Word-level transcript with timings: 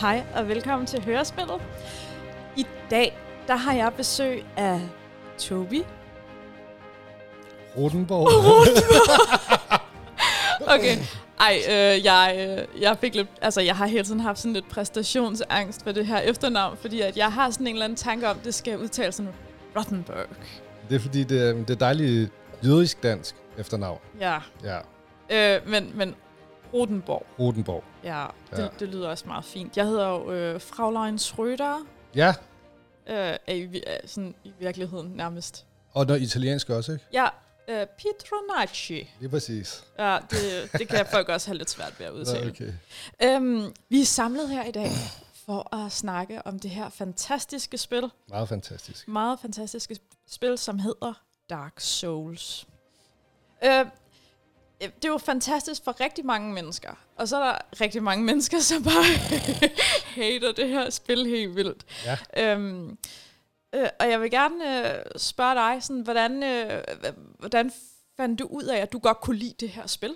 Hej 0.00 0.24
og 0.34 0.48
velkommen 0.48 0.86
til 0.86 1.04
Hørespillet. 1.04 1.60
I 2.56 2.66
dag, 2.90 3.18
der 3.46 3.56
har 3.56 3.72
jeg 3.72 3.92
besøg 3.96 4.44
af 4.56 4.80
Tobi. 5.38 5.82
Rodenborg. 7.76 8.28
Okay, 10.74 10.96
ej, 11.40 11.56
øh, 11.68 12.04
jeg, 12.04 12.56
øh, 12.74 12.82
jeg 12.82 12.96
fik 13.00 13.14
lidt, 13.14 13.28
altså 13.42 13.60
jeg 13.60 13.76
har 13.76 13.86
hele 13.86 14.04
tiden 14.04 14.20
haft 14.20 14.38
sådan 14.38 14.52
lidt 14.52 14.68
præstationsangst 14.68 15.82
for 15.82 15.92
det 15.92 16.06
her 16.06 16.18
efternavn, 16.20 16.76
fordi 16.76 17.00
at 17.00 17.16
jeg 17.16 17.32
har 17.32 17.50
sådan 17.50 17.66
en 17.66 17.72
eller 17.72 17.84
anden 17.84 17.96
tanke 17.96 18.28
om, 18.28 18.36
at 18.38 18.44
det 18.44 18.54
skal 18.54 18.78
udtales 18.78 19.14
sådan 19.14 19.32
Rottenberg. 19.76 20.26
det 20.88 20.94
er 20.94 21.00
fordi, 21.00 21.24
det 21.24 21.48
er, 21.48 21.52
det 21.52 21.70
er 21.70 21.74
dejligt 21.74 22.30
jødisk 22.64 23.02
dansk 23.02 23.34
efternavn. 23.58 23.98
Ja, 24.20 24.38
Ja, 24.64 24.78
øh, 25.56 25.68
men, 25.68 25.90
men 25.94 26.14
Rodenborg, 26.76 27.26
Rodenborg. 27.38 27.84
ja, 28.04 28.26
det, 28.50 28.58
Ja. 28.58 28.68
det 28.80 28.88
lyder 28.88 29.08
også 29.08 29.26
meget 29.26 29.44
fint. 29.44 29.76
Jeg 29.76 29.86
hedder 29.86 30.08
jo 30.08 30.32
øh, 30.32 30.60
Fraulein 30.60 31.16
Schröder, 31.16 31.86
Ja, 32.14 32.28
øh, 33.06 33.16
er 33.46 33.52
i, 33.54 33.82
er 33.86 33.98
sådan 34.06 34.34
i 34.44 34.52
virkeligheden 34.58 35.08
nærmest. 35.16 35.66
og 35.92 36.06
noget 36.06 36.22
italiensk 36.22 36.70
også, 36.70 36.92
ikke? 36.92 37.04
Ja, 37.12 37.26
øh, 37.68 37.86
Pietronacci. 37.98 39.10
Lige 39.20 39.28
præcis. 39.30 39.84
Ja, 39.98 40.18
det, 40.30 40.72
det 40.72 40.88
kan 40.88 41.06
folk 41.10 41.28
også 41.28 41.48
have 41.48 41.58
lidt 41.58 41.70
svært 41.70 42.00
ved 42.00 42.06
at 42.06 42.12
udtale. 42.12 42.50
Okay. 42.50 42.72
Øhm, 43.22 43.74
vi 43.88 44.00
er 44.00 44.04
samlet 44.04 44.48
her 44.48 44.64
i 44.64 44.70
dag 44.70 44.90
for 45.46 45.74
at 45.76 45.92
snakke 45.92 46.46
om 46.46 46.58
det 46.58 46.70
her 46.70 46.88
fantastiske 46.88 47.78
spil, 47.78 48.10
Meget 48.28 48.48
fantastisk. 48.48 49.08
meget 49.08 49.40
fantastiske 49.40 49.98
spil, 50.28 50.58
som 50.58 50.78
hedder 50.78 51.12
Dark 51.50 51.80
Souls. 51.80 52.66
Øh, 53.64 53.86
det 54.80 55.04
er 55.04 55.08
jo 55.08 55.18
fantastisk 55.18 55.84
for 55.84 56.00
rigtig 56.00 56.26
mange 56.26 56.52
mennesker, 56.52 56.90
og 57.16 57.28
så 57.28 57.36
er 57.36 57.44
der 57.44 57.58
rigtig 57.80 58.02
mange 58.02 58.24
mennesker, 58.30 58.60
som 58.60 58.82
bare 58.82 59.04
hater 60.20 60.52
det 60.52 60.68
her 60.68 60.90
spil 60.90 61.26
helt 61.26 61.56
vildt. 61.56 61.84
Ja. 62.04 62.52
Øhm, 62.52 62.98
øh, 63.74 63.88
og 64.00 64.10
jeg 64.10 64.20
vil 64.20 64.30
gerne 64.30 64.88
øh, 64.94 65.04
spørge 65.16 65.54
dig, 65.54 65.82
sådan, 65.82 66.02
hvordan, 66.02 66.42
øh, 66.42 66.82
hvordan 67.38 67.72
fandt 68.16 68.38
du 68.38 68.46
ud 68.46 68.64
af, 68.64 68.78
at 68.78 68.92
du 68.92 68.98
godt 68.98 69.20
kunne 69.20 69.36
lide 69.36 69.54
det 69.60 69.68
her 69.68 69.86
spil? 69.86 70.14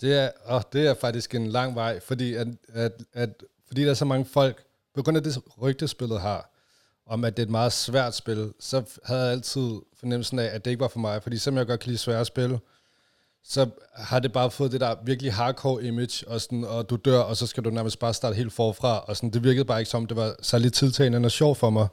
Det 0.00 0.14
er, 0.18 0.30
åh, 0.50 0.62
det 0.72 0.86
er 0.86 0.94
faktisk 0.94 1.34
en 1.34 1.46
lang 1.46 1.74
vej, 1.74 2.00
fordi, 2.00 2.34
at, 2.34 2.48
at, 2.68 2.92
at, 3.12 3.44
fordi 3.66 3.82
der 3.82 3.90
er 3.90 3.94
så 3.94 4.04
mange 4.04 4.24
folk, 4.24 4.64
på 4.94 5.02
grund 5.02 5.16
af 5.16 5.22
det 5.22 5.38
rygtespillet 5.62 6.20
har, 6.20 6.50
om 7.06 7.24
at 7.24 7.36
det 7.36 7.42
er 7.42 7.46
et 7.46 7.50
meget 7.50 7.72
svært 7.72 8.14
spil, 8.14 8.52
så 8.60 8.82
havde 9.04 9.22
jeg 9.22 9.30
altid 9.30 9.80
fornemmelsen 9.94 10.38
af, 10.38 10.44
at 10.44 10.64
det 10.64 10.70
ikke 10.70 10.80
var 10.80 10.88
for 10.88 10.98
mig. 10.98 11.22
Fordi 11.22 11.38
selvom 11.38 11.58
jeg 11.58 11.66
godt 11.66 11.80
kan 11.80 11.88
lide 11.88 11.98
svære 11.98 12.24
spil, 12.24 12.58
så 13.44 13.66
har 13.94 14.18
det 14.18 14.32
bare 14.32 14.50
fået 14.50 14.72
det 14.72 14.80
der 14.80 14.94
virkelig 15.04 15.32
hardcore 15.32 15.84
image, 15.84 16.28
og, 16.28 16.40
sådan, 16.40 16.64
og 16.64 16.90
du 16.90 16.96
dør, 16.96 17.18
og 17.18 17.36
så 17.36 17.46
skal 17.46 17.64
du 17.64 17.70
nærmest 17.70 17.98
bare 17.98 18.14
starte 18.14 18.36
helt 18.36 18.52
forfra. 18.52 18.98
Og 18.98 19.16
sådan, 19.16 19.30
det 19.30 19.44
virkede 19.44 19.64
bare 19.64 19.80
ikke 19.80 19.90
som, 19.90 20.06
det 20.06 20.16
var 20.16 20.34
særlig 20.42 20.72
tiltagende 20.72 21.26
og 21.26 21.30
sjov 21.30 21.56
for 21.56 21.70
mig. 21.70 21.88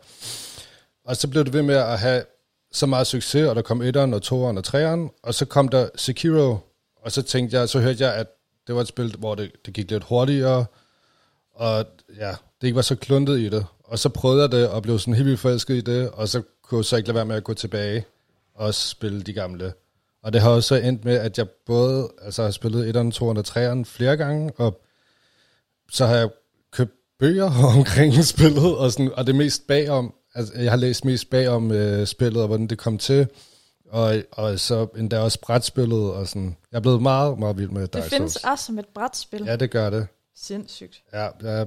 Og 1.06 1.16
så 1.16 1.28
blev 1.28 1.46
det 1.46 1.54
ved 1.54 1.62
med 1.62 1.76
at 1.76 2.00
have 2.00 2.24
så 2.72 2.86
meget 2.86 3.08
succes, 3.08 3.48
og 3.48 3.56
der 3.56 3.62
kom 3.62 3.82
etteren 3.82 4.14
og 4.14 4.22
toeren 4.22 4.58
og 4.58 4.64
treeren, 4.64 5.10
og 5.24 5.34
så 5.34 5.46
kom 5.46 5.68
der 5.68 5.90
Sekiro, 5.96 6.58
og 6.96 7.12
så 7.12 7.22
tænkte 7.22 7.58
jeg, 7.58 7.70
så 7.70 7.80
hørte 7.80 8.04
jeg, 8.04 8.16
at 8.16 8.28
det 8.68 8.76
var 8.76 8.82
et 8.82 8.88
spil, 8.88 9.16
hvor 9.18 9.36
det, 9.36 9.52
det 9.66 9.74
gik 9.74 9.92
lidt 9.92 10.04
hurtigere, 10.04 10.66
og 11.56 11.86
ja, 12.18 12.36
det 12.62 12.68
ikke 12.68 12.76
var 12.76 12.82
så 12.82 12.96
kluntet 12.96 13.40
i 13.40 13.50
det. 13.50 13.66
Og 13.84 14.00
så 14.00 14.10
prøvede 14.10 14.42
jeg 14.42 14.52
det, 14.52 14.70
og 14.70 14.82
blev 14.82 15.00
sådan 15.00 15.14
helt 15.14 15.26
vildt 15.26 15.40
forelsket 15.40 15.76
i 15.76 15.82
det, 15.82 16.10
og 16.10 16.30
så 16.30 16.42
kunne 16.64 16.78
jeg 16.78 16.86
så 16.86 16.96
ikke 16.96 17.08
lade 17.08 17.16
være 17.16 17.26
med 17.26 17.36
at 17.36 17.44
gå 17.44 17.54
tilbage 17.54 18.06
og 18.56 18.76
spille 18.76 19.22
de 19.22 19.34
gamle. 19.34 19.74
Og 20.24 20.34
det 20.34 20.42
har 20.42 20.50
også 20.50 20.76
endt 20.76 21.06
med, 21.06 21.16
at 21.16 21.38
jeg 21.38 21.50
både 21.66 22.10
altså, 22.22 22.44
har 22.44 22.52
spillet 22.52 22.96
1'eren, 22.96 23.16
2'eren 23.18 23.24
og 23.24 23.44
3'eren 23.48 23.84
flere 23.84 24.18
gange, 24.18 24.52
og 24.58 24.82
så 25.92 26.06
har 26.06 26.16
jeg 26.16 26.30
købt 26.72 26.92
bøger 27.20 27.52
omkring 27.78 28.26
spillet, 28.26 28.78
og, 28.78 28.92
sådan, 28.92 29.12
og 29.14 29.28
det 29.28 29.36
mest 29.36 29.68
bagom, 29.68 30.14
altså 30.36 30.54
jeg 30.56 30.72
har 30.72 30.78
læst 30.78 31.06
mest 31.06 31.30
bagom 31.30 31.72
øh, 31.72 32.08
spillet, 32.08 32.42
og 32.42 32.48
hvordan 32.48 32.68
det 32.68 32.78
kom 32.78 32.98
til, 32.98 33.28
og, 33.92 34.16
og 34.32 34.60
så 34.60 34.88
endda 34.98 35.20
også 35.20 35.40
brætspillet, 35.42 36.12
og 36.14 36.28
sådan. 36.28 36.56
Jeg 36.72 36.78
er 36.78 36.82
blevet 36.82 37.02
meget, 37.02 37.40
meget 37.40 37.58
vild 37.58 37.70
med 37.70 37.88
Dark 37.88 38.04
Det 38.04 38.12
findes 38.12 38.34
Souls. 38.34 38.44
også 38.52 38.66
som 38.66 38.80
et 38.80 38.86
brætspil. 38.96 39.44
Ja, 39.46 39.56
det 39.56 39.72
gør 39.72 39.90
det. 39.90 40.08
Sindssygt. 40.36 41.02
Ja, 41.14 41.28
der 41.42 41.52
er 41.52 41.66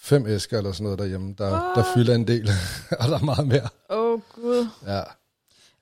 fem 0.00 0.26
æsker 0.26 0.58
eller 0.58 0.72
sådan 0.72 0.84
noget 0.84 0.98
derhjemme, 0.98 1.34
der, 1.38 1.48
der 1.50 1.72
What? 1.76 1.86
fylder 1.94 2.14
en 2.14 2.26
del, 2.28 2.50
og 3.00 3.08
der 3.08 3.18
er 3.18 3.24
meget 3.24 3.46
mere. 3.48 3.68
Åh, 3.90 4.12
oh, 4.12 4.20
Gud. 4.34 4.66
Ja. 4.86 5.02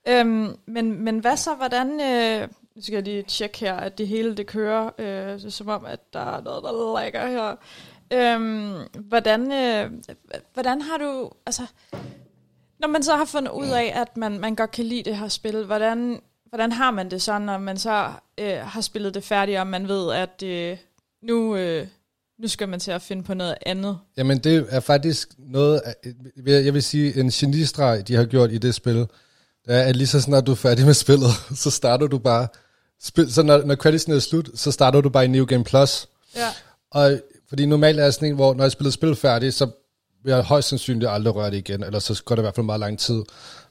Øhm, 0.08 0.56
men, 0.66 1.04
men 1.04 1.18
hvad 1.18 1.36
så, 1.36 1.54
hvordan... 1.54 2.00
Øh, 2.00 2.48
nu 2.76 2.82
skal 2.82 2.94
jeg 2.94 3.02
lige 3.02 3.22
tjekke 3.22 3.58
her, 3.58 3.74
at 3.74 3.98
det 3.98 4.08
hele 4.08 4.36
det 4.36 4.46
kører, 4.46 4.90
øh, 4.98 5.06
det 5.06 5.44
er 5.44 5.50
som 5.50 5.68
om, 5.68 5.84
at 5.84 6.00
der 6.12 6.36
er 6.36 6.42
noget, 6.42 6.62
der 6.62 7.00
lækker 7.00 7.26
her. 7.26 7.56
Øhm, 8.12 8.88
hvordan, 9.08 9.52
øh, 9.52 9.90
hvordan 10.54 10.80
har 10.80 10.98
du... 10.98 11.30
Altså, 11.46 11.62
når 12.80 12.88
man 12.88 13.02
så 13.02 13.16
har 13.16 13.24
fundet 13.24 13.52
ud 13.52 13.66
af, 13.66 13.92
at 13.94 14.16
man, 14.16 14.38
man 14.38 14.54
godt 14.54 14.70
kan 14.70 14.84
lide 14.84 15.02
det 15.02 15.16
her 15.16 15.28
spil, 15.28 15.64
hvordan, 15.64 16.20
hvordan 16.48 16.72
har 16.72 16.90
man 16.90 17.10
det 17.10 17.22
så, 17.22 17.38
når 17.38 17.58
man 17.58 17.78
så 17.78 18.12
øh, 18.38 18.58
har 18.58 18.80
spillet 18.80 19.14
det 19.14 19.24
færdigt, 19.24 19.58
og 19.58 19.66
man 19.66 19.88
ved, 19.88 20.12
at 20.12 20.42
øh, 20.42 20.78
nu, 21.22 21.56
øh, 21.56 21.86
nu 22.38 22.48
skal 22.48 22.68
man 22.68 22.80
til 22.80 22.90
at 22.90 23.02
finde 23.02 23.22
på 23.22 23.34
noget 23.34 23.54
andet? 23.66 23.98
Jamen, 24.16 24.38
det 24.38 24.66
er 24.70 24.80
faktisk 24.80 25.28
noget, 25.38 25.82
jeg 26.46 26.64
jeg 26.64 26.74
vil 26.74 26.82
sige, 26.82 27.20
en 27.20 27.30
genistreg, 27.30 28.08
de 28.08 28.14
har 28.14 28.24
gjort 28.24 28.52
i 28.52 28.58
det 28.58 28.74
spil, 28.74 29.06
er, 29.66 29.82
at 29.82 29.96
lige 29.96 30.06
så 30.06 30.20
snart 30.20 30.46
du 30.46 30.50
er 30.52 30.56
færdig 30.56 30.86
med 30.86 30.94
spillet, 30.94 31.30
så 31.62 31.70
starter 31.70 32.06
du 32.06 32.18
bare, 32.18 32.48
spil, 33.02 33.32
så 33.32 33.42
når, 33.42 33.64
når 33.64 33.74
creditsen 33.74 34.12
er 34.12 34.18
slut, 34.18 34.50
så 34.54 34.72
starter 34.72 35.00
du 35.00 35.08
bare 35.08 35.24
i 35.24 35.28
New 35.28 35.44
Game 35.44 35.64
Plus. 35.64 36.08
Ja. 36.36 36.48
Og 36.90 37.20
fordi 37.48 37.66
normalt 37.66 38.00
er 38.00 38.04
jeg 38.04 38.14
sådan 38.14 38.28
en, 38.28 38.34
hvor 38.34 38.54
når 38.54 38.64
jeg 38.64 38.72
spiller 38.72 38.90
spil 38.90 39.16
færdigt, 39.16 39.54
så 39.54 39.70
vil 40.24 40.32
jeg 40.32 40.42
højst 40.42 40.68
sandsynligt 40.68 41.10
aldrig 41.10 41.34
røre 41.34 41.50
det 41.50 41.56
igen, 41.56 41.84
eller 41.84 41.98
så 41.98 42.22
går 42.24 42.34
det 42.34 42.42
i 42.42 42.44
hvert 42.44 42.54
fald 42.54 42.66
meget 42.66 42.80
lang 42.80 42.98
tid. 42.98 43.22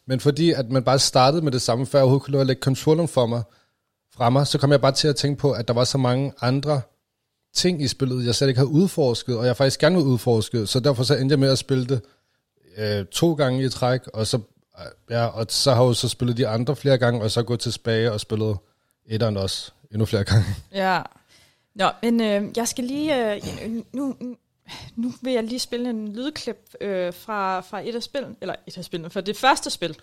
Men 0.08 0.20
fordi 0.20 0.52
at 0.52 0.70
man 0.70 0.84
bare 0.84 1.00
startede 1.00 1.42
med 1.42 1.52
det 1.52 1.62
samme, 1.62 1.86
før 1.86 2.00
jeg 2.00 2.04
overhovedet 2.04 2.26
kunne 2.26 2.40
at 2.40 2.48
lægge 2.48 2.60
controlleren 2.60 3.08
for 3.08 3.26
mig, 3.26 3.44
fra 4.16 4.30
mig, 4.30 4.48
så 4.48 4.58
kom 4.58 4.72
jeg 4.72 4.82
bare 4.82 4.92
til 4.92 5.08
at 5.08 5.16
tænke 5.16 5.40
på, 5.40 5.52
at 5.52 5.68
der 5.68 5.74
var 5.74 5.84
så 5.84 5.98
mange 5.98 6.34
andre 6.42 6.82
ting 7.56 7.82
i 7.82 7.88
spillet, 7.88 8.26
jeg 8.26 8.36
slet 8.36 8.48
ikke 8.48 8.58
havde 8.58 8.70
udforsket, 8.70 9.38
og 9.38 9.46
jeg 9.46 9.58
faktisk 9.58 9.80
gerne 9.80 9.96
ville 9.96 10.10
udforske, 10.10 10.68
så 10.68 10.80
derfor 10.80 11.04
så 11.04 11.16
endte 11.16 11.34
jeg 11.34 11.40
med 11.40 11.50
at 11.50 11.58
spille 11.58 11.86
det 11.86 12.02
øh, 12.78 13.06
to 13.06 13.34
gange 13.34 13.66
i 13.66 13.70
træk, 13.70 14.02
og 14.14 14.28
så, 14.28 14.40
ja, 15.10 15.26
og 15.26 15.46
så 15.50 15.74
har 15.74 15.84
jo 15.84 15.94
så 15.94 16.10
spillet 16.10 16.38
de 16.38 16.48
andre 16.48 16.76
flere 16.76 16.98
gange, 16.98 17.22
og 17.22 17.32
så 17.32 17.44
gået 17.44 17.60
tilbage 17.60 18.12
og 18.12 18.20
spillet 18.20 18.58
etteren 19.06 19.38
også 19.38 19.72
endnu 19.92 20.06
flere 20.06 20.24
gange. 20.24 20.46
Ja. 20.74 21.02
Nå, 21.76 21.90
men 22.04 22.22
øh, 22.22 22.44
jeg 22.58 22.68
skal 22.68 22.84
lige... 22.84 23.36
Øh, 23.36 23.42
nu, 23.94 24.16
nu 24.96 25.14
vil 25.22 25.34
jeg 25.34 25.44
lige 25.44 25.60
spille 25.60 25.90
en 25.90 26.16
lydklip 26.16 26.74
øh, 26.82 27.14
fra, 27.14 27.62
fra 27.62 27.88
et 27.88 27.96
af 27.96 28.04
spillene, 28.04 28.36
eller 28.42 28.56
et 28.68 28.78
af 28.78 28.84
spillene, 28.86 29.10
fra 29.10 29.22
det 29.22 29.38
første 29.38 29.70
spil. 29.70 29.96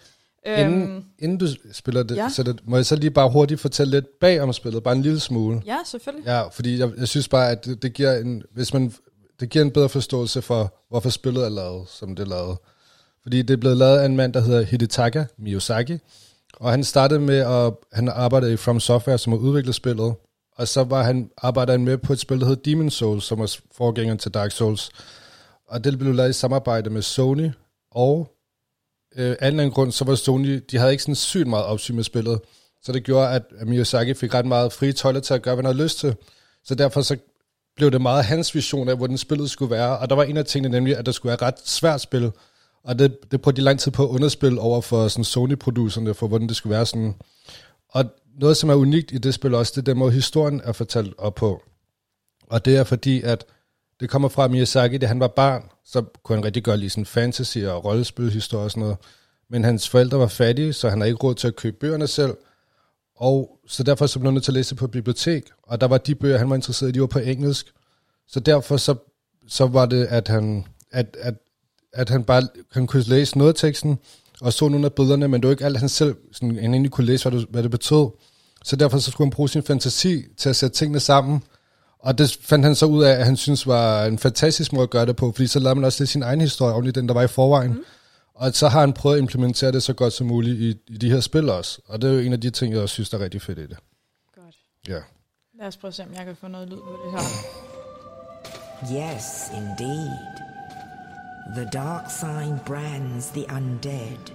Øhm, 0.47 0.61
Inden, 0.73 1.07
inden 1.19 1.39
du 1.39 1.47
spiller 1.73 2.03
det, 2.03 2.17
ja. 2.17 2.29
så 2.29 2.43
det, 2.43 2.61
må 2.65 2.77
jeg 2.77 2.87
så 2.87 2.97
lige 2.97 3.11
bare 3.11 3.31
hurtigt 3.31 3.61
fortælle 3.61 3.91
lidt 3.91 4.19
bag 4.21 4.41
om 4.41 4.53
spillet, 4.53 4.83
bare 4.83 4.95
en 4.95 5.03
lille 5.03 5.21
smule. 5.21 5.63
ja, 5.67 5.79
selvfølgelig. 5.87 6.27
Ja, 6.27 6.49
fordi 6.49 6.79
jeg, 6.79 6.91
jeg 6.99 7.09
synes 7.09 7.29
bare, 7.29 7.51
at 7.51 7.65
det, 7.65 7.83
det 7.83 7.93
giver 7.93 8.13
en, 8.17 8.43
hvis 8.55 8.75
man, 8.75 8.93
det 9.41 9.49
giver 9.51 9.65
en 9.65 9.71
bedre 9.71 9.89
forståelse 9.89 10.43
for, 10.43 10.75
hvorfor 10.89 11.11
spillet 11.11 11.45
er 11.45 11.49
lavet, 11.49 11.89
som 11.89 12.17
det 12.17 12.23
er 12.23 12.29
lavet. 12.29 12.59
Fordi 13.23 13.43
det 13.43 13.55
er 13.55 13.59
blevet 13.59 13.77
lavet 13.77 13.99
af 13.99 14.07
en 14.07 14.17
mand, 14.17 14.33
der 14.33 14.41
hedder 14.41 14.63
Hidetaka 14.63 15.25
Miyazaki, 15.39 15.99
og 16.57 16.71
han 16.71 16.85
startede 16.85 17.21
med 17.21 17.39
at, 17.39 17.73
han 17.93 18.09
arbejdede 18.09 18.53
i 18.53 18.57
From 18.57 18.81
Software, 18.81 19.19
som 19.19 19.33
har 19.33 19.41
udviklet 19.41 19.75
spillet, 19.75 20.15
og 20.57 20.69
så 20.69 20.85
var 20.85 21.03
han, 21.03 21.31
arbejdede 21.37 21.73
han 21.73 21.85
med 21.85 21.99
på 21.99 22.13
et 22.13 22.19
spil, 22.19 22.41
der 22.41 22.47
hedder 22.47 22.63
Demon 22.63 22.91
Souls, 22.91 23.25
som 23.25 23.39
var 23.39 23.57
forgængeren 23.77 24.19
til 24.19 24.35
Dark 24.35 24.51
Souls. 24.51 24.91
Og 25.69 25.85
det 25.85 25.99
blev 25.99 26.15
lavet 26.15 26.31
i 26.31 26.33
samarbejde 26.33 26.91
med 26.91 27.03
Sony, 27.03 27.51
og 27.91 28.33
øh, 29.17 29.37
af 29.41 29.49
en 29.49 29.61
anden 29.61 29.71
grund, 29.71 29.93
så 29.93 30.05
var 30.05 30.15
Sony, 30.15 30.65
de 30.71 30.79
havde 30.79 30.91
ikke 30.91 31.03
sådan 31.03 31.15
sygt 31.15 31.47
meget 31.47 31.65
opsyn 31.65 31.97
med 31.97 32.05
spillet, 32.05 32.41
så 32.83 32.93
det 32.93 33.05
gjorde, 33.05 33.29
at 33.29 33.43
Miyazaki 33.67 34.15
fik 34.15 34.35
ret 34.35 34.47
meget 34.47 34.73
frie 34.73 34.93
tøjler 34.93 35.21
til 35.21 35.35
at 35.35 35.43
gøre, 35.43 35.55
hvad 35.55 35.65
han 35.65 35.75
havde 35.75 35.85
lyst 35.85 35.99
til. 35.99 36.17
Så 36.65 36.75
derfor 36.75 37.03
så 37.03 37.17
blev 37.77 37.91
det 37.91 38.01
meget 38.01 38.25
hans 38.25 38.55
vision 38.55 38.89
af, 38.89 38.97
hvordan 38.97 39.19
spillet 39.19 39.51
skulle 39.51 39.71
være. 39.71 39.99
Og 39.99 40.11
der 40.11 40.17
var 40.17 40.23
en 40.23 40.37
af 40.37 40.45
tingene 40.45 40.73
nemlig, 40.73 40.97
at 40.97 41.07
der 41.07 41.13
skulle 41.13 41.31
være 41.31 41.35
et 41.35 41.43
ret 41.43 41.69
svært 41.69 42.01
spil. 42.01 42.33
Og 42.85 42.99
det, 42.99 43.19
det 43.31 43.41
prøvede 43.43 43.57
de 43.57 43.65
lang 43.65 43.81
tid 43.81 43.93
på 43.93 44.05
at 44.05 44.09
underspille 44.09 44.61
over 44.61 44.81
for 44.81 45.09
sådan 45.09 45.25
Sony-producerne, 45.25 46.15
for 46.15 46.29
hvordan 46.29 46.49
det 46.49 46.57
skulle 46.57 46.75
være 46.75 46.87
sådan. 46.87 47.15
Og 47.89 48.05
noget, 48.41 48.57
som 48.57 48.71
er 48.71 48.75
unikt 48.75 49.13
i 49.13 49.19
det 49.19 49.35
spil 49.35 49.55
også, 49.55 49.73
det 49.77 49.89
er 49.89 49.93
den 49.93 49.99
måde, 49.99 50.13
historien 50.13 50.61
er 50.65 50.73
fortalt 50.73 51.15
op 51.19 51.35
på. 51.35 51.63
Og 52.47 52.65
det 52.65 52.77
er 52.77 52.85
fordi, 52.85 53.23
at 53.23 53.45
det 54.01 54.11
kommer 54.11 54.29
fra 54.29 54.49
Miyazaki, 54.49 54.99
da 54.99 55.07
han 55.07 55.21
var 55.21 55.29
barn, 55.29 55.63
så 55.85 56.05
kunne 56.23 56.37
han 56.37 56.45
rigtig 56.45 56.65
godt 56.65 56.81
lide 56.81 56.91
sådan 56.91 57.07
fantasy 57.07 57.59
og 57.59 57.85
rollespilhistorie 57.85 58.65
og 58.65 58.71
sådan 58.71 58.81
noget. 58.81 58.97
Men 59.51 59.65
hans 59.65 59.89
forældre 59.89 60.19
var 60.19 60.27
fattige, 60.27 60.73
så 60.73 60.89
han 60.89 61.01
har 61.01 61.07
ikke 61.07 61.19
råd 61.23 61.35
til 61.35 61.49
at 61.49 61.57
købe 61.57 61.77
bøgerne 61.81 62.07
selv. 62.07 62.37
Og 63.17 63.59
så 63.67 63.83
derfor 63.83 64.07
så 64.07 64.19
blev 64.19 64.29
han 64.29 64.35
nødt 64.35 64.45
til 64.45 64.51
at 64.51 64.55
læse 64.55 64.75
på 64.75 64.85
et 64.85 64.91
bibliotek. 64.91 65.51
Og 65.63 65.81
der 65.81 65.87
var 65.87 65.99
de 65.99 66.15
bøger, 66.15 66.39
han 66.39 66.51
var 66.51 66.57
interesseret 66.57 66.89
i, 66.89 66.93
de 66.93 67.01
var 67.01 67.07
på 67.07 67.19
engelsk. 67.19 67.73
Så 68.27 68.41
derfor 68.41 68.77
så, 68.77 68.95
så 69.49 69.67
var 69.67 69.87
det, 69.87 70.07
at 70.07 70.29
han, 70.29 70.67
at, 70.91 71.17
at, 71.21 71.35
at 71.93 72.09
han 72.09 72.25
bare 72.25 72.43
han 72.73 72.87
kunne 72.87 73.03
læse 73.03 73.39
noget 73.39 73.53
af 73.53 73.59
teksten, 73.59 73.99
og 74.41 74.53
så 74.53 74.69
nogle 74.69 74.87
af 74.87 74.93
billederne, 74.93 75.29
men 75.29 75.41
det 75.41 75.49
var 75.49 75.53
ikke 75.53 75.65
alt, 75.65 75.79
han 75.79 75.89
selv 75.89 76.17
sådan, 76.33 76.57
han 76.57 76.75
egentlig 76.75 76.93
kunne 76.93 77.07
læse, 77.07 77.31
hvad 77.31 77.41
det, 77.41 77.49
hvad 77.51 77.63
det 77.63 77.71
betød. 77.71 78.11
Så 78.65 78.77
derfor 78.77 78.99
så 78.99 79.11
skulle 79.11 79.27
han 79.27 79.33
bruge 79.33 79.49
sin 79.49 79.63
fantasi 79.63 80.25
til 80.37 80.49
at 80.49 80.57
sætte 80.57 80.77
tingene 80.77 81.01
sammen. 81.01 81.43
Og 81.99 82.19
det 82.19 82.39
fandt 82.41 82.65
han 82.65 82.75
så 82.75 82.87
ud 82.87 83.05
af, 83.05 83.11
at 83.11 83.25
han 83.25 83.37
synes 83.37 83.67
var 83.67 84.05
en 84.05 84.19
fantastisk 84.19 84.73
måde 84.73 84.83
at 84.83 84.91
gøre 84.91 85.07
det 85.07 85.17
på, 85.17 85.33
fordi 85.33 85.47
så 85.47 85.59
lavede 85.59 85.75
man 85.75 85.85
også 85.85 86.03
lidt 86.03 86.11
sin 86.11 86.23
egen 86.23 86.41
historie, 86.41 86.75
oven 86.75 86.87
i 86.87 86.91
den, 86.91 87.09
der 87.09 87.15
var 87.15 87.23
i 87.23 87.29
forvejen. 87.29 87.73
Mm. 87.73 87.85
Og 88.35 88.55
så 88.55 88.69
har 88.69 88.81
han 88.81 88.93
prøvet 88.93 89.17
at 89.17 89.23
implementere 89.23 89.73
det 89.73 89.83
så 89.83 89.93
godt 89.93 90.13
som 90.13 90.27
muligt 90.27 90.61
i, 90.61 90.95
i 90.95 90.99
de 90.99 91.11
her 91.11 91.21
spil 91.21 91.49
også. 91.49 91.81
Og 91.87 92.03
det 92.03 92.11
er 92.11 92.15
jo 92.15 92.21
en 92.21 92.33
af 92.33 92.41
de 92.41 92.51
ting, 92.51 92.73
jeg 92.73 92.83
også 92.83 92.93
synes, 92.93 93.11
der 93.11 93.19
er 93.19 93.25
rigtig 93.25 93.43
fedt 93.43 93.59
i 93.59 93.67
det. 93.67 93.77
Godt. 94.35 94.57
Ja. 94.89 94.99
Lad 95.59 95.67
os 95.67 95.77
prøve 95.77 95.89
at 95.89 95.95
se, 95.95 96.03
om 96.03 96.15
jeg 96.15 96.25
kan 96.25 96.37
få 96.37 96.49
noget 96.49 96.69
lyd 96.69 96.77
på 96.77 96.99
det 97.05 97.13
her. 97.13 97.29
Yes, 98.83 99.25
indeed. 99.57 100.52
The 101.51 101.67
dark 101.67 102.09
sign 102.09 102.57
brands 102.65 103.31
the 103.31 103.45
undead. 103.47 104.31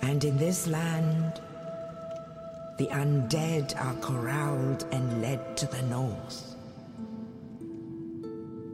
And 0.00 0.24
in 0.24 0.36
this 0.36 0.66
land, 0.66 1.40
the 2.78 2.86
undead 2.86 3.76
are 3.80 3.94
corralled 4.00 4.86
and 4.90 5.22
led 5.22 5.56
to 5.58 5.66
the 5.66 5.82
north, 5.82 6.56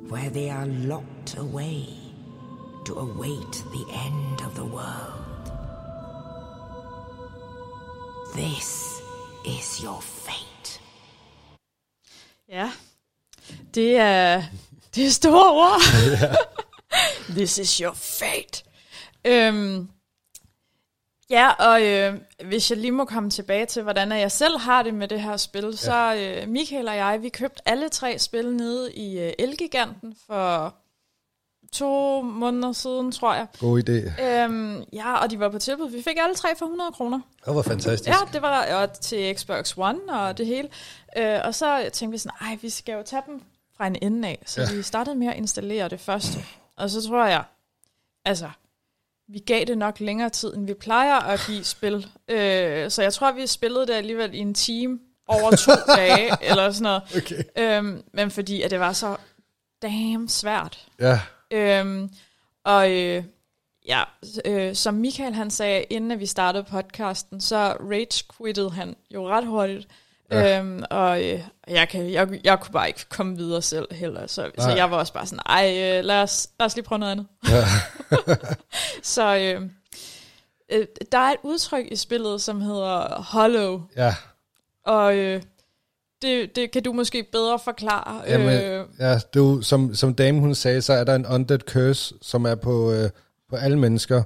where 0.08 0.30
they 0.30 0.48
are 0.48 0.66
locked 0.66 1.36
away 1.36 1.88
to 2.84 2.94
await 2.94 3.52
the 3.72 3.86
end 3.92 4.40
of 4.40 4.54
the 4.54 4.64
world. 4.64 5.52
This 8.34 9.02
is 9.44 9.82
your 9.82 10.00
fate. 10.00 10.80
Ja, 12.46 12.70
det 13.74 13.98
er, 14.00 14.44
det 14.98 15.06
er 15.06 15.10
store 15.10 15.50
ord. 15.50 15.80
This 17.36 17.58
is 17.58 17.76
your 17.76 17.92
fate. 17.92 18.64
Øhm, 19.24 19.88
ja, 21.30 21.50
og 21.50 21.82
øh, 21.82 22.14
hvis 22.44 22.70
jeg 22.70 22.78
lige 22.78 22.92
må 22.92 23.04
komme 23.04 23.30
tilbage 23.30 23.66
til, 23.66 23.82
hvordan 23.82 24.12
jeg 24.12 24.32
selv 24.32 24.58
har 24.58 24.82
det 24.82 24.94
med 24.94 25.08
det 25.08 25.20
her 25.20 25.36
spil, 25.36 25.64
ja. 25.64 25.72
så 25.72 26.14
øh, 26.14 26.48
Michael 26.48 26.88
og 26.88 26.96
jeg, 26.96 27.22
vi 27.22 27.28
købte 27.28 27.62
alle 27.66 27.88
tre 27.88 28.18
spil 28.18 28.54
nede 28.54 28.94
i 28.94 29.18
øh, 29.18 29.32
Elgiganten 29.38 30.16
for 30.26 30.74
to 31.72 32.22
måneder 32.22 32.72
siden, 32.72 33.12
tror 33.12 33.34
jeg. 33.34 33.46
God 33.60 33.82
idé. 33.88 34.22
Øhm, 34.22 34.84
ja, 34.92 35.14
og 35.14 35.30
de 35.30 35.40
var 35.40 35.48
på 35.48 35.58
tilbud. 35.58 35.90
Vi 35.90 36.02
fik 36.02 36.16
alle 36.18 36.34
tre 36.34 36.48
for 36.56 36.66
100 36.66 36.92
kroner. 36.92 37.20
Det 37.46 37.54
var 37.54 37.62
fantastisk. 37.62 38.08
Ja, 38.08 38.16
det 38.32 38.42
var 38.42 38.74
og 38.74 38.92
til 39.00 39.36
Xbox 39.36 39.74
One 39.76 39.98
og 40.08 40.38
det 40.38 40.46
hele. 40.46 40.68
Øh, 41.16 41.40
og 41.44 41.54
så 41.54 41.90
tænkte 41.92 42.12
vi 42.12 42.18
sådan, 42.18 42.36
ej, 42.40 42.58
vi 42.62 42.70
skal 42.70 42.92
jo 42.92 43.02
tage 43.02 43.22
dem 43.26 43.42
fra 43.78 43.86
en 43.86 43.96
ende 44.02 44.28
af. 44.28 44.42
Så 44.46 44.60
ja. 44.60 44.72
Vi 44.74 44.82
startede 44.82 45.16
med 45.16 45.26
at 45.26 45.36
installere 45.36 45.88
det 45.88 46.00
første. 46.00 46.38
Og 46.76 46.90
så 46.90 47.08
tror 47.08 47.26
jeg, 47.26 47.44
altså, 48.24 48.50
vi 49.28 49.38
gav 49.38 49.64
det 49.64 49.78
nok 49.78 50.00
længere 50.00 50.30
tid, 50.30 50.54
end 50.54 50.66
vi 50.66 50.74
plejer 50.74 51.20
at 51.20 51.40
give 51.46 51.64
spil. 51.64 52.06
Øh, 52.28 52.90
så 52.90 53.02
jeg 53.02 53.12
tror, 53.12 53.32
vi 53.32 53.46
spillede 53.46 53.86
det 53.86 53.92
alligevel 53.92 54.34
i 54.34 54.38
en 54.38 54.54
time 54.54 54.98
over 55.26 55.56
to 55.56 55.72
dage, 55.96 56.30
eller 56.50 56.72
sådan 56.72 56.82
noget. 56.82 57.02
Okay. 57.16 57.42
Øhm, 57.58 58.02
men 58.12 58.30
fordi 58.30 58.62
at 58.62 58.70
det 58.70 58.80
var 58.80 58.92
så 58.92 59.16
damn 59.82 60.28
svært. 60.28 60.86
Ja, 61.00 61.20
Øhm, 61.50 62.10
og 62.64 62.90
øh, 62.92 63.24
ja, 63.86 64.04
øh, 64.44 64.74
som 64.74 64.94
Michael 64.94 65.34
han 65.34 65.50
sagde, 65.50 65.82
inden 65.82 66.10
at 66.10 66.20
vi 66.20 66.26
startede 66.26 66.64
podcasten, 66.64 67.40
så 67.40 67.72
rage-quittede 67.80 68.70
han 68.70 68.96
jo 69.14 69.28
ret 69.28 69.46
hurtigt. 69.46 69.88
Ja. 70.30 70.58
Øhm, 70.58 70.82
og 70.90 71.24
øh, 71.24 71.40
jeg, 71.68 71.88
kan, 71.88 72.12
jeg, 72.12 72.40
jeg 72.44 72.60
kunne 72.60 72.72
bare 72.72 72.88
ikke 72.88 73.04
komme 73.08 73.36
videre 73.36 73.62
selv 73.62 73.94
heller, 73.94 74.26
så, 74.26 74.50
så 74.58 74.70
jeg 74.70 74.90
var 74.90 74.96
også 74.96 75.12
bare 75.12 75.26
sådan, 75.26 75.42
ej, 75.46 75.98
øh, 75.98 76.04
lad, 76.04 76.22
os, 76.22 76.48
lad 76.60 76.66
os 76.66 76.76
lige 76.76 76.84
prøve 76.84 76.98
noget 76.98 77.12
andet. 77.12 77.26
Ja. 77.48 77.64
så 79.14 79.36
øh, 79.36 79.62
øh, 80.72 80.86
der 81.12 81.18
er 81.18 81.30
et 81.30 81.38
udtryk 81.42 81.86
i 81.90 81.96
spillet, 81.96 82.40
som 82.40 82.60
hedder 82.60 83.22
hollow, 83.22 83.82
ja. 83.96 84.14
og 84.86 85.16
øh, 85.16 85.42
det, 86.22 86.56
det 86.56 86.70
kan 86.70 86.82
du 86.82 86.92
måske 86.92 87.28
bedre 87.32 87.58
forklare. 87.58 88.22
Jamen, 88.26 88.62
øh, 88.62 88.86
ja, 88.98 89.20
jo, 89.36 89.62
som, 89.62 89.94
som 89.94 90.14
dame 90.14 90.40
hun 90.40 90.54
sagde, 90.54 90.82
så 90.82 90.92
er 90.92 91.04
der 91.04 91.14
en 91.14 91.26
undead 91.26 91.58
curse, 91.58 92.14
som 92.22 92.44
er 92.44 92.54
på, 92.54 92.92
øh, 92.92 93.10
på 93.50 93.56
alle 93.56 93.78
mennesker. 93.78 94.22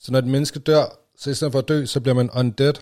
Så 0.00 0.12
når 0.12 0.18
et 0.18 0.26
menneske 0.26 0.58
dør, 0.58 0.84
så 1.18 1.30
i 1.30 1.34
stedet 1.34 1.52
for 1.52 1.58
at 1.58 1.68
dø, 1.68 1.84
så 1.84 2.00
bliver 2.00 2.14
man 2.14 2.30
undead. 2.30 2.74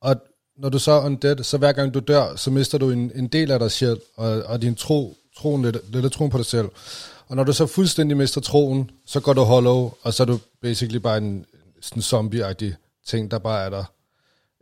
Og 0.00 0.16
når 0.56 0.68
du 0.68 0.78
så 0.78 0.92
er 0.92 1.04
undead, 1.04 1.42
så 1.42 1.58
hver 1.58 1.72
gang 1.72 1.94
du 1.94 1.98
dør, 1.98 2.36
så 2.36 2.50
mister 2.50 2.78
du 2.78 2.90
en, 2.90 3.12
en 3.14 3.26
del 3.26 3.50
af 3.50 3.58
dig 3.58 3.70
selv, 3.70 4.00
og, 4.16 4.42
og 4.42 4.62
din 4.62 4.74
tro, 4.74 5.16
troen, 5.36 5.62
lidt, 5.62 5.76
lidt 5.92 6.12
troen 6.12 6.30
på 6.30 6.38
dig 6.38 6.46
selv. 6.46 6.68
Og 7.28 7.36
når 7.36 7.44
du 7.44 7.52
så 7.52 7.66
fuldstændig 7.66 8.16
mister 8.16 8.40
troen, 8.40 8.90
så 9.06 9.20
går 9.20 9.32
du 9.32 9.40
hollow, 9.42 9.92
og 10.02 10.14
så 10.14 10.22
er 10.22 10.26
du 10.26 10.38
basically 10.62 10.98
bare 10.98 11.18
en 11.18 11.46
sådan 11.80 12.02
zombie-agtig 12.02 12.74
ting, 13.06 13.30
der 13.30 13.38
bare 13.38 13.64
er 13.64 13.70
der. 13.70 13.84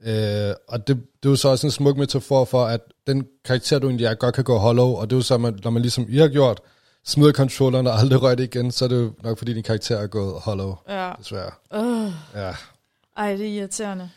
Øh, 0.04 0.54
og 0.68 0.88
det, 0.88 0.96
det 0.96 1.28
er 1.28 1.30
jo 1.30 1.36
så 1.36 1.48
også 1.48 1.66
en 1.66 1.70
smuk 1.70 1.96
metafor 1.96 2.44
for, 2.44 2.64
at 2.64 2.80
den 3.06 3.26
karakter, 3.44 3.78
du 3.78 3.86
egentlig 3.86 4.06
er, 4.06 4.14
godt 4.14 4.34
kan 4.34 4.44
gå 4.44 4.58
hollow, 4.58 4.86
og 4.88 5.10
det 5.10 5.16
er 5.16 5.18
jo 5.18 5.22
så, 5.22 5.38
man, 5.38 5.58
når 5.64 5.70
man 5.70 5.82
ligesom 5.82 6.06
I 6.08 6.18
har 6.18 6.28
gjort, 6.28 6.60
smider 7.04 7.32
controlleren 7.32 7.86
og 7.86 7.98
aldrig 7.98 8.22
rører 8.22 8.34
det 8.34 8.44
igen, 8.44 8.70
så 8.70 8.84
er 8.84 8.88
det 8.88 8.96
jo 8.96 9.12
nok, 9.22 9.38
fordi 9.38 9.54
din 9.54 9.62
karakter 9.62 9.96
er 9.98 10.06
gået 10.06 10.34
hollow, 10.40 10.76
ja. 10.88 11.12
desværre. 11.18 11.50
Uh, 11.76 12.12
Ja. 12.34 12.54
ej, 13.16 13.36
det 13.36 13.46
er 13.46 13.60
irriterende. 13.60 14.10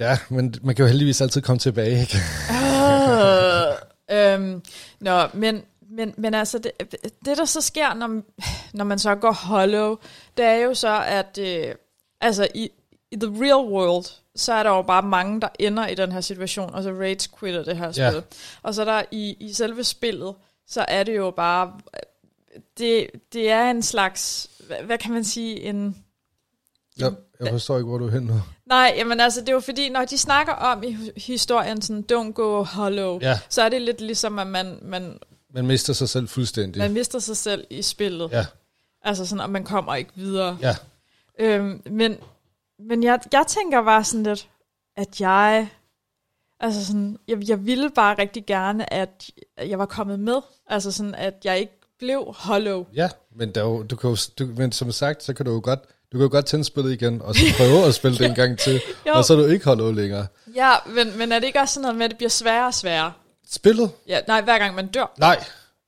Ja, 0.00 0.18
men 0.28 0.54
man 0.62 0.74
kan 0.74 0.82
jo 0.82 0.88
heldigvis 0.88 1.20
altid 1.20 1.42
komme 1.42 1.58
tilbage, 1.58 2.00
ikke? 2.00 2.16
Øh, 4.10 4.34
øhm, 4.34 4.62
nå, 5.00 5.26
men, 5.34 5.62
men, 5.90 6.14
men 6.18 6.34
altså, 6.34 6.58
det, 6.58 6.72
det 7.24 7.36
der 7.36 7.44
så 7.44 7.60
sker, 7.60 7.94
når, 7.94 8.22
når 8.76 8.84
man 8.84 8.98
så 8.98 9.14
går 9.14 9.32
hollow, 9.32 9.96
det 10.36 10.44
er 10.44 10.54
jo 10.54 10.74
så, 10.74 11.04
at 11.06 11.38
øh, 11.38 11.74
altså 12.20 12.48
i, 12.54 12.70
i 13.10 13.16
the 13.16 13.44
real 13.44 13.72
world, 13.72 14.04
så 14.36 14.52
er 14.52 14.62
der 14.62 14.70
jo 14.70 14.82
bare 14.82 15.02
mange, 15.02 15.40
der 15.40 15.48
ender 15.58 15.86
i 15.86 15.94
den 15.94 16.12
her 16.12 16.20
situation, 16.20 16.74
og 16.74 16.82
så 16.82 16.90
rage 16.90 17.28
quitter 17.40 17.64
det 17.64 17.76
her 17.76 17.92
spil. 17.92 18.02
Ja. 18.02 18.20
Og 18.62 18.74
så 18.74 18.84
der 18.84 19.02
i, 19.10 19.36
i 19.40 19.52
selve 19.52 19.84
spillet, 19.84 20.34
så 20.66 20.84
er 20.88 21.02
det 21.02 21.16
jo 21.16 21.30
bare, 21.30 21.72
det, 22.78 23.06
det 23.32 23.50
er 23.50 23.70
en 23.70 23.82
slags, 23.82 24.50
hvad, 24.66 24.76
hvad 24.76 24.98
kan 24.98 25.12
man 25.12 25.24
sige, 25.24 25.60
en... 25.60 26.04
Jeg, 26.98 27.12
jeg 27.40 27.48
forstår 27.48 27.76
ikke, 27.76 27.88
hvor 27.88 27.98
du 27.98 28.06
er 28.06 28.10
hen 28.10 28.22
nu. 28.22 28.40
Nej, 28.70 28.94
jamen 28.96 29.20
altså, 29.20 29.40
det 29.40 29.48
er 29.48 29.52
jo 29.52 29.60
fordi, 29.60 29.88
når 29.88 30.04
de 30.04 30.18
snakker 30.18 30.52
om 30.52 30.82
i 30.82 30.96
historien 31.16 31.82
sådan, 31.82 32.04
don't 32.12 32.32
go 32.32 32.62
hollow, 32.62 33.18
Ja. 33.22 33.38
så 33.48 33.62
er 33.62 33.68
det 33.68 33.82
lidt 33.82 34.00
ligesom, 34.00 34.38
at 34.38 34.46
man, 34.46 34.78
man, 34.82 35.18
Man 35.54 35.66
mister 35.66 35.92
sig 35.92 36.08
selv 36.08 36.28
fuldstændig. 36.28 36.82
man 36.82 36.92
mister 36.92 37.18
sig 37.18 37.36
selv 37.36 37.66
i 37.70 37.82
spillet. 37.82 38.28
Ja, 38.32 38.46
Altså 39.02 39.26
sådan, 39.26 39.44
at 39.44 39.50
man 39.50 39.64
kommer 39.64 39.94
ikke 39.94 40.10
videre. 40.14 40.58
ja, 40.60 40.76
Øhm, 41.38 41.82
men 41.90 42.16
men 42.78 43.02
jeg, 43.02 43.20
jeg 43.32 43.44
tænker 43.48 43.82
bare 43.82 44.04
sådan 44.04 44.22
lidt, 44.22 44.48
at 44.96 45.20
jeg... 45.20 45.68
Altså 46.60 46.86
sådan, 46.86 47.18
jeg, 47.28 47.48
jeg 47.48 47.66
ville 47.66 47.90
bare 47.90 48.18
rigtig 48.18 48.46
gerne, 48.46 48.92
at 48.92 49.30
jeg 49.58 49.78
var 49.78 49.86
kommet 49.86 50.20
med. 50.20 50.40
Altså 50.66 50.92
sådan, 50.92 51.14
at 51.14 51.34
jeg 51.44 51.58
ikke 51.58 51.72
blev 51.98 52.34
hollow. 52.38 52.86
ja. 52.94 53.08
Men, 53.36 53.54
der 53.54 53.60
er 53.60 53.64
jo, 53.64 53.82
du 53.82 53.96
kan 53.96 54.10
jo, 54.10 54.16
du, 54.38 54.46
men 54.56 54.72
som 54.72 54.92
sagt, 54.92 55.22
så 55.22 55.34
kan 55.34 55.46
du 55.46 55.52
jo 55.52 55.60
godt, 55.64 55.80
du 56.12 56.18
kan 56.18 56.20
jo 56.20 56.28
godt 56.30 56.46
tænde 56.46 56.64
spillet 56.64 56.92
igen, 56.92 57.22
og 57.22 57.34
så 57.34 57.40
prøve 57.56 57.84
at 57.84 57.94
spille 57.94 58.18
det 58.18 58.26
en 58.26 58.34
gang 58.34 58.58
til, 58.58 58.80
Jo. 59.06 59.12
og 59.12 59.24
så 59.24 59.32
er 59.32 59.36
du 59.38 59.46
ikke 59.46 59.64
hollow 59.64 59.92
længere. 59.92 60.26
Ja, 60.56 60.72
men, 60.86 61.18
men 61.18 61.32
er 61.32 61.38
det 61.38 61.46
ikke 61.46 61.60
også 61.60 61.74
sådan 61.74 61.82
noget 61.82 61.96
med, 61.96 62.04
at 62.04 62.10
det 62.10 62.16
bliver 62.16 62.30
sværere 62.30 62.66
og 62.66 62.74
sværere? 62.74 63.12
Spillet? 63.50 63.90
Ja, 64.08 64.20
nej, 64.26 64.40
hver 64.40 64.58
gang 64.58 64.74
man 64.74 64.86
dør. 64.86 65.14
Nej, 65.18 65.44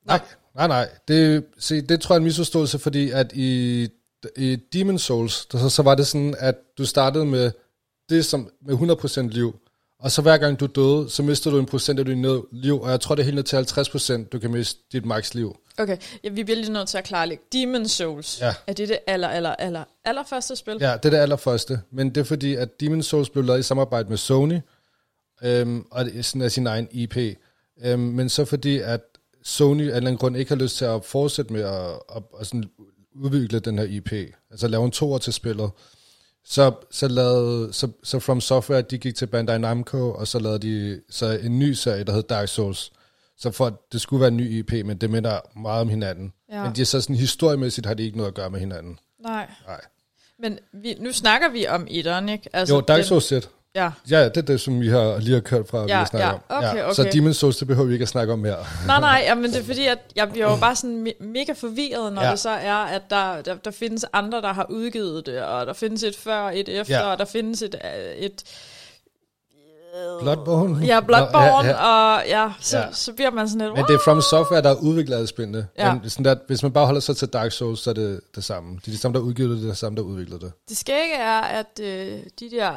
nej, 0.07 0.21
nej, 0.55 0.67
nej. 0.67 0.89
Det, 1.09 1.45
se, 1.59 1.81
det 1.81 2.01
tror 2.01 2.15
jeg 2.15 2.17
er 2.17 2.21
en 2.21 2.25
misforståelse, 2.25 2.79
fordi 2.79 3.11
at 3.11 3.33
i, 3.35 3.89
i 4.37 4.57
Demon 4.73 4.99
Souls, 4.99 5.47
der, 5.47 5.59
så, 5.59 5.69
så 5.69 5.83
var 5.83 5.95
det 5.95 6.07
sådan, 6.07 6.35
at 6.39 6.55
du 6.79 6.87
startede 6.87 7.25
med 7.27 7.51
det 8.09 8.25
som 8.25 8.51
med 8.67 8.75
100% 8.75 9.21
liv, 9.29 9.57
og 10.01 10.11
så 10.11 10.23
hver 10.23 10.37
gang 10.37 10.61
du 10.61 10.67
døde, 10.67 11.11
så 11.11 11.23
mister 11.23 11.51
du 11.51 11.59
en 11.59 11.67
procent 11.67 11.99
af 11.99 12.05
dit 12.05 12.19
liv, 12.53 12.81
og 12.81 12.91
jeg 12.91 13.01
tror, 13.01 13.15
det 13.15 13.23
er 13.23 13.25
helt 13.25 13.35
ned 13.35 13.45
til 13.45 13.57
50%, 14.25 14.29
du 14.29 14.39
kan 14.39 14.51
miste 14.51 14.81
dit 14.93 15.05
max 15.05 15.35
liv. 15.35 15.57
Okay, 15.79 15.97
ja, 16.25 16.29
vi 16.29 16.45
bliver 16.45 16.57
lige 16.57 16.73
nødt 16.73 16.89
til 16.89 16.99
at 16.99 17.05
klarlægge. 17.05 17.45
Demon 17.53 17.89
Souls, 17.89 18.41
Ja. 18.41 18.55
er 18.67 18.73
det 18.73 18.89
det 18.89 18.99
aller, 19.07 19.29
aller, 19.29 19.51
aller, 19.51 19.85
aller 20.05 20.23
første 20.31 20.57
spil? 20.57 20.77
Ja, 20.81 20.93
det 20.97 21.05
er 21.05 21.11
det 21.11 21.17
allerførste, 21.19 21.81
men 21.91 22.09
det 22.09 22.17
er 22.21 22.25
fordi, 22.25 22.55
at 22.55 22.81
Demon 22.81 23.03
Souls 23.03 23.31
blev 23.31 23.45
lavet 23.45 23.59
i 23.61 23.63
samarbejde 23.63 24.09
med 24.09 24.17
Sony, 24.17 24.59
øhm, 25.43 25.87
og 25.91 26.05
det 26.05 26.19
er 26.19 26.23
sådan 26.23 26.43
af 26.43 26.53
sin 26.53 26.67
egen 26.67 26.89
IP. 26.91 27.17
Øhm, 27.85 27.99
men 28.01 28.29
så 28.29 28.45
fordi, 28.45 28.79
at 28.79 29.01
Sony 29.45 29.81
af 29.81 29.83
en 29.83 29.87
eller 29.89 29.97
anden 29.97 30.17
grund 30.19 30.37
ikke 30.37 30.49
har 30.49 30.57
lyst 30.57 30.77
til 30.77 30.85
at 30.85 31.05
fortsætte 31.05 31.53
med 31.53 31.63
at, 31.63 31.91
at, 32.17 32.23
at 32.41 32.47
sådan 32.47 32.65
udvikle 33.15 33.59
den 33.59 33.79
her 33.79 33.85
IP, 33.85 34.13
altså 34.51 34.69
lave 34.69 34.85
en 34.85 34.91
toer 34.91 35.19
til 35.19 35.33
spillet, 35.33 35.71
så, 36.45 36.73
så, 36.91 37.09
lavede, 37.09 37.73
så, 37.73 37.89
så 38.03 38.19
From 38.19 38.41
Software, 38.41 38.83
de 38.83 38.99
gik 38.99 39.15
til 39.15 39.27
Bandai 39.27 39.59
Namco, 39.59 40.13
og 40.13 40.29
så 40.29 40.39
lavede 40.39 40.59
de 40.59 41.01
så 41.11 41.27
en 41.43 41.59
ny 41.59 41.73
serie, 41.73 42.05
der 42.05 42.13
hed 42.13 42.23
Dark 42.23 42.49
Souls. 42.49 42.93
Så 43.43 43.51
for 43.51 43.67
at 43.67 43.73
det 43.93 44.01
skulle 44.01 44.21
være 44.21 44.29
en 44.29 44.37
ny 44.37 44.51
IP, 44.59 44.73
men 44.87 44.97
det 44.97 45.11
minder 45.11 45.41
meget 45.57 45.81
om 45.81 45.89
hinanden. 45.89 46.33
Ja. 46.53 46.63
Men 46.63 46.73
de 46.77 46.81
er 46.81 46.85
så 46.85 47.01
sådan 47.01 47.17
historiemæssigt 47.17 47.87
har 47.87 47.95
de 47.95 48.03
ikke 48.05 48.17
noget 48.17 48.29
at 48.29 48.35
gøre 48.35 48.51
med 48.51 48.61
hinanden. 48.61 48.99
Nej. 49.23 49.47
Nej. 49.67 49.81
Men 50.39 50.59
vi, 50.73 50.95
nu 51.01 51.13
snakker 51.13 51.49
vi 51.51 51.67
om 51.67 51.87
etteren, 51.91 52.29
ikke? 52.29 52.49
Altså, 52.53 52.75
Jo, 52.75 52.81
Dark 52.81 52.97
den- 52.99 53.05
Souls 53.07 53.33
1. 53.33 53.49
Ja. 53.75 53.91
Ja, 54.11 54.25
det 54.25 54.37
er 54.37 54.41
det, 54.43 54.61
som 54.61 54.81
vi 54.81 54.89
har 54.89 55.19
lige 55.19 55.35
har 55.35 55.41
kørt 55.41 55.69
fra, 55.69 55.79
ja, 55.79 55.85
vi 55.85 55.91
Ja, 55.91 55.97
har 55.99 56.05
snakket 56.05 56.27
ja, 56.29 56.33
om. 56.57 56.65
okay, 56.65 56.95
Så 56.95 57.03
okay. 57.03 57.11
Demon's 57.21 57.33
Souls, 57.33 57.57
det 57.57 57.67
behøver 57.69 57.87
vi 57.87 57.93
ikke 57.93 58.03
at 58.03 58.09
snakke 58.09 58.33
om 58.33 58.39
mere. 58.39 58.57
Nej, 58.87 59.01
nej, 59.01 59.23
ja, 59.27 59.35
men 59.35 59.45
det 59.45 59.57
er 59.61 59.65
fordi, 59.73 59.87
at 59.87 59.99
jeg 60.17 60.31
bliver 60.31 60.51
jo 60.51 60.57
bare 60.57 60.77
sådan 60.77 61.07
me- 61.07 61.25
mega 61.25 61.53
forvirret, 61.53 62.13
når 62.13 62.21
Ja. 62.23 62.27
ja. 62.27 62.33
det 62.33 62.41
så 62.41 62.51
er, 62.51 62.75
at 62.75 63.03
der, 63.11 63.43
der, 63.43 63.55
der 63.55 63.71
findes 63.71 64.05
andre, 64.13 64.43
der 64.43 64.53
har 64.53 64.67
udgivet 64.71 65.27
det, 65.27 65.43
og 65.43 65.67
der 65.67 65.73
findes 65.73 66.03
et 66.03 66.17
før, 66.17 66.51
et 66.51 66.69
efter, 66.69 66.95
Ja. 66.95 67.01
ja. 67.07 67.13
og 67.13 67.19
der 67.19 67.25
findes 67.25 67.63
et, 67.63 67.75
øh, 67.85 68.15
et 68.15 68.43
Bloodborne? 70.21 70.87
Ja, 70.87 71.01
Bloodborne, 71.01 71.69
Nå, 71.69 71.75
ja, 71.75 71.87
ja. 71.87 72.17
og 72.19 72.23
ja, 72.29 72.53
så, 72.61 72.79
Ja. 72.79 72.93
så 72.93 73.13
bliver 73.13 73.31
man 73.31 73.49
sådan 73.49 73.67
lidt, 73.67 73.77
Men 73.77 73.85
det 73.87 73.95
er 73.95 73.99
From 74.05 74.21
Software, 74.21 74.63
der 74.63 74.71
er 74.71 74.75
udviklet 74.83 75.29
spændende. 75.29 75.67
Ja. 75.79 75.95
Men 75.95 76.11
sådan 76.11 76.25
der, 76.25 76.37
hvis 76.47 76.63
man 76.63 76.73
bare 76.73 76.87
holder 76.87 77.01
sig 77.01 77.17
til 77.17 77.29
Dark 77.29 77.53
Souls, 77.53 77.81
så 77.81 77.91
er 77.91 77.95
det 77.95 78.21
det 78.35 78.45
samme. 78.45 78.77
Det 78.77 78.87
er 78.89 78.91
de 78.93 78.99
samme, 78.99 79.13
der 79.15 79.21
har 79.21 79.27
udgivet 79.29 79.51
det, 79.51 79.59
det 79.59 79.67
er 79.67 79.73
de 79.73 79.77
samme, 79.79 79.97
der 79.97 80.03
har 80.03 80.11
udviklet 80.11 80.41
det. 80.41 80.53
det 80.69 80.77
skægge 80.77 81.15
er, 81.15 81.41
at 81.41 81.81
øh, 81.83 82.19
de 82.41 82.51
der 82.51 82.73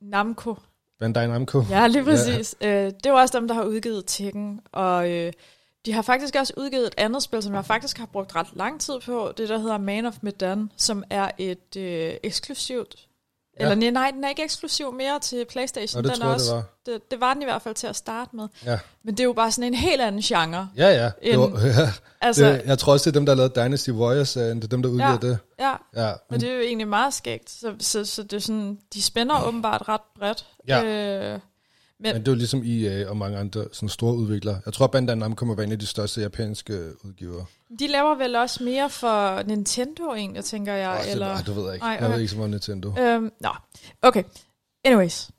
Namco, 0.00 0.54
Bandai 1.00 1.26
Namco. 1.26 1.62
ja 1.70 1.86
lige 1.86 2.04
præcis, 2.04 2.54
ja. 2.60 2.68
øh, 2.68 2.86
det 2.86 3.06
er 3.06 3.10
jo 3.10 3.16
også 3.16 3.38
dem, 3.38 3.48
der 3.48 3.54
har 3.54 3.64
udgivet 3.64 4.04
Tekken, 4.06 4.60
og 4.72 5.10
øh, 5.10 5.32
de 5.86 5.92
har 5.92 6.02
faktisk 6.02 6.34
også 6.38 6.52
udgivet 6.56 6.86
et 6.86 6.94
andet 6.96 7.22
spil, 7.22 7.42
som 7.42 7.54
jeg 7.54 7.64
faktisk 7.64 7.98
har 7.98 8.06
brugt 8.06 8.36
ret 8.36 8.46
lang 8.52 8.80
tid 8.80 8.94
på, 9.06 9.32
det 9.36 9.48
der 9.48 9.58
hedder 9.58 9.78
Man 9.78 10.06
of 10.06 10.14
Medan, 10.22 10.70
som 10.76 11.04
er 11.10 11.30
et 11.38 11.76
øh, 11.76 12.14
eksklusivt, 12.22 12.94
Ja. 13.60 13.64
eller 13.70 13.76
nej, 13.76 13.90
nej, 13.90 14.10
den 14.10 14.24
er 14.24 14.28
ikke 14.28 14.42
eksklusiv 14.44 14.92
mere 14.92 15.18
til 15.20 15.44
Playstation, 15.44 16.02
Nå, 16.02 16.08
det 16.08 16.14
den 16.16 16.20
tror 16.20 16.30
er 16.30 16.34
også, 16.34 16.46
det 16.46 16.54
var. 16.56 16.92
Det, 16.92 17.10
det 17.10 17.20
var 17.20 17.32
den 17.34 17.42
i 17.42 17.44
hvert 17.44 17.62
fald 17.62 17.74
til 17.74 17.86
at 17.86 17.96
starte 17.96 18.36
med. 18.36 18.48
Ja, 18.64 18.78
Men 19.04 19.14
det 19.14 19.20
er 19.20 19.24
jo 19.24 19.32
bare 19.32 19.50
sådan 19.52 19.64
en 19.68 19.74
helt 19.74 20.00
anden 20.00 20.20
genre. 20.20 20.68
ja. 20.76 20.88
ja. 20.88 21.04
Det 21.04 21.34
En- 21.34 21.40
var, 21.40 21.46
ja. 21.66 21.92
Altså, 22.20 22.44
Det, 22.46 22.62
jeg 22.66 22.78
tror 22.78 22.92
også, 22.92 23.10
det 23.10 23.16
er 23.16 23.20
dem, 23.20 23.26
der 23.26 23.34
lavet 23.34 23.56
Dynasty 23.56 23.90
Warriors-serien. 23.90 24.56
Det 24.56 24.64
er 24.64 24.68
dem, 24.68 24.82
der 24.82 24.88
udgiver 24.90 25.10
Ja. 25.10 25.16
det. 25.28 25.38
ja, 25.58 25.72
Ja, 25.96 26.10
og 26.12 26.18
men, 26.30 26.40
det 26.40 26.48
er 26.48 26.54
jo 26.54 26.60
egentlig 26.60 26.88
meget 26.88 27.14
skægt. 27.14 27.50
Så, 27.50 27.74
så, 27.80 28.04
så 28.04 28.22
det 28.22 28.32
er 28.32 28.38
sådan, 28.40 28.78
de 28.94 29.02
spænder 29.02 29.46
åbenbart 29.46 29.88
ret 29.88 30.00
bredt. 30.18 30.46
Ja. 30.68 30.82
Øh, 30.84 31.40
men, 32.00 32.12
men 32.14 32.20
det 32.22 32.28
er 32.28 32.32
jo 32.32 32.36
ligesom 32.38 32.62
EA 32.66 33.08
og 33.08 33.16
mange 33.16 33.38
andre 33.38 33.64
sådan 33.72 33.88
store 33.88 34.14
udviklere. 34.14 34.60
Jeg 34.66 34.72
tror, 34.74 34.86
Bandai 34.86 35.16
Namco 35.16 35.34
kommer 35.34 35.54
være 35.54 35.66
en 35.66 35.72
af 35.72 35.78
de 35.78 35.86
største 35.86 36.20
japanske 36.20 36.90
udgivere. 37.04 37.44
de 37.78 37.86
laver 37.86 38.14
vel 38.14 38.36
også 38.36 38.64
mere 38.64 38.90
for 38.90 39.42
Nintendo 39.42 40.14
egentlig, 40.14 40.44
tænker 40.44 40.72
jeg. 40.72 41.00
Åh, 41.04 41.10
eller, 41.12 41.26
det, 41.28 41.36
ej, 41.36 41.42
det 41.46 41.56
ved 41.56 41.64
jeg 41.64 41.74
ikke. 41.74 41.84
Ej, 41.84 41.90
Jeg 41.90 42.00
okay. 42.02 42.12
ved 42.12 42.20
ikke 42.20 42.30
så 42.30 42.36
meget 42.36 42.44
om 42.46 42.50
Nintendo. 42.50 42.94
øhm, 42.98 43.30
nå, 43.40 43.50
okay. 44.02 44.22
Anyways, 44.84 45.30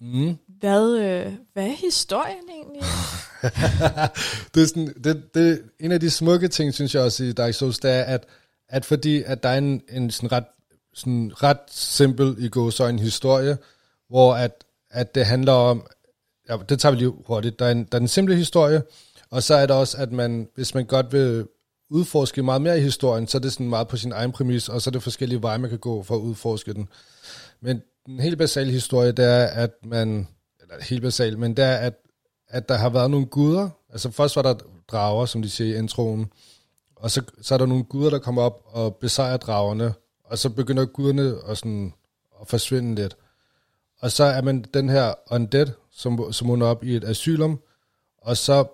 Mm. 0.00 0.36
hvad, 0.60 0.96
øh, 0.96 1.32
hvad 1.52 1.64
er 1.66 1.76
historien 1.80 2.44
egentlig? 2.50 2.82
det 4.54 4.62
er 4.62 4.66
sådan, 4.66 4.94
det, 5.04 5.34
det, 5.34 5.62
en 5.80 5.92
af 5.92 6.00
de 6.00 6.10
smukke 6.10 6.48
ting, 6.48 6.74
synes 6.74 6.94
jeg 6.94 7.02
også 7.02 7.24
i 7.24 7.32
Dark 7.32 7.54
Souls, 7.54 7.78
det 7.78 7.90
er, 7.90 8.02
at, 8.02 8.24
at 8.68 8.84
fordi 8.84 9.22
at 9.22 9.42
der 9.42 9.48
er 9.48 9.58
en, 9.58 9.82
en 9.88 10.10
sådan 10.10 10.32
ret, 10.32 10.44
sådan 10.94 11.32
ret 11.42 11.58
simpel 11.70 12.36
i 12.38 12.48
gåsøjne 12.48 12.98
historie, 13.00 13.58
hvor 14.08 14.34
at, 14.34 14.64
at 14.90 15.14
det 15.14 15.26
handler 15.26 15.52
om, 15.52 15.86
ja, 16.48 16.56
det 16.68 16.80
tager 16.80 16.92
vi 16.92 16.98
lige 16.98 17.12
hurtigt, 17.26 17.58
der 17.58 17.66
er, 17.66 17.70
en, 17.70 17.84
der 17.84 17.94
er 17.94 17.98
den 17.98 18.08
simple 18.08 18.36
historie, 18.36 18.82
og 19.30 19.42
så 19.42 19.54
er 19.54 19.66
der 19.66 19.74
også, 19.74 19.98
at 19.98 20.12
man, 20.12 20.48
hvis 20.54 20.74
man 20.74 20.86
godt 20.86 21.12
vil 21.12 21.46
udforske 21.90 22.42
meget 22.42 22.62
mere 22.62 22.78
i 22.78 22.82
historien, 22.82 23.26
så 23.26 23.38
er 23.38 23.40
det 23.42 23.52
sådan 23.52 23.68
meget 23.68 23.88
på 23.88 23.96
sin 23.96 24.12
egen 24.12 24.32
præmis, 24.32 24.68
og 24.68 24.82
så 24.82 24.90
er 24.90 24.92
det 24.92 25.02
forskellige 25.02 25.42
veje, 25.42 25.58
man 25.58 25.70
kan 25.70 25.78
gå 25.78 26.02
for 26.02 26.14
at 26.14 26.20
udforske 26.20 26.74
den. 26.74 26.88
Men 27.60 27.82
den 28.06 28.20
helt 28.20 28.38
basale 28.38 28.70
historie, 28.72 29.12
det 29.12 29.24
er, 29.24 29.46
at 29.46 29.70
man, 29.84 30.28
eller 30.60 30.84
helt 30.84 31.02
basal, 31.02 31.38
men 31.38 31.56
det 31.56 31.64
er, 31.64 31.76
at, 31.76 31.94
at 32.48 32.68
der 32.68 32.74
har 32.74 32.88
været 32.88 33.10
nogle 33.10 33.26
guder, 33.26 33.68
altså 33.92 34.10
først 34.10 34.36
var 34.36 34.42
der 34.42 34.54
drager, 34.88 35.26
som 35.26 35.42
de 35.42 35.50
siger 35.50 35.74
i 35.74 35.78
introen, 35.78 36.26
og 36.96 37.10
så, 37.10 37.22
så 37.42 37.54
er 37.54 37.58
der 37.58 37.66
nogle 37.66 37.84
guder, 37.84 38.10
der 38.10 38.18
kommer 38.18 38.42
op 38.42 38.62
og 38.64 38.96
besejrer 38.96 39.36
dragerne, 39.36 39.94
og 40.24 40.38
så 40.38 40.50
begynder 40.50 40.84
guderne 40.84 41.34
at, 41.48 41.58
sådan, 41.58 41.92
at 42.40 42.48
forsvinde 42.48 42.94
lidt. 42.94 43.16
Og 44.00 44.12
så 44.12 44.24
er 44.24 44.42
man 44.42 44.64
den 44.74 44.88
her 44.88 45.14
undead, 45.30 45.66
som, 45.92 46.32
som 46.32 46.48
hun 46.48 46.62
er 46.62 46.66
op 46.66 46.84
i 46.84 46.96
et 46.96 47.04
asylum, 47.04 47.58
og 48.22 48.36
så 48.36 48.64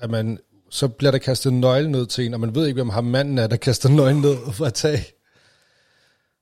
er 0.00 0.08
man, 0.08 0.38
så 0.70 0.88
bliver 0.88 1.10
der 1.10 1.18
kastet 1.18 1.52
nøgle 1.52 1.90
ned 1.90 2.06
til 2.06 2.26
en, 2.26 2.34
og 2.34 2.40
man 2.40 2.54
ved 2.54 2.66
ikke, 2.66 2.74
hvem 2.74 2.88
ham 2.88 3.04
manden 3.04 3.38
er, 3.38 3.46
der 3.46 3.56
kaster 3.56 3.88
nøglen 3.88 4.20
ned 4.20 4.36
fra 4.52 4.66
et 4.66 4.74
tag. 4.74 5.12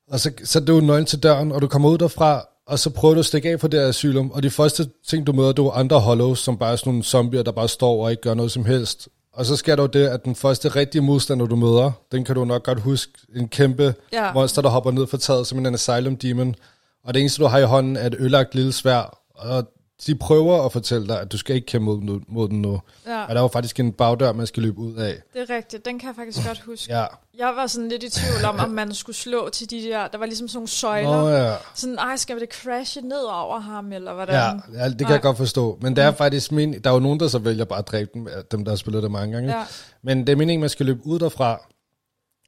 Og 0.08 0.20
så, 0.20 0.30
så 0.44 0.58
er 0.58 0.72
jo 0.72 0.80
nøglen 0.80 1.06
til 1.06 1.22
døren, 1.22 1.52
og 1.52 1.62
du 1.62 1.66
kommer 1.68 1.88
ud 1.88 1.98
derfra, 1.98 2.48
og 2.66 2.78
så 2.78 2.90
prøver 2.90 3.14
du 3.14 3.20
at 3.20 3.26
stikke 3.26 3.50
af 3.50 3.58
på 3.60 3.68
det 3.68 3.80
her 3.80 3.88
asylum, 3.88 4.30
og 4.30 4.42
de 4.42 4.50
første 4.50 4.88
ting, 5.08 5.26
du 5.26 5.32
møder, 5.32 5.52
det 5.52 5.64
er 5.64 5.70
andre 5.70 6.00
hollows, 6.00 6.38
som 6.38 6.58
bare 6.58 6.72
er 6.72 6.76
sådan 6.76 6.90
nogle 6.90 7.04
zombier, 7.04 7.42
der 7.42 7.52
bare 7.52 7.68
står 7.68 8.04
og 8.04 8.10
ikke 8.10 8.22
gør 8.22 8.34
noget 8.34 8.52
som 8.52 8.64
helst. 8.64 9.08
Og 9.32 9.46
så 9.46 9.56
sker 9.56 9.76
der 9.76 9.82
jo 9.82 9.86
det, 9.86 10.06
at 10.08 10.24
den 10.24 10.34
første 10.34 10.68
rigtige 10.68 11.02
modstander, 11.02 11.46
du 11.46 11.56
møder, 11.56 11.92
den 12.12 12.24
kan 12.24 12.34
du 12.34 12.44
nok 12.44 12.64
godt 12.64 12.80
huske, 12.80 13.12
en 13.36 13.48
kæmpe 13.48 13.94
Ja. 14.12 14.32
monster, 14.32 14.62
der 14.62 14.68
hopper 14.68 14.90
ned 14.90 15.06
fra 15.06 15.18
taget 15.18 15.46
som 15.46 15.58
en 15.58 15.74
asylum 15.74 16.16
demon. 16.16 16.54
Og 17.06 17.14
det 17.14 17.20
eneste, 17.20 17.42
du 17.42 17.46
har 17.48 17.58
i 17.58 17.64
hånden, 17.64 17.96
er 17.96 18.06
et 18.06 18.14
ødelagt 18.18 18.54
lille 18.54 18.72
svær, 18.72 19.18
og 19.34 19.68
de 20.06 20.14
prøver 20.14 20.64
at 20.64 20.72
fortælle 20.72 21.08
dig, 21.08 21.20
at 21.20 21.32
du 21.32 21.38
skal 21.38 21.56
ikke 21.56 21.66
kæmpe 21.66 21.84
mod, 21.84 22.20
mod 22.28 22.48
den 22.48 22.62
nu. 22.62 22.80
Ja, 23.06 23.22
Og 23.22 23.28
der 23.28 23.34
er 23.34 23.40
jo 23.42 23.48
faktisk 23.48 23.80
en 23.80 23.92
bagdør, 23.92 24.32
man 24.32 24.46
skal 24.46 24.62
løbe 24.62 24.78
ud 24.78 24.94
af. 24.94 25.14
det 25.34 25.50
er 25.50 25.56
rigtigt. 25.56 25.84
Den 25.84 25.98
kan 25.98 26.06
jeg 26.06 26.16
faktisk 26.16 26.46
godt 26.46 26.60
huske. 26.60 26.92
Ja. 26.92 27.06
Jeg 27.38 27.52
var 27.56 27.66
sådan 27.66 27.88
lidt 27.88 28.02
i 28.02 28.10
tvivl 28.10 28.44
om, 28.44 28.58
om 28.58 28.70
man 28.70 28.94
skulle 28.94 29.16
slå 29.16 29.48
til 29.48 29.70
de 29.70 29.82
der... 29.82 30.08
Der 30.08 30.18
var 30.18 30.26
ligesom 30.26 30.48
sådan 30.48 30.56
nogle 30.56 30.68
søjler. 30.68 31.10
Nå 31.22 31.28
ja. 31.28 31.54
Sådan, 31.74 31.98
ej, 31.98 32.16
skal 32.16 32.40
det 32.40 32.48
crashe 32.52 33.00
ned 33.00 33.22
over 33.22 33.58
ham, 33.58 33.92
eller 33.92 34.14
hvordan? 34.14 34.34
Ja, 34.34 34.50
ja, 34.82 34.88
det 34.88 34.98
kan 34.98 35.04
Nej. 35.06 35.12
jeg 35.12 35.22
godt 35.22 35.36
forstå. 35.36 35.78
Men 35.82 35.96
det 35.96 36.04
er 36.04 36.12
faktisk 36.12 36.52
min... 36.52 36.82
Der 36.84 36.90
er 36.90 36.94
jo 36.94 37.00
nogen, 37.00 37.20
der 37.20 37.28
så 37.28 37.38
vælger 37.38 37.64
bare 37.64 37.78
at 37.78 37.88
dræbe 37.88 38.10
dem, 38.14 38.28
dem 38.50 38.64
der 38.64 38.72
har 38.72 38.76
spillet 38.76 39.02
det 39.02 39.10
mange 39.10 39.34
gange. 39.34 39.56
ja. 39.58 39.64
Men 40.02 40.20
det 40.20 40.28
er 40.28 40.36
meningen, 40.36 40.60
man 40.60 40.70
skal 40.70 40.86
løbe 40.86 41.00
ud 41.06 41.18
derfra, 41.18 41.60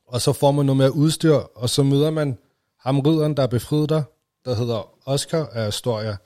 og 0.08 0.20
så 0.20 0.32
får 0.32 0.50
man 0.52 0.66
noget 0.66 0.76
mere 0.76 0.94
udstyr, 0.94 1.34
og 1.34 1.68
så 1.70 1.82
møder 1.82 2.10
man 2.10 2.38
ham 2.80 3.00
ridderen, 3.00 3.36
der 3.36 3.42
er 3.42 3.46
befriet 3.46 3.88
dig, 3.88 4.02
der 4.48 4.54
hedder 4.54 4.90
Oscar 5.06 5.48
Astoria. 5.52 6.16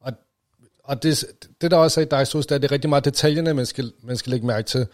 Og, 0.00 0.12
og 0.84 1.02
det, 1.02 1.24
det, 1.60 1.70
der 1.70 1.76
også 1.76 2.00
er 2.00 2.04
i 2.04 2.08
Dark 2.08 2.26
det 2.26 2.50
er, 2.50 2.58
det 2.58 2.64
er 2.64 2.72
rigtig 2.72 2.90
meget 2.90 3.04
detaljerne, 3.04 3.54
man 3.54 3.66
skal, 3.66 3.92
man 4.02 4.16
skal 4.16 4.30
lægge 4.30 4.46
mærke 4.46 4.66
til. 4.66 4.86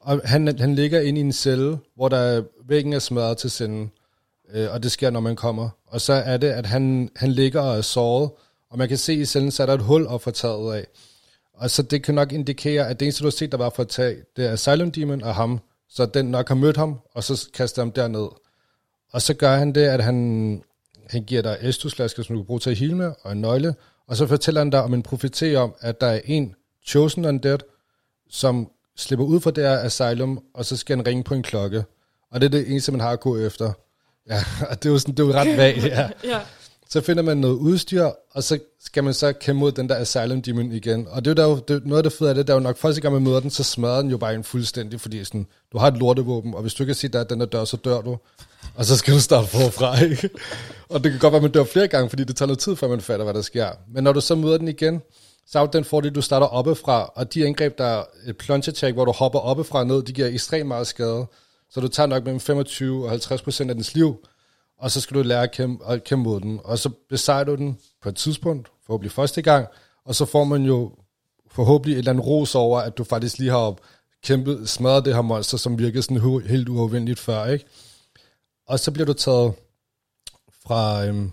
Og 0.00 0.20
han, 0.24 0.58
han 0.58 0.74
ligger 0.74 1.00
inde 1.00 1.20
i 1.20 1.24
en 1.24 1.32
celle, 1.32 1.78
hvor 1.96 2.08
der 2.08 2.42
væggen 2.68 2.92
er 2.92 2.98
smadret 2.98 3.38
til 3.38 3.50
senden, 3.50 3.90
øh, 4.52 4.72
og 4.72 4.82
det 4.82 4.92
sker, 4.92 5.10
når 5.10 5.20
man 5.20 5.36
kommer. 5.36 5.68
Og 5.86 6.00
så 6.00 6.12
er 6.12 6.36
det, 6.36 6.48
at 6.48 6.66
han, 6.66 7.10
han 7.16 7.32
ligger 7.32 7.60
og 7.60 7.76
er 7.76 7.82
såret, 7.82 8.30
og 8.70 8.78
man 8.78 8.88
kan 8.88 8.98
se 8.98 9.14
i 9.14 9.24
cellen, 9.24 9.50
så 9.50 9.62
er 9.62 9.66
der 9.66 9.74
et 9.74 9.82
hul 9.82 10.06
op 10.06 10.22
for 10.22 10.30
taget 10.30 10.74
af. 10.74 10.86
Og 11.54 11.70
så 11.70 11.82
det 11.82 12.02
kan 12.02 12.14
nok 12.14 12.32
indikere, 12.32 12.88
at 12.88 13.00
det 13.00 13.06
eneste, 13.06 13.20
du 13.20 13.26
har 13.26 13.30
set, 13.30 13.52
der 13.52 13.58
var 13.58 13.70
for 13.70 13.82
at 13.82 13.88
tage, 13.88 14.16
det 14.36 14.46
er 14.46 14.52
Asylum 14.52 14.90
Demon 14.90 15.22
og 15.22 15.34
ham. 15.34 15.60
Så 15.88 16.06
den 16.06 16.26
nok 16.26 16.48
har 16.48 16.54
mødt 16.54 16.76
ham, 16.76 17.00
og 17.14 17.24
så 17.24 17.48
kaster 17.54 17.82
ham 17.82 17.92
derned. 17.92 18.28
Og 19.12 19.22
så 19.22 19.34
gør 19.34 19.56
han 19.56 19.72
det, 19.72 19.84
at 19.84 20.04
han, 20.04 20.62
han 21.10 21.24
giver 21.24 21.42
dig 21.42 21.58
estusflasker, 21.60 22.22
som 22.22 22.36
du 22.36 22.42
kan 22.42 22.46
bruge 22.46 22.60
til 22.60 22.70
at 22.70 22.76
heale 22.76 22.94
med, 22.94 23.12
og 23.22 23.32
en 23.32 23.40
nøgle. 23.40 23.74
Og 24.08 24.16
så 24.16 24.26
fortæller 24.26 24.60
han 24.60 24.70
dig 24.70 24.82
om 24.82 24.94
en 24.94 25.02
profeti 25.02 25.54
om, 25.54 25.74
at 25.80 26.00
der 26.00 26.06
er 26.06 26.20
en 26.24 26.54
chosen 26.86 27.24
undead, 27.24 27.58
som 28.30 28.70
slipper 28.96 29.24
ud 29.26 29.40
fra 29.40 29.50
det 29.50 29.64
her 29.64 29.78
asylum, 29.78 30.44
og 30.54 30.64
så 30.64 30.76
skal 30.76 30.96
han 30.96 31.06
ringe 31.06 31.24
på 31.24 31.34
en 31.34 31.42
klokke. 31.42 31.84
Og 32.30 32.40
det 32.40 32.46
er 32.46 32.50
det 32.50 32.70
eneste, 32.70 32.92
man 32.92 33.00
har 33.00 33.10
at 33.10 33.20
gå 33.20 33.38
efter. 33.38 33.72
Ja, 34.28 34.38
og 34.70 34.82
det 34.82 34.88
er 34.88 34.92
jo, 34.92 34.98
sådan, 34.98 35.14
det 35.14 35.22
er 35.22 35.26
jo 35.26 35.32
ret 35.32 35.56
vagt, 35.56 35.84
ja. 35.84 36.08
ja. 36.24 36.40
Så 36.94 37.00
finder 37.00 37.22
man 37.22 37.36
noget 37.36 37.54
udstyr, 37.54 38.10
og 38.30 38.42
så 38.42 38.58
skal 38.80 39.04
man 39.04 39.14
så 39.14 39.32
kæmpe 39.32 39.60
mod 39.60 39.72
den 39.72 39.88
der 39.88 39.96
Asylum 39.96 40.42
Demon 40.42 40.72
igen. 40.72 41.06
Og 41.10 41.24
det 41.24 41.38
er 41.38 41.44
jo, 41.44 41.54
der, 41.56 41.60
det, 41.60 41.86
noget 41.86 41.98
af 41.98 42.02
det 42.02 42.12
fede 42.12 42.28
af 42.28 42.34
det, 42.34 42.46
der 42.46 42.52
er 42.52 42.56
jo 42.56 42.62
nok 42.62 42.76
første 42.76 43.00
gang, 43.00 43.14
man 43.14 43.22
møder 43.22 43.40
den, 43.40 43.50
så 43.50 43.62
smadrer 43.62 44.02
den 44.02 44.10
jo 44.10 44.18
bare 44.18 44.34
en 44.34 44.44
fuldstændig, 44.44 45.00
fordi 45.00 45.24
sådan, 45.24 45.46
du 45.72 45.78
har 45.78 45.88
et 45.88 45.96
lortevåben, 45.96 46.54
og 46.54 46.62
hvis 46.62 46.74
du 46.74 46.84
kan 46.84 46.94
sige, 46.94 47.18
at 47.18 47.30
den 47.30 47.40
der 47.40 47.46
dør, 47.46 47.64
så 47.64 47.76
dør 47.76 48.00
du. 48.00 48.18
Og 48.74 48.84
så 48.84 48.96
skal 48.96 49.14
du 49.14 49.20
starte 49.20 49.46
forfra, 49.46 50.00
ikke? 50.04 50.30
Og 50.88 51.04
det 51.04 51.12
kan 51.12 51.20
godt 51.20 51.32
være, 51.32 51.38
at 51.38 51.42
man 51.42 51.50
dør 51.50 51.64
flere 51.64 51.88
gange, 51.88 52.08
fordi 52.08 52.24
det 52.24 52.36
tager 52.36 52.46
noget 52.46 52.58
tid, 52.58 52.76
før 52.76 52.88
man 52.88 53.00
fatter, 53.00 53.24
hvad 53.24 53.34
der 53.34 53.42
sker. 53.42 53.68
Men 53.94 54.04
når 54.04 54.12
du 54.12 54.20
så 54.20 54.34
møder 54.34 54.58
den 54.58 54.68
igen, 54.68 55.02
så 55.46 55.58
er 55.58 55.66
den 55.66 55.84
fordel, 55.84 56.14
du 56.14 56.22
starter 56.22 56.46
oppefra, 56.46 57.12
og 57.14 57.34
de 57.34 57.46
angreb, 57.46 57.78
der 57.78 57.84
er 57.84 58.04
et 58.26 58.36
plunge 58.36 58.68
attack, 58.68 58.94
hvor 58.94 59.04
du 59.04 59.12
hopper 59.12 59.38
oppefra 59.38 59.78
og 59.78 59.86
ned, 59.86 60.02
de 60.02 60.12
giver 60.12 60.28
ekstremt 60.28 60.68
meget 60.68 60.86
skade. 60.86 61.26
Så 61.70 61.80
du 61.80 61.88
tager 61.88 62.06
nok 62.06 62.24
mellem 62.24 62.40
25 62.40 63.04
og 63.04 63.10
50 63.10 63.42
procent 63.42 63.70
af 63.70 63.74
dens 63.74 63.94
liv, 63.94 64.16
og 64.78 64.90
så 64.90 65.00
skal 65.00 65.16
du 65.16 65.22
lære 65.22 65.42
at 65.42 65.52
kæmpe, 65.52 65.86
at 65.86 66.04
kæmpe 66.04 66.24
mod 66.24 66.40
den. 66.40 66.60
Og 66.64 66.78
så 66.78 66.90
besejrer 67.08 67.44
du 67.44 67.54
den 67.54 67.78
på 68.02 68.08
et 68.08 68.16
tidspunkt, 68.16 68.68
forhåbentlig 68.86 69.12
første 69.12 69.42
gang, 69.42 69.66
og 70.04 70.14
så 70.14 70.24
får 70.24 70.44
man 70.44 70.62
jo 70.62 70.92
forhåbentlig 71.50 71.94
et 71.94 71.98
eller 71.98 72.12
andet 72.12 72.26
ros 72.26 72.54
over, 72.54 72.80
at 72.80 72.98
du 72.98 73.04
faktisk 73.04 73.38
lige 73.38 73.50
har 73.50 73.76
kæmpet, 74.24 74.68
smadret 74.68 75.04
det 75.04 75.14
her 75.14 75.22
monster, 75.22 75.58
som 75.58 75.78
virkede 75.78 76.02
sådan 76.02 76.42
helt 76.46 76.68
uovervindeligt 76.68 77.20
før, 77.20 77.46
ikke? 77.46 77.64
Og 78.66 78.80
så 78.80 78.90
bliver 78.90 79.06
du 79.06 79.12
taget 79.12 79.52
fra, 80.66 81.04
øhm, 81.04 81.32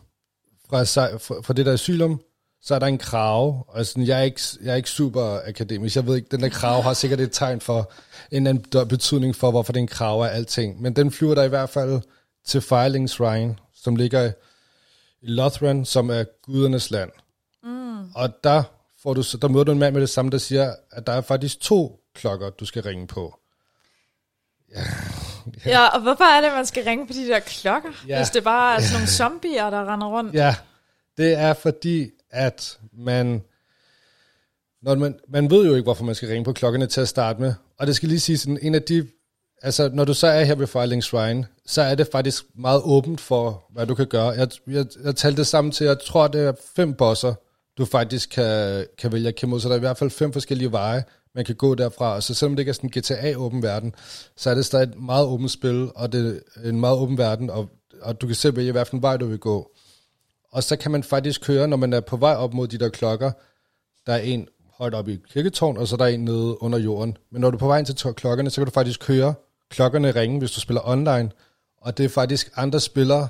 fra, 0.69 0.83
fra, 0.83 1.41
fra 1.41 1.53
det 1.53 1.65
der 1.65 1.73
asylum, 1.73 2.21
så 2.61 2.75
er 2.75 2.79
der 2.79 2.87
en 2.87 2.97
krav, 2.97 3.65
og 3.67 3.85
sådan, 3.85 4.07
jeg, 4.07 4.19
er 4.19 4.23
ikke, 4.23 4.41
jeg 4.63 4.71
er 4.71 4.75
ikke 4.75 4.89
super 4.89 5.39
akademisk, 5.47 5.95
jeg 5.95 6.07
ved 6.07 6.15
ikke, 6.15 6.27
den 6.31 6.41
der 6.41 6.49
krav 6.49 6.81
har 6.81 6.93
sikkert 6.93 7.19
et 7.19 7.31
tegn 7.31 7.61
for 7.61 7.91
en 8.31 8.47
eller 8.47 8.49
anden 8.49 8.87
betydning 8.87 9.35
for, 9.35 9.51
hvorfor 9.51 9.73
den 9.73 9.87
krav 9.87 10.21
er 10.21 10.27
alting, 10.27 10.81
men 10.81 10.95
den 10.95 11.11
flyver 11.11 11.35
der 11.35 11.43
i 11.43 11.47
hvert 11.47 11.69
fald 11.69 12.01
til 12.45 12.61
Firelings 12.61 13.11
Shrine, 13.11 13.55
som 13.73 13.95
ligger 13.95 14.31
i 15.21 15.27
Lothran, 15.27 15.85
som 15.85 16.09
er 16.09 16.23
gudernes 16.41 16.91
land. 16.91 17.11
Mm. 17.63 18.11
Og 18.15 18.29
der, 18.43 18.63
får 19.03 19.13
du, 19.13 19.23
så- 19.23 19.37
der 19.37 19.47
møder 19.47 19.63
du 19.63 19.71
en 19.71 19.79
mand 19.79 19.93
med 19.93 20.01
det 20.01 20.09
samme, 20.09 20.31
der 20.31 20.37
siger, 20.37 20.75
at 20.91 21.07
der 21.07 21.13
er 21.13 21.21
faktisk 21.21 21.59
to 21.59 21.99
klokker, 22.15 22.49
du 22.49 22.65
skal 22.65 22.83
ringe 22.83 23.07
på. 23.07 23.39
ja, 25.65 25.87
og 25.87 26.01
hvorfor 26.01 26.23
er 26.23 26.41
det, 26.41 26.47
at 26.47 26.53
man 26.53 26.65
skal 26.65 26.83
ringe 26.83 27.07
på 27.07 27.13
de 27.13 27.27
der 27.27 27.39
klokker? 27.39 27.89
Ja. 28.07 28.17
Hvis 28.19 28.29
det 28.29 28.43
bare 28.43 28.75
er 28.75 28.79
sådan 28.81 28.93
nogle 28.93 29.07
zombier, 29.07 29.69
der 29.69 29.93
render 29.93 30.07
rundt. 30.07 30.33
Ja, 30.33 30.55
det 31.17 31.33
er 31.33 31.53
fordi, 31.53 32.09
at 32.29 32.79
man... 32.93 33.43
Når 34.81 34.95
man, 34.95 35.19
man 35.27 35.49
ved 35.49 35.65
jo 35.65 35.71
ikke, 35.75 35.83
hvorfor 35.83 36.03
man 36.03 36.15
skal 36.15 36.29
ringe 36.29 36.43
på 36.45 36.53
klokkerne 36.53 36.87
til 36.87 37.01
at 37.01 37.07
starte 37.07 37.41
med. 37.41 37.53
Og 37.77 37.87
det 37.87 37.95
skal 37.95 38.09
lige 38.09 38.19
sige, 38.19 38.37
sådan 38.37 38.59
en 38.61 38.75
af 38.75 38.81
de... 38.83 39.07
Altså, 39.63 39.89
når 39.93 40.05
du 40.05 40.13
så 40.13 40.27
er 40.27 40.43
her 40.43 40.55
ved 40.55 40.67
Filing 40.67 41.03
Shrine, 41.03 41.47
så 41.65 41.81
er 41.81 41.95
det 41.95 42.07
faktisk 42.11 42.45
meget 42.55 42.81
åbent 42.83 43.21
for, 43.21 43.63
hvad 43.69 43.87
du 43.87 43.95
kan 43.95 44.07
gøre. 44.07 44.27
Jeg, 44.27 44.47
jeg, 44.67 44.85
jeg 45.03 45.15
talte 45.15 45.37
det 45.37 45.47
sammen 45.47 45.71
til, 45.71 45.85
jeg 45.85 45.99
tror, 45.99 46.27
det 46.27 46.41
er 46.41 46.53
fem 46.75 46.93
bosser, 46.93 47.33
du 47.77 47.85
faktisk 47.85 48.29
kan, 48.29 48.85
kan 48.97 49.11
vælge 49.11 49.27
at 49.27 49.35
kæmpe 49.35 49.49
mod. 49.49 49.59
Så 49.59 49.67
der 49.67 49.73
er 49.73 49.77
i 49.77 49.79
hvert 49.79 49.97
fald 49.97 50.09
fem 50.09 50.33
forskellige 50.33 50.71
veje, 50.71 51.03
man 51.35 51.45
kan 51.45 51.55
gå 51.55 51.75
derfra. 51.75 52.15
Og 52.15 52.23
så 52.23 52.33
selvom 52.33 52.55
det 52.55 52.61
ikke 52.61 52.69
er 52.69 52.73
sådan 52.73 52.91
en 52.95 53.01
GTA-åben 53.01 53.63
verden, 53.63 53.95
så 54.37 54.49
er 54.49 54.55
det 54.55 54.65
stadig 54.65 54.83
et 54.83 55.01
meget 55.01 55.25
åbent 55.25 55.51
spil, 55.51 55.91
og 55.95 56.11
det 56.11 56.43
er 56.55 56.69
en 56.69 56.79
meget 56.79 56.97
åben 56.97 57.17
verden, 57.17 57.49
og, 57.49 57.69
og 58.01 58.21
du 58.21 58.27
kan 58.27 58.35
selv 58.35 58.55
vælge, 58.55 58.71
hvilken 58.71 59.01
vej 59.01 59.17
du 59.17 59.25
vil 59.25 59.39
gå. 59.39 59.71
Og 60.51 60.63
så 60.63 60.75
kan 60.75 60.91
man 60.91 61.03
faktisk 61.03 61.41
køre, 61.41 61.67
når 61.67 61.77
man 61.77 61.93
er 61.93 61.99
på 61.99 62.17
vej 62.17 62.33
op 62.33 62.53
mod 62.53 62.67
de 62.67 62.77
der 62.77 62.89
klokker, 62.89 63.31
der 64.05 64.13
er 64.13 64.19
en 64.19 64.47
højt 64.77 64.93
oppe 64.93 65.13
i 65.13 65.19
kirketårn, 65.29 65.77
og 65.77 65.87
så 65.87 65.95
er 65.95 65.97
der 65.97 66.05
en 66.05 66.25
nede 66.25 66.63
under 66.63 66.79
jorden. 66.79 67.17
Men 67.31 67.41
når 67.41 67.49
du 67.49 67.57
er 67.57 67.59
på 67.59 67.67
vej 67.67 67.79
ind 67.79 67.85
til 67.85 68.13
klokkerne, 68.13 68.49
så 68.49 68.61
kan 68.61 68.65
du 68.65 68.71
faktisk 68.71 68.99
køre 68.99 69.33
klokkerne 69.71 70.11
ringe, 70.11 70.39
hvis 70.39 70.51
du 70.51 70.59
spiller 70.59 70.81
online. 70.85 71.31
Og 71.81 71.97
det 71.97 72.05
er 72.05 72.09
faktisk 72.09 72.51
andre 72.55 72.79
spillere, 72.79 73.19
der, 73.19 73.27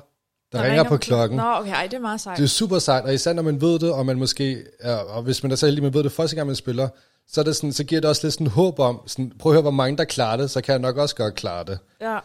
der 0.51 0.57
ringer, 0.57 0.69
ringer 0.69 0.89
på 0.89 0.97
klokken. 0.97 1.37
Nå, 1.37 1.43
okay, 1.43 1.71
ej, 1.71 1.87
det 1.87 1.93
er 1.93 1.99
meget 1.99 2.21
sejt. 2.21 2.37
Det 2.37 2.43
er 2.43 2.47
super 2.47 2.79
sejt, 2.79 3.03
og 3.03 3.13
især 3.13 3.33
når 3.33 3.43
man 3.43 3.61
ved 3.61 3.79
det, 3.79 3.91
og 3.91 4.05
man 4.05 4.17
måske, 4.17 4.63
ja, 4.83 4.95
og 4.95 5.23
hvis 5.23 5.43
man 5.43 5.51
er 5.51 5.55
så 5.55 5.65
heldig, 5.65 5.83
man 5.83 5.93
ved 5.93 6.03
det 6.03 6.11
første 6.11 6.35
gang, 6.35 6.47
man 6.47 6.55
spiller, 6.55 6.89
så, 7.27 7.41
er 7.41 7.45
det 7.45 7.55
sådan, 7.55 7.73
så 7.73 7.83
giver 7.83 8.01
det 8.01 8.09
også 8.09 8.27
lidt 8.27 8.33
sådan 8.33 8.47
håb 8.47 8.79
om, 8.79 9.01
sådan, 9.07 9.31
prøv 9.39 9.51
at 9.51 9.53
høre, 9.53 9.61
hvor 9.61 9.71
mange 9.71 9.97
der 9.97 10.03
klarer 10.03 10.37
det, 10.37 10.51
så 10.51 10.61
kan 10.61 10.71
jeg 10.71 10.79
nok 10.79 10.97
også 10.97 11.15
godt 11.15 11.35
klare 11.35 11.63
det. 11.63 11.79
Ja. 12.01 12.19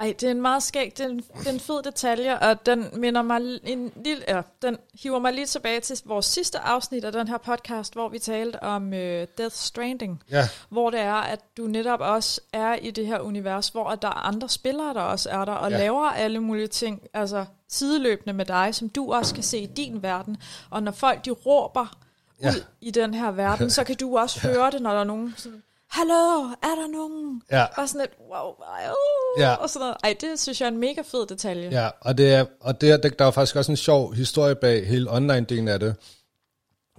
Ej, 0.00 0.14
det 0.20 0.26
er 0.26 0.30
en 0.30 0.42
meget 0.42 0.62
skæg, 0.62 0.92
det 0.98 1.04
er 1.06 1.08
en, 1.10 1.16
det 1.18 1.46
er 1.46 1.50
en 1.52 1.60
fed 1.60 1.82
detalje, 1.82 2.38
og 2.38 2.66
den 2.66 2.86
minder 2.92 3.22
mig 3.22 3.40
en 3.64 3.92
lille, 4.04 4.24
ja, 4.28 4.42
den 4.62 4.76
hiver 5.02 5.18
mig 5.18 5.32
lige 5.32 5.46
tilbage 5.46 5.80
til 5.80 6.00
vores 6.04 6.26
sidste 6.26 6.58
afsnit 6.58 7.04
af 7.04 7.12
den 7.12 7.28
her 7.28 7.38
podcast, 7.38 7.92
hvor 7.92 8.08
vi 8.08 8.18
talte 8.18 8.62
om 8.62 8.94
øh, 8.94 9.26
Death 9.38 9.54
Stranding, 9.54 10.22
Ja, 10.30 10.48
hvor 10.68 10.90
det 10.90 11.00
er, 11.00 11.14
at 11.14 11.40
du 11.56 11.62
netop 11.66 12.00
også 12.00 12.40
er 12.52 12.74
i 12.74 12.90
det 12.90 13.06
her 13.06 13.20
univers, 13.20 13.68
hvor 13.68 13.94
der 13.94 14.08
er 14.08 14.26
andre 14.26 14.48
spillere, 14.48 14.94
der 14.94 15.00
også 15.00 15.30
er 15.30 15.44
der, 15.44 15.52
og 15.52 15.70
Ja. 15.70 15.76
ja. 15.76 15.82
laver 15.82 16.04
alle 16.06 16.40
mulige 16.40 16.66
ting, 16.68 17.02
altså 17.14 17.44
sideløbende 17.68 18.32
med 18.32 18.44
dig, 18.44 18.74
som 18.74 18.88
du 18.88 19.12
også 19.12 19.34
kan 19.34 19.42
se 19.44 19.58
i 19.58 19.66
din 19.66 20.02
verden. 20.02 20.36
Og 20.70 20.82
når 20.82 20.92
folk 20.92 21.24
de 21.24 21.30
råber 21.30 21.96
Ja. 22.42 22.48
ud 22.48 22.64
i 22.80 22.90
den 22.90 23.14
her 23.14 23.30
verden, 23.30 23.70
så 23.70 23.84
kan 23.84 23.96
du 23.96 24.18
også 24.18 24.40
høre 24.48 24.70
det, 24.70 24.82
når 24.82 24.92
der 24.92 25.00
er 25.00 25.04
nogen 25.04 25.34
sådan, 25.36 25.62
Hallo, 25.90 26.42
er 26.62 26.74
der 26.80 26.88
nogen? 26.92 27.42
ja, 27.50 27.64
Og 27.64 27.88
sådan 27.88 28.00
lidt, 28.00 28.10
wow, 28.32 28.48
uh, 28.50 29.40
Ja. 29.40 29.54
og 29.54 29.70
sådan 29.70 29.80
noget. 29.80 29.96
Ej, 30.04 30.16
det 30.20 30.40
synes 30.40 30.60
jeg 30.60 30.66
er 30.66 30.70
en 30.70 30.78
mega 30.78 31.02
fed 31.02 31.26
detalje. 31.26 31.68
ja, 31.72 31.88
og, 32.00 32.18
det 32.18 32.34
er, 32.34 32.44
og 32.60 32.80
det 32.80 32.90
er, 32.90 32.96
der 32.96 33.24
er 33.24 33.30
faktisk 33.30 33.56
også 33.56 33.72
en 33.72 33.76
sjov 33.76 34.14
historie 34.14 34.54
bag 34.54 34.86
hele 34.86 35.10
online-delen 35.10 35.68
af 35.68 35.80
det. 35.80 35.94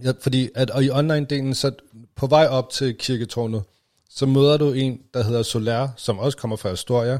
Ja, 0.04 0.12
fordi 0.22 0.50
at, 0.56 0.70
og 0.70 0.84
i 0.84 0.90
online-delen, 0.90 1.54
så 1.54 1.72
på 2.16 2.28
vej 2.28 2.48
op 2.48 2.70
til 2.70 2.98
kirketårnet, 2.98 3.64
så 4.10 4.26
møder 4.26 4.58
du 4.58 4.72
en, 4.72 5.02
der 5.14 5.24
hedder 5.24 5.44
Soler, 5.44 5.90
som 5.98 6.20
også 6.20 6.38
kommer 6.38 6.58
fra 6.58 6.70
Astoria, 6.70 7.20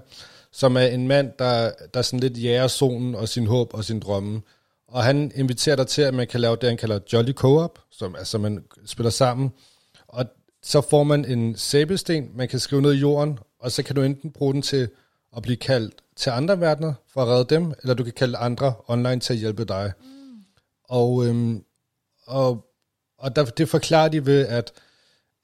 som 0.52 0.78
er 0.78 0.86
en 0.86 1.08
mand, 1.08 1.32
der, 1.40 1.72
der 1.94 2.02
sådan 2.02 2.20
lidt 2.20 2.44
jager 2.44 2.68
solen 2.68 3.16
og 3.16 3.30
sin 3.30 3.48
håb 3.48 3.74
og 3.74 3.84
sin 3.84 4.00
drømme. 4.00 4.42
Og 4.88 5.04
han 5.04 5.32
inviterer 5.36 5.76
dig 5.76 5.88
til, 5.88 6.02
at 6.02 6.14
man 6.14 6.28
kan 6.28 6.40
lave 6.42 6.56
det, 6.56 6.70
han 6.70 6.78
kalder 6.78 7.00
Jolly 7.14 7.32
Co-op, 7.34 7.80
som 7.92 8.16
altså 8.16 8.38
man 8.38 8.64
spiller 8.86 9.10
sammen. 9.10 9.52
Og 10.08 10.26
så 10.64 10.82
får 10.82 11.04
man 11.04 11.26
en 11.26 11.56
sæbesten, 11.56 12.32
man 12.36 12.48
kan 12.48 12.60
skrive 12.60 12.82
ned 12.82 12.94
i 12.94 12.98
jorden, 12.98 13.40
og 13.60 13.72
så 13.72 13.84
kan 13.84 13.96
du 13.96 14.02
enten 14.02 14.32
bruge 14.32 14.54
den 14.54 14.62
til 14.62 14.90
at 15.38 15.44
blive 15.44 15.58
kaldt 15.58 15.96
til 16.16 16.30
andre 16.30 16.60
verdener 16.60 16.94
for 17.14 17.22
at 17.22 17.28
redde 17.28 17.56
dem, 17.56 17.74
eller 17.82 17.94
du 17.94 18.04
kan 18.04 18.14
kalde 18.14 18.38
andre 18.38 18.74
online 18.88 19.20
til 19.20 19.34
at 19.34 19.40
hjælpe 19.40 19.66
dig. 19.66 19.92
Mm. 20.02 20.08
Og, 20.84 21.26
øhm, 21.26 21.64
og, 22.28 22.66
og 23.18 23.36
der, 23.36 23.46
det 23.46 23.70
forklarer 23.70 24.10
de 24.10 24.26
ved, 24.26 24.48
at, 24.48 24.72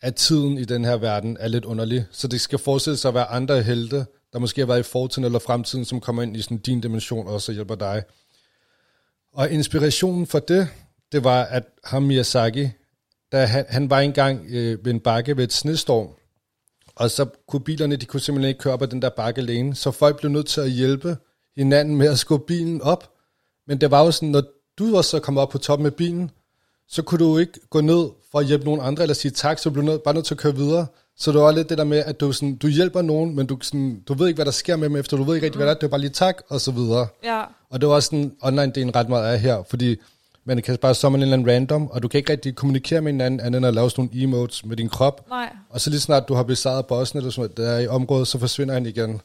at 0.02 0.16
tiden 0.16 0.58
i 0.58 0.66
den 0.66 0.86
her 0.86 0.98
verden 0.98 1.38
er 1.40 1.48
lidt 1.48 1.66
underlig, 1.66 2.06
så 2.12 2.28
det 2.28 2.42
skal 2.42 2.60
forestille 2.60 2.98
sig 2.98 3.10
at 3.10 3.16
være 3.16 3.26
andre 3.26 3.62
helte, 3.62 4.06
der 4.34 4.40
måske 4.40 4.62
har 4.62 4.66
været 4.68 4.80
i 4.80 4.84
fortiden 4.84 5.26
eller 5.26 5.40
fremtiden, 5.40 5.86
som 5.86 6.02
kommer 6.02 6.24
ind 6.24 6.38
i 6.38 6.42
sådan 6.42 6.58
din 6.58 6.82
dimension 6.82 7.28
og 7.28 7.42
så 7.42 7.52
hjælper 7.52 7.76
dig. 7.76 8.04
Og 9.34 9.52
inspirationen 9.52 10.28
for 10.28 10.40
det, 10.40 10.68
det 11.12 11.24
var, 11.24 11.44
at 11.44 11.64
ham 11.84 12.04
Miyazaki, 12.04 12.70
da 13.32 13.46
han, 13.46 13.66
han 13.70 13.90
var 13.90 14.00
engang 14.00 14.46
øh, 14.50 14.86
ved 14.86 14.94
en 14.94 15.00
bakke 15.00 15.38
ved 15.38 15.44
et 15.44 15.54
snestorm, 15.54 16.08
og 16.96 17.12
så 17.12 17.26
kunne 17.48 17.60
bilerne, 17.60 17.96
de 17.96 18.06
kunne 18.06 18.20
simpelthen 18.20 18.50
ikke 18.50 18.60
køre 18.60 18.74
op 18.74 18.82
ad 18.82 18.88
den 18.88 19.02
der 19.02 19.10
bakke 19.10 19.42
alene, 19.42 19.76
så 19.76 19.92
folk 19.92 20.20
blev 20.20 20.32
nødt 20.32 20.48
til 20.48 20.62
at 20.62 20.72
hjælpe 20.72 21.18
hinanden 21.56 21.96
med 21.96 22.08
at 22.08 22.20
skubbe 22.20 22.46
bilen 22.46 22.82
op. 22.82 23.14
Men 23.68 23.82
det 23.82 23.92
var 23.92 24.06
jo 24.06 24.12
sådan, 24.12 24.30
når 24.30 24.44
du 24.78 24.92
var 24.92 25.02
så 25.02 25.20
kommet 25.20 25.42
op 25.42 25.50
på 25.50 25.58
toppen 25.58 25.86
af 25.86 25.94
bilen, 25.94 26.32
så 26.88 27.02
kunne 27.02 27.26
du 27.26 27.38
ikke 27.38 27.60
gå 27.70 27.82
ned 27.82 28.10
for 28.32 28.40
at 28.40 28.46
hjælpe 28.46 28.66
nogen 28.66 28.82
andre, 28.84 29.04
eller 29.04 29.14
sige 29.14 29.32
tak, 29.32 29.60
så 29.60 29.70
du 29.70 29.74
blev 29.74 29.86
nødt, 29.86 30.04
bare 30.04 30.14
nødt 30.14 30.26
til 30.26 30.34
at 30.34 30.40
køre 30.40 30.56
videre. 30.56 30.88
Så 31.18 31.32
det 31.32 31.42
var 31.42 31.52
lidt 31.52 31.70
det 31.70 31.78
der 31.78 31.84
med, 31.84 31.98
at 31.98 32.20
du, 32.20 32.32
sådan, 32.32 32.56
du 32.56 32.68
hjælper 32.68 33.02
nogen, 33.02 33.36
men 33.36 33.46
du, 33.46 33.58
sådan, 33.62 34.04
du 34.08 34.14
ved 34.14 34.28
ikke, 34.28 34.38
hvad 34.38 34.46
der 34.46 34.52
sker 34.52 34.76
med 34.76 34.90
dem 34.90 34.96
efter, 34.96 35.18
du 35.18 35.24
ved 35.24 35.36
ikke 35.36 35.46
rigtig, 35.46 35.58
hvad 35.58 35.68
der 35.68 35.74
er, 35.74 35.78
det 35.78 35.84
er 35.84 35.88
bare 35.88 36.02
lige 36.02 36.10
tak, 36.10 36.42
og 36.50 36.62
så 36.62 36.72
videre. 36.72 37.08
Ja. 37.24 37.44
Og 37.70 37.82
det 37.82 37.90
var 37.90 37.96
også 37.96 38.06
sådan, 38.06 38.32
online-delen 38.44 38.96
ret 38.96 39.10
meget 39.10 39.34
af 39.34 39.40
her, 39.40 39.64
fordi 39.70 39.96
man 40.48 40.62
kan 40.62 40.78
bare 40.78 40.96
summon 40.96 41.20
en 41.20 41.24
eller 41.24 41.34
anden 41.38 41.54
random, 41.54 41.88
og 41.92 42.04
du 42.04 42.08
kan 42.08 42.18
ikke 42.18 42.32
rigtig 42.32 42.56
kommunikere 42.56 43.02
med 43.02 43.12
hinanden, 43.12 43.40
andet 43.40 43.58
end 43.58 43.66
at 43.66 43.74
lave 43.74 43.90
sådan 43.90 44.10
nogle 44.14 44.24
emotes 44.24 44.66
med 44.66 44.78
din 44.78 44.90
krop. 44.90 45.30
Nej. 45.30 45.54
Og 45.70 45.82
så 45.82 45.90
lige 45.90 46.00
snart 46.00 46.28
du 46.28 46.34
har 46.34 46.44
besejret 46.44 46.86
bossen 46.86 47.18
eller 47.18 47.32
sådan 47.32 47.42
noget, 47.42 47.58
der 47.58 47.70
er 47.70 47.80
i 47.80 47.88
området, 47.88 48.28
så 48.28 48.40
forsvinder 48.40 48.74
han 48.74 48.86
igen. 48.86 49.22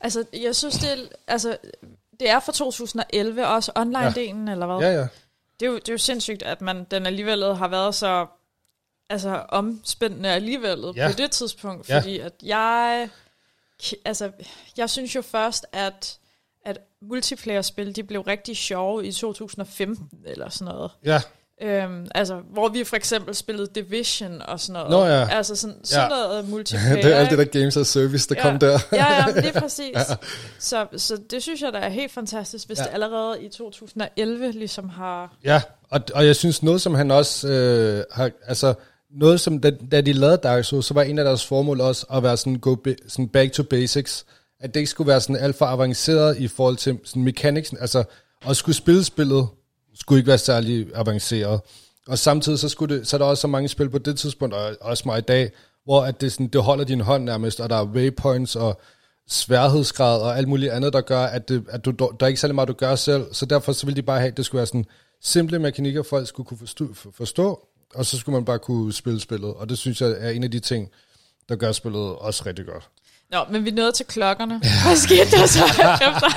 Altså, 0.00 0.24
jeg 0.42 0.56
synes, 0.56 0.74
det 0.78 0.92
er, 0.92 0.96
altså, 1.28 1.56
det 2.20 2.30
er 2.30 2.40
fra 2.40 2.52
2011, 2.52 3.46
også 3.46 3.72
online-delen, 3.78 4.50
eller 4.50 4.66
hvad? 4.66 4.88
Ja, 4.88 4.94
ja. 5.00 5.06
Det, 5.60 5.66
er 5.66 5.70
jo, 5.70 5.74
det 5.74 5.88
er 5.88 5.92
jo 5.92 5.98
sindssygt, 5.98 6.42
at 6.42 6.60
man, 6.60 6.86
den 6.90 7.06
alligevel 7.06 7.54
har 7.54 7.68
været 7.68 7.94
så 7.94 8.26
altså, 9.10 9.42
omspændende 9.48 10.28
alligevel 10.28 10.84
Ja. 10.96 11.08
på 11.08 11.14
det 11.18 11.30
tidspunkt, 11.30 11.88
Ja. 11.88 11.98
fordi 11.98 12.18
at 12.18 12.32
jeg, 12.42 13.08
altså, 14.04 14.30
jeg 14.76 14.90
synes 14.90 15.14
jo 15.14 15.22
først, 15.22 15.66
at, 15.72 16.18
at 16.66 16.78
multiplayer-spil, 17.02 17.96
de 17.96 18.02
blev 18.02 18.20
rigtig 18.20 18.56
sjove 18.56 19.06
i 19.06 19.12
2015, 19.12 20.08
eller 20.26 20.48
sådan 20.48 20.74
noget. 20.74 20.90
Ja, 21.04 21.20
Øhm, 21.62 22.06
altså, 22.14 22.40
hvor 22.52 22.68
vi 22.68 22.84
for 22.84 22.96
eksempel 22.96 23.34
spillede 23.34 23.66
Division 23.74 24.42
og 24.42 24.60
sådan 24.60 24.72
noget. 24.72 24.90
Nå 24.90 25.04
ja. 25.04 25.28
Altså 25.36 25.56
sådan, 25.56 25.76
sådan 25.84 26.02
Ja. 26.04 26.08
noget 26.08 26.44
multiplayer. 26.50 26.94
det 27.02 27.12
er 27.12 27.16
alt 27.16 27.30
det 27.30 27.38
der 27.38 27.44
Games 27.60 27.76
as 27.76 27.86
Service, 27.86 28.28
der 28.28 28.34
ja. 28.38 28.42
kom 28.42 28.58
der. 28.58 28.78
ja, 28.92 29.12
ja, 29.12 29.26
men 29.26 29.34
det 29.44 29.56
er 29.56 29.60
præcis. 29.60 29.90
ja. 29.94 30.02
så, 30.58 30.86
så 30.96 31.18
det 31.30 31.42
synes 31.42 31.62
jeg, 31.62 31.72
der 31.72 31.78
er 31.78 31.88
helt 31.88 32.12
fantastisk, 32.12 32.66
hvis 32.66 32.78
Ja. 32.78 32.84
det 32.84 32.90
allerede 32.92 33.42
i 33.42 33.48
2011 33.48 34.50
ligesom 34.52 34.88
har... 34.88 35.36
Ja, 35.44 35.62
og, 35.90 36.00
og 36.14 36.26
jeg 36.26 36.36
synes 36.36 36.62
noget, 36.62 36.80
som 36.80 36.94
han 36.94 37.10
også 37.10 37.48
øh, 37.48 38.04
har, 38.12 38.30
altså 38.46 38.74
noget 39.10 39.40
som, 39.40 39.58
da, 39.60 39.70
da 39.90 40.00
de 40.00 40.12
lavede 40.12 40.36
Dark 40.36 40.64
Souls, 40.64 40.86
så 40.86 40.94
var 40.94 41.02
en 41.02 41.18
af 41.18 41.24
deres 41.24 41.46
formål 41.46 41.80
også 41.80 42.06
at 42.12 42.22
være 42.22 42.36
sådan, 42.36 42.58
go 42.58 42.76
sådan 43.08 43.28
back 43.28 43.52
to 43.52 43.62
basics, 43.62 44.24
at 44.62 44.74
det 44.74 44.80
ikke 44.80 44.90
skulle 44.90 45.08
være 45.08 45.20
sådan 45.20 45.36
alt 45.36 45.56
for 45.56 45.66
avanceret 45.66 46.38
i 46.38 46.48
forhold 46.48 46.76
til 46.76 46.98
sådan 47.04 47.22
mechanics, 47.22 47.72
altså 47.72 48.04
at 48.46 48.56
skulle 48.56 48.76
spille 48.76 49.04
spillet, 49.04 49.48
skulle 49.94 50.18
ikke 50.18 50.28
være 50.28 50.38
særlig 50.38 50.86
avanceret. 50.94 51.60
Og 52.06 52.18
samtidig 52.18 52.58
så, 52.58 52.68
skulle 52.68 52.98
det, 52.98 53.06
så 53.06 53.16
er 53.16 53.18
der 53.18 53.24
også 53.24 53.40
så 53.40 53.48
mange 53.48 53.68
spil 53.68 53.90
på 53.90 53.98
det 53.98 54.18
tidspunkt, 54.18 54.54
og 54.54 54.76
også 54.80 55.02
mig 55.06 55.18
i 55.18 55.22
dag, 55.22 55.50
hvor 55.84 56.02
at 56.02 56.20
det, 56.20 56.32
sådan, 56.32 56.46
det 56.46 56.62
holder 56.62 56.84
din 56.84 57.00
hånd 57.00 57.24
nærmest, 57.24 57.60
og 57.60 57.70
der 57.70 57.76
er 57.76 57.84
waypoints 57.84 58.56
og 58.56 58.80
sværhedsgrad 59.28 60.20
og 60.20 60.38
alt 60.38 60.48
muligt 60.48 60.72
andet, 60.72 60.92
der 60.92 61.00
gør, 61.00 61.24
at, 61.24 61.48
det, 61.48 61.64
at 61.68 61.84
du, 61.84 61.90
der 61.90 62.06
er 62.20 62.26
ikke 62.26 62.40
særlig 62.40 62.54
meget, 62.54 62.68
du 62.68 62.72
gør 62.72 62.94
selv. 62.94 63.34
Så 63.34 63.46
derfor 63.46 63.72
så 63.72 63.86
ville 63.86 63.96
de 63.96 64.02
bare 64.02 64.18
have, 64.18 64.30
at 64.30 64.36
det 64.36 64.44
skulle 64.44 64.58
være 64.58 64.66
sådan 64.66 64.84
simple 65.22 65.58
mekanikker, 65.58 66.02
folk 66.02 66.28
skulle 66.28 66.46
kunne 66.46 66.58
forstå, 66.58 66.94
forstå, 66.94 67.68
og 67.94 68.06
så 68.06 68.18
skulle 68.18 68.34
man 68.34 68.44
bare 68.44 68.58
kunne 68.58 68.92
spille 68.92 69.20
spillet. 69.20 69.54
Og 69.54 69.68
det 69.68 69.78
synes 69.78 70.00
jeg 70.00 70.14
er 70.18 70.30
en 70.30 70.44
af 70.44 70.50
de 70.50 70.60
ting, 70.60 70.90
der 71.48 71.56
gør 71.56 71.72
spillet 71.72 72.16
også 72.16 72.42
rigtig 72.46 72.66
godt. 72.66 72.88
Nå, 73.32 73.38
men 73.50 73.64
vi 73.64 73.70
er 73.70 73.74
nået 73.74 73.94
til 73.94 74.06
klokkerne. 74.06 74.58
Hvad 74.58 74.96
skete 74.96 75.30
der 75.30 75.46
så 75.46 75.64
efter? 76.08 76.28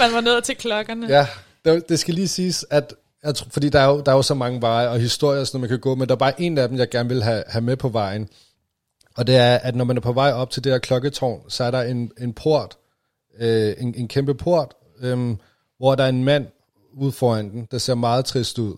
Man 0.00 0.12
var 0.12 0.20
nået 0.20 0.44
til 0.44 0.56
klokkerne. 0.56 1.06
Ja, 1.08 1.26
det, 1.64 1.88
det 1.88 1.98
skal 1.98 2.14
lige 2.14 2.28
siges, 2.28 2.66
at 2.70 2.94
jeg 3.22 3.34
tror, 3.34 3.46
fordi 3.50 3.68
der 3.68 3.80
er, 3.80 3.86
jo, 3.86 4.00
der 4.00 4.12
er 4.12 4.16
jo 4.16 4.22
så 4.22 4.34
mange 4.34 4.60
veje 4.60 4.88
og 4.88 4.98
historier, 5.00 5.44
sådan, 5.44 5.60
man 5.60 5.68
kan 5.68 5.78
gå, 5.80 5.94
men 5.94 6.08
der 6.08 6.14
er 6.14 6.18
bare 6.18 6.40
en 6.40 6.58
af 6.58 6.68
dem, 6.68 6.78
jeg 6.78 6.90
gerne 6.90 7.08
vil 7.08 7.22
have, 7.22 7.44
have 7.48 7.62
med 7.62 7.76
på 7.76 7.88
vejen. 7.88 8.28
Og 9.16 9.26
det 9.26 9.36
er, 9.36 9.54
at 9.54 9.76
når 9.76 9.84
man 9.84 9.96
er 9.96 10.00
på 10.00 10.12
vej 10.12 10.32
op 10.32 10.50
til 10.50 10.64
det 10.64 10.72
her 10.72 10.78
klokketårn, 10.78 11.50
så 11.50 11.64
er 11.64 11.70
der 11.70 11.82
en, 11.82 12.10
en 12.20 12.32
port, 12.32 12.76
øh, 13.40 13.74
en, 13.78 13.94
en 13.94 14.08
kæmpe 14.08 14.34
port, 14.34 14.74
øh, 15.00 15.36
hvor 15.78 15.94
der 15.94 16.04
er 16.04 16.08
en 16.08 16.24
mand 16.24 16.46
ude 16.92 17.12
foran 17.12 17.50
den, 17.50 17.68
der 17.70 17.78
ser 17.78 17.94
meget 17.94 18.24
trist 18.24 18.58
ud. 18.58 18.76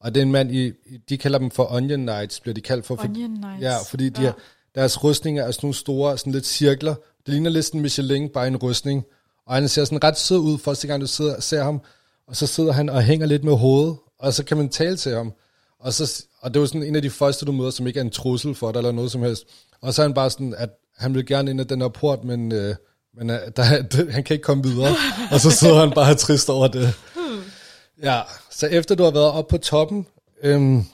Og 0.00 0.14
det 0.14 0.20
er 0.20 0.24
en 0.24 0.32
mand, 0.32 0.52
i, 0.52 0.72
de 1.08 1.18
kalder 1.18 1.38
dem 1.38 1.50
for 1.50 1.72
Onion 1.72 2.00
Knights, 2.00 2.40
bliver 2.40 2.54
de 2.54 2.60
kaldt 2.60 2.86
for. 2.86 3.04
Onion 3.04 3.36
Knights. 3.36 3.62
Ja, 3.62 3.76
fordi 3.88 4.08
de 4.08 4.20
Ja. 4.20 4.26
ja. 4.26 4.32
Deres 4.74 5.04
rustninger 5.04 5.42
er 5.42 5.50
sådan 5.50 5.66
nogle 5.66 5.74
store, 5.74 6.18
sådan 6.18 6.32
lidt 6.32 6.46
cirkler. 6.46 6.94
Det 6.94 7.28
ligner 7.34 7.50
lidt 7.50 7.64
sådan 7.64 7.78
en 7.78 7.82
Michelin, 7.82 8.28
bare 8.28 8.46
en 8.46 8.56
rustning. 8.56 9.04
Og 9.46 9.54
han 9.54 9.68
ser 9.68 9.84
sådan 9.84 10.04
ret 10.04 10.18
sød 10.18 10.38
ud, 10.38 10.58
første 10.58 10.86
gang 10.86 11.00
du 11.00 11.06
sidder, 11.06 11.40
ser 11.40 11.62
ham. 11.64 11.80
Og 12.28 12.36
så 12.36 12.46
sidder 12.46 12.72
han 12.72 12.88
og 12.88 13.02
hænger 13.02 13.26
lidt 13.26 13.44
med 13.44 13.56
hovedet, 13.56 13.96
og 14.18 14.34
så 14.34 14.44
kan 14.44 14.56
man 14.56 14.68
tale 14.68 14.96
til 14.96 15.14
ham. 15.14 15.32
Og, 15.80 15.92
så, 15.92 16.24
og 16.40 16.54
det 16.54 16.60
var 16.60 16.66
sådan 16.66 16.82
en 16.82 16.96
af 16.96 17.02
de 17.02 17.10
første, 17.10 17.46
du 17.46 17.52
møder, 17.52 17.70
som 17.70 17.86
ikke 17.86 18.00
er 18.00 18.04
en 18.04 18.10
trussel 18.10 18.54
for 18.54 18.72
dig, 18.72 18.78
eller 18.78 18.92
noget 18.92 19.10
som 19.12 19.22
helst. 19.22 19.44
Og 19.80 19.94
så 19.94 20.02
er 20.02 20.06
han 20.06 20.14
bare 20.14 20.30
sådan, 20.30 20.54
at 20.58 20.70
han 20.96 21.14
vil 21.14 21.26
gerne 21.26 21.50
ind 21.50 21.60
ad 21.60 21.64
den 21.64 21.80
her 21.80 21.88
port, 21.88 22.24
men, 22.24 22.52
øh, 22.52 22.74
men 23.16 23.30
øh, 23.30 23.38
der, 23.56 23.62
han 24.10 24.24
kan 24.24 24.34
ikke 24.34 24.44
komme 24.44 24.62
videre. 24.62 24.94
og 25.32 25.40
så 25.40 25.50
sidder 25.50 25.80
han 25.80 25.90
bare 25.90 26.14
trist 26.14 26.50
over 26.50 26.68
det. 26.68 26.94
Ja, 28.02 28.20
så 28.50 28.66
efter 28.66 28.94
du 28.94 29.04
har 29.04 29.10
været 29.10 29.30
oppe 29.30 29.50
på 29.50 29.58
toppen 29.58 30.06
øhm, 30.42 30.84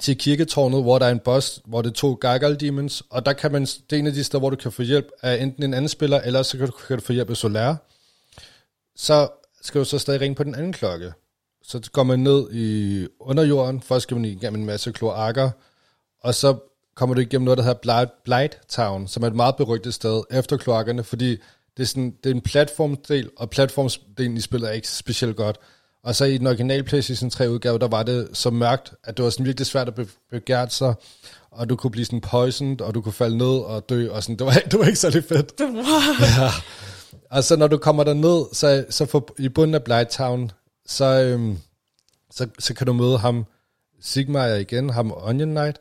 til 0.00 0.18
kirketårnet, 0.18 0.82
hvor 0.82 0.98
der 0.98 1.06
er 1.06 1.10
en 1.10 1.20
boss, 1.24 1.60
hvor 1.64 1.82
det 1.82 1.90
er 1.90 1.94
to 1.94 2.14
Gargoyle 2.14 2.56
Demons, 2.56 3.02
og 3.10 3.26
der 3.26 3.32
kan 3.32 3.52
man, 3.52 3.62
det 3.62 3.92
er 3.92 3.96
en 3.96 4.06
af 4.06 4.12
de 4.12 4.24
steder, 4.24 4.38
hvor 4.38 4.50
du 4.50 4.56
kan 4.56 4.72
få 4.72 4.82
hjælp 4.82 5.08
af 5.22 5.42
enten 5.42 5.62
en 5.62 5.74
anden 5.74 5.88
spiller, 5.88 6.20
eller 6.20 6.42
så 6.42 6.58
kan 6.58 6.66
du, 6.66 6.72
kan 6.72 6.98
du 6.98 7.04
få 7.04 7.12
hjælp 7.12 7.30
af 7.30 7.36
Solar. 7.36 7.76
Så 8.96 9.28
skal 9.62 9.78
du 9.78 9.84
så 9.84 9.98
stadig 9.98 10.20
ringe 10.20 10.34
på 10.34 10.44
den 10.44 10.54
anden 10.54 10.72
klokke, 10.72 11.12
så 11.62 11.88
går 11.92 12.02
man 12.02 12.18
ned 12.18 12.52
i 12.52 13.06
underjorden, 13.20 13.80
først 13.80 14.02
skal 14.02 14.16
man 14.16 14.24
igennem 14.24 14.60
en 14.60 14.66
masse 14.66 14.92
kloakker, 14.92 15.50
og 16.20 16.34
så 16.34 16.56
kommer 16.94 17.14
du 17.14 17.20
igennem 17.20 17.44
noget, 17.44 17.58
der 17.58 17.64
hedder 17.64 17.78
Blight, 17.82 18.10
Blight 18.24 18.60
Town, 18.68 19.08
som 19.08 19.22
er 19.22 19.26
et 19.26 19.34
meget 19.34 19.56
berygtet 19.56 19.94
sted 19.94 20.22
efter 20.30 20.56
kloakkerne, 20.56 21.04
fordi 21.04 21.30
det 21.76 21.82
er, 21.82 21.86
sådan, 21.86 22.14
det 22.24 22.30
er 22.30 22.34
en 22.34 22.40
platformdel, 22.40 23.30
og 23.36 23.50
platformdelen 23.50 24.36
i 24.36 24.40
spillet 24.40 24.68
er 24.68 24.72
ikke 24.72 24.88
specielt 24.88 25.36
godt. 25.36 25.58
Og 26.04 26.14
så 26.16 26.24
i 26.24 26.38
den 26.38 26.46
originale 26.46 26.82
PlayStation 26.82 27.30
3 27.30 27.50
udgave, 27.50 27.78
der 27.78 27.88
var 27.88 28.02
det 28.02 28.28
så 28.32 28.50
mørkt, 28.50 28.92
at 29.04 29.16
det 29.16 29.24
var 29.24 29.30
sådan 29.30 29.46
virkelig 29.46 29.66
svært 29.66 29.88
at 29.88 29.94
be- 29.94 30.06
begære 30.30 30.70
sig, 30.70 30.94
og 31.50 31.68
du 31.68 31.76
kunne 31.76 31.90
blive 31.90 32.04
sådan 32.04 32.20
poisoned, 32.20 32.80
og 32.80 32.94
du 32.94 33.00
kunne 33.00 33.12
falde 33.12 33.36
ned 33.36 33.46
og 33.46 33.88
dø, 33.88 34.10
og 34.10 34.22
sådan, 34.22 34.36
det 34.36 34.46
var, 34.46 34.52
det 34.70 34.78
var 34.78 34.84
ikke 34.84 34.98
særlig 34.98 35.24
fedt. 35.24 35.52
ja. 36.38 36.50
Og 37.30 37.44
så 37.44 37.56
når 37.56 37.66
du 37.66 37.76
kommer 37.76 38.04
der 38.04 38.14
ned, 38.14 38.44
så, 38.52 38.84
så 38.90 39.06
for, 39.06 39.28
i 39.38 39.48
bunden 39.48 39.74
af 39.74 39.82
Blight 39.82 40.08
Town, 40.08 40.50
så, 40.86 41.04
øhm, 41.04 41.58
så, 42.30 42.46
så 42.58 42.74
kan 42.74 42.86
du 42.86 42.92
møde 42.92 43.18
ham, 43.18 43.46
Sigmar 44.02 44.46
igen, 44.46 44.90
ham 44.90 45.12
Onion 45.16 45.50
Knight, 45.50 45.76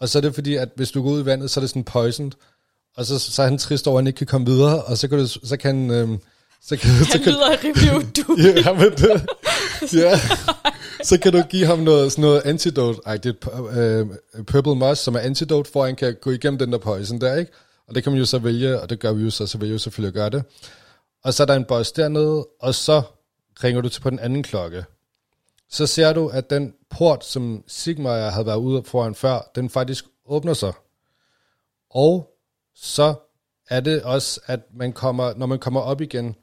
og 0.00 0.08
så 0.08 0.18
er 0.18 0.22
det 0.22 0.34
fordi, 0.34 0.54
at 0.54 0.68
hvis 0.76 0.90
du 0.90 1.02
går 1.02 1.10
ud 1.10 1.22
i 1.22 1.24
vandet, 1.24 1.50
så 1.50 1.60
er 1.60 1.62
det 1.62 1.70
sådan 1.70 1.84
poisoned, 1.84 2.32
og 2.96 3.06
så, 3.06 3.18
så 3.18 3.42
er 3.42 3.46
han 3.46 3.58
trist 3.58 3.86
over, 3.88 3.98
at 3.98 4.02
han 4.02 4.06
ikke 4.06 4.16
kan 4.16 4.26
komme 4.26 4.46
videre, 4.46 4.82
og 4.84 4.98
så 4.98 5.08
kan, 5.08 5.18
du, 5.18 5.26
så 5.26 5.56
kan, 5.56 5.90
øhm, 5.90 6.18
så 6.62 6.76
kan, 6.76 6.90
Han 6.90 7.04
så 7.04 7.18
kan, 7.18 7.32
lyder 7.32 7.64
rimelig 7.64 7.96
udu. 7.96 8.36
ja, 8.64 8.72
men 8.72 8.90
det, 8.90 9.26
ja. 10.02 10.18
Så 11.08 11.20
kan 11.20 11.32
du 11.32 11.42
give 11.42 11.66
ham 11.66 11.78
noget, 11.78 12.12
sådan 12.12 12.22
noget 12.22 12.42
antidote, 12.44 13.00
ej, 13.06 13.16
det 13.16 13.36
er 13.52 14.00
uh, 14.38 14.44
purple 14.44 14.74
moss, 14.74 15.00
som 15.00 15.14
er 15.14 15.18
antidote, 15.18 15.70
for 15.70 15.84
han 15.84 15.96
kan 15.96 16.16
gå 16.20 16.30
igennem 16.30 16.58
den 16.58 16.72
der 16.72 16.78
poison 16.78 17.20
der, 17.20 17.36
ikke? 17.36 17.52
Og 17.88 17.94
det 17.94 18.02
kan 18.02 18.12
man 18.12 18.18
jo 18.18 18.24
så 18.24 18.38
vælge, 18.38 18.80
og 18.80 18.90
det 18.90 19.00
gør 19.00 19.12
vi 19.12 19.24
jo 19.24 19.30
så, 19.30 19.46
så 19.46 19.58
vil 19.58 19.66
jeg 19.66 19.72
jo 19.72 19.78
selvfølgelig 19.78 20.08
at 20.08 20.14
gøre 20.14 20.30
det. 20.30 20.44
Og 21.24 21.34
så 21.34 21.42
er 21.42 21.46
der 21.46 21.54
en 21.54 21.64
boss 21.64 21.92
dernede, 21.92 22.46
og 22.60 22.74
så 22.74 23.02
ringer 23.64 23.80
du 23.80 23.88
til 23.88 24.00
på 24.00 24.10
den 24.10 24.18
anden 24.18 24.42
klokke. 24.42 24.84
Så 25.70 25.86
ser 25.86 26.12
du, 26.12 26.28
at 26.28 26.50
den 26.50 26.74
port, 26.90 27.24
som 27.24 27.64
Sigmar 27.66 28.30
havde 28.30 28.46
været 28.46 28.56
ude 28.56 28.82
foran 28.84 29.14
før, 29.14 29.50
den 29.54 29.70
faktisk 29.70 30.04
åbner 30.26 30.54
sig. 30.54 30.72
Og 31.90 32.36
så 32.74 33.14
er 33.68 33.80
det 33.80 34.02
også, 34.02 34.40
at 34.46 34.60
man 34.74 34.92
kommer, 34.92 35.34
når 35.34 35.46
man 35.46 35.58
kommer 35.58 35.80
op 35.80 36.00
igen, 36.00 36.36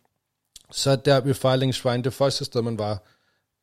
så 0.72 0.96
der 0.96 1.20
ved 1.20 1.34
Firelings 1.34 1.78
Shrine, 1.78 2.04
det 2.04 2.14
første 2.14 2.46
sted, 2.46 2.62
man 2.62 2.78
var, 2.78 3.04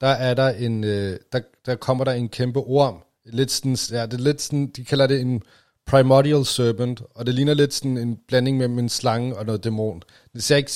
der 0.01 0.07
er 0.09 0.35
der 0.35 0.49
en, 0.49 0.85
øh, 0.85 1.17
der, 1.33 1.41
der 1.67 1.75
kommer 1.75 2.05
der 2.05 2.13
en 2.13 2.29
kæmpe 2.29 2.61
orm. 2.61 2.95
Lidt 3.33 3.51
sådan, 3.51 3.77
ja, 3.91 4.07
det 4.07 4.15
er 4.15 4.19
lidt 4.19 4.43
sådan, 4.43 4.67
de 4.77 4.85
kalder 4.85 5.07
det 5.07 5.21
en 5.21 5.43
primordial 5.87 6.45
serpent, 6.47 7.03
og 7.15 7.27
det 7.27 7.35
ligner 7.35 7.55
lidt 7.55 7.75
sådan 7.75 7.99
en 7.99 8.19
blanding 8.29 8.57
mellem 8.59 8.79
en 8.79 8.89
slange 8.89 9.37
og 9.37 9.47
noget 9.47 9.65
dæmon. 9.65 10.03
Det 10.35 10.43
ser 10.43 10.57
ikke, 10.57 10.71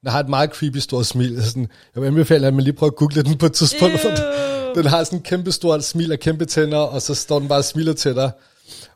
den 0.00 0.10
har 0.10 0.20
et 0.20 0.28
meget 0.28 0.50
creepy 0.50 0.76
stort 0.76 1.06
smil. 1.06 1.42
Sådan, 1.44 1.68
jeg 1.94 2.02
vil 2.02 2.06
anbefale, 2.08 2.46
at 2.46 2.54
man 2.54 2.64
lige 2.64 2.74
prøver 2.74 2.90
at 2.90 2.96
google 2.96 3.22
den 3.22 3.38
på 3.38 3.46
et 3.46 3.52
tidspunkt. 3.52 4.00
for 4.00 4.08
den- 4.08 4.18
Ew. 4.18 4.74
Den 4.74 4.86
har 4.86 5.04
sådan 5.04 5.18
en 5.18 5.22
kæmpe 5.22 5.52
stort 5.52 5.84
smil 5.84 6.12
og 6.12 6.18
kæmpe 6.18 6.44
tænder, 6.44 6.78
og 6.78 7.02
så 7.02 7.14
står 7.14 7.38
den 7.38 7.48
bare 7.48 7.58
og 7.58 7.64
smiler 7.64 7.92
til 7.92 8.14
dig. 8.14 8.30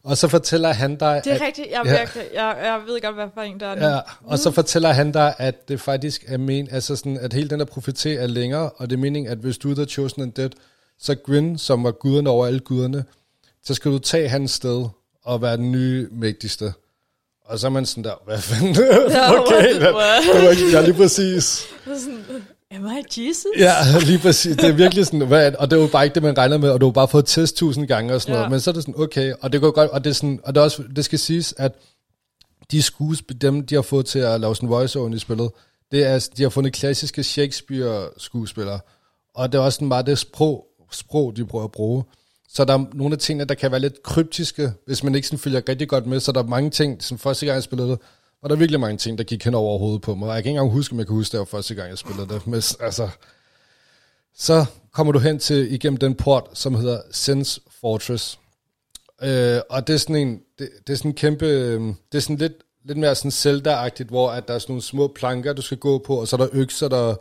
Og 0.02 0.16
så 0.18 0.28
fortæller 0.28 0.72
han 0.72 0.96
dig, 0.96 1.20
Det 1.24 1.30
er 1.30 1.34
at, 1.34 1.40
rigtigt. 1.40 1.68
Jeg, 1.70 1.80
Ja. 1.84 1.90
jeg, 1.92 2.08
jeg, 2.34 2.56
jeg 2.64 2.80
ved 2.86 3.00
godt, 3.02 3.14
hvad 3.14 3.26
for 3.34 3.40
en 3.40 3.60
der 3.60 3.66
er 3.66 3.74
nu. 3.74 3.86
Ja, 3.86 4.00
og 4.24 4.38
så 4.38 4.50
fortæller 4.50 4.92
han 4.92 5.12
dig, 5.12 5.34
at 5.38 5.68
det 5.68 5.80
faktisk 5.80 6.24
er 6.26 6.38
men, 6.38 6.68
altså 6.70 6.96
sådan, 6.96 7.18
at 7.18 7.32
hele 7.32 7.48
den 7.48 7.58
der 7.58 7.64
profeti 7.66 8.12
er 8.12 8.26
længere, 8.26 8.70
og 8.70 8.90
det 8.90 8.96
er 8.96 9.00
meningen, 9.00 9.32
at 9.32 9.38
hvis 9.38 9.58
du 9.58 9.70
er 9.70 9.74
The 9.74 9.84
Chosen 9.84 10.22
and 10.22 10.32
Dead, 10.32 10.50
så 10.98 11.14
Gwyn, 11.14 11.56
som 11.58 11.84
var 11.84 11.90
guderne 11.90 12.30
over 12.30 12.46
alle 12.46 12.60
guderne, 12.60 13.04
så 13.64 13.74
skal 13.74 13.90
du 13.90 13.98
tage 13.98 14.28
hans 14.28 14.50
sted 14.50 14.84
og 15.24 15.42
være 15.42 15.56
den 15.56 15.72
nye 15.72 16.08
mægtigste. 16.12 16.72
Og 17.44 17.58
så 17.58 17.66
er 17.66 17.70
man 17.70 17.86
sådan 17.86 18.04
der, 18.04 18.14
hvad 18.24 18.38
fanden? 18.38 18.74
Ja, 19.10 19.32
okay, 19.40 19.54
what? 19.54 19.72
det, 19.72 19.80
det 19.82 19.94
var 19.94 20.70
ja, 20.72 20.84
lige 20.84 20.94
præcis. 20.94 21.66
Am 22.76 22.86
I 22.86 23.26
Jesus? 23.28 23.44
Ja, 23.58 23.72
lige 24.06 24.18
præcis. 24.18 24.56
Det 24.56 24.64
er 24.64 24.72
virkelig 24.72 25.06
sådan, 25.06 25.26
hvad, 25.26 25.52
og 25.58 25.70
det 25.70 25.78
var 25.78 25.86
bare 25.86 26.04
ikke 26.04 26.14
det, 26.14 26.22
man 26.22 26.38
regner 26.38 26.58
med, 26.58 26.70
og 26.70 26.80
du 26.80 26.86
har 26.86 26.92
bare 26.92 27.08
fået 27.08 27.26
test 27.26 27.56
tusind 27.56 27.86
gange 27.86 28.14
og 28.14 28.20
sådan 28.20 28.32
Ja. 28.34 28.38
noget. 28.38 28.50
Men 28.50 28.60
så 28.60 28.70
er 28.70 28.72
det 28.72 28.82
sådan, 28.82 29.00
okay, 29.00 29.32
og 29.40 29.52
det 29.52 29.60
går 29.60 29.70
godt, 29.70 29.90
og 29.90 30.04
det 30.04 30.10
er 30.10 30.14
sådan, 30.14 30.40
og 30.44 30.54
det, 30.54 30.60
er 30.60 30.64
også, 30.64 30.82
det 30.96 31.04
skal 31.04 31.18
siges, 31.18 31.54
at 31.58 31.72
de 32.70 32.82
skuespil, 32.82 33.40
dem 33.42 33.66
de 33.66 33.74
har 33.74 33.82
fået 33.82 34.06
til 34.06 34.18
at 34.18 34.40
lave 34.40 34.56
sådan 34.56 34.68
voice 34.68 34.98
i 35.14 35.18
spillet, 35.18 35.50
det 35.92 36.04
er, 36.06 36.28
de 36.36 36.42
har 36.42 36.50
fundet 36.50 36.72
klassiske 36.72 37.22
Shakespeare-skuespillere, 37.22 38.80
og 39.34 39.52
det 39.52 39.58
er 39.58 39.62
også 39.62 39.76
sådan 39.76 39.88
meget 39.88 40.06
det 40.06 40.18
sprog, 40.18 40.66
sprog, 40.92 41.36
de 41.36 41.44
prøver 41.44 41.64
at 41.64 41.72
bruge. 41.72 42.04
Så 42.48 42.64
der 42.64 42.74
er 42.78 42.84
nogle 42.94 43.12
af 43.12 43.18
tingene, 43.18 43.44
der 43.44 43.54
kan 43.54 43.70
være 43.70 43.80
lidt 43.80 44.02
kryptiske, 44.02 44.72
hvis 44.86 45.02
man 45.02 45.14
ikke 45.14 45.26
sådan 45.26 45.38
følger 45.38 45.60
rigtig 45.68 45.88
godt 45.88 46.06
med, 46.06 46.20
så 46.20 46.32
der 46.32 46.42
er 46.42 46.46
mange 46.46 46.70
ting, 46.70 47.02
som 47.02 47.18
første 47.18 47.46
gang 47.46 47.54
jeg 47.54 47.62
spillede 47.62 47.88
det, 47.90 47.98
og 48.44 48.50
der 48.50 48.56
virkelig 48.56 48.80
mange 48.80 48.98
ting, 48.98 49.18
der 49.18 49.24
gik 49.24 49.44
hen 49.44 49.54
over 49.54 49.78
hovedet 49.78 50.02
på 50.02 50.14
mig. 50.14 50.26
Jeg 50.26 50.42
kan 50.42 50.50
ikke 50.50 50.58
engang 50.58 50.72
huske, 50.72 50.92
om 50.92 50.98
jeg 50.98 51.06
kan 51.06 51.16
huske, 51.16 51.32
det 51.32 51.38
var 51.38 51.44
første 51.44 51.74
gang, 51.74 51.88
jeg 51.88 51.98
spillede 51.98 52.28
det. 52.28 52.46
Men 52.46 52.62
altså, 52.80 53.08
så 54.36 54.64
kommer 54.92 55.12
du 55.12 55.18
hen 55.18 55.38
til 55.38 55.72
igennem 55.72 55.96
den 55.96 56.14
port, 56.14 56.48
som 56.52 56.74
hedder 56.74 57.00
Sense 57.10 57.60
Fortress. 57.80 58.38
Øh, 59.22 59.60
og 59.70 59.86
det 59.86 59.94
er 59.94 59.96
sådan 59.96 60.16
en, 60.16 60.40
det, 60.58 60.68
det 60.86 60.92
er 60.92 60.96
sådan 60.96 61.10
en 61.10 61.14
kæmpe, 61.14 61.46
øhm, 61.46 61.94
det 62.12 62.18
er 62.18 62.22
sådan 62.22 62.36
lidt, 62.36 62.52
lidt 62.84 62.98
mere 62.98 63.14
sådan 63.14 63.30
Zelda-agtigt, 63.30 64.08
hvor 64.08 64.30
at 64.30 64.48
der 64.48 64.54
er 64.54 64.58
sådan 64.58 64.72
nogle 64.72 64.82
små 64.82 65.12
planker, 65.16 65.52
du 65.52 65.62
skal 65.62 65.78
gå 65.78 65.98
på, 65.98 66.20
og 66.20 66.28
så 66.28 66.36
er 66.36 66.38
der 66.38 66.48
økser, 66.52 66.88
der, 66.88 67.14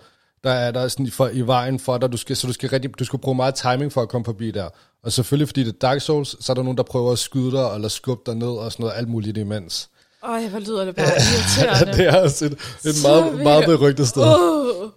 der 0.44 0.52
er 0.52 0.72
der 0.72 0.88
sådan 0.88 1.12
for, 1.12 1.28
i 1.28 1.42
vejen 1.42 1.80
for 1.80 1.98
dig, 1.98 2.12
du 2.12 2.18
skal, 2.18 2.36
så 2.36 2.48
du 2.48 2.54
skal, 2.54 2.70
rigtig, 2.70 3.00
du 3.00 3.06
skal 3.06 3.20
bruge 3.20 3.36
meget 3.36 3.56
timing 3.56 3.92
for 3.92 4.02
at 4.02 4.10
komme 4.10 4.26
forbi 4.26 4.52
der. 4.52 4.70
Og 5.04 5.12
selvfølgelig, 5.12 5.48
fordi 5.48 5.64
det 5.64 5.74
er 5.74 5.80
Dark 5.80 6.02
Souls, 6.02 6.46
så 6.46 6.52
er 6.52 6.54
der 6.54 6.64
nogen, 6.64 6.78
der 6.78 6.84
prøver 6.84 7.12
at 7.12 7.20
skyde 7.20 7.52
dig, 7.52 7.76
eller 7.76 7.88
skubbe 7.88 8.32
dig 8.32 8.36
ned, 8.36 8.52
og 8.52 8.72
sådan 8.72 8.84
noget 8.84 8.98
alt 8.98 9.10
muligt 9.10 9.38
imens. 9.38 9.90
Øj, 10.24 10.48
hvor 10.48 10.60
lyder 10.60 10.86
det 10.86 10.96
bare 10.96 11.06
irriterende. 11.34 11.94
det 11.98 12.08
er 12.08 12.22
også 12.22 12.46
et, 12.46 12.52
et 12.52 12.60
Så 12.96 13.08
meget, 13.08 13.44
meget 13.44 13.66
berygtet 13.66 14.08
sted. 14.08 14.22
Uh, 14.22 14.90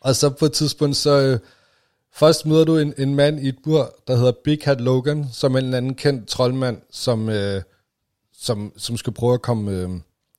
Og 0.00 0.16
så 0.16 0.30
på 0.30 0.44
et 0.44 0.52
tidspunkt, 0.52 0.96
så 0.96 1.20
øh, 1.20 1.38
først 2.14 2.46
møder 2.46 2.64
du 2.64 2.78
en, 2.78 2.94
en 2.98 3.14
mand 3.14 3.40
i 3.40 3.48
et 3.48 3.56
bur, 3.64 3.94
der 4.06 4.16
hedder 4.16 4.32
Big 4.44 4.58
Hat 4.64 4.80
Logan, 4.80 5.26
som 5.32 5.54
er 5.54 5.58
en 5.58 5.74
anden 5.74 5.94
kendt 5.94 6.28
troldmand, 6.28 6.78
som, 6.92 7.28
øh, 7.28 7.62
som, 8.38 8.72
som 8.76 8.96
skulle 8.96 9.14
prøve 9.14 9.34
at 9.34 9.42
komme, 9.42 9.70
øh, 9.72 9.88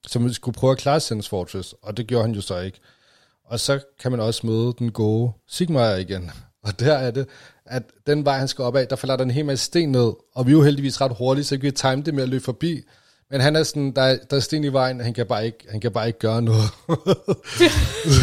som 0.08 0.34
skulle 0.34 0.56
prøve 0.56 0.71
at 0.71 0.78
klare 0.78 1.00
Sense 1.00 1.30
Fortress, 1.30 1.76
og 1.82 1.98
det 1.98 2.08
gjorde 2.08 2.26
han 2.26 2.36
jo 2.36 2.41
så 2.41 2.60
ikke. 2.60 2.80
Og 3.45 3.60
så 3.60 3.80
kan 4.02 4.12
man 4.12 4.19
også 4.19 4.48
møde 4.48 4.74
den 4.80 4.91
gode 4.91 5.32
Sigmar 5.48 5.95
igen. 5.95 6.32
Og 6.63 6.80
der 6.80 6.93
er 6.93 7.12
det, 7.12 7.28
at 7.65 7.84
den 8.08 8.26
vej, 8.26 8.38
han 8.38 8.48
skal 8.48 8.63
op 8.63 8.76
af, 8.76 8.88
der 8.88 8.95
falder 8.95 9.15
der 9.15 9.24
en 9.24 9.32
hel 9.32 9.45
masse 9.45 9.65
sten 9.65 9.89
ned, 9.91 10.13
og 10.36 10.45
vi 10.45 10.52
er 10.52 10.56
jo 10.56 10.63
heldigvis 10.63 11.02
ret 11.02 11.15
hurtigt, 11.17 11.48
så 11.48 11.58
vi 11.58 11.62
kan 11.69 11.74
time 11.74 12.04
det 12.04 12.13
med 12.13 12.24
at 12.24 12.30
løbe 12.30 12.43
forbi. 12.43 12.82
Men 13.32 13.42
han 13.42 13.56
er 13.56 13.64
sådan, 13.64 13.92
der 13.92 14.02
er, 14.02 14.18
der 14.30 14.36
er 14.36 14.40
sten 14.40 14.64
i 14.64 14.74
vejen, 14.74 15.00
han 15.00 15.14
kan 15.14 15.26
bare 15.26 15.46
ikke, 15.46 15.58
han 15.70 15.82
kan 15.82 15.92
bare 15.92 16.08
ikke 16.08 16.20
gøre 16.20 16.42
noget. 16.42 16.64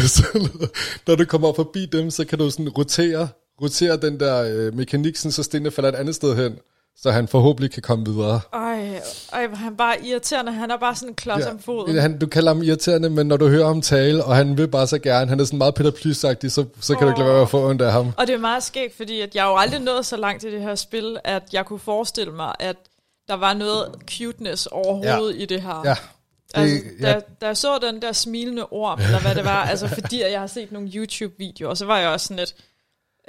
så, 0.07 0.49
når 1.07 1.15
du 1.15 1.25
kommer 1.25 1.53
forbi 1.53 1.85
dem, 1.85 2.09
så 2.09 2.25
kan 2.25 2.39
du 2.39 2.49
sådan 2.49 2.69
rotere, 2.69 3.27
rotere 3.61 3.97
den 3.97 4.19
der 4.19 4.43
øh, 4.43 4.75
mekanik, 4.75 5.15
sådan, 5.15 5.31
så 5.31 5.43
stenene 5.43 5.71
falder 5.71 5.89
et 5.89 5.95
andet 5.95 6.15
sted 6.15 6.35
hen, 6.35 6.57
så 6.95 7.11
han 7.11 7.27
forhåbentlig 7.27 7.71
kan 7.71 7.81
komme 7.81 8.05
videre. 8.05 8.41
ej, 8.53 9.01
ej, 9.33 9.47
han 9.47 9.75
bare 9.75 10.05
irriterende. 10.05 10.51
Han 10.51 10.71
er 10.71 10.77
bare 10.77 10.95
sådan 10.95 11.09
en 11.09 11.15
klods 11.15 11.45
om 11.45 11.59
foden. 11.59 11.95
Ja, 11.95 12.01
han, 12.01 12.19
du 12.19 12.27
kalder 12.27 12.53
ham 12.53 12.63
irriterende, 12.63 13.09
men 13.09 13.27
når 13.27 13.37
du 13.37 13.47
hører 13.47 13.67
ham 13.67 13.81
tale, 13.81 14.23
og 14.23 14.35
han 14.35 14.57
vil 14.57 14.67
bare 14.67 14.87
så 14.87 14.99
gerne, 14.99 15.29
han 15.29 15.39
er 15.39 15.43
sådan 15.43 15.57
meget 15.57 15.75
Peter 15.75 15.91
plys 15.91 16.17
så, 16.17 16.65
så 16.79 16.95
kan 16.95 17.07
du 17.07 17.13
ikke 17.13 17.19
lade 17.19 17.33
være 17.33 17.41
at 17.41 17.49
få 17.49 17.69
ondt 17.69 17.81
af 17.81 17.91
ham. 17.91 18.11
Og 18.17 18.27
det 18.27 18.33
er 18.33 18.39
meget 18.39 18.63
skægt, 18.63 18.97
fordi 18.97 19.21
at 19.21 19.35
jeg 19.35 19.43
jo 19.43 19.55
aldrig 19.55 19.81
nået 19.81 20.05
så 20.05 20.17
langt 20.17 20.43
i 20.43 20.51
det 20.51 20.61
her 20.61 20.75
spil, 20.75 21.17
at 21.23 21.43
jeg 21.53 21.65
kunne 21.65 21.79
forestille 21.79 22.33
mig, 22.33 22.53
at 22.59 22.75
der 23.27 23.33
var 23.33 23.53
noget 23.53 23.91
cuteness 24.17 24.65
overhovedet 24.65 25.35
ja. 25.37 25.41
i 25.41 25.45
det 25.45 25.61
her. 25.61 25.81
Ja, 25.85 25.95
Altså, 26.53 26.75
det, 26.75 27.01
da, 27.01 27.09
ja, 27.09 27.19
da 27.41 27.45
jeg 27.45 27.57
så 27.57 27.79
den 27.81 28.01
der 28.01 28.11
smilende 28.11 28.65
orm, 28.65 28.99
eller 29.01 29.21
hvad 29.21 29.35
det 29.35 29.45
var, 29.45 29.63
altså 29.71 29.87
fordi 29.87 30.21
jeg 30.21 30.39
har 30.39 30.47
set 30.47 30.71
nogle 30.71 30.91
YouTube-videoer, 30.95 31.69
og 31.69 31.77
så 31.77 31.85
var 31.85 31.99
jeg 31.99 32.09
også 32.09 32.27
sådan 32.27 32.39
lidt, 32.39 32.55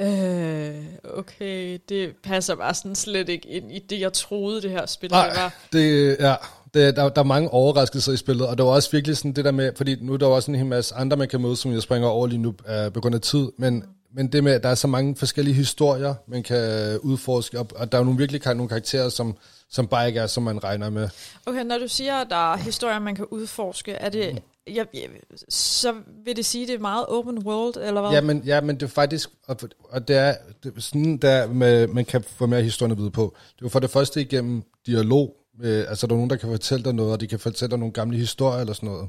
øh, 0.01 0.85
okay, 1.19 1.79
det 1.89 2.13
passer 2.25 2.55
bare 2.55 2.75
sådan 2.75 2.95
slet 2.95 3.29
ikke 3.29 3.49
ind 3.49 3.73
i 3.73 3.79
det, 3.79 4.01
jeg 4.01 4.13
troede, 4.13 4.63
det 4.63 4.71
her 4.71 4.87
spil 4.87 5.11
det 5.11 5.17
Nej, 5.17 5.37
var. 5.37 5.55
det, 5.73 6.17
ja, 6.21 6.35
det, 6.75 6.97
der, 6.97 7.09
der 7.09 7.21
er 7.21 7.27
mange 7.27 7.51
overraskelser 7.51 8.13
i 8.13 8.17
spillet, 8.17 8.47
og 8.47 8.59
det 8.59 8.67
var 8.67 8.73
også 8.73 8.91
virkelig 8.91 9.17
sådan 9.17 9.33
det 9.33 9.45
der 9.45 9.53
med, 9.53 9.73
fordi 9.77 9.97
nu 10.01 10.13
er 10.13 10.17
der 10.17 10.27
også 10.27 10.51
en 10.51 10.55
hel 10.55 10.67
masse 10.67 10.95
andre, 10.95 11.17
man 11.17 11.29
kan 11.29 11.41
møde, 11.41 11.57
som 11.57 11.73
jeg 11.73 11.83
springer 11.83 12.09
over 12.09 12.27
lige 12.27 12.39
nu 12.39 12.55
øh, 12.69 12.93
på 12.93 13.01
grund 13.01 13.15
af 13.15 13.21
tid, 13.21 13.49
men, 13.59 13.85
men 14.15 14.27
det 14.33 14.45
med, 14.45 14.53
at 14.53 14.63
der 14.63 14.69
er 14.69 14.75
så 14.75 14.87
mange 14.87 15.17
forskellige 15.17 15.55
historier, 15.55 16.15
man 16.27 16.43
kan 16.43 16.99
udforske, 16.99 17.59
og, 17.59 17.67
og 17.77 17.93
der 17.93 17.99
er 17.99 18.01
jo 18.01 18.05
nogle 18.05 18.19
virkelig 18.19 18.43
nogle 18.47 18.69
karakterer, 18.69 19.09
som, 19.09 19.37
som 19.71 19.87
bare 19.87 20.07
ikke 20.07 20.21
er, 20.21 20.27
som 20.27 20.43
man 20.43 20.65
regner 20.65 20.91
med. 20.91 21.09
Okay, 21.47 21.65
når 21.65 21.79
du 21.79 21.89
siger, 21.89 22.15
at 22.15 22.27
der 22.31 22.53
er 22.53 22.57
historier, 22.57 22.99
man 22.99 23.15
kan 23.15 23.25
udforske, 23.31 23.93
er 23.93 24.09
det, 24.09 24.43
jeg, 24.67 24.87
jeg, 24.95 25.09
så 25.49 25.95
vil 26.25 26.37
det 26.37 26.47
sige, 26.47 26.63
at 26.63 26.69
det 26.69 26.75
er 26.75 26.81
meget 26.81 27.07
open 27.07 27.39
world, 27.39 27.77
eller 27.77 28.01
hvad? 28.01 28.11
Ja, 28.11 28.21
men, 28.21 28.43
ja, 28.47 28.61
men 28.61 28.77
det 28.77 28.83
er 28.83 28.91
faktisk, 28.91 29.31
og, 29.47 29.57
og 29.89 30.09
det 30.09 30.17
er, 30.17 30.35
det 30.63 30.77
er 30.77 30.81
sådan, 30.81 31.17
der 31.17 31.47
med, 31.47 31.87
man 31.87 32.05
kan 32.05 32.23
få 32.23 32.47
mere 32.47 32.63
historien 32.63 32.93
at 32.93 32.99
vide 32.99 33.11
på. 33.11 33.35
Det 33.37 33.63
er 33.63 33.67
jo 33.67 33.69
for 33.69 33.81
det 33.81 33.91
første 33.91 34.21
igennem 34.21 34.63
dialog, 34.87 35.37
øh, 35.63 35.85
altså 35.89 36.07
der 36.07 36.13
er 36.13 36.17
nogen, 36.17 36.31
der 36.31 36.37
kan 36.37 36.51
fortælle 36.51 36.85
dig 36.85 36.93
noget, 36.95 37.13
og 37.13 37.21
de 37.21 37.27
kan 37.27 37.39
fortælle 37.39 37.71
dig 37.71 37.79
nogle 37.79 37.93
gamle 37.93 38.17
historier 38.17 38.61
eller 38.61 38.75
sådan 38.75 38.89
noget. 38.89 39.09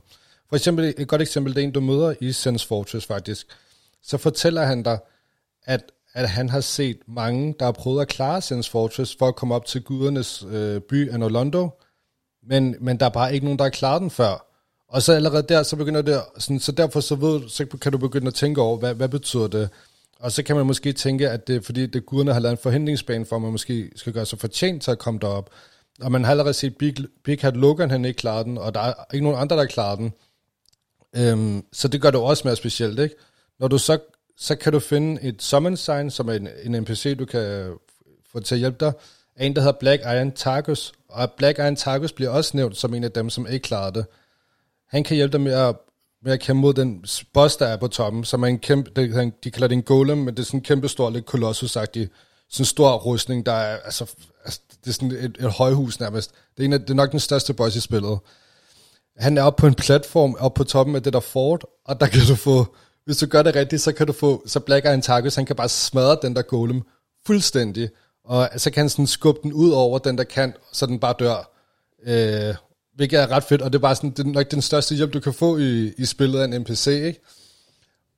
For 0.50 0.56
eksempel, 0.56 0.94
et 0.98 1.08
godt 1.08 1.22
eksempel, 1.22 1.56
det 1.56 1.62
er 1.62 1.68
en, 1.68 1.72
du 1.72 1.82
møder 1.82 2.14
i 2.22 2.32
Sense 2.32 2.68
Fortress 2.68 3.06
faktisk. 3.06 3.48
Så 4.06 4.18
fortæller 4.18 4.66
han 4.66 4.84
dig, 4.84 5.00
at, 5.64 5.92
at 6.14 6.30
han 6.30 6.50
har 6.50 6.62
set 6.62 6.98
mange, 7.08 7.56
der 7.60 7.66
har 7.66 7.72
prøvet 7.72 8.02
at 8.02 8.08
klare 8.08 8.42
Sands 8.42 8.70
Fortress 8.70 9.16
for 9.20 9.28
at 9.28 9.36
komme 9.36 9.56
op 9.56 9.66
til 9.66 9.84
gudernes 9.84 10.46
øh, 10.50 10.82
by 10.82 11.12
Anolondo, 11.12 11.70
men, 12.48 12.76
men 12.82 13.00
der 13.00 13.06
er 13.06 13.10
bare 13.10 13.34
ikke 13.34 13.46
nogen, 13.46 13.60
der 13.60 13.66
har 13.66 13.70
klaret 13.70 14.02
den 14.02 14.10
før. 14.10 14.52
Og 14.88 15.02
så 15.02 15.14
allerede 15.14 15.44
der, 15.50 15.64
så 15.64 15.76
begynder 15.76 16.02
det, 16.02 16.22
sådan, 16.38 16.60
så 16.60 16.72
derfor 16.72 17.00
så, 17.00 17.16
ved, 17.16 17.50
så 17.50 17.66
kan 17.66 17.92
du 17.92 17.98
begynde 17.98 18.28
at 18.28 18.34
tænke 18.34 18.62
over, 18.62 18.78
hvad, 18.78 18.94
hvad 18.96 19.10
betyder 19.10 19.48
det? 19.48 19.70
Og 20.20 20.32
så 20.32 20.44
kan 20.44 20.56
man 20.56 20.66
måske 20.66 20.94
tænke, 20.94 21.30
at 21.30 21.48
det 21.48 21.56
er 21.56 21.62
fordi, 21.62 21.86
det 21.86 22.06
guderne 22.06 22.34
har 22.34 22.40
lavet 22.40 22.52
en 22.52 22.64
forhindringsbane 22.64 23.26
for, 23.26 23.36
at 23.36 23.42
man 23.42 23.52
måske 23.52 23.92
skal 23.96 24.14
gøre 24.14 24.26
sig 24.26 24.40
fortjent 24.40 24.84
til 24.84 24.92
at 24.92 25.00
komme 25.00 25.20
derop. 25.20 25.50
Og 26.02 26.12
man 26.12 26.24
har 26.24 26.32
allerede 26.32 26.54
set 26.54 26.78
Big, 26.78 26.96
Big 27.24 27.40
Hat 27.42 27.58
Logan, 27.58 27.92
han 27.92 28.06
ikke 28.06 28.18
klarer 28.18 28.44
den, 28.44 28.58
og 28.58 28.74
der 28.74 28.80
er 28.80 28.94
ikke 29.14 29.24
nogen 29.24 29.42
andre, 29.42 29.58
der 29.58 29.66
klarer 29.66 29.96
den. 29.96 30.14
Øhm, 31.16 31.66
så 31.74 31.88
det 31.88 32.02
gør 32.02 32.12
det 32.12 32.20
også 32.20 32.42
mere 32.46 32.56
specielt, 32.56 33.00
ikke? 33.00 33.16
Når 33.60 33.68
du 33.68 33.78
så, 33.78 34.00
så 34.38 34.56
kan 34.56 34.74
du 34.74 34.80
finde 34.80 35.22
et 35.22 35.44
summon 35.44 35.78
sign, 35.78 36.12
som 36.12 36.30
er 36.30 36.34
en, 36.34 36.50
en 36.64 36.82
NPC, 36.82 37.18
du 37.18 37.26
kan 37.26 37.42
øh, 37.42 37.76
få 38.32 38.40
til 38.40 38.56
at 38.56 38.60
hjælpe 38.60 38.86
dig, 38.86 38.94
af 39.36 39.46
en, 39.46 39.56
der 39.56 39.62
hedder 39.62 39.78
Black 39.80 40.02
Iron 40.02 40.32
Targus. 40.32 40.94
Og 41.10 41.32
Black 41.32 41.60
Iron 41.60 41.76
Targus 41.76 42.12
bliver 42.12 42.30
også 42.30 42.58
nævnt 42.58 42.78
som 42.78 42.94
en 42.94 43.04
af 43.04 43.12
dem, 43.12 43.30
som 43.30 43.48
ikke 43.48 43.64
klarer 43.64 43.90
det. 43.90 44.06
Han 44.88 45.04
kan 45.04 45.16
hjælpe 45.16 45.32
dig 45.32 45.42
med 45.42 45.54
at, 45.54 45.76
med 46.24 46.34
at 46.34 46.40
kæmpe 46.40 46.62
mod 46.62 46.74
den 46.74 47.06
boss, 47.34 47.56
der 47.56 47.66
er 47.66 47.78
på 47.78 47.88
toppen, 47.88 48.24
som 48.24 48.44
er 48.44 48.48
en 48.48 48.60
kæmpe, 48.60 48.92
det, 48.96 49.34
de 49.44 49.52
kalder 49.52 49.68
det 49.68 49.76
en 49.76 49.84
golem, 49.84 50.18
men 50.18 50.36
det 50.36 50.40
er 50.40 50.46
sådan 50.46 50.60
en 50.60 50.64
kæmpe 50.64 50.88
stor, 50.88 51.10
lidt 51.10 51.26
kolossus 51.26 51.76
sådan 52.50 52.64
en 52.64 52.66
stor 52.66 52.98
rustning, 52.98 53.46
der 53.46 53.52
er, 53.52 53.78
altså, 53.78 54.16
altså 54.46 54.62
det 54.84 54.90
er 54.90 54.94
sådan 54.94 55.12
et, 55.12 55.38
et 55.40 55.52
højhus 55.52 56.00
nærmest. 56.00 56.32
Det 56.58 56.64
er, 56.64 56.66
en 56.66 56.74
af, 56.74 56.80
det 56.80 56.90
er 56.90 56.94
nok 56.94 57.12
den 57.12 57.20
største 57.20 57.54
boss 57.54 57.76
i 57.76 57.80
spillet. 57.80 58.20
Han 59.18 59.38
er 59.38 59.44
oppe 59.44 59.62
på 59.62 59.68
en 59.68 59.76
platform, 59.76 60.36
oppe 60.40 60.58
på 60.58 60.64
toppen 60.64 60.96
af 60.96 61.04
det 61.04 61.14
der 61.14 61.20
fort, 61.20 61.66
og 61.86 62.00
der 62.00 62.08
kan 62.08 62.22
du 62.30 62.36
få, 62.36 62.76
hvis 63.06 63.18
du 63.18 63.26
gør 63.26 63.44
det 63.44 63.56
rigtigt, 63.56 63.82
så 63.82 63.92
kan 63.92 64.08
du 64.08 64.14
få, 64.14 64.44
så 64.48 64.60
Black 64.60 64.86
Iron 64.86 65.02
Tarkus, 65.02 65.36
han 65.36 65.46
kan 65.46 65.56
bare 65.56 65.70
smadre 65.70 66.18
den 66.22 66.36
der 66.36 66.42
golem 66.42 66.82
fuldstændig, 67.26 67.90
og 68.26 68.50
så 68.58 68.72
kan 68.72 68.82
han 68.82 68.90
sådan 68.90 69.08
skubbe 69.08 69.40
den 69.44 69.54
ud 69.54 69.72
over 69.72 70.00
den 70.00 70.18
der 70.18 70.24
kant, 70.24 70.56
så 70.72 70.86
den 70.86 71.00
bare 71.00 71.16
dør. 71.20 71.52
Øh, 72.08 72.56
hvilket 72.96 73.20
er 73.20 73.32
ret 73.32 73.44
fedt, 73.44 73.62
og 73.62 73.74
det 73.74 73.80
er 73.80 73.82
bare 73.82 73.96
sådan, 73.96 74.10
det 74.10 74.20
er 74.20 74.30
nok 74.30 74.52
den 74.52 74.62
største 74.62 74.96
hjælp, 74.96 75.14
du 75.14 75.20
kan 75.20 75.34
få 75.34 75.58
i, 75.58 75.94
i 75.98 76.06
spillet 76.06 76.40
af 76.40 76.46
en 76.46 76.62
NPC, 76.62 76.88
ikke? 76.88 77.22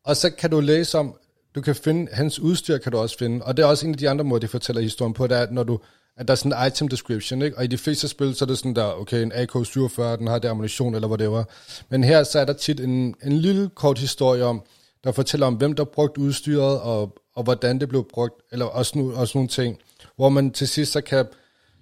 Og 0.04 0.18
så 0.18 0.30
kan 0.30 0.50
du 0.50 0.60
læse 0.60 0.98
om, 0.98 1.16
du 1.56 1.62
kan 1.62 1.76
finde, 1.76 2.12
hans 2.12 2.40
udstyr 2.40 2.78
kan 2.78 2.92
du 2.92 2.98
også 2.98 3.18
finde, 3.18 3.46
og 3.46 3.58
det 3.58 3.64
er 3.64 3.68
også 3.68 3.86
en 3.86 3.94
af 3.94 3.98
de 3.98 4.10
andre 4.10 4.26
måder, 4.26 4.40
de 4.40 4.48
fortæller 4.48 4.82
historien 4.82 5.14
på, 5.14 5.28
det 5.28 5.38
er, 5.38 5.48
når 5.52 5.64
du, 5.64 5.80
at 6.18 6.28
der 6.28 6.32
er 6.32 6.36
sådan 6.36 6.62
en 6.62 6.68
item 6.68 6.88
description, 6.88 7.42
ikke? 7.42 7.58
og 7.58 7.64
i 7.64 7.68
de 7.68 7.78
fleste 7.78 8.08
spil, 8.08 8.36
så 8.36 8.46
er 8.46 8.48
det 8.48 8.58
sådan 8.58 8.76
der, 8.76 9.00
okay, 9.00 9.22
en 9.22 9.32
AK-47, 9.32 10.02
den 10.02 10.28
har 10.28 10.40
der 10.40 10.52
ammunition, 10.52 10.96
eller 10.96 11.08
whatever. 11.08 11.44
Men 11.90 12.04
her, 12.04 12.24
så 12.24 12.40
er 12.40 12.46
der 12.46 12.54
tit 12.54 12.80
en, 12.80 13.16
en 13.24 13.32
lille 13.32 13.70
kort 13.76 14.00
historie 14.00 14.44
om, 14.44 14.64
der 15.04 15.12
fortæller 15.12 15.48
om, 15.48 15.54
hvem 15.54 15.74
der 15.74 15.84
brugt 15.84 16.18
udstyret, 16.18 16.80
og, 16.80 17.18
og 17.36 17.44
hvordan 17.44 17.80
det 17.80 17.90
blev 17.90 18.08
brugt, 18.14 18.42
eller 18.52 18.66
også, 18.66 18.98
nu, 18.98 19.14
også 19.14 19.38
nogle 19.38 19.48
ting, 19.48 19.78
hvor 20.16 20.30
man 20.30 20.52
til 20.52 20.68
sidst 20.68 20.92
så 20.92 21.02
kan, 21.02 21.26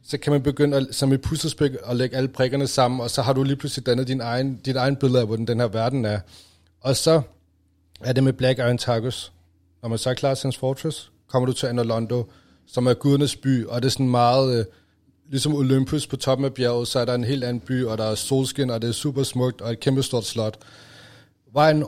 så 0.03 0.17
kan 0.17 0.31
man 0.31 0.43
begynde 0.43 0.77
at, 0.77 0.87
som 0.91 1.13
et 1.13 1.21
puslespil 1.21 1.77
at 1.85 1.95
lægge 1.95 2.17
alle 2.17 2.29
prikkerne 2.29 2.67
sammen, 2.67 3.01
og 3.01 3.09
så 3.09 3.21
har 3.21 3.33
du 3.33 3.43
lige 3.43 3.55
pludselig 3.55 3.85
dannet 3.85 4.07
din 4.07 4.21
egen, 4.21 4.55
dit 4.55 4.75
egen 4.75 4.95
billede 4.95 5.19
af, 5.19 5.27
hvordan 5.27 5.47
den 5.47 5.59
her 5.59 5.67
verden 5.67 6.05
er. 6.05 6.19
Og 6.81 6.95
så 6.95 7.21
er 8.01 8.13
det 8.13 8.23
med 8.23 8.33
Black 8.33 8.59
Iron 8.59 8.77
Targus. 8.77 9.31
Når 9.81 9.89
man 9.89 9.97
så 9.97 10.09
er 10.09 10.13
klar 10.13 10.33
til 10.33 10.43
hans 10.43 10.57
Fortress, 10.57 11.11
kommer 11.27 11.45
du 11.45 11.53
til 11.53 11.67
Anolondo, 11.67 12.31
som 12.67 12.87
er 12.87 12.93
gudernes 12.93 13.35
by, 13.35 13.65
og 13.65 13.81
det 13.81 13.87
er 13.87 13.91
sådan 13.91 14.09
meget, 14.09 14.59
øh, 14.59 14.65
ligesom 15.29 15.55
Olympus 15.55 16.07
på 16.07 16.17
toppen 16.17 16.45
af 16.45 16.53
bjerget, 16.53 16.87
så 16.87 16.99
er 16.99 17.05
der 17.05 17.13
en 17.13 17.23
helt 17.23 17.43
anden 17.43 17.59
by, 17.59 17.85
og 17.85 17.97
der 17.97 18.03
er 18.03 18.15
solskin, 18.15 18.69
og 18.69 18.81
det 18.81 18.87
er 18.87 18.91
super 18.91 19.23
smukt, 19.23 19.61
og 19.61 19.71
et 19.71 19.79
kæmpe 19.79 20.03
stort 20.03 20.25
slot. 20.25 20.57
Vejen, 21.53 21.85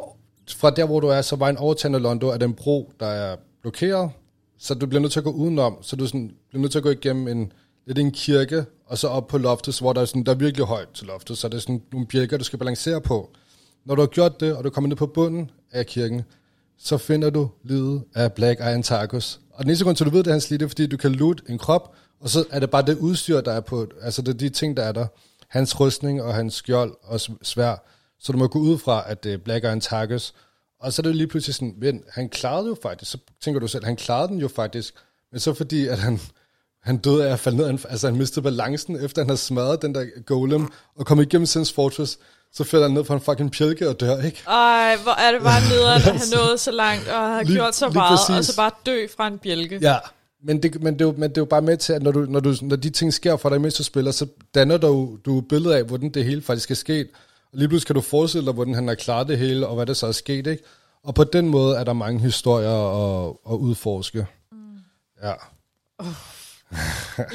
fra 0.55 0.69
der, 0.69 0.85
hvor 0.85 0.99
du 0.99 1.07
er, 1.07 1.21
så 1.21 1.35
vejen 1.35 1.57
over 1.57 1.73
til 1.73 1.87
Anolondo 1.87 2.27
er 2.27 2.37
den 2.37 2.53
bro, 2.53 2.91
der 2.99 3.05
er 3.05 3.35
blokeret, 3.61 4.11
så 4.57 4.73
du 4.73 4.85
bliver 4.85 5.01
nødt 5.01 5.11
til 5.11 5.19
at 5.19 5.23
gå 5.23 5.31
udenom, 5.31 5.77
så 5.81 5.95
du 5.95 6.07
sådan, 6.07 6.31
bliver 6.49 6.61
nødt 6.61 6.71
til 6.71 6.79
at 6.79 6.83
gå 6.83 6.89
igennem 6.89 7.27
en, 7.27 7.51
lidt 7.87 7.99
en 7.99 8.11
kirke, 8.11 8.65
og 8.85 8.97
så 8.97 9.07
op 9.07 9.27
på 9.27 9.37
loftet, 9.37 9.79
hvor 9.79 9.93
der 9.93 10.01
er, 10.01 10.05
sådan, 10.05 10.23
der 10.23 10.31
er 10.31 10.35
virkelig 10.35 10.65
højt 10.65 10.89
til 10.93 11.07
loftet, 11.07 11.37
så 11.37 11.47
det 11.47 11.55
er 11.55 11.61
sådan 11.61 11.81
nogle 11.91 12.07
bjælker, 12.07 12.37
du 12.37 12.43
skal 12.43 12.59
balancere 12.59 13.01
på. 13.01 13.29
Når 13.85 13.95
du 13.95 14.01
har 14.01 14.07
gjort 14.07 14.39
det, 14.39 14.55
og 14.55 14.63
du 14.63 14.69
kommer 14.69 14.87
ned 14.87 14.95
på 14.95 15.07
bunden 15.07 15.51
af 15.71 15.85
kirken, 15.85 16.21
så 16.77 16.97
finder 16.97 17.29
du 17.29 17.49
livet 17.63 18.03
af 18.15 18.33
Black 18.33 18.59
Iron 18.59 18.83
Tarkus. 18.83 19.39
Og 19.51 19.63
den 19.63 19.69
eneste 19.69 19.85
grund 19.85 19.97
til, 19.97 20.03
at 20.03 20.11
du 20.11 20.15
ved, 20.15 20.23
det 20.23 20.29
er 20.29 20.33
hans 20.33 20.49
lige, 20.49 20.57
det 20.57 20.65
er, 20.65 20.69
fordi 20.69 20.87
du 20.87 20.97
kan 20.97 21.11
loot 21.11 21.41
en 21.49 21.57
krop, 21.57 21.95
og 22.19 22.29
så 22.29 22.45
er 22.49 22.59
det 22.59 22.69
bare 22.69 22.81
det 22.81 22.97
udstyr, 22.97 23.41
der 23.41 23.51
er 23.51 23.61
på, 23.61 23.87
altså 24.01 24.21
det 24.21 24.33
er 24.33 24.37
de 24.37 24.49
ting, 24.49 24.77
der 24.77 24.83
er 24.83 24.91
der. 24.91 25.07
Hans 25.47 25.79
rustning 25.79 26.21
og 26.21 26.33
hans 26.33 26.53
skjold 26.53 26.93
og 27.03 27.19
svær. 27.41 27.75
Så 28.19 28.31
du 28.31 28.37
må 28.37 28.47
gå 28.47 28.59
ud 28.59 28.77
fra, 28.77 29.03
at 29.07 29.25
er 29.25 29.37
Black 29.37 29.65
Iron 29.65 29.81
Targus. 29.81 30.33
Og 30.79 30.93
så 30.93 31.01
er 31.01 31.03
det 31.03 31.15
lige 31.15 31.27
pludselig 31.27 31.55
sådan, 31.55 31.75
men 31.77 32.03
han 32.09 32.29
klarede 32.29 32.67
jo 32.67 32.77
faktisk, 32.81 33.11
så 33.11 33.17
tænker 33.41 33.59
du 33.59 33.67
selv, 33.67 33.85
han 33.85 33.95
klarede 33.95 34.27
den 34.27 34.37
jo 34.37 34.47
faktisk, 34.47 34.93
men 35.31 35.39
så 35.39 35.53
fordi, 35.53 35.87
at 35.87 35.99
han, 35.99 36.19
han 36.83 36.97
døde 36.97 37.27
af 37.27 37.33
at 37.33 37.39
falde 37.39 37.57
ned, 37.57 37.79
altså 37.89 38.07
han 38.07 38.17
mistede 38.17 38.43
balancen, 38.43 39.05
efter 39.05 39.21
han 39.21 39.29
havde 39.29 39.37
smadret 39.37 39.81
den 39.81 39.95
der 39.95 40.05
golem, 40.25 40.67
og 40.95 41.05
kom 41.05 41.21
igennem 41.21 41.45
Sins 41.45 41.73
Fortress, 41.73 42.19
så 42.53 42.63
falder 42.63 42.87
han 42.87 42.93
ned 42.93 43.03
på 43.03 43.13
en 43.13 43.21
fucking 43.21 43.51
pjælke 43.51 43.89
og 43.89 43.99
dør, 43.99 44.21
ikke? 44.21 44.43
Ej, 44.47 44.97
hvor 45.03 45.11
er 45.11 45.31
det 45.31 45.41
bare 45.41 45.61
nederen, 45.69 46.01
at 46.01 46.19
han 46.21 46.27
nåede 46.35 46.57
så 46.57 46.71
langt, 46.71 47.07
og 47.07 47.19
har 47.19 47.43
gjort 47.43 47.75
så 47.75 47.89
meget, 47.89 48.19
præcis. 48.19 48.49
og 48.49 48.53
så 48.53 48.55
bare 48.55 48.71
dø 48.85 49.07
fra 49.17 49.27
en 49.27 49.37
bjælke. 49.37 49.79
Ja, 49.81 49.97
men 50.43 50.63
det, 50.63 50.81
men, 50.81 50.93
det 50.93 51.01
er 51.01 51.05
jo, 51.05 51.13
men 51.17 51.29
det 51.29 51.37
er 51.37 51.41
jo 51.41 51.45
bare 51.45 51.61
med 51.61 51.77
til, 51.77 51.93
at 51.93 52.03
når, 52.03 52.11
du, 52.11 52.19
når, 52.19 52.39
du, 52.39 52.55
når 52.61 52.75
de 52.75 52.89
ting 52.89 53.13
sker 53.13 53.37
for 53.37 53.49
dig, 53.49 53.61
mens 53.61 53.73
du 53.73 53.83
spiller, 53.83 54.11
så 54.11 54.27
danner 54.55 54.77
du, 54.77 55.17
du 55.25 55.37
et 55.39 55.47
billede 55.47 55.77
af, 55.77 55.83
hvordan 55.83 56.09
det 56.09 56.25
hele 56.25 56.41
faktisk 56.41 56.71
er 56.71 56.75
sket. 56.75 57.07
Og 57.53 57.57
lige 57.59 57.67
pludselig 57.69 57.87
kan 57.87 57.95
du 57.95 58.01
forestille 58.01 58.45
dig, 58.45 58.53
hvordan 58.53 58.73
han 58.73 58.87
har 58.87 58.95
klaret 58.95 59.27
det 59.27 59.37
hele, 59.37 59.67
og 59.67 59.75
hvad 59.75 59.85
der 59.85 59.93
så 59.93 60.07
er 60.07 60.11
sket, 60.11 60.47
ikke? 60.47 60.63
Og 61.03 61.15
på 61.15 61.23
den 61.23 61.49
måde 61.49 61.77
er 61.77 61.83
der 61.83 61.93
mange 61.93 62.19
historier 62.19 62.69
at, 63.27 63.33
at 63.49 63.53
udforske. 63.55 64.25
Mm. 64.51 64.57
Ja. 65.23 65.33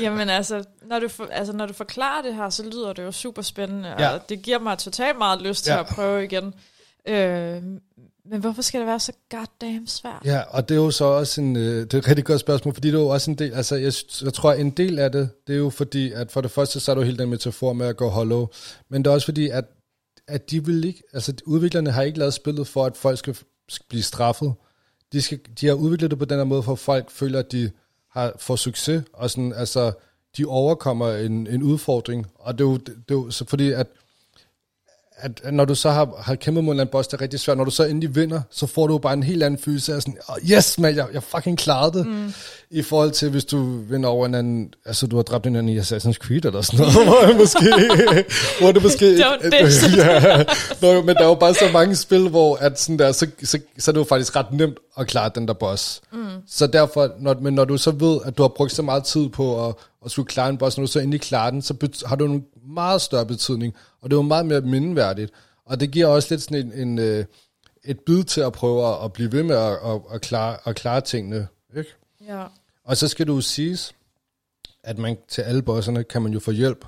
Jamen 0.00 0.28
altså 0.30 0.64
når, 0.86 0.98
du 0.98 1.08
for, 1.08 1.28
altså, 1.30 1.52
når 1.52 1.66
du 1.66 1.72
forklarer 1.72 2.22
det 2.22 2.34
her, 2.34 2.50
så 2.50 2.62
lyder 2.62 2.92
det 2.92 3.02
jo 3.02 3.12
super 3.12 3.42
spændende, 3.42 3.88
Ja. 3.98 4.10
og 4.14 4.28
det 4.28 4.42
giver 4.42 4.58
mig 4.58 4.78
totalt 4.78 5.18
meget 5.18 5.42
lyst 5.42 5.64
til 5.64 5.70
Ja. 5.72 5.80
at 5.80 5.86
prøve 5.86 6.24
igen. 6.24 6.54
Øh, 7.08 7.62
men 8.30 8.40
hvorfor 8.40 8.62
skal 8.62 8.80
det 8.80 8.86
være 8.86 9.00
så 9.00 9.12
goddamn 9.30 9.86
svært? 9.86 10.22
Ja, 10.24 10.40
og 10.48 10.68
det 10.68 10.74
er 10.74 10.78
jo 10.78 10.90
så 10.90 11.04
også 11.04 11.40
en, 11.40 11.56
øh, 11.56 11.62
det 11.80 11.94
er 11.94 11.98
et 11.98 12.08
rigtig 12.08 12.24
godt 12.24 12.40
spørgsmål, 12.40 12.74
fordi 12.74 12.88
det 12.90 12.96
er 12.96 13.00
jo 13.00 13.08
også 13.08 13.30
en 13.30 13.38
del, 13.38 13.52
altså 13.54 13.76
jeg, 13.76 13.92
jeg 14.24 14.34
tror, 14.34 14.52
en 14.52 14.70
del 14.70 14.98
af 14.98 15.12
det, 15.12 15.30
det 15.46 15.52
er 15.52 15.58
jo 15.58 15.70
fordi, 15.70 16.12
at 16.12 16.32
for 16.32 16.40
det 16.40 16.50
første, 16.50 16.80
så 16.80 16.90
er 16.90 16.94
du 16.94 17.02
hele 17.02 17.18
den 17.18 17.30
metafor 17.30 17.72
med 17.72 17.86
at 17.86 17.96
gå 17.96 18.08
hollow, 18.08 18.46
men 18.88 19.04
det 19.04 19.10
er 19.10 19.14
også 19.14 19.24
fordi, 19.24 19.48
at, 19.48 19.64
at 20.28 20.50
de 20.50 20.64
vil 20.64 20.84
ikke, 20.84 21.02
altså 21.12 21.34
udviklerne 21.46 21.90
har 21.90 22.02
ikke 22.02 22.18
lavet 22.18 22.34
spillet 22.34 22.66
for, 22.66 22.84
at 22.84 22.96
folk 22.96 23.18
skal, 23.18 23.36
skal 23.68 23.86
blive 23.88 24.02
straffet. 24.02 24.54
De, 25.12 25.22
skal, 25.22 25.40
de 25.60 25.66
har 25.66 25.74
udviklet 25.74 26.10
det 26.10 26.18
på 26.18 26.24
den 26.24 26.36
her 26.36 26.44
måde, 26.44 26.62
for 26.62 26.72
at 26.72 26.78
folk 26.78 27.10
føler, 27.10 27.38
at 27.38 27.52
de 27.52 27.70
har 28.10 28.32
får 28.38 28.56
succes, 28.56 29.04
og 29.12 29.30
sådan, 29.30 29.52
altså, 29.52 29.92
de 30.36 30.44
overkommer 30.46 31.12
en, 31.12 31.46
en 31.46 31.62
udfordring, 31.62 32.26
og 32.34 32.58
det 32.58 32.64
er 32.64 32.68
jo, 32.68 32.76
det, 32.76 32.86
det 32.86 33.14
er 33.14 33.18
jo 33.18 33.30
så 33.30 33.44
fordi, 33.44 33.72
at 33.72 33.86
at, 35.22 35.52
når 35.52 35.64
du 35.64 35.74
så 35.74 35.90
har, 35.90 36.08
har 36.18 36.34
kæmpet 36.34 36.64
mod 36.64 36.80
en 36.80 36.88
boss, 36.88 37.08
der 37.08 37.16
er 37.16 37.20
rigtig 37.20 37.40
svært, 37.40 37.56
når 37.56 37.64
du 37.64 37.70
så 37.70 37.84
endelig 37.84 38.14
vinder, 38.14 38.40
så 38.50 38.66
får 38.66 38.86
du 38.86 38.98
bare 38.98 39.12
en 39.12 39.22
helt 39.22 39.42
anden 39.42 39.60
følelse 39.60 39.94
af 39.94 40.02
sådan, 40.02 40.18
oh, 40.28 40.50
yes 40.50 40.78
man, 40.78 40.96
jeg, 40.96 41.06
jeg 41.12 41.22
fucking 41.22 41.58
klarede 41.58 41.98
det. 41.98 42.06
Mm. 42.06 42.32
I 42.70 42.82
forhold 42.82 43.10
til, 43.10 43.30
hvis 43.30 43.44
du 43.44 43.80
vinder 43.80 44.08
over 44.08 44.26
en 44.26 44.34
anden, 44.34 44.74
altså 44.86 45.06
du 45.06 45.16
har 45.16 45.22
dræbt 45.22 45.46
en 45.46 45.56
anden 45.56 45.76
i 45.76 45.78
Assassin's 45.78 46.12
Creed 46.12 46.44
eller 46.44 46.62
sådan 46.62 46.80
noget, 46.80 47.06
hvor 47.08 47.26
det 47.26 47.36
måske, 47.36 47.64
hvor 48.60 48.72
det 48.72 48.82
måske, 48.82 49.16
Don't 49.24 49.64
diss 49.64 49.96
ja, 49.96 50.44
Nå, 50.82 51.02
men 51.02 51.16
der 51.16 51.22
er 51.22 51.28
jo 51.28 51.34
bare 51.34 51.54
så 51.54 51.70
mange 51.72 51.96
spil, 51.96 52.28
hvor 52.28 52.56
at 52.56 52.80
sådan 52.80 52.98
der, 52.98 53.12
så, 53.12 53.26
så, 53.44 53.58
så 53.78 53.90
er 53.90 53.92
det 53.92 53.98
jo 53.98 54.04
faktisk 54.04 54.36
ret 54.36 54.52
nemt 54.52 54.78
at 54.98 55.06
klare 55.06 55.30
den 55.34 55.48
der 55.48 55.54
boss. 55.54 56.00
Mm. 56.12 56.18
Så 56.48 56.66
derfor, 56.66 57.10
når, 57.20 57.36
men 57.40 57.54
når 57.54 57.64
du 57.64 57.76
så 57.76 57.90
ved, 57.90 58.18
at 58.24 58.38
du 58.38 58.42
har 58.42 58.48
brugt 58.48 58.72
så 58.72 58.82
meget 58.82 59.04
tid 59.04 59.28
på 59.28 59.68
at, 59.68 59.74
at 60.04 60.10
skulle 60.10 60.26
klare 60.28 60.48
en 60.48 60.58
boss, 60.58 60.76
når 60.76 60.84
du 60.84 60.92
så 60.92 61.00
endelig 61.00 61.20
klarer 61.20 61.50
den, 61.50 61.62
så 61.62 62.04
har 62.06 62.16
du 62.16 62.24
en 62.24 62.46
meget 62.66 63.00
større 63.00 63.26
betydning, 63.26 63.74
og 64.00 64.10
det 64.10 64.16
jo 64.16 64.22
meget 64.22 64.46
mere 64.46 64.60
mindeværdigt. 64.60 65.32
Og 65.64 65.80
det 65.80 65.90
giver 65.90 66.06
også 66.06 66.28
lidt 66.30 66.42
sådan 66.42 66.72
en, 66.72 66.88
en, 66.88 66.98
øh, 66.98 67.24
et 67.84 68.00
bid 68.00 68.24
til 68.24 68.40
at 68.40 68.52
prøve 68.52 69.04
at, 69.04 69.12
blive 69.12 69.32
ved 69.32 69.42
med 69.42 69.56
at, 69.56 69.72
at, 69.72 70.00
at, 70.12 70.20
klare, 70.20 70.56
at 70.64 70.76
klare 70.76 71.00
tingene. 71.00 71.48
Ikke? 71.76 71.90
Ja. 72.28 72.44
Og 72.84 72.96
så 72.96 73.08
skal 73.08 73.26
du 73.26 73.34
jo 73.34 73.40
siges, 73.40 73.94
at 74.82 74.98
man 74.98 75.16
til 75.28 75.42
alle 75.42 75.62
bosserne 75.62 76.04
kan 76.04 76.22
man 76.22 76.32
jo 76.32 76.40
få 76.40 76.50
hjælp. 76.50 76.84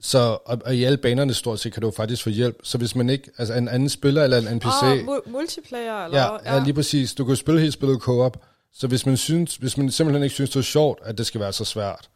Så, 0.00 0.38
og, 0.44 0.58
og 0.64 0.76
i 0.76 0.84
alle 0.84 0.98
banerne 0.98 1.34
stort 1.34 1.60
set 1.60 1.72
kan 1.72 1.82
du 1.82 1.90
faktisk 1.90 2.22
få 2.22 2.30
hjælp. 2.30 2.56
Så 2.62 2.78
hvis 2.78 2.94
man 2.94 3.10
ikke, 3.10 3.30
altså 3.38 3.54
en 3.54 3.68
anden 3.68 3.88
spiller 3.88 4.24
eller 4.24 4.38
en 4.38 4.56
NPC... 4.56 4.82
Og 4.82 4.94
mu- 4.94 5.30
multiplayer, 5.30 6.04
eller 6.04 6.18
ja, 6.18 6.54
ja, 6.54 6.64
lige 6.64 6.74
præcis. 6.74 7.14
Du 7.14 7.24
kan 7.24 7.36
spille 7.36 7.60
hele 7.60 7.72
spillet 7.72 8.00
co-op. 8.00 8.42
Så 8.72 8.86
hvis 8.86 9.06
man, 9.06 9.16
synes, 9.16 9.56
hvis 9.56 9.76
man 9.76 9.90
simpelthen 9.90 10.22
ikke 10.22 10.34
synes, 10.34 10.50
det 10.50 10.58
er 10.58 10.62
sjovt, 10.62 10.98
at 11.02 11.18
det 11.18 11.26
skal 11.26 11.40
være 11.40 11.52
så 11.52 11.64
svært, 11.64 12.10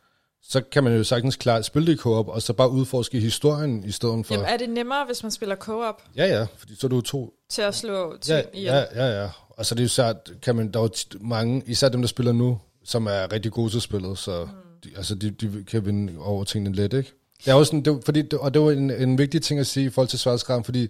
så 0.48 0.60
kan 0.60 0.84
man 0.84 0.96
jo 0.96 1.04
sagtens 1.04 1.36
klart 1.36 1.64
spille 1.64 1.86
det 1.86 1.92
i 1.92 1.96
co-op, 1.96 2.28
og 2.28 2.42
så 2.42 2.52
bare 2.52 2.70
udforske 2.70 3.20
historien 3.20 3.84
i 3.84 3.90
stedet 3.90 4.26
for... 4.26 4.34
Jamen, 4.34 4.48
er 4.48 4.56
det 4.56 4.70
nemmere, 4.70 5.04
hvis 5.06 5.22
man 5.22 5.32
spiller 5.32 5.56
co-op 5.56 6.02
Ja, 6.16 6.26
ja, 6.26 6.46
fordi 6.56 6.74
så 6.76 6.86
er 6.86 6.88
du 6.88 7.00
to 7.00 7.34
til 7.50 7.62
at 7.62 7.74
slå 7.74 8.16
ting 8.20 8.38
Ja, 8.38 8.42
ihjel? 8.54 8.72
ja, 8.94 9.06
ja, 9.06 9.22
ja. 9.22 9.28
Og 9.50 9.66
så 9.66 9.74
er 9.74 9.76
det 9.76 9.82
jo 9.82 9.88
svært, 9.88 10.32
kan 10.42 10.56
man, 10.56 10.72
der 10.72 10.80
er 10.80 10.82
jo 10.82 11.18
mange, 11.20 11.62
især 11.66 11.88
dem, 11.88 12.00
der 12.02 12.08
spiller 12.08 12.32
nu, 12.32 12.58
som 12.84 13.06
er 13.06 13.32
rigtig 13.32 13.52
gode 13.52 13.70
til 13.70 13.80
spillet, 13.80 14.18
så 14.18 14.44
mm. 14.44 14.50
de, 14.84 14.90
altså, 14.96 15.14
de, 15.14 15.30
de 15.30 15.64
kan 15.64 15.86
vinde 15.86 16.12
over 16.18 16.44
tingene 16.44 16.76
let, 16.76 16.92
ikke? 16.92 17.12
Det 17.44 17.48
er 17.50 17.54
også 17.54 17.70
sådan, 17.70 17.82
det, 17.84 18.04
fordi, 18.04 18.22
og 18.40 18.54
det 18.54 18.62
var 18.62 18.70
en, 18.70 18.90
en 18.90 19.18
vigtig 19.18 19.42
ting 19.42 19.60
at 19.60 19.66
sige 19.66 19.86
i 19.86 19.90
forhold 19.90 20.08
til 20.08 20.18
sværdsgraden, 20.18 20.64
fordi 20.64 20.88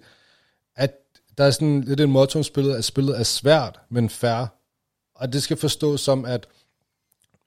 at 0.76 0.92
der 1.38 1.44
er 1.44 1.50
sådan 1.50 1.80
lidt 1.80 2.00
en 2.00 2.10
motto 2.10 2.38
om 2.38 2.42
spillet, 2.42 2.74
at 2.74 2.84
spillet 2.84 3.18
er 3.18 3.22
svært, 3.22 3.78
men 3.90 4.10
fair. 4.10 4.46
Og 5.14 5.32
det 5.32 5.42
skal 5.42 5.56
forstås 5.56 6.00
som, 6.00 6.24
at 6.24 6.46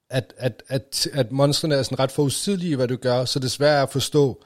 at, 0.09 0.33
at, 0.37 0.63
at, 0.67 1.07
at 1.13 1.31
monstrene 1.31 1.75
er 1.75 1.83
sådan 1.83 1.99
ret 1.99 2.11
forudsigelige, 2.11 2.71
i, 2.71 2.75
hvad 2.75 2.87
du 2.87 2.95
gør, 2.95 3.25
så 3.25 3.39
det 3.39 3.45
er 3.45 3.49
svært 3.49 3.83
at 3.83 3.89
forstå, 3.89 4.43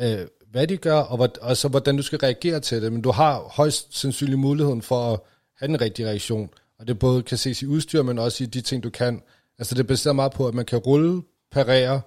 øh, 0.00 0.18
hvad 0.50 0.66
de 0.66 0.76
gør, 0.76 0.98
og, 1.00 1.16
hvad, 1.16 1.28
og 1.40 1.56
så 1.56 1.68
hvordan 1.68 1.96
du 1.96 2.02
skal 2.02 2.18
reagere 2.18 2.60
til 2.60 2.82
det. 2.82 2.92
Men 2.92 3.02
du 3.02 3.10
har 3.10 3.38
højst 3.38 3.98
sandsynlig 3.98 4.38
muligheden 4.38 4.82
for 4.82 5.12
at 5.12 5.20
have 5.58 5.68
den 5.68 5.80
rigtige 5.80 6.08
reaktion. 6.08 6.50
Og 6.78 6.88
det 6.88 6.98
både 6.98 7.22
kan 7.22 7.38
ses 7.38 7.62
i 7.62 7.66
udstyr, 7.66 8.02
men 8.02 8.18
også 8.18 8.44
i 8.44 8.46
de 8.46 8.60
ting, 8.60 8.82
du 8.82 8.90
kan. 8.90 9.22
Altså 9.58 9.74
det 9.74 9.80
er 9.80 9.86
baseret 9.86 10.16
meget 10.16 10.32
på, 10.32 10.48
at 10.48 10.54
man 10.54 10.64
kan 10.64 10.78
rulle, 10.78 11.22
parere, 11.52 12.00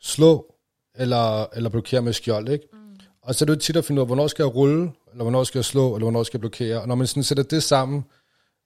slå 0.00 0.54
eller, 0.94 1.56
eller 1.56 1.70
blokere 1.70 2.02
med 2.02 2.12
skjold, 2.12 2.48
ikke? 2.48 2.68
Mm. 2.72 2.78
Og 3.22 3.34
så 3.34 3.44
er 3.44 3.46
det 3.46 3.54
jo 3.54 3.58
tit 3.58 3.76
at 3.76 3.84
finde 3.84 4.00
ud 4.00 4.02
af, 4.02 4.06
hvornår 4.06 4.26
skal 4.26 4.42
jeg 4.42 4.54
rulle, 4.54 4.92
eller 5.12 5.24
hvornår 5.24 5.44
skal 5.44 5.58
jeg 5.58 5.64
slå, 5.64 5.94
eller 5.94 6.04
hvornår 6.04 6.22
skal 6.22 6.38
jeg 6.38 6.40
blokere. 6.40 6.80
Og 6.80 6.88
når 6.88 6.94
man 6.94 7.06
sådan 7.06 7.22
sætter 7.22 7.44
det 7.44 7.62
sammen, 7.62 8.04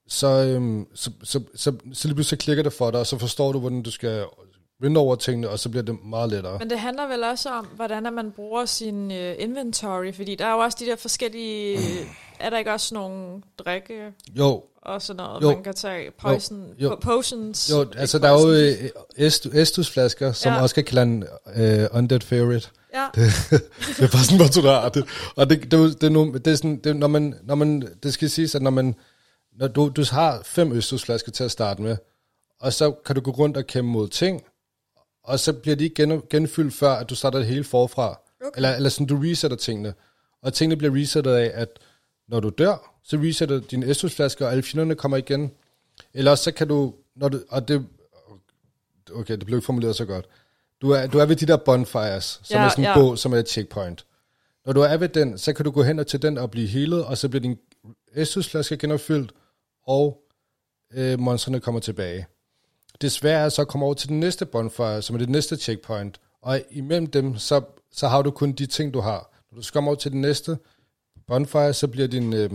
så, 0.09 0.27
øhm, 0.27 0.87
så, 0.95 1.11
så, 1.23 1.41
så, 1.57 1.73
så 1.93 2.09
lige 2.09 2.15
pludselig 2.15 2.39
klikker 2.39 2.63
det 2.63 2.73
for 2.73 2.91
dig, 2.91 3.01
og 3.01 3.07
så 3.07 3.19
forstår 3.19 3.53
du, 3.53 3.59
hvordan 3.59 3.83
du 3.83 3.91
skal 3.91 4.25
vinde 4.81 5.01
over 5.01 5.17
tingene, 5.17 5.49
og 5.49 5.59
så 5.59 5.69
bliver 5.69 5.83
det 5.83 5.97
meget 6.05 6.31
lettere. 6.31 6.59
Men 6.59 6.71
det 6.71 6.79
handler 6.79 7.07
vel 7.09 7.25
også 7.25 7.49
om, 7.51 7.65
hvordan 7.77 8.13
man 8.15 8.33
bruger 8.33 8.65
sin 8.65 9.11
uh, 9.11 9.33
inventory, 9.39 10.13
fordi 10.15 10.35
der 10.35 10.47
er 10.47 10.53
jo 10.53 10.59
også 10.59 10.79
de 10.81 10.87
der 10.87 10.97
forskellige... 10.97 11.79
er 12.41 12.51
der 12.51 12.59
ikke 12.59 12.73
også 12.73 12.95
nogle 12.95 13.43
drikke 13.59 14.13
Jo, 14.39 14.63
og 14.83 15.03
sådan 15.03 15.17
noget, 15.17 15.43
Jo. 15.43 15.51
man 15.53 15.63
kan 15.63 15.75
tage? 15.75 16.11
Poison, 16.21 16.67
Jo. 16.79 16.91
po- 16.91 17.01
potions? 17.01 17.71
jo 17.71 17.87
altså 17.97 18.19
der 18.19 18.29
er 18.29 18.43
jo 18.43 18.51
øh, 18.53 18.91
Estus, 19.17 19.55
Estus-flasker, 19.55 20.33
som 20.33 20.53
Ja. 20.53 20.63
også 20.63 20.75
kan 20.75 20.85
kalde 20.85 21.27
øh, 21.57 21.87
undead 21.93 22.21
favorite. 22.21 22.69
Ja, 22.95 23.07
det 23.15 24.03
er 24.03 24.09
bare 24.13 24.25
sådan, 24.25 24.37
hvor 24.37 24.47
du 24.63 24.67
har 24.69 24.89
det. 24.89 25.05
Og 25.37 25.51
det, 25.51 25.71
det, 25.71 25.79
jo- 25.79 25.91
det, 25.93 26.13
nu, 26.13 26.33
det 26.35 26.47
er 26.47 26.55
sådan, 26.57 26.77
det, 26.77 26.87
er, 26.91 26.95
når 26.95 27.07
man, 27.09 27.35
når 27.45 27.55
man, 27.55 27.89
det 28.03 28.15
skal 28.15 28.31
siges, 28.31 28.55
at 28.55 28.63
når 28.63 28.71
man, 28.71 28.95
når 29.55 29.69
du, 29.69 29.93
du 29.97 30.05
har 30.11 30.43
fem 30.45 30.73
østersflasker 30.73 31.33
til 31.33 31.45
at 31.45 31.51
starte 31.51 31.83
med, 31.83 31.97
og 32.61 32.73
så 32.73 32.93
kan 32.93 33.15
du 33.15 33.21
gå 33.21 33.31
rundt 33.31 33.57
og 33.57 33.67
kæmpe 33.67 33.91
mod 33.91 34.09
ting, 34.09 34.43
og 35.25 35.41
så 35.41 35.53
bliver 35.53 35.77
de 35.77 35.85
ikke 35.85 36.03
gen, 36.03 36.23
genfyldt 36.31 36.75
før, 36.75 36.93
at 36.93 37.11
du 37.11 37.15
starter 37.15 37.39
det 37.39 37.49
hele 37.49 37.65
forfra. 37.65 38.21
Okay. 38.41 38.51
Eller, 38.57 38.77
eller 38.77 38.89
sådan, 38.89 39.07
du 39.07 39.21
resetter 39.23 39.57
tingene. 39.57 39.95
Og 40.43 40.53
tingene 40.53 40.77
bliver 40.77 40.95
resettet 40.95 41.31
af, 41.31 41.51
at 41.55 41.69
når 42.29 42.41
du 42.41 42.49
dør, 42.49 43.01
så 43.05 43.17
resetter 43.17 43.61
dine 43.61 43.91
estusflasker, 43.91 44.47
og 44.47 44.53
alle 44.53 44.63
fjenderne 44.63 44.95
kommer 44.95 45.17
igen. 45.17 45.51
Eller 46.15 46.35
så 46.35 46.53
kan 46.53 46.69
du, 46.69 46.95
når 47.17 47.29
du, 47.29 47.41
og 47.49 47.69
det, 47.69 47.87
okay, 49.15 49.37
det 49.37 49.47
blev 49.47 49.59
ikke 49.59 49.67
formuleret 49.67 49.97
så 49.97 50.05
godt. 50.05 50.27
Du 50.83 50.91
er, 50.91 51.07
du 51.07 51.19
er 51.19 51.27
ved 51.27 51.37
de 51.37 51.47
der 51.47 51.57
bonfires, 51.57 52.41
som 52.43 52.57
Ja, 52.57 52.65
er 52.65 52.69
sådan 52.69 52.85
en 52.85 52.89
ja. 52.89 52.95
bål, 52.95 53.19
som 53.19 53.33
er 53.33 53.39
et 53.39 53.49
checkpoint. 53.49 54.07
Når 54.67 54.73
du 54.73 54.81
er 54.81 54.97
ved 54.97 55.09
den, 55.09 55.39
så 55.39 55.53
kan 55.53 55.65
du 55.65 55.71
gå 55.71 55.83
hen 55.83 55.99
og 55.99 56.07
til 56.07 56.23
den 56.23 56.39
og 56.39 56.51
blive 56.51 56.69
healet, 56.69 57.05
og 57.05 57.19
så 57.19 57.29
bliver 57.29 57.43
din 57.43 57.59
estusflaske 58.15 58.77
genopfyldt, 58.77 59.33
og 59.87 60.23
øh, 60.93 61.21
monstrene 61.21 61.61
kommer 61.61 61.81
tilbage. 61.81 62.27
Desværre 63.01 63.51
så 63.51 63.65
kommer 63.65 63.87
over 63.87 63.95
til 63.95 64.09
den 64.09 64.21
næste 64.21 64.47
bonfire, 64.47 65.03
som 65.03 65.17
er 65.17 65.19
det 65.19 65.29
næste 65.29 65.57
checkpoint, 65.57 66.21
og 66.43 66.63
imellem 66.71 67.07
dem, 67.07 67.37
så, 67.37 67.63
så 67.93 68.09
har 68.09 68.23
du 68.23 68.31
kun 68.31 68.53
de 68.53 68.67
ting, 68.67 68.95
du 68.95 69.01
har. 69.01 69.31
Når 69.51 69.57
du 69.57 69.63
så 69.63 69.73
kommer 69.73 69.91
over 69.91 69.99
til 69.99 70.13
den 70.13 70.21
næste 70.21 70.59
bonfire, 71.27 71.73
så 71.73 71.89
bliver 71.89 72.09
din 72.09 72.33
øh, 72.33 72.51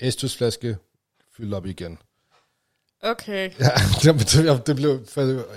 estusflaske 0.00 0.76
fyldt 1.36 1.54
op 1.54 1.66
igen 1.66 1.98
okay. 3.02 3.50
Ja, 3.60 4.12
det, 4.12 4.32
det, 4.32 4.66
det 4.66 4.76
blev 4.76 5.00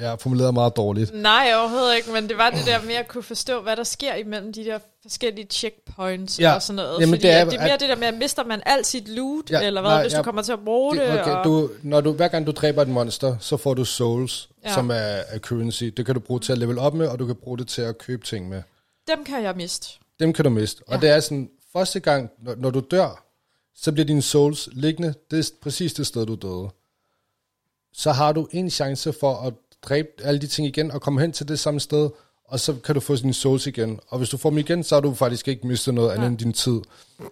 ja, 0.02 0.14
formuleret 0.16 0.54
meget 0.54 0.76
dårligt. 0.76 1.14
Nej, 1.14 1.52
overhovedet 1.60 1.96
ikke, 1.96 2.12
men 2.12 2.30
det 2.30 2.38
var 2.38 2.50
det 2.50 2.66
der 2.66 2.82
med 2.86 2.94
at 2.96 3.08
kunne 3.08 3.24
forstå, 3.24 3.62
hvad 3.62 3.76
der 3.76 3.84
sker 3.84 4.16
imellem 4.16 4.54
de 4.54 4.66
der 4.66 4.80
forskellige 5.02 5.48
checkpoints 5.52 6.40
Ja, 6.40 6.54
og 6.56 6.62
sådan 6.62 6.76
noget. 6.76 7.00
jamen 7.00 7.10
Fordi 7.16 7.22
det 7.28 7.32
er- 7.36 7.44
det 7.46 7.54
er 7.54 7.60
mere 7.62 7.72
at- 7.74 7.80
det 7.80 7.90
der 7.90 7.96
med, 7.96 8.08
at 8.08 8.14
mister 8.14 8.44
man 8.44 8.62
alt 8.66 8.88
sit 8.88 9.08
loot, 9.08 9.52
Ja, 9.52 9.62
eller 9.62 9.82
hvad, 9.82 9.92
nej, 9.92 10.02
hvis 10.02 10.14
ja, 10.14 10.18
du 10.18 10.24
kommer 10.24 10.42
til 10.42 10.52
at 10.52 10.60
bruge 10.66 10.96
det. 10.96 11.08
Det, 11.08 11.22
okay, 11.22 11.32
og, 11.32 11.46
du, 11.46 11.70
når 11.84 12.02
du, 12.02 12.12
hver 12.12 12.28
gang 12.28 12.48
du 12.48 12.52
dræber 12.52 12.82
et 12.82 12.88
monster, 12.90 13.36
så 13.40 13.58
får 13.58 13.74
du 13.74 13.86
souls, 13.86 14.50
Ja. 14.66 14.74
som 14.74 14.90
er, 14.90 14.94
er 15.28 15.40
currency. 15.40 15.84
Det 15.84 16.06
kan 16.06 16.16
du 16.16 16.20
bruge 16.22 16.40
til 16.40 16.52
at 16.52 16.58
level 16.58 16.78
op 16.80 16.94
med, 16.94 17.08
og 17.08 17.20
du 17.20 17.26
kan 17.26 17.36
bruge 17.36 17.58
det 17.58 17.68
til 17.68 17.82
at 17.82 17.98
købe 17.98 18.26
ting 18.26 18.50
med. 18.50 18.62
Dem 19.08 19.24
kan 19.24 19.44
jeg 19.44 19.54
miste. 19.56 19.88
Dem 20.20 20.34
kan 20.34 20.46
du 20.46 20.50
miste. 20.52 20.82
Og 20.88 20.94
Ja. 20.94 21.00
det 21.02 21.10
er 21.10 21.20
sådan, 21.20 21.50
første 21.74 22.00
gang, 22.00 22.30
når, 22.44 22.56
når 22.58 22.70
du 22.70 22.80
dør, 22.92 23.24
så 23.76 23.92
bliver 23.92 24.06
dine 24.06 24.22
souls 24.22 24.70
liggende. 24.72 25.14
Det 25.32 25.40
er 25.40 25.50
præcis 25.62 25.94
det 25.94 26.08
sted, 26.08 26.26
du 26.26 26.36
døde. 26.36 26.70
Så 27.94 28.12
har 28.12 28.32
du 28.32 28.48
en 28.52 28.70
chance 28.70 29.14
for 29.14 29.36
at 29.36 29.54
dræbe 29.82 30.08
alle 30.24 30.40
de 30.40 30.48
ting 30.48 30.68
igen, 30.68 30.92
og 30.92 31.02
komme 31.02 31.22
hen 31.22 31.32
til 31.32 31.48
det 31.48 31.60
samme 31.60 31.80
sted, 31.80 32.10
og 32.46 32.60
så 32.60 32.76
kan 32.84 32.96
du 32.96 33.02
få 33.02 33.16
dine 33.16 33.34
souls 33.34 33.68
igen. 33.68 34.00
Og 34.08 34.18
hvis 34.18 34.30
du 34.30 34.38
får 34.38 34.50
dem 34.50 34.58
igen, 34.58 34.84
så 34.84 34.96
har 34.96 35.02
du 35.02 35.14
faktisk 35.14 35.48
ikke 35.48 35.68
mistet 35.68 35.94
noget 35.94 36.10
andet 36.10 36.22
Nej. 36.22 36.28
end 36.28 36.38
din 36.38 36.54
tid. 36.54 36.82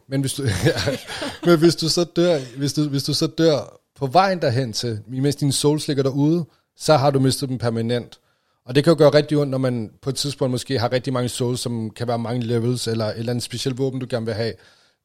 Men 0.07 0.21
hvis 0.21 0.33
du, 0.33 0.43
ja, 0.65 0.97
men 1.45 1.59
hvis 1.59 1.75
du 1.75 1.89
så 1.89 2.03
dør, 2.03 2.39
hvis 2.57 2.73
du, 2.73 2.89
hvis 2.89 3.03
du 3.03 3.13
så 3.13 3.27
dør 3.27 3.79
på 3.95 4.07
vejen 4.07 4.41
derhen 4.41 4.73
til, 4.73 4.99
mens 5.07 5.35
dine 5.35 5.53
souls 5.53 5.87
ligger 5.87 6.03
derude, 6.03 6.45
så 6.77 6.97
har 6.97 7.11
du 7.11 7.19
mistet 7.19 7.49
dem 7.49 7.57
permanent. 7.57 8.19
Og 8.65 8.75
det 8.75 8.83
kan 8.83 8.91
jo 8.91 8.97
gøre 8.97 9.13
rigtig 9.13 9.37
ondt, 9.37 9.51
når 9.51 9.57
man 9.57 9.91
på 10.01 10.09
et 10.09 10.15
tidspunkt 10.15 10.51
måske 10.51 10.79
har 10.79 10.91
rigtig 10.91 11.13
mange 11.13 11.29
souls, 11.29 11.59
som 11.59 11.89
kan 11.89 12.07
være 12.07 12.19
mange 12.19 12.45
levels, 12.45 12.87
eller 12.87 13.05
et 13.05 13.17
eller 13.17 13.31
andet 13.31 13.43
specielt 13.43 13.77
våben, 13.77 13.99
du 13.99 14.07
gerne 14.09 14.25
vil 14.25 14.35
have. 14.35 14.53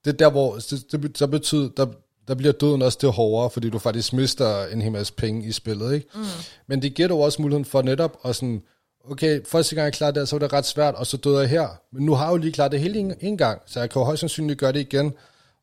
Det 0.05 0.13
er 0.13 0.17
der, 0.17 0.31
hvor 0.31 0.55
det, 0.55 0.93
det, 0.93 1.19
så 1.19 1.27
betyder, 1.27 1.69
der, 1.77 1.87
der 2.29 2.35
bliver 2.35 2.53
døden 2.53 2.83
også 2.83 2.99
til 2.99 3.09
hårdere, 3.09 3.51
fordi 3.51 3.71
du 3.71 3.79
faktisk 3.79 4.13
mister 4.13 4.67
en 4.67 4.83
hel 4.83 4.93
masse 4.93 5.13
penge 5.13 5.47
i 5.47 5.53
spillet. 5.53 5.95
Ikke? 5.95 6.07
Mm. 6.15 6.23
Men 6.67 6.83
det 6.83 6.95
giver 6.95 7.09
dig 7.09 7.17
også 7.17 7.43
muligheden 7.43 7.65
for 7.65 7.83
netop 7.83 8.19
at 8.25 8.37
sådan, 8.37 8.63
okay, 9.11 9.41
første 9.47 9.75
gang 9.75 9.85
jeg 9.85 9.93
klarede 9.93 10.21
det, 10.21 10.29
så 10.29 10.37
var 10.37 10.47
det 10.47 10.53
ret 10.53 10.67
svært, 10.67 10.95
og 10.95 11.07
så 11.07 11.17
døde 11.17 11.39
jeg 11.39 11.49
her. 11.49 11.69
Men 11.93 12.07
nu 12.07 12.15
har 12.15 12.25
jeg 12.25 12.33
jo 12.33 12.37
lige 12.37 12.53
klaret 12.53 12.73
det 12.73 12.81
hele 12.81 12.99
en, 12.99 13.15
en 13.21 13.37
gang, 13.37 13.63
så 13.67 13.81
jeg 13.81 13.91
kan 13.91 14.01
jo 14.01 14.05
højst 14.05 14.21
sandsynligt 14.21 14.59
gøre 14.59 14.73
det 14.73 14.81
igen. 14.81 15.13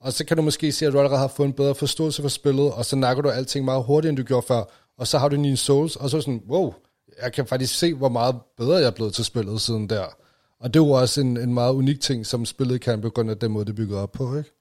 Og 0.01 0.13
så 0.13 0.25
kan 0.25 0.37
du 0.37 0.43
måske 0.43 0.71
se, 0.71 0.85
at 0.85 0.93
du 0.93 0.99
allerede 0.99 1.19
har 1.19 1.27
fået 1.27 1.47
en 1.47 1.53
bedre 1.53 1.75
forståelse 1.75 2.21
for 2.21 2.29
spillet, 2.29 2.71
og 2.71 2.85
så 2.85 2.95
nakker 2.95 3.23
du 3.23 3.29
alting 3.29 3.65
meget 3.65 3.83
hurtigere, 3.83 4.09
end 4.09 4.17
du 4.17 4.23
gjorde 4.23 4.47
før. 4.47 4.63
Og 4.97 5.07
så 5.07 5.17
har 5.17 5.29
du 5.29 5.35
dine 5.35 5.57
souls, 5.57 5.95
og 5.95 6.09
så 6.09 6.17
er 6.17 6.21
sådan, 6.21 6.43
wow, 6.49 6.73
jeg 7.21 7.33
kan 7.33 7.47
faktisk 7.47 7.79
se, 7.79 7.93
hvor 7.93 8.09
meget 8.09 8.35
bedre 8.57 8.75
jeg 8.75 8.87
er 8.87 8.91
blevet 8.91 9.13
til 9.13 9.25
spillet 9.25 9.61
siden 9.61 9.89
der. 9.89 10.05
Og 10.59 10.73
det 10.73 10.79
er 10.79 10.83
jo 10.83 10.91
også 10.91 11.21
en, 11.21 11.37
en 11.37 11.53
meget 11.53 11.73
unik 11.73 12.01
ting, 12.01 12.25
som 12.25 12.45
spillet 12.45 12.81
kan, 12.81 13.01
på 13.01 13.09
grund 13.09 13.29
af 13.29 13.37
den 13.37 13.51
måde, 13.51 13.65
det 13.65 13.71
er 13.71 13.75
bygget 13.75 13.99
op 13.99 14.11
på, 14.11 14.37
ikke? 14.37 14.58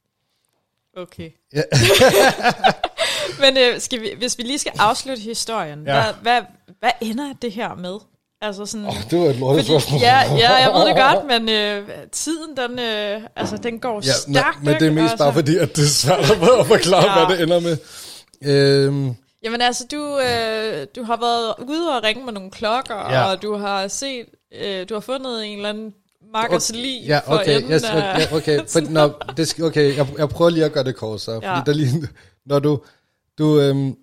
Okay. 1.03 1.31
Ja. 1.55 1.63
Men 3.41 3.57
øh, 3.57 3.81
skal 3.81 4.01
vi, 4.01 4.11
hvis 4.19 4.39
vi 4.39 4.43
lige 4.43 4.59
skal 4.59 4.73
afslutte 4.79 5.23
historien, 5.23 5.85
Ja. 5.87 5.93
hvad, 6.03 6.13
hvad, 6.23 6.41
hvad 6.79 6.91
ender 7.01 7.33
det 7.43 7.53
her 7.53 7.75
med? 7.75 7.95
Altså 8.41 8.67
sådan, 8.67 8.87
Oh, 8.87 8.95
det 9.11 9.19
var 9.19 9.25
et 9.27 9.37
lortet 9.37 9.65
spørgsmål. 9.65 10.01
ja, 10.01 10.21
ja, 10.37 10.53
jeg 10.55 10.71
ved 10.75 10.87
det 10.87 10.97
godt, 10.97 11.27
men 11.27 11.49
øh, 11.49 11.89
tiden, 12.13 12.57
den, 12.57 12.79
øh, 12.79 13.23
altså, 13.37 13.57
den 13.57 13.79
går 13.81 14.03
Ja, 14.07 14.13
stærkt. 14.13 14.57
men, 14.63 14.65
men 14.73 14.81
det 14.81 14.89
er 14.89 14.93
mest 14.93 15.03
altså, 15.03 15.17
bare 15.25 15.33
fordi, 15.33 15.57
at 15.57 15.77
det 15.77 15.85
er 15.85 15.89
svært 15.89 16.21
at 16.61 16.67
forklare, 16.67 17.19
ja. 17.21 17.27
hvad 17.27 17.37
det 17.37 17.43
ender 17.43 17.61
med. 17.61 17.77
Øhm, 18.45 19.15
Jamen 19.43 19.61
altså, 19.63 19.85
du, 19.91 20.19
øh, 20.19 20.87
du 20.97 21.03
har 21.03 21.17
været 21.17 21.69
ude 21.69 21.97
og 21.97 22.03
ringe 22.05 22.25
med 22.25 22.33
nogle 22.33 22.51
klokker, 22.51 22.95
Ja. 23.13 23.31
og 23.31 23.43
du 23.43 23.57
har 23.57 23.89
set, 23.89 24.27
øh, 24.55 24.89
du 24.89 24.95
har 24.95 25.01
fundet 25.01 25.47
en 25.47 25.57
eller 25.57 25.69
anden 25.69 25.95
makkers 26.33 26.73
lig 26.73 27.03
Ja, 27.07 27.19
for 27.19 27.39
okay, 27.39 27.57
enden 27.57 27.73
yes, 27.73 27.85
af... 27.85 28.15
okay, 28.15 28.33
okay. 28.37 28.67
For, 28.69 28.81
når, 28.81 29.33
det 29.37 29.49
skal, 29.49 29.65
okay 29.65 29.97
jeg, 29.97 30.07
jeg 30.19 30.29
prøver 30.29 30.51
lige 30.51 30.65
at 30.65 30.73
gøre 30.73 30.85
det 30.85 30.97
kort 30.97 31.21
så. 31.21 31.33
Ja. 31.33 31.59
Fordi 31.59 31.71
der 31.71 31.77
lige, 31.77 32.09
når 32.47 32.59
du, 32.59 32.81
du, 33.39 33.61
øhm, 33.61 33.97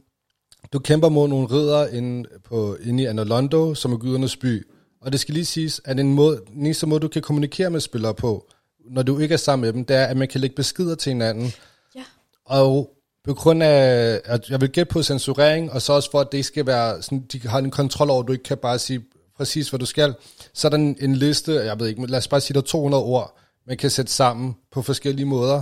du 0.74 0.80
kæmper 0.80 1.10
mod 1.10 1.28
nogle 1.28 1.48
ridder 1.48 1.88
inde, 1.88 2.30
på, 2.44 2.76
inde 2.76 3.04
i 3.04 3.06
Anolondo, 3.06 3.76
som 3.76 3.94
er 3.94 3.98
gudernes 3.98 4.38
by. 4.38 4.68
Og 5.02 5.12
det 5.12 5.20
skal 5.20 5.34
lige 5.34 5.46
siges, 5.46 5.82
at 5.86 6.00
en 6.00 6.14
måde, 6.14 6.42
den 6.54 6.66
eneste 6.66 6.88
måde, 6.88 7.00
du 7.00 7.08
kan 7.08 7.22
kommunikere 7.22 7.70
med 7.70 7.80
spillere 7.80 8.14
på, 8.14 8.48
når 8.90 9.04
du 9.04 9.20
ikke 9.20 9.34
er 9.34 9.38
sammen 9.38 9.66
med 9.66 9.74
dem, 9.74 9.86
det 9.86 9.96
er, 9.96 10.06
at 10.06 10.18
man 10.18 10.28
kan 10.28 10.42
lægge 10.42 10.56
beskeder 10.56 10.96
til 10.96 11.10
hinanden. 11.10 11.54
Ja. 11.96 12.04
Og 12.46 12.96
på 13.24 13.34
grund 13.34 13.64
af, 13.64 14.22
at 14.26 14.50
jeg 14.50 14.62
vil 14.62 14.70
gætte 14.70 14.94
på 14.94 15.04
censurering, 15.04 15.72
og 15.72 15.82
så 15.82 15.94
også 15.94 16.12
for, 16.12 16.20
at 16.20 16.32
det 16.32 16.46
skal 16.46 16.66
være 16.66 17.02
sådan, 17.02 17.26
de 17.32 17.48
har 17.48 17.60
en 17.60 17.72
kontrol 17.72 18.10
over, 18.10 18.22
at 18.22 18.28
du 18.28 18.34
ikke 18.34 18.44
kan 18.44 18.58
bare 18.58 18.80
sige 18.80 19.04
præcis, 19.38 19.70
hvad 19.70 19.80
du 19.80 19.86
skal, 19.86 20.16
så 20.54 20.68
er 20.68 20.70
der 20.70 20.78
en, 20.78 20.98
en 21.00 21.16
liste, 21.16 21.54
jeg 21.54 21.80
ved 21.80 21.88
ikke, 21.88 22.06
lad 22.06 22.18
os 22.18 22.28
bare 22.28 22.42
sige, 22.42 22.56
der 22.56 22.62
er 22.62 22.66
200 22.66 23.04
ord, 23.04 23.38
man 23.68 23.78
kan 23.78 23.90
sætte 23.90 24.12
sammen 24.12 24.56
på 24.72 24.82
forskellige 24.82 25.26
måder. 25.26 25.62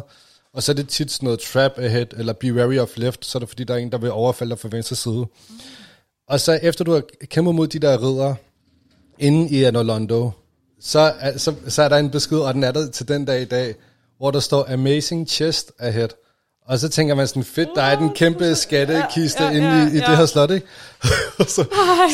Og 0.53 0.63
så 0.63 0.71
er 0.71 0.75
det 0.75 0.89
tit 0.89 1.11
sådan 1.11 1.25
noget 1.25 1.39
trap 1.39 1.71
ahead, 1.77 2.05
eller 2.17 2.33
be 2.33 2.53
wary 2.53 2.77
of 2.77 2.97
left, 2.97 3.25
så 3.25 3.37
er 3.37 3.39
det 3.39 3.49
fordi, 3.49 3.63
der 3.63 3.73
er 3.73 3.77
en, 3.77 3.91
der 3.91 3.97
vil 3.97 4.11
overfalde 4.11 4.49
dig 4.51 4.59
fra 4.59 4.69
venstre 4.71 4.95
side. 4.95 5.25
Og 6.27 6.39
så 6.39 6.59
efter 6.63 6.83
du 6.83 6.91
har 6.93 7.03
kæmpet 7.25 7.55
mod 7.55 7.67
de 7.67 7.79
der 7.79 8.03
ridder, 8.03 8.35
inde 9.19 9.49
i 9.49 9.63
Anolondo, 9.63 10.31
så, 10.79 10.99
er- 10.99 11.37
så, 11.37 11.55
så 11.67 11.81
er 11.83 11.89
der 11.89 11.97
en 11.97 12.09
besked, 12.09 12.37
og 12.37 12.53
den 12.53 12.63
er 12.63 12.71
der 12.71 12.91
til 12.91 13.07
den 13.07 13.25
dag 13.25 13.41
i 13.41 13.45
dag, 13.45 13.75
hvor 14.17 14.31
der 14.31 14.39
står 14.39 14.73
Amazing 14.73 15.27
Chest 15.29 15.71
Ahead. 15.79 16.09
Og 16.67 16.79
så 16.79 16.89
tænker 16.89 17.15
man 17.15 17.27
sådan, 17.27 17.43
fedt, 17.43 17.69
der 17.75 17.81
er 17.81 17.95
den 17.95 18.09
kæmpe 18.09 18.55
skattekiste 18.55 19.43
Ja, 19.43 19.49
ja, 19.49 19.57
ja, 19.57 19.57
inde 19.57 19.91
i, 19.91 19.95
i 19.95 19.99
ja. 19.99 20.09
det 20.09 20.17
her 20.17 20.25
slot, 20.25 20.51
ikke? 20.51 20.67
Og 21.39 21.45
så, 21.45 21.65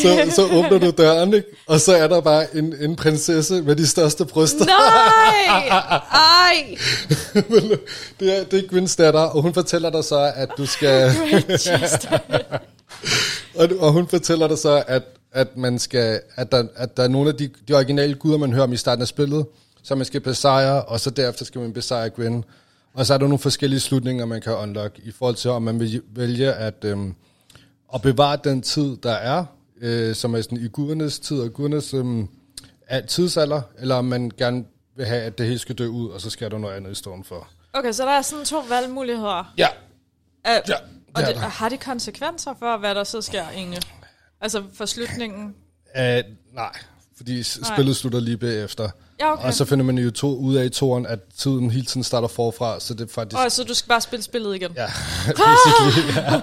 så, 0.02 0.32
så 0.36 0.43
åbner 0.43 0.80
du 0.80 0.91
døren, 0.97 1.34
ikke? 1.34 1.47
Og 1.68 1.80
så 1.80 1.95
er 1.95 2.08
der 2.08 2.22
bare 2.22 2.58
en, 2.58 2.76
en 2.82 2.95
prinsesse 2.95 3.62
med 3.62 3.76
de 3.76 3.88
største 3.88 4.26
bryster. 4.26 4.66
Nej! 4.66 5.68
Ej! 6.12 6.78
det, 8.20 8.39
er, 8.39 8.43
det 8.43 8.60
er 8.60 8.64
Gwyn's 8.74 8.95
datter, 8.97 9.20
og 9.20 9.41
hun 9.41 9.54
fortæller 9.54 9.89
dig 9.89 10.04
så, 10.04 10.32
at 10.36 10.50
du 10.58 10.66
skal... 10.66 11.12
og, 13.60 13.70
og 13.80 13.91
hun 13.91 14.08
fortæller 14.08 14.47
dig 14.47 14.58
så, 14.58 14.84
at, 14.88 15.04
at, 15.32 15.58
man 15.58 15.80
skal, 15.80 16.22
at, 16.36 16.52
der, 16.52 16.64
at 16.76 16.97
der 16.97 17.04
er 17.04 17.08
nogle 17.08 17.30
af 17.30 17.36
de, 17.36 17.50
de 17.68 17.74
originale 17.74 18.16
guder, 18.16 18.38
man 18.38 18.54
hører 18.54 18.64
om 18.64 18.74
i 18.74 18.78
starten 18.78 19.02
af 19.02 19.08
spillet, 19.08 19.45
som 19.84 19.97
man 19.97 20.06
skal 20.06 20.22
besejre, 20.22 20.82
og 20.82 21.00
så 21.00 21.10
derefter 21.10 21.45
skal 21.45 21.62
man 21.62 21.74
besejre 21.74 22.10
Gwyn. 22.10 22.41
Og 22.94 23.06
så 23.06 23.14
er 23.14 23.18
der 23.18 23.26
nogle 23.26 23.40
forskellige 23.40 23.80
slutninger, 23.80 24.26
man 24.26 24.42
kan 24.42 24.56
unlock, 24.56 25.00
i 25.04 25.12
forhold 25.12 25.36
til, 25.36 25.50
om 25.52 25.62
man 25.62 25.80
vil 25.80 26.02
vælge 26.16 26.54
at, 26.54 26.86
øhm, 26.86 27.16
at 27.94 28.02
bevare 28.02 28.38
den 28.44 28.62
tid, 28.62 28.98
der 28.98 29.12
er, 29.12 29.46
øh, 29.82 30.16
som 30.16 30.36
er 30.36 30.42
sådan 30.42 30.58
i 30.58 30.68
gudernes 30.68 31.20
tid 31.20 31.40
og 31.40 31.54
gudernes 31.54 31.94
øhm, 31.94 32.28
er 32.88 33.02
tidsalder, 33.06 33.62
eller 33.80 33.96
om 33.96 34.06
man 34.06 34.32
gerne 34.38 34.64
vil 34.98 35.06
have, 35.06 35.22
at 35.22 35.38
det 35.38 35.46
hele 35.46 35.60
skal 35.60 35.76
dø 35.76 35.88
ud, 35.88 36.10
og 36.10 36.22
så 36.22 36.30
skal 36.30 36.52
der 36.52 36.58
noget 36.58 36.76
andet 36.76 36.92
i 36.92 36.96
stedet 36.96 37.26
for. 37.26 37.48
Okay, 37.74 37.92
så 37.92 38.04
der 38.04 38.12
er 38.12 38.22
sådan 38.22 38.46
to 38.46 38.60
valgmuligheder. 38.70 39.54
Ja, 39.58 39.68
Uh, 40.46 40.52
Ja. 40.70 40.76
Og 41.16 41.22
Det 41.26 41.36
der. 41.36 41.42
har 41.42 41.70
det 41.70 41.80
konsekvenser 41.80 42.54
for, 42.60 42.78
hvad 42.78 42.96
der 42.96 43.04
så 43.04 43.22
sker 43.22 43.50
egentlig? 43.50 43.80
Altså 44.42 44.64
for 44.74 44.86
slutningen? 44.86 45.44
Uh, 45.96 46.02
nej, 46.56 46.72
fordi 47.18 47.44
s- 47.44 47.60
spillet 47.74 47.96
slutter 47.96 48.20
lige 48.20 48.38
bagefter. 48.38 48.90
Ja, 49.20 49.34
okay. 49.34 49.43
Og 49.47 49.53
så 49.53 49.65
finder 49.65 49.86
man 49.86 49.97
jo 49.97 50.11
to, 50.11 50.36
ud 50.38 50.55
af 50.55 50.65
i 50.65 50.70
toren, 50.70 51.05
at 51.05 51.20
tiden 51.38 51.72
hele 51.72 51.86
tiden 51.86 52.03
starter 52.03 52.28
forfra, 52.28 52.80
så 52.80 52.93
det 52.93 53.01
er 53.09 53.13
faktisk... 53.13 53.41
Og 53.45 53.51
så 53.51 53.63
du 53.63 53.74
skal 53.74 53.88
bare 53.89 54.01
spille 54.01 54.24
spillet 54.24 54.55
igen? 54.55 54.72
Ja, 54.76 54.86
basically, 55.28 56.15
ja. 56.15 56.41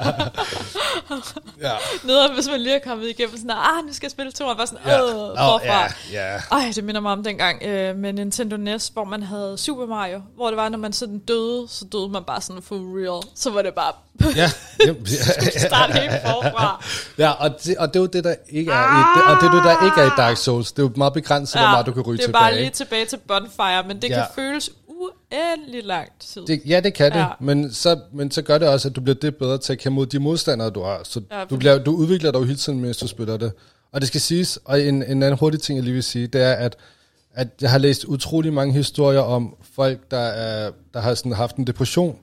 ja. 1.68 1.74
Nede, 2.04 2.32
hvis 2.34 2.48
man 2.48 2.60
lige 2.60 2.74
er 2.74 2.80
kommet 2.84 3.08
igennem 3.08 3.36
sådan, 3.36 3.50
ah, 3.50 3.84
nu 3.86 3.92
skal 3.92 4.06
jeg 4.06 4.10
spille 4.10 4.32
to, 4.32 4.44
og 4.46 4.56
bare 4.56 4.66
sådan, 4.66 4.80
Ja. 4.86 5.00
øh, 5.02 5.08
forfra. 5.10 5.64
ja, 6.12 6.32
ja. 6.34 6.40
Ej, 6.52 6.72
det 6.74 6.84
minder 6.84 7.00
mig 7.00 7.12
om 7.12 7.22
dengang 7.24 7.62
øh, 7.62 7.96
med 7.96 8.12
Nintendo 8.12 8.56
NES, 8.56 8.88
hvor 8.88 9.04
man 9.04 9.22
havde 9.22 9.58
Super 9.58 9.86
Mario, 9.86 10.22
hvor 10.36 10.46
det 10.48 10.56
var, 10.56 10.68
når 10.68 10.78
man 10.78 10.92
sådan 10.92 11.18
døde, 11.18 11.66
så 11.68 11.84
døde 11.92 12.08
man 12.08 12.24
bare 12.24 12.40
sådan 12.40 12.62
for 12.62 12.74
real. 12.76 13.22
Så 13.34 13.50
var 13.50 13.62
det 13.62 13.74
bare 13.74 13.92
Ja, 14.36 14.50
jamen, 14.86 15.06
ja, 15.06 15.58
start 15.68 15.94
helt 15.98 16.12
forfra. 16.12 16.84
ja 17.18 17.30
og, 17.30 17.50
det, 17.64 17.76
og 17.76 17.88
det 17.88 17.96
er 17.96 18.00
jo 18.00 18.06
det, 18.06 18.24
der 18.24 18.34
ikke 18.50 18.70
er 18.72 18.98
i, 18.98 19.02
det, 19.18 19.24
og 19.34 19.40
det 19.42 19.48
er 19.48 19.54
det, 19.54 19.64
der 19.64 19.84
ikke 19.86 20.00
er 20.00 20.06
i 20.06 20.10
Dark 20.16 20.36
Souls. 20.36 20.72
Det 20.72 20.78
er 20.78 20.82
jo 20.86 20.92
meget 20.96 21.12
begrænset, 21.12 21.60
hvor 21.60 21.68
meget 21.68 21.86
du 21.86 21.92
kan 21.92 22.02
ryge 22.02 22.16
det 22.16 22.22
er 22.22 22.26
tilbage. 22.26 22.42
bare 22.42 22.56
lige 22.56 22.70
tilbage 22.70 23.04
til 23.06 23.18
Bonfire, 23.28 23.84
men 23.88 24.02
det 24.02 24.08
Ja. 24.10 24.14
kan 24.14 24.24
føles 24.34 24.70
uendelig 24.88 25.84
lang 25.84 26.08
tid. 26.20 26.42
Det, 26.46 26.62
ja, 26.66 26.80
det 26.80 26.94
kan 26.94 27.12
det, 27.12 27.18
Ja. 27.18 27.22
ja. 27.24 27.28
men, 27.40 27.72
så, 27.72 27.98
men 28.12 28.30
så 28.30 28.42
gør 28.42 28.58
det 28.58 28.68
også, 28.68 28.88
at 28.88 28.96
du 28.96 29.00
bliver 29.00 29.14
det 29.22 29.36
bedre 29.36 29.58
til 29.58 29.72
at 29.72 29.78
kæmpe 29.78 29.94
mod 29.94 30.06
de 30.06 30.18
modstandere, 30.18 30.70
du 30.70 30.82
har. 30.82 31.00
Så 31.04 31.20
Ja, 31.30 31.38
ja, 31.38 31.44
du, 31.44 31.56
bliver, 31.56 31.78
du 31.78 31.90
udvikler 31.96 32.30
dig 32.32 32.38
jo 32.38 32.44
hele 32.44 32.56
tiden, 32.58 32.80
mens 32.80 32.96
du 32.96 33.06
spiller 33.08 33.36
det. 33.36 33.52
Og 33.92 34.00
det 34.00 34.08
skal 34.08 34.20
siges, 34.20 34.58
og 34.64 34.80
en, 34.80 34.94
en 35.02 35.22
anden 35.22 35.38
hurtig 35.38 35.60
ting, 35.62 35.76
jeg 35.76 35.84
lige 35.84 35.94
vil 35.94 36.02
sige, 36.02 36.26
det 36.26 36.42
er, 36.42 36.52
at, 36.52 36.76
at 37.34 37.48
jeg 37.60 37.70
har 37.70 37.78
læst 37.78 38.04
utrolig 38.04 38.52
mange 38.52 38.72
historier 38.74 39.20
om 39.20 39.56
folk, 39.74 40.10
der, 40.10 40.18
er, 40.18 40.70
der 40.94 41.00
har 41.00 41.14
sådan 41.14 41.32
haft 41.32 41.56
en 41.56 41.66
depression, 41.66 42.16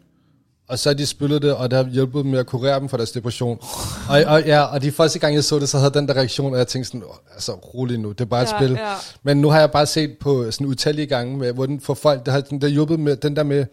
og 0.73 0.79
så 0.79 0.89
har 0.89 0.93
de 0.93 1.05
spillet 1.05 1.41
det, 1.41 1.55
og 1.55 1.71
det 1.71 1.77
har 1.77 1.85
hjulpet 1.91 2.23
dem 2.23 2.31
med 2.31 2.39
at 2.39 2.45
kurere 2.45 2.79
dem 2.79 2.89
for 2.89 2.97
deres 2.97 3.11
depression. 3.11 3.59
Og, 4.09 4.23
og, 4.27 4.45
ja, 4.45 4.61
og 4.61 4.81
de 4.81 4.91
første 4.91 5.19
gang, 5.19 5.35
jeg 5.35 5.43
så 5.43 5.59
det, 5.59 5.69
så 5.69 5.77
havde 5.77 5.93
den 5.93 6.07
der 6.07 6.13
reaktion, 6.13 6.53
og 6.53 6.57
jeg 6.59 6.67
tænkte 6.67 6.87
sådan, 6.87 7.03
"Åh, 7.03 7.15
altså 7.33 7.51
rolig 7.51 7.97
nu, 7.99 8.11
det 8.11 8.21
er 8.21 8.25
bare 8.25 8.43
et 8.43 8.51
Ja, 8.51 8.57
spil. 8.57 8.71
ja. 8.71 8.93
Men 9.23 9.37
nu 9.41 9.49
har 9.49 9.59
jeg 9.59 9.71
bare 9.71 9.85
set 9.85 10.17
på 10.19 10.51
sådan 10.51 10.67
utallige 10.67 11.05
gange, 11.05 11.37
med, 11.37 11.51
hvor 11.53 11.65
den 11.65 11.79
for 11.81 11.93
folk, 11.93 12.25
der 12.25 12.31
har 12.31 12.41
den 12.41 12.61
der 12.61 12.67
hjulpet 12.67 12.99
med, 12.99 13.15
den 13.15 13.35
der 13.35 13.43
med, 13.43 13.65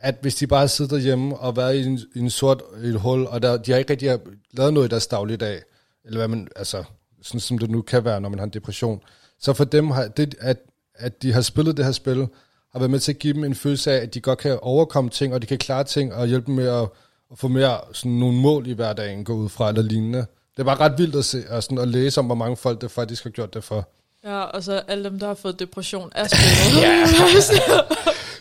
at 0.00 0.14
hvis 0.20 0.34
de 0.34 0.46
bare 0.46 0.68
sidder 0.68 0.96
derhjemme 0.96 1.36
og 1.36 1.56
været 1.56 1.74
i 1.76 1.84
en, 1.84 2.00
i 2.14 2.18
en 2.18 2.30
sort 2.30 2.62
i 2.84 2.86
et 2.86 3.00
hul, 3.00 3.26
og 3.26 3.42
der, 3.42 3.56
de 3.56 3.70
har 3.72 3.78
ikke 3.78 3.90
rigtig 3.92 4.10
har 4.10 4.20
lavet 4.52 4.74
noget 4.74 4.88
i 4.88 4.90
deres 4.90 5.06
dagligdag, 5.06 5.62
eller 6.04 6.18
hvad 6.18 6.28
man, 6.28 6.48
altså, 6.56 6.84
sådan 7.22 7.40
som 7.40 7.58
det 7.58 7.70
nu 7.70 7.82
kan 7.82 8.04
være, 8.04 8.20
når 8.20 8.28
man 8.28 8.38
har 8.38 8.44
en 8.46 8.50
depression, 8.52 9.00
så 9.40 9.52
for 9.52 9.64
dem 9.64 9.90
har 9.90 10.08
det, 10.08 10.34
at, 10.40 10.56
at 10.94 11.22
de 11.22 11.32
har 11.32 11.40
spillet 11.40 11.76
det 11.76 11.84
her 11.84 11.92
spil, 11.92 12.26
har 12.74 12.78
været 12.78 12.90
med 12.90 12.98
til 13.00 13.12
at 13.12 13.18
give 13.18 13.34
dem 13.34 13.44
en 13.44 13.54
følelse 13.54 13.92
af, 13.92 13.96
at 14.02 14.14
de 14.14 14.20
godt 14.20 14.38
kan 14.38 14.58
overkomme 14.62 15.10
ting, 15.10 15.34
og 15.34 15.42
de 15.42 15.46
kan 15.46 15.58
klare 15.58 15.84
ting, 15.84 16.14
og 16.14 16.26
hjælpe 16.26 16.46
dem 16.46 16.54
med 16.54 16.68
at, 16.68 16.88
at 17.32 17.38
få 17.38 17.48
mere 17.48 17.78
sådan 17.92 18.12
nogle 18.12 18.38
mål 18.38 18.66
i 18.66 18.72
hverdagen, 18.72 19.24
gå 19.24 19.32
ud 19.34 19.48
fra, 19.48 19.68
eller 19.68 19.82
lignende. 19.82 20.18
Det 20.56 20.60
er 20.60 20.64
bare 20.64 20.80
ret 20.80 20.98
vildt 20.98 21.16
at, 21.16 21.24
se, 21.24 21.42
og 21.50 21.62
sådan 21.62 21.78
at 21.78 21.88
læse 21.88 22.20
om, 22.20 22.26
hvor 22.26 22.34
mange 22.34 22.56
folk 22.56 22.80
det 22.80 22.90
faktisk 22.90 23.22
har 23.24 23.30
gjort 23.30 23.54
det 23.54 23.64
for. 23.64 23.88
Ja, 24.24 24.40
og 24.40 24.62
så 24.62 24.82
alle 24.88 25.04
dem, 25.04 25.18
der 25.18 25.26
har 25.26 25.34
fået 25.34 25.58
depression 25.58 26.12
af 26.14 26.26
spillet. 26.30 26.84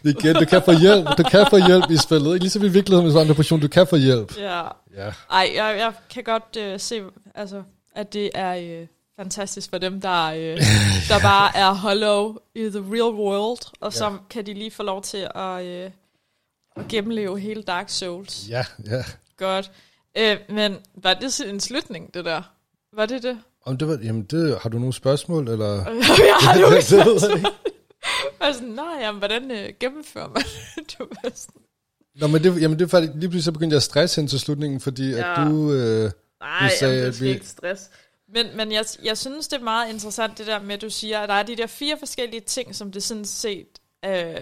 Igen, 0.17 0.35
du 0.35 0.45
kan 0.45 0.61
få 0.65 0.71
hjælp, 0.79 1.07
du 1.17 1.23
kan 1.23 1.45
få 1.49 1.57
hjælp 1.67 1.91
i 1.91 1.97
spillet. 1.97 2.33
Ikke 2.33 2.43
ligesom 2.43 2.63
i 2.63 2.67
virkeligheden 2.67 3.05
med 3.05 3.11
sådan 3.13 3.27
en 3.27 3.29
depression, 3.29 3.59
du 3.59 3.67
kan 3.67 3.87
få 3.87 3.95
hjælp. 3.95 4.37
ja. 4.37 4.61
Ja. 4.97 5.11
Ej, 5.31 5.51
jeg, 5.55 5.75
jeg 5.79 5.93
kan 6.09 6.23
godt 6.23 6.57
øh, 6.59 6.79
se, 6.79 7.01
altså, 7.35 7.63
at 7.95 8.13
det 8.13 8.29
er 8.35 8.55
øh, 8.55 8.87
fantastisk 9.23 9.69
for 9.69 9.77
dem, 9.77 10.01
der, 10.01 10.23
øh, 10.25 10.57
der 11.09 11.19
bare 11.21 11.57
er 11.57 11.71
hollow 11.73 12.35
i 12.55 12.59
the 12.69 12.79
real 12.79 13.13
world, 13.13 13.59
og 13.79 13.93
så 13.93 14.05
Ja. 14.05 14.11
kan 14.29 14.45
de 14.45 14.53
lige 14.53 14.71
få 14.71 14.83
lov 14.83 15.01
til 15.03 15.27
at, 15.35 15.65
øh, 15.65 15.91
at 16.75 16.87
gennemleve 16.89 17.39
hele 17.39 17.63
Dark 17.63 17.89
Souls. 17.89 18.45
Ja, 18.49 18.65
ja. 18.85 19.03
Godt. 19.37 19.71
Øh, 20.17 20.37
men 20.49 20.75
var 20.95 21.13
det 21.13 21.33
sådan 21.33 21.53
en 21.53 21.59
slutning, 21.59 22.13
det 22.13 22.25
der? 22.25 22.41
Var 22.95 23.05
det 23.05 23.23
det? 23.23 23.37
Om 23.65 23.77
det 23.77 23.87
var, 23.87 23.99
jamen 24.03 24.23
det, 24.23 24.57
har 24.61 24.69
du 24.69 24.77
nogle 24.79 24.93
spørgsmål, 24.93 25.47
eller? 25.47 25.73
jeg 25.91 26.35
har 26.41 26.59
jo 26.61 26.67
jeg 26.67 26.77
ikke. 26.77 26.95
Jeg 26.97 27.05
var 28.39 28.53
sådan, 28.53 28.69
nej, 28.69 28.97
jamen, 29.01 29.19
hvordan 29.19 29.51
øh, 29.51 29.69
gennemfører 29.79 30.27
man 30.27 30.43
det? 30.75 30.95
Du 30.99 31.05
var 31.23 31.31
sådan, 31.35 31.61
Nå, 32.15 32.27
men 32.27 32.43
det, 32.43 32.61
jamen 32.61 32.79
det 32.79 32.85
er 32.85 32.89
faktisk, 32.89 33.11
lige 33.13 33.19
pludselig 33.29 33.43
så 33.43 33.51
begyndte 33.51 33.73
jeg 33.73 33.77
at 33.77 33.83
stresse 33.83 34.21
hen 34.21 34.27
til 34.27 34.39
slutningen, 34.39 34.79
fordi 34.79 35.09
ja. 35.09 35.17
Ja. 35.17 35.41
at 35.45 35.47
du, 35.51 35.71
øh, 35.71 36.11
Nej, 36.39 36.69
Du 36.69 36.75
sagde, 36.79 36.95
jamen, 36.95 37.11
det 37.13 37.21
vi- 37.21 37.29
ikke 37.29 37.47
stress. 37.47 37.89
Men, 38.33 38.57
men 38.57 38.71
jeg, 38.71 38.85
jeg 39.03 39.17
synes, 39.17 39.47
det 39.47 39.59
er 39.59 39.63
meget 39.63 39.93
interessant, 39.93 40.37
det 40.37 40.47
der 40.47 40.59
med, 40.59 40.75
at 40.75 40.81
du 40.81 40.89
siger, 40.89 41.19
at 41.19 41.29
der 41.29 41.35
er 41.35 41.43
de 41.43 41.55
der 41.55 41.67
fire 41.67 41.97
forskellige 41.99 42.41
ting, 42.41 42.75
som 42.75 42.91
det 42.91 43.03
sådan 43.03 43.25
set 43.25 43.67
øh, 44.05 44.35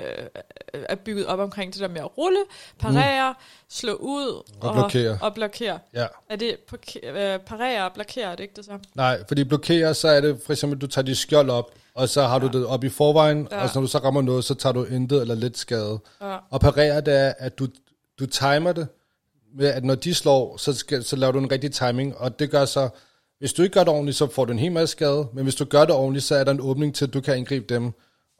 er 0.72 0.96
bygget 0.96 1.26
op 1.26 1.40
omkring 1.40 1.74
det 1.74 1.82
der 1.82 1.88
med 1.88 2.02
at 2.02 2.18
rulle, 2.18 2.40
parere, 2.80 3.30
mm. 3.32 3.44
slå 3.70 3.94
ud 3.94 4.44
Og 4.62 4.74
blokere. 4.74 5.18
Og 5.22 5.34
blokere. 5.34 5.80
ja. 5.94 6.08
Er 6.30 6.36
det 6.36 6.58
øh, 7.04 7.40
parere 7.40 7.86
og 7.86 7.94
blokere, 7.94 8.32
er 8.32 8.36
det 8.36 8.44
ikke 8.44 8.56
det 8.56 8.66
samme? 8.66 8.84
Nej, 8.96 9.24
fordi 9.28 9.44
blokerer, 9.44 9.94
så 9.94 10.08
er 10.08 10.22
det 10.22 10.42
for 10.46 10.54
eksempel, 10.54 10.80
du 10.80 10.88
tager 10.88 11.06
dit 11.06 11.18
skjold 11.18 11.50
op, 11.50 11.72
og 11.94 12.10
så 12.10 12.22
har 12.22 12.42
ja. 12.42 12.48
du 12.48 12.60
det 12.60 12.68
op 12.68 12.84
i 12.84 12.90
forvejen. 12.90 13.48
Ja. 13.52 13.64
og 13.64 13.70
så 13.70 13.76
når 13.76 13.82
du 13.82 13.88
så 13.88 13.98
rammer 13.98 14.22
noget, 14.22 14.44
så 14.44 14.54
tager 14.54 14.74
du 14.74 14.84
intet 14.84 15.22
eller 15.22 15.36
lidt 15.36 15.58
skade. 15.58 16.00
Ja. 16.22 16.38
Og 16.50 16.60
parere, 16.60 17.02
det 17.02 17.20
er, 17.20 17.34
at 17.38 17.60
du, 17.60 17.68
du 18.20 18.26
timer 18.26 18.74
det, 18.74 18.88
med 19.54 19.68
at 19.68 19.84
når 19.84 19.96
de 19.96 20.14
slår, 20.14 20.58
så, 20.58 20.74
skal, 20.74 21.04
så 21.04 21.16
laver 21.16 21.32
du 21.32 21.40
en 21.40 21.52
rigtig 21.52 21.72
timing, 21.72 22.18
og 22.18 22.40
det 22.40 22.52
gør 22.52 22.66
så, 22.66 22.90
hvis 23.42 23.54
du 23.54 23.62
ikke 23.64 23.74
gør 23.74 23.84
det 23.84 23.94
ordentligt, 23.94 24.18
så 24.18 24.28
får 24.32 24.46
du 24.46 24.52
en 24.52 24.60
hel 24.60 24.72
masse 24.72 24.92
skade, 24.92 25.28
men 25.34 25.44
hvis 25.44 25.56
du 25.56 25.66
gør 25.66 25.86
det 25.86 25.96
ordentligt, 25.96 26.26
så 26.26 26.36
er 26.36 26.44
der 26.44 26.52
en 26.52 26.62
åbning 26.62 26.96
til, 26.96 27.06
at 27.06 27.14
du 27.14 27.22
kan 27.22 27.34
angribe 27.34 27.74
dem 27.74 27.94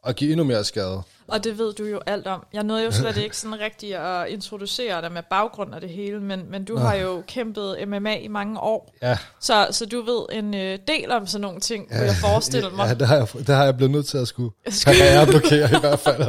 og 0.04 0.14
give 0.14 0.30
endnu 0.32 0.44
mere 0.44 0.64
skade. 0.64 1.02
Og 1.28 1.44
det 1.44 1.58
ved 1.58 1.72
du 1.72 1.84
jo 1.84 2.00
alt 2.06 2.26
om. 2.26 2.44
Jeg 2.52 2.62
nåede 2.62 2.84
jo 2.84 2.90
slet 3.00 3.16
ikke 3.16 3.36
sådan 3.36 3.60
rigtig 3.60 3.96
at 3.96 4.28
introducere 4.28 5.02
dig 5.02 5.12
med 5.12 5.22
baggrund 5.30 5.74
af 5.74 5.80
det 5.80 5.90
hele, 5.90 6.20
men, 6.20 6.50
men 6.50 6.64
du 6.64 6.76
har 6.76 6.94
jo 6.94 7.22
kæmpet 7.28 7.76
MMA 7.88 8.14
i 8.14 8.28
mange 8.28 8.60
år, 8.60 8.94
Ja, 9.02 9.18
så, 9.40 9.66
så 9.70 9.86
du 9.86 10.02
ved 10.02 10.38
en 10.38 10.54
øh, 10.54 10.78
del 10.88 11.10
om 11.10 11.26
sådan 11.26 11.40
nogle 11.40 11.60
ting, 11.60 11.88
kunne 11.88 12.00
jeg 12.00 12.14
forestille 12.20 12.70
mig. 12.70 12.86
ja 12.88 12.94
det, 12.94 13.08
har 13.08 13.16
jeg, 13.16 13.28
det 13.46 13.54
har 13.54 13.64
jeg 13.64 13.76
blevet 13.76 13.90
nødt 13.90 14.06
til 14.06 14.18
at 14.18 14.28
skulle 14.28 14.50
parere 14.86 15.20
og 15.20 15.26
blokere 15.26 15.68
i 15.76 15.80
hvert 15.80 15.98
fald. 15.98 16.22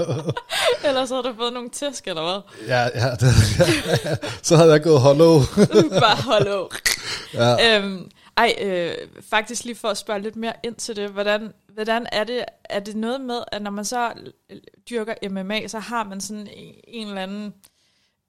Ellers 0.87 1.09
havde 1.09 1.23
du 1.23 1.33
fået 1.39 1.53
nogle 1.53 1.69
tæsk, 1.69 2.07
eller 2.07 2.23
hvad? 2.23 2.67
Ja, 2.67 2.81
ja, 2.83 3.11
det, 3.15 3.27
ja. 4.05 4.15
så 4.41 4.55
havde 4.55 4.71
jeg 4.71 4.81
gået 4.83 5.01
hollow. 5.01 5.39
Bare 5.99 6.21
hollow. 6.23 6.67
ja. 7.33 7.77
øhm, 7.79 8.09
ej, 8.37 8.55
øh, 8.61 8.93
faktisk 9.29 9.63
lige 9.63 9.75
for 9.75 9.87
at 9.87 9.97
spørge 9.97 10.21
lidt 10.21 10.35
mere 10.35 10.53
ind 10.63 10.75
til 10.75 10.95
det, 10.95 11.09
hvordan, 11.09 11.53
hvordan 11.73 12.07
er 12.11 12.23
det, 12.23 12.45
er 12.63 12.79
det 12.79 12.95
noget 12.95 13.21
med, 13.21 13.39
at 13.51 13.61
når 13.61 13.71
man 13.71 13.85
så 13.85 14.13
dyrker 14.89 15.13
MMA, 15.29 15.67
så 15.67 15.79
har 15.79 16.03
man 16.03 16.21
sådan 16.21 16.47
en, 16.87 17.07
eller 17.07 17.21
anden 17.21 17.53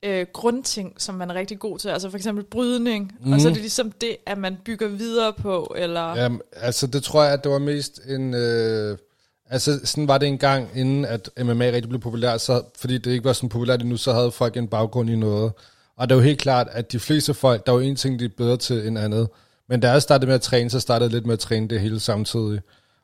øh, 0.03 0.27
grundting, 0.33 0.95
som 0.99 1.15
man 1.15 1.31
er 1.31 1.35
rigtig 1.35 1.59
god 1.59 1.79
til, 1.79 1.89
altså 1.89 2.11
for 2.11 2.17
eksempel 2.17 2.45
brydning, 2.45 3.13
mm. 3.21 3.33
og 3.33 3.41
så 3.41 3.49
er 3.49 3.53
det 3.53 3.61
ligesom 3.61 3.93
det, 3.93 4.17
at 4.27 4.39
man 4.39 4.57
bygger 4.65 4.89
videre 4.89 5.33
på, 5.33 5.75
eller... 5.77 6.17
Jamen, 6.17 6.41
altså 6.53 6.87
det 6.87 7.03
tror 7.03 7.23
jeg, 7.23 7.33
at 7.33 7.45
det 7.45 7.53
var 7.53 7.59
mest 7.59 8.01
en... 8.09 8.35
Øh, 8.35 8.99
altså 9.51 9.81
sådan 9.85 10.09
var 10.09 10.19
det 10.19 10.29
en 10.29 10.39
gang, 10.39 10.69
inden 10.75 11.05
at 11.05 11.31
MMA 11.43 11.65
rigtig 11.65 11.89
blev 11.89 12.01
populært, 12.01 12.41
så, 12.41 12.63
fordi 12.79 12.99
det 12.99 13.11
ikke 13.11 13.25
var 13.25 13.33
sådan 13.33 13.49
populært 13.49 13.83
endnu, 13.83 13.97
så 13.97 14.13
havde 14.13 14.33
folk 14.33 14.57
en 14.57 14.69
baggrund 14.69 15.11
i 15.11 15.17
noget. 15.17 15.53
Og 15.97 16.09
det 16.09 16.15
er 16.15 16.19
jo 16.19 16.25
helt 16.25 16.41
klart, 16.41 16.69
at 16.71 16.93
de 16.93 16.99
fleste 16.99 17.35
folk, 17.35 17.67
der 17.67 17.73
er 17.73 17.77
jo 17.77 17.83
en 17.83 17.97
ting, 17.97 18.19
de 18.19 18.25
er 18.25 18.29
bedre 18.37 18.57
til 18.57 18.87
end 18.87 18.99
andet. 18.99 19.29
Men 19.69 19.81
da 19.81 19.91
jeg 19.91 20.03
startede 20.03 20.27
med 20.27 20.35
at 20.35 20.43
træne, 20.43 20.71
så 20.71 20.81
startede 20.81 21.09
jeg 21.09 21.13
lidt 21.13 21.27
med 21.27 21.33
at 21.33 21.39
træne 21.39 21.69
det 21.69 21.81
hele 21.81 22.01
samtidig. 22.01 22.61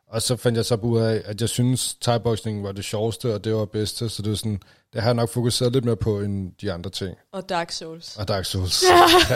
Og 0.08 0.22
så 0.22 0.36
fandt 0.36 0.56
jeg 0.56 0.64
så 0.64 0.74
ud 0.74 1.00
af, 1.00 1.22
at 1.24 1.40
jeg 1.40 1.48
synes, 1.48 1.96
thai-boxing 2.08 2.62
var 2.62 2.72
det 2.72 2.84
sjoveste, 2.84 3.34
og 3.34 3.44
det 3.44 3.54
var 3.54 3.64
bedste, 3.64 4.08
så 4.08 4.22
det 4.22 4.32
er 4.32 4.36
sådan, 4.36 4.61
det 4.92 5.02
har 5.02 5.08
jeg 5.08 5.14
nok 5.14 5.28
fokuseret 5.28 5.72
lidt 5.72 5.84
mere 5.84 5.96
på, 5.96 6.20
end 6.20 6.52
de 6.61 6.72
andre 6.72 6.90
ting. 6.90 7.16
Og 7.32 7.48
Dark 7.48 7.72
Souls. 7.72 8.16
Og 8.16 8.28
Dark 8.28 8.44
Souls. 8.44 8.84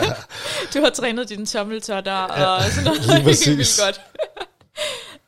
Du 0.75 0.81
har 0.81 0.91
trænet 0.91 1.29
dine 1.29 1.47
tommeltotter 1.47 2.12
ja, 2.12 2.47
og 2.47 2.62
sådan 2.62 2.85
noget. 2.85 3.07
lige 3.07 3.25
præcis. 3.29 3.49
vildt 3.57 3.81
godt. 3.85 4.01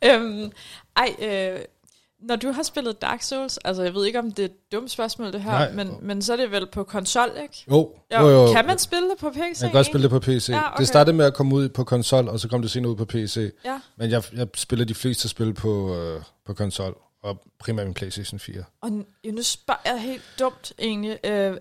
øhm, 0.12 0.52
ej, 0.96 1.14
øh, 1.18 1.60
når 2.28 2.36
du 2.36 2.50
har 2.50 2.62
spillet 2.62 3.02
Dark 3.02 3.22
Souls, 3.22 3.58
altså 3.58 3.82
jeg 3.82 3.94
ved 3.94 4.06
ikke, 4.06 4.18
om 4.18 4.32
det 4.32 4.42
er 4.42 4.46
et 4.46 4.72
dumt 4.72 4.90
spørgsmål 4.90 5.32
det 5.32 5.42
her, 5.42 5.50
Nej. 5.52 5.72
men, 5.72 5.96
men 6.02 6.22
så 6.22 6.32
er 6.32 6.36
det 6.36 6.50
vel 6.50 6.66
på 6.66 6.84
konsol, 6.84 7.30
ikke? 7.42 7.64
Jo, 7.70 7.92
Jo, 8.12 8.20
jo, 8.20 8.28
jo. 8.46 8.52
Kan 8.52 8.66
man 8.66 8.78
spille 8.78 9.10
det 9.10 9.18
på 9.18 9.30
PC? 9.30 9.38
Jeg 9.40 9.54
kan 9.60 9.72
godt 9.72 9.86
spille 9.86 10.02
det 10.02 10.10
på 10.10 10.20
PC. 10.20 10.48
Ja, 10.48 10.54
Ja, 10.56 10.66
okay. 10.68 10.78
Det 10.78 10.88
startede 10.88 11.16
med 11.16 11.24
at 11.24 11.34
komme 11.34 11.54
ud 11.54 11.68
på 11.68 11.84
konsol, 11.84 12.28
og 12.28 12.40
så 12.40 12.48
kom 12.48 12.62
det 12.62 12.70
senere 12.70 12.90
ud 12.90 12.96
på 12.96 13.04
PC. 13.04 13.52
Ja. 13.64 13.80
Men 13.96 14.10
jeg, 14.10 14.22
jeg 14.32 14.48
spiller 14.54 14.84
de 14.84 14.94
fleste 14.94 15.28
spil 15.28 15.54
på, 15.54 15.96
øh, 15.96 16.22
på 16.46 16.54
konsol, 16.54 16.96
og 17.22 17.42
primært 17.58 17.86
min 17.86 17.94
PlayStation 17.94 18.38
4. 18.38 18.64
Og 18.80 18.88
n- 18.88 19.30
nu 19.32 19.42
spørger 19.42 19.80
jeg 19.84 20.00
helt 20.00 20.22
dumt 20.38 20.72
egentlig. 20.78 21.18
Øh, 21.26 21.56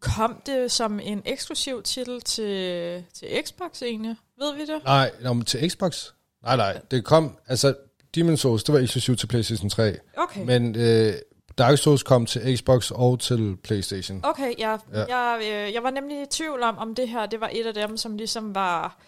kom 0.00 0.42
det 0.46 0.72
som 0.72 1.00
en 1.02 1.22
eksklusiv 1.24 1.82
titel 1.82 2.20
til, 2.20 3.04
til 3.14 3.28
Xbox 3.46 3.82
egentlig? 3.82 4.16
Ved 4.38 4.54
vi 4.54 4.60
det? 4.60 4.84
Nej, 4.84 5.10
men 5.22 5.44
til 5.44 5.70
Xbox? 5.70 6.06
Nej, 6.42 6.56
nej. 6.56 6.80
Det 6.90 7.04
kom, 7.04 7.36
altså, 7.48 7.74
Demon's 8.16 8.36
Souls, 8.36 8.64
det 8.64 8.72
var 8.72 8.78
eksklusivt 8.80 9.18
til 9.18 9.26
PlayStation 9.26 9.70
3. 9.70 9.96
Okay. 10.16 10.44
Men 10.44 10.76
øh, 10.76 11.14
Dark 11.58 11.78
Souls 11.78 12.02
kom 12.02 12.26
til 12.26 12.58
Xbox 12.58 12.90
og 12.90 13.20
til 13.20 13.56
PlayStation. 13.64 14.20
Okay, 14.22 14.54
ja. 14.58 14.76
Ja. 14.92 15.16
jeg, 15.16 15.38
øh, 15.40 15.74
jeg 15.74 15.82
var 15.82 15.90
nemlig 15.90 16.22
i 16.22 16.26
tvivl 16.30 16.62
om, 16.62 16.78
om 16.78 16.94
det 16.94 17.08
her 17.08 17.26
det 17.26 17.40
var 17.40 17.50
et 17.52 17.66
af 17.66 17.74
dem, 17.74 17.96
som 17.96 18.16
ligesom 18.16 18.54
var, 18.54 18.98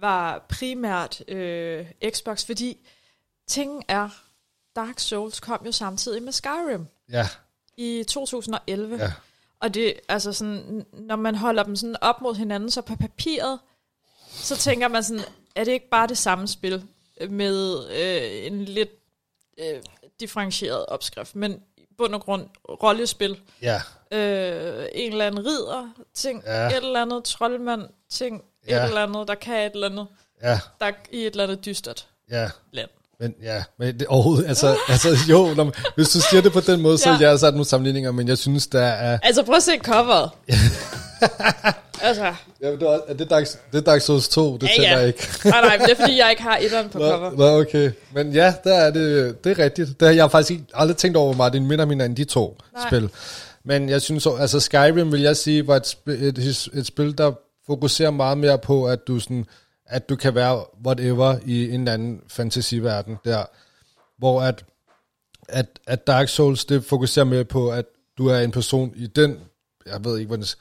var 0.00 0.46
primært 0.48 1.22
øh, 1.28 1.86
Xbox, 2.10 2.46
fordi 2.46 2.76
tingen 3.48 3.82
er, 3.88 4.08
Dark 4.76 4.98
Souls 4.98 5.40
kom 5.40 5.62
jo 5.66 5.72
samtidig 5.72 6.22
med 6.22 6.32
Skyrim 6.32 6.86
Ja, 7.12 7.28
i 7.76 8.04
2011. 8.08 8.96
ja. 8.96 9.12
Og 9.60 9.74
det, 9.74 9.94
altså 10.08 10.32
sådan, 10.32 10.86
når 10.92 11.16
man 11.16 11.34
holder 11.34 11.62
dem 11.62 11.76
sådan 11.76 11.96
op 12.00 12.20
mod 12.20 12.34
hinanden, 12.34 12.70
så 12.70 12.82
på 12.82 12.96
papiret, 12.96 13.58
så 14.30 14.56
tænker 14.56 14.88
man 14.88 15.02
sådan, 15.04 15.22
er 15.54 15.64
det 15.64 15.72
ikke 15.72 15.88
bare 15.90 16.06
det 16.06 16.18
samme 16.18 16.48
spil 16.48 16.84
med 17.28 17.78
øh, 17.90 18.46
en 18.46 18.64
lidt 18.64 18.90
øh, 19.60 19.78
differentieret 20.20 20.86
opskrift, 20.86 21.36
men 21.36 21.52
i 21.76 21.82
bund 21.98 22.14
og 22.14 22.20
grund 22.20 22.46
rollespil. 22.82 23.40
Ja, 23.62 23.80
Øh, 24.12 24.84
en 24.92 25.12
eller 25.12 25.26
anden 25.26 25.46
ridder 25.46 25.88
ting, 26.14 26.42
Ja. 26.46 26.66
et 26.66 26.76
eller 26.76 27.02
andet 27.02 27.24
troldmand 27.24 27.82
ting, 28.10 28.42
Ja. 28.68 28.82
et 28.82 28.88
eller 28.88 29.02
andet, 29.02 29.28
der 29.28 29.34
kan 29.34 29.66
et 29.66 29.72
eller 29.74 29.88
andet, 29.88 30.06
ja, 30.42 30.60
der 30.80 30.86
er 30.86 30.92
i 31.12 31.18
et 31.20 31.26
eller 31.30 31.44
andet 31.44 31.64
dystert 31.64 32.06
ja. 32.30 32.50
land. 32.72 32.88
Men 33.20 33.34
ja, 33.42 33.64
men 33.78 33.98
det 34.00 34.06
overhovedet, 34.06 34.48
altså, 34.48 34.76
altså 34.88 35.08
jo, 35.30 35.54
når, 35.56 35.64
man- 35.64 35.74
hvis 35.94 36.08
du 36.08 36.20
siger 36.20 36.42
det 36.42 36.52
på 36.52 36.60
den 36.60 36.80
måde, 36.80 36.98
så 36.98 37.10
Ja. 37.10 37.16
jeg 37.20 37.38
så 37.38 37.46
der 37.46 37.52
nogle 37.52 37.64
sammenligninger, 37.64 38.12
men 38.12 38.28
jeg 38.28 38.38
synes, 38.38 38.66
der 38.66 38.82
er... 38.82 39.18
Altså 39.22 39.42
prøv 39.42 39.56
at 39.56 39.62
se 39.62 39.78
coveret. 39.78 40.30
altså, 42.02 42.34
Ja, 42.62 42.70
det 42.72 42.82
er, 42.82 42.86
også- 42.86 43.04
er 43.08 43.14
det 43.14 43.30
Dark, 43.30 43.46
det 43.72 43.78
er 43.78 43.82
Dark 43.82 44.00
Souls 44.00 44.28
2, 44.28 44.56
det 44.56 44.62
Ja, 44.62 44.68
tæller 44.82 44.98
ja. 45.00 45.06
ikke. 45.06 45.28
nej, 45.44 45.60
nej, 45.60 45.78
men 45.78 45.86
det 45.88 45.92
er 45.98 46.00
fordi, 46.02 46.18
jeg 46.18 46.30
ikke 46.30 46.42
har 46.42 46.56
etteren 46.56 46.88
på 46.88 46.98
cover. 46.98 47.30
Nå, 47.30 47.60
okay. 47.60 47.90
Men 48.14 48.32
ja, 48.32 48.54
der 48.64 48.74
er 48.74 48.90
det, 48.90 49.44
det 49.44 49.58
er 49.58 49.64
rigtigt. 49.64 50.00
Det 50.00 50.08
har 50.08 50.14
jeg 50.14 50.30
faktisk 50.30 50.60
aldrig 50.74 50.96
tænkt 50.96 51.16
over, 51.16 51.26
hvor 51.26 51.36
meget 51.36 51.52
det 51.52 51.62
minder 51.62 51.84
om 51.84 51.90
hinanden, 51.90 52.16
de 52.16 52.24
to 52.24 52.58
Nej. 52.74 52.88
Spil. 52.88 53.10
Men 53.64 53.88
jeg 53.88 54.02
synes, 54.02 54.22
så- 54.22 54.36
altså 54.36 54.60
Skyrim 54.60 55.12
vil 55.12 55.20
jeg 55.20 55.36
sige, 55.36 55.66
var 55.66 55.76
et, 55.76 55.86
sp- 55.94 56.10
et, 56.10 56.38
et, 56.78 56.86
spil, 56.86 57.18
der 57.18 57.32
fokuserer 57.66 58.10
meget 58.10 58.38
mere 58.38 58.58
på, 58.58 58.86
at 58.86 59.06
du, 59.06 59.20
sådan, 59.20 59.46
at 59.86 60.08
du 60.08 60.16
kan 60.16 60.34
være 60.34 60.64
whatever 60.86 61.36
i 61.46 61.74
en 61.74 61.80
eller 61.80 61.92
anden 61.92 62.20
fantasiverden 62.28 63.16
der. 63.24 63.44
Hvor 64.18 64.42
at, 64.42 64.64
at, 65.48 65.66
at 65.86 66.06
Dark 66.06 66.28
Souls, 66.28 66.64
det 66.64 66.84
fokuserer 66.84 67.24
mere 67.24 67.44
på, 67.44 67.70
at 67.70 67.84
du 68.18 68.26
er 68.28 68.38
en 68.38 68.50
person 68.50 68.92
i 68.96 69.06
den, 69.06 69.38
jeg 69.86 70.04
ved 70.04 70.18
ikke, 70.18 70.26
hvordan 70.26 70.42
det- 70.42 70.56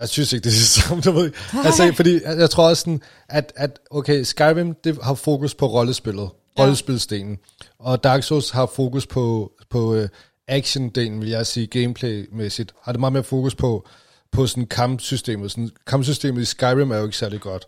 jeg 0.00 0.08
synes 0.08 0.32
ikke, 0.32 0.44
det 0.44 0.50
er 0.50 0.54
det 0.54 0.68
samme, 0.68 1.02
jeg 1.06 1.14
ved. 1.14 1.32
Altså, 1.64 1.92
fordi 1.96 2.20
jeg, 2.24 2.38
jeg 2.38 2.50
tror 2.50 2.68
også 2.68 2.80
sådan, 2.80 3.00
at, 3.28 3.52
at 3.56 3.78
okay, 3.90 4.22
Skyrim, 4.22 4.74
det 4.84 4.98
har 5.02 5.14
fokus 5.14 5.54
på 5.54 5.66
rollespillet, 5.66 6.30
Ja. 6.58 6.62
rollespilsdelen, 6.62 7.38
og 7.78 8.04
Dark 8.04 8.22
Souls 8.22 8.50
har 8.50 8.66
fokus 8.66 9.06
på, 9.06 9.52
på 9.70 9.94
uh, 9.96 10.04
action-delen, 10.48 11.20
vil 11.20 11.28
jeg 11.28 11.46
sige, 11.46 11.66
gameplay-mæssigt, 11.66 12.72
har 12.82 12.92
det 12.92 13.00
meget 13.00 13.12
mere 13.12 13.22
fokus 13.24 13.54
på, 13.54 13.88
på 14.32 14.46
sådan 14.46 14.66
kampsystemet. 14.66 15.50
Sådan, 15.50 15.70
kampsystemet 15.86 16.42
i 16.42 16.44
Skyrim 16.44 16.90
er 16.90 16.96
jo 16.96 17.04
ikke 17.04 17.16
særlig 17.16 17.40
godt. 17.40 17.66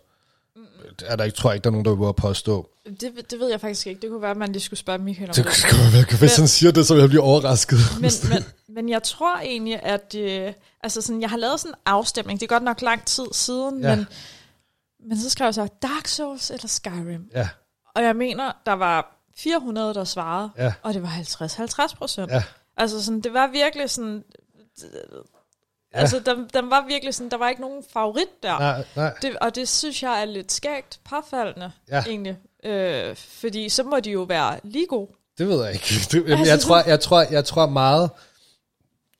Er 1.05 1.15
der 1.15 1.23
ikke, 1.23 1.37
tror 1.37 1.49
jeg 1.49 1.55
ikke, 1.55 1.63
der 1.63 1.69
er 1.69 1.71
nogen, 1.71 1.85
der 1.85 2.05
vil 2.07 2.13
påstå. 2.13 2.69
Det, 2.85 3.31
det 3.31 3.39
ved 3.39 3.49
jeg 3.49 3.61
faktisk 3.61 3.87
ikke. 3.87 4.01
Det 4.01 4.09
kunne 4.09 4.21
være, 4.21 4.31
at 4.31 4.37
man 4.37 4.51
lige 4.51 4.61
skulle 4.61 4.79
spørge 4.79 4.99
Michael 4.99 5.29
om 5.29 5.33
Det 5.35 5.45
det. 5.45 5.53
skulle 5.53 5.83
være, 5.93 6.17
hvis 6.19 6.35
han 6.37 6.47
siger 6.47 6.71
det, 6.71 6.87
så 6.87 6.93
vil 6.93 6.99
jeg 7.01 7.09
blive 7.09 7.21
overrasket. 7.21 7.77
Men, 8.01 8.11
men, 8.29 8.43
men 8.75 8.89
jeg 8.89 9.03
tror 9.03 9.37
egentlig, 9.39 9.83
at 9.83 10.15
øh, 10.15 10.53
altså 10.83 11.01
sådan, 11.01 11.21
jeg 11.21 11.29
har 11.29 11.37
lavet 11.37 11.59
sådan 11.59 11.71
en 11.73 11.75
afstemning. 11.85 12.39
Det 12.39 12.45
er 12.45 12.49
godt 12.49 12.63
nok 12.63 12.81
lang 12.81 13.05
tid 13.05 13.25
siden, 13.31 13.81
Ja. 13.81 13.95
men, 13.95 14.05
men 15.09 15.19
så 15.19 15.29
skrev 15.29 15.45
jeg 15.45 15.53
så 15.53 15.67
Dark 15.81 16.07
Souls 16.07 16.51
eller 16.51 16.67
Skyrim. 16.67 17.29
Ja, 17.35 17.49
Og 17.95 18.03
jeg 18.03 18.15
mener, 18.15 18.51
der 18.65 18.73
var 18.73 19.15
400, 19.37 19.93
der 19.93 20.03
svarede, 20.03 20.49
Ja. 20.57 20.73
og 20.83 20.93
det 20.93 21.01
var 21.03 21.09
50-50 21.09 21.95
procent. 21.97 22.31
ja, 22.31 22.43
Altså 22.77 23.03
sådan, 23.03 23.21
det 23.21 23.33
var 23.33 23.47
virkelig 23.47 23.89
sådan... 23.89 24.23
Ja. 25.93 25.99
Altså, 25.99 26.19
den, 26.19 26.49
den 26.53 26.69
var 26.69 26.85
virkelig 26.87 27.13
sådan, 27.13 27.31
der 27.31 27.37
var 27.37 27.49
ikke 27.49 27.61
nogen 27.61 27.83
favorit 27.93 28.43
der. 28.43 28.59
nej, 28.59 28.85
nej. 28.95 29.13
Det, 29.21 29.35
og 29.41 29.55
det 29.55 29.67
synes 29.67 30.03
jeg 30.03 30.21
er 30.21 30.25
lidt 30.25 30.51
skægt 30.51 30.99
påfaldende, 31.09 31.71
Ja. 31.89 32.03
egentlig. 32.07 32.37
Øh, 32.63 33.15
fordi 33.15 33.69
så 33.69 33.83
må 33.83 33.99
de 33.99 34.11
jo 34.11 34.21
være 34.21 34.59
lige 34.63 34.85
gode. 34.87 35.11
Det 35.37 35.47
ved 35.47 35.63
jeg 35.63 35.73
ikke. 35.73 35.85
Det, 36.11 36.29
Altså, 36.31 36.45
jeg, 36.51 36.59
tror, 36.59 36.83
jeg, 36.87 36.99
tror, 36.99 37.21
jeg 37.31 37.45
tror 37.45 37.65
meget, 37.67 38.09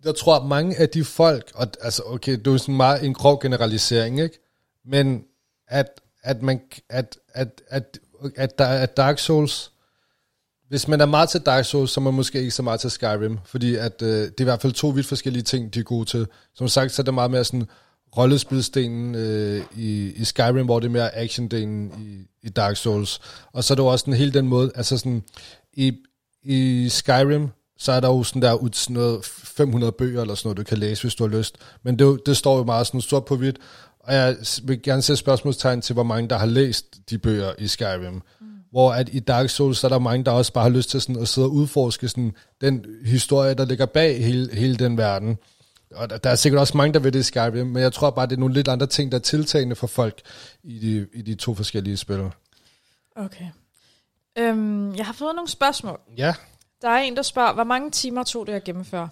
jeg 0.05 0.15
tror 0.15 0.43
mange 0.43 0.77
af 0.77 0.89
de 0.89 1.03
folk, 1.05 1.51
og 1.55 1.67
altså 1.81 2.03
okay, 2.05 2.31
det 2.31 2.47
er 2.47 2.51
jo 2.51 2.57
sådan 2.57 2.75
meget 2.77 3.03
en 3.05 3.13
grov 3.13 3.41
generalisering, 3.41 4.19
ikke? 4.21 4.39
Men 4.85 5.23
at, 5.67 6.01
at 6.23 6.41
man, 6.41 6.61
at, 6.89 7.17
at, 7.33 7.61
at, 7.67 7.99
at, 8.35 8.57
der, 8.59 8.65
at 8.65 8.97
Dark 8.97 9.19
Souls, 9.19 9.71
hvis 10.69 10.87
man 10.87 11.01
er 11.01 11.05
meget 11.05 11.29
til 11.29 11.41
Dark 11.41 11.65
Souls, 11.65 11.91
så 11.91 11.99
er 11.99 12.03
man 12.03 12.13
måske 12.13 12.39
ikke 12.39 12.51
så 12.51 12.63
meget 12.63 12.79
til 12.79 12.91
Skyrim, 12.91 13.37
fordi 13.45 13.75
at, 13.75 14.01
øh, 14.01 14.09
det 14.09 14.27
er 14.27 14.41
i 14.41 14.43
hvert 14.43 14.61
fald 14.61 14.73
to 14.73 14.87
vidt 14.87 15.05
forskellige 15.05 15.43
ting, 15.43 15.73
de 15.73 15.79
er 15.79 15.83
gode 15.83 16.05
til. 16.05 16.27
Som 16.55 16.67
sagt, 16.67 16.91
så 16.91 17.01
er 17.01 17.03
det 17.03 17.13
meget 17.13 17.31
mere 17.31 17.43
sådan 17.43 17.67
rollespilsdelen 18.17 19.15
øh, 19.15 19.63
i, 19.77 20.11
i 20.11 20.23
Skyrim, 20.23 20.65
hvor 20.65 20.79
det 20.79 20.87
er 20.87 20.91
mere 20.91 21.15
actiondelen 21.15 21.91
i, 21.99 22.47
i 22.47 22.49
Dark 22.49 22.75
Souls. 22.75 23.19
Og 23.53 23.63
så 23.63 23.73
er 23.73 23.75
det 23.75 23.83
jo 23.83 23.87
også 23.87 24.03
sådan 24.03 24.13
hele 24.13 24.33
den 24.33 24.47
måde, 24.47 24.71
altså 24.75 24.97
sådan, 24.97 25.23
i, 25.73 25.93
i 26.43 26.89
Skyrim, 26.89 27.47
så 27.77 27.91
er 27.91 27.99
der 27.99 28.07
jo 28.07 28.23
sådan 28.23 28.41
der 28.41 28.53
ud 28.53 28.69
sådan 28.73 28.93
noget 28.93 29.25
500 29.25 29.91
bøger 29.91 30.21
eller 30.21 30.35
sådan 30.35 30.47
noget, 30.47 30.57
du 30.57 30.63
kan 30.63 30.77
læse, 30.77 31.01
hvis 31.01 31.15
du 31.15 31.27
har 31.27 31.37
lyst. 31.37 31.55
Men 31.83 31.99
det, 31.99 32.19
det 32.25 32.37
står 32.37 32.57
jo 32.57 32.63
meget 32.63 32.87
sådan 32.87 33.01
stort 33.01 33.25
på 33.25 33.35
hvidt, 33.35 33.57
og 33.99 34.13
jeg 34.13 34.37
vil 34.63 34.81
gerne 34.81 35.01
sætte 35.01 35.17
spørgsmålstegn 35.17 35.81
til, 35.81 35.93
hvor 35.93 36.03
mange 36.03 36.29
der 36.29 36.37
har 36.37 36.45
læst 36.45 36.85
de 37.09 37.17
bøger 37.17 37.53
i 37.57 37.67
Skyrim. 37.67 38.21
Hvor 38.71 38.91
at 38.93 39.09
i 39.11 39.19
Dark 39.19 39.49
Souls, 39.49 39.77
så 39.77 39.87
er 39.87 39.89
der 39.89 39.99
mange, 39.99 40.25
der 40.25 40.31
også 40.31 40.53
bare 40.53 40.63
har 40.63 40.69
lyst 40.69 40.89
til 40.89 41.01
sådan 41.01 41.21
at 41.21 41.27
sidde 41.27 41.47
og 41.47 41.51
udforske 41.51 42.07
sådan 42.07 42.35
den 42.61 42.85
historie, 43.05 43.53
der 43.53 43.65
ligger 43.65 43.85
bag 43.85 44.23
hele, 44.23 44.55
hele 44.55 44.75
den 44.77 44.97
verden. 44.97 45.37
Og 45.95 46.09
der, 46.09 46.17
der 46.17 46.29
er 46.29 46.35
sikkert 46.35 46.59
også 46.61 46.77
mange, 46.77 46.93
der 46.93 46.99
vil 46.99 47.13
det 47.13 47.19
i 47.19 47.23
Skyrim, 47.23 47.67
men 47.67 47.83
jeg 47.83 47.93
tror 47.93 48.09
bare, 48.09 48.25
det 48.25 48.35
er 48.35 48.39
nogle 48.39 48.53
lidt 48.53 48.67
andre 48.67 48.87
ting, 48.87 49.11
der 49.11 49.17
er 49.17 49.21
tiltagende 49.21 49.75
for 49.75 49.87
folk 49.87 50.21
i 50.63 50.79
de, 50.79 51.07
i 51.19 51.21
de 51.21 51.35
to 51.35 51.55
forskellige 51.55 51.97
spil. 51.97 52.31
Okay. 53.15 53.45
Øhm, 54.37 54.95
jeg 54.95 55.05
har 55.05 55.13
fået 55.13 55.35
nogle 55.35 55.49
spørgsmål. 55.49 55.99
Ja. 56.17 56.33
Der 56.81 56.89
er 56.89 56.97
en, 56.97 57.15
der 57.15 57.21
spørger, 57.21 57.53
hvor 57.53 57.63
mange 57.63 57.91
timer 57.91 58.23
tog 58.23 58.47
det 58.47 58.53
at 58.53 58.63
gennemføre? 58.63 59.09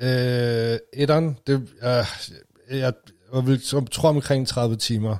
Øh, 0.00 0.78
etteren, 0.92 1.36
det, 1.46 1.54
øh, 1.82 1.88
jeg, 1.88 2.06
jeg 2.70 2.92
jeg 3.72 3.82
tror 3.92 4.08
omkring 4.08 4.48
30 4.48 4.76
timer. 4.76 5.16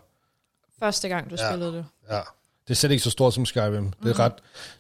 Første 0.78 1.09
gang, 1.09 1.30
du 1.30 1.36
Ja. 1.39 1.51
spillede 1.51 1.72
det. 1.72 1.86
Ja. 2.11 2.20
Det 2.69 2.75
er 2.75 2.75
slet 2.75 2.91
ikke 2.91 3.05
så 3.05 3.11
stort 3.11 3.35
som 3.35 3.47
Skyrim. 3.47 3.93
Det 4.03 4.11
er 4.11 4.19
ret. 4.19 4.33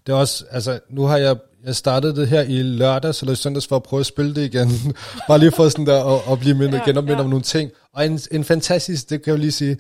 Det 0.06 0.12
er 0.12 0.16
også, 0.16 0.44
altså, 0.50 0.80
nu 0.90 1.02
har 1.02 1.16
jeg, 1.16 1.36
jeg 1.64 1.76
startet 1.76 2.16
det 2.16 2.28
her 2.28 2.42
i 2.42 2.62
lørdags 2.62 3.20
eller 3.20 3.32
i 3.32 3.36
søndags 3.36 3.66
for 3.66 3.76
at 3.76 3.82
prøve 3.82 4.00
at 4.00 4.06
spille 4.06 4.34
det 4.34 4.54
igen. 4.54 4.68
Bare 5.28 5.38
lige 5.38 5.52
for 5.52 5.68
sådan 5.68 5.86
der 5.86 6.04
at, 6.04 6.32
at 6.32 6.38
blive 6.38 6.54
mindet, 6.54 6.78
Ja, 6.78 6.84
genopmindet 6.84 7.18
ja. 7.18 7.24
om 7.24 7.30
nogle 7.30 7.42
ting. 7.42 7.70
Og 7.92 8.06
en, 8.06 8.20
en 8.32 8.44
fantastisk, 8.44 9.10
det 9.10 9.22
kan 9.22 9.30
jeg 9.30 9.38
jo 9.38 9.40
lige 9.40 9.52
sige, 9.52 9.76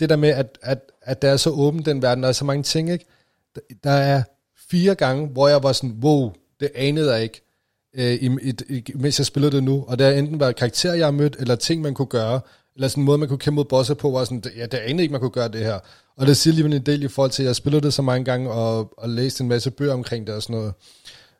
det 0.00 0.08
der 0.08 0.16
med, 0.16 0.28
at, 0.28 0.58
at, 0.62 0.78
at 1.02 1.22
det 1.22 1.30
er 1.30 1.36
så 1.36 1.50
åben 1.50 1.84
den 1.84 2.02
verden, 2.02 2.22
der 2.22 2.28
er 2.28 2.32
så 2.32 2.44
mange 2.44 2.62
ting, 2.62 2.90
ikke? 2.92 3.04
Der- 3.54 3.60
Der 3.84 3.90
er 3.90 4.22
fire 4.70 4.94
gange, 4.94 5.26
hvor 5.28 5.48
jeg 5.48 5.62
var 5.62 5.72
sådan, 5.72 5.96
wow, 6.02 6.32
det 6.60 6.70
anede 6.74 7.12
jeg 7.14 7.22
ikke, 7.22 7.40
øh, 7.96 8.12
i, 8.12 8.26
i, 8.42 8.54
i, 8.68 8.84
mens 8.94 9.18
jeg 9.18 9.26
spillede 9.26 9.56
det 9.56 9.64
nu. 9.64 9.84
Og 9.88 9.98
det 9.98 10.06
har 10.06 10.12
enten 10.12 10.40
været 10.40 10.56
karakterer, 10.56 10.94
jeg 10.94 11.06
har 11.06 11.10
mødt, 11.12 11.36
eller 11.38 11.54
ting, 11.56 11.82
man 11.82 11.94
kunne 11.94 12.06
gøre, 12.06 12.40
eller 12.80 12.88
sådan 12.88 13.00
en 13.02 13.04
måde, 13.04 13.18
man 13.18 13.28
kunne 13.28 13.38
kæmpe 13.38 13.54
mod 13.56 13.64
bosser 13.64 13.94
på, 13.94 14.10
var 14.10 14.24
sådan, 14.24 14.42
ja, 14.56 14.66
det 14.66 14.78
anede 14.78 15.02
ikke, 15.02 15.12
man 15.12 15.20
kunne 15.20 15.30
gøre 15.30 15.48
det 15.48 15.60
her. 15.64 15.78
Og 16.16 16.26
det 16.26 16.36
siger 16.36 16.54
lige 16.54 16.76
en 16.76 16.86
del 16.86 17.02
i 17.02 17.08
forhold 17.08 17.30
til, 17.30 17.42
at 17.42 17.46
jeg 17.46 17.56
spillede 17.56 17.82
det 17.82 17.94
så 17.94 18.02
mange 18.02 18.24
gange, 18.24 18.50
og, 18.50 18.92
og 18.98 19.08
læste 19.08 19.42
en 19.42 19.48
masse 19.48 19.70
bøger 19.70 19.92
omkring 19.94 20.26
det 20.26 20.34
og 20.34 20.42
sådan 20.42 20.56
noget. 20.56 20.72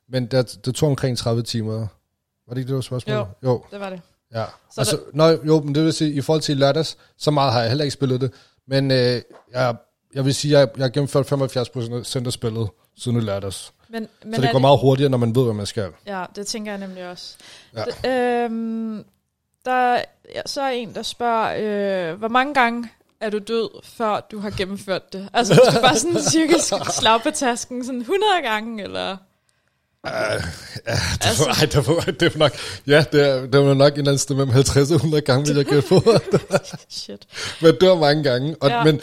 Men 0.09 0.27
det, 0.27 0.59
det 0.65 0.75
tog 0.75 0.89
omkring 0.89 1.19
30 1.19 1.43
timer. 1.43 1.73
Var 2.49 2.55
det 2.55 2.59
ikke 2.59 2.69
det, 2.69 2.75
var 2.75 2.81
spørgsmålet? 2.81 3.19
Jo. 3.21 3.27
jo. 3.51 3.65
Det 3.71 3.81
var 3.81 3.91
det. 3.91 4.01
Ja. 4.35 4.45
Så 4.45 4.51
Så 4.75 4.81
altså, 4.81 4.99
nå, 5.15 5.29
jo, 5.29 5.61
men 5.61 5.75
det 5.75 5.85
vil 5.85 5.93
sige, 5.93 6.13
i 6.13 6.21
forhold 6.21 6.43
til 6.43 6.57
lørdags, 6.57 6.97
så 7.19 7.31
meget 7.31 7.53
har 7.53 7.61
jeg 7.61 7.69
heller 7.71 7.85
ikke 7.85 7.95
spillet 7.95 8.21
det. 8.21 8.33
Men 8.69 8.91
øh, 8.91 9.23
jeg, 9.53 9.77
jeg 10.15 10.25
vil 10.25 10.35
sige, 10.35 10.57
at 10.57 10.61
jeg, 10.61 10.69
jeg 10.77 10.85
har 10.85 10.91
gennemført 10.91 11.33
75% 11.33 12.27
af 12.27 12.33
spillet 12.33 12.69
siden 12.97 13.17
i 13.19 13.21
lørdags. 13.21 13.73
Men, 13.89 14.09
men 14.25 14.35
så 14.35 14.41
det 14.43 14.53
går 14.53 14.59
meget 14.59 14.79
hurtigere, 14.81 15.11
når 15.11 15.19
man 15.19 15.35
ved, 15.35 15.45
hvad 15.45 15.55
man 15.55 15.67
skal. 15.67 15.91
Ja, 16.07 16.25
det 16.37 16.47
tænker 16.47 16.73
jeg 16.73 16.81
nemlig 16.81 17.11
også. 17.11 17.37
Ja. 17.77 17.83
D- 17.83 18.09
øhm, 18.09 19.05
der 19.65 20.03
ja, 20.35 20.41
så 20.47 20.61
er 20.63 20.69
en, 20.69 20.95
der 20.95 21.03
spørger, 21.03 22.11
øh, 22.13 22.19
hvor 22.19 22.29
mange 22.29 22.55
gange 22.55 22.89
er 23.21 23.31
du 23.31 23.39
død, 23.39 23.69
før 23.85 24.21
du 24.31 24.39
har 24.39 24.51
gennemført 24.51 25.13
det? 25.13 25.29
Altså, 25.33 25.55
du 25.55 25.61
skal 25.71 25.83
bare 25.83 25.97
sådan 25.97 26.23
cirka 26.33 26.55
slag 26.91 27.23
på 27.23 27.31
tasken, 27.31 27.85
sådan 27.85 28.01
100 28.01 28.25
gange, 28.43 28.83
eller... 28.83 29.17
Uh, 30.05 30.11
ja, 30.13 30.35
det, 30.37 31.27
Altså- 31.27 31.45
var, 31.45 31.55
ej, 31.61 31.67
det, 31.67 31.87
var, 31.89 32.13
det 32.21 32.35
var 32.35 32.39
nok, 32.39 32.53
ja, 32.87 33.05
det, 33.13 33.29
er, 33.29 33.47
det 33.47 33.61
var 33.67 33.75
nok 33.75 33.93
en 33.93 33.99
eller 33.99 34.11
anden 34.11 34.19
sted 34.19 34.35
mellem 34.37 34.53
50 34.53 34.91
og 34.91 34.95
100 34.97 35.21
gange, 35.23 35.47
vil 35.47 35.57
jeg 35.57 35.65
gætte 35.65 35.89
på. 35.89 36.03
Shit. 36.89 37.27
man 37.63 37.77
dør 37.81 37.95
mange 37.95 38.23
gange. 38.23 38.57
Og, 38.61 38.69
Ja. 38.71 38.85
Men 38.85 39.01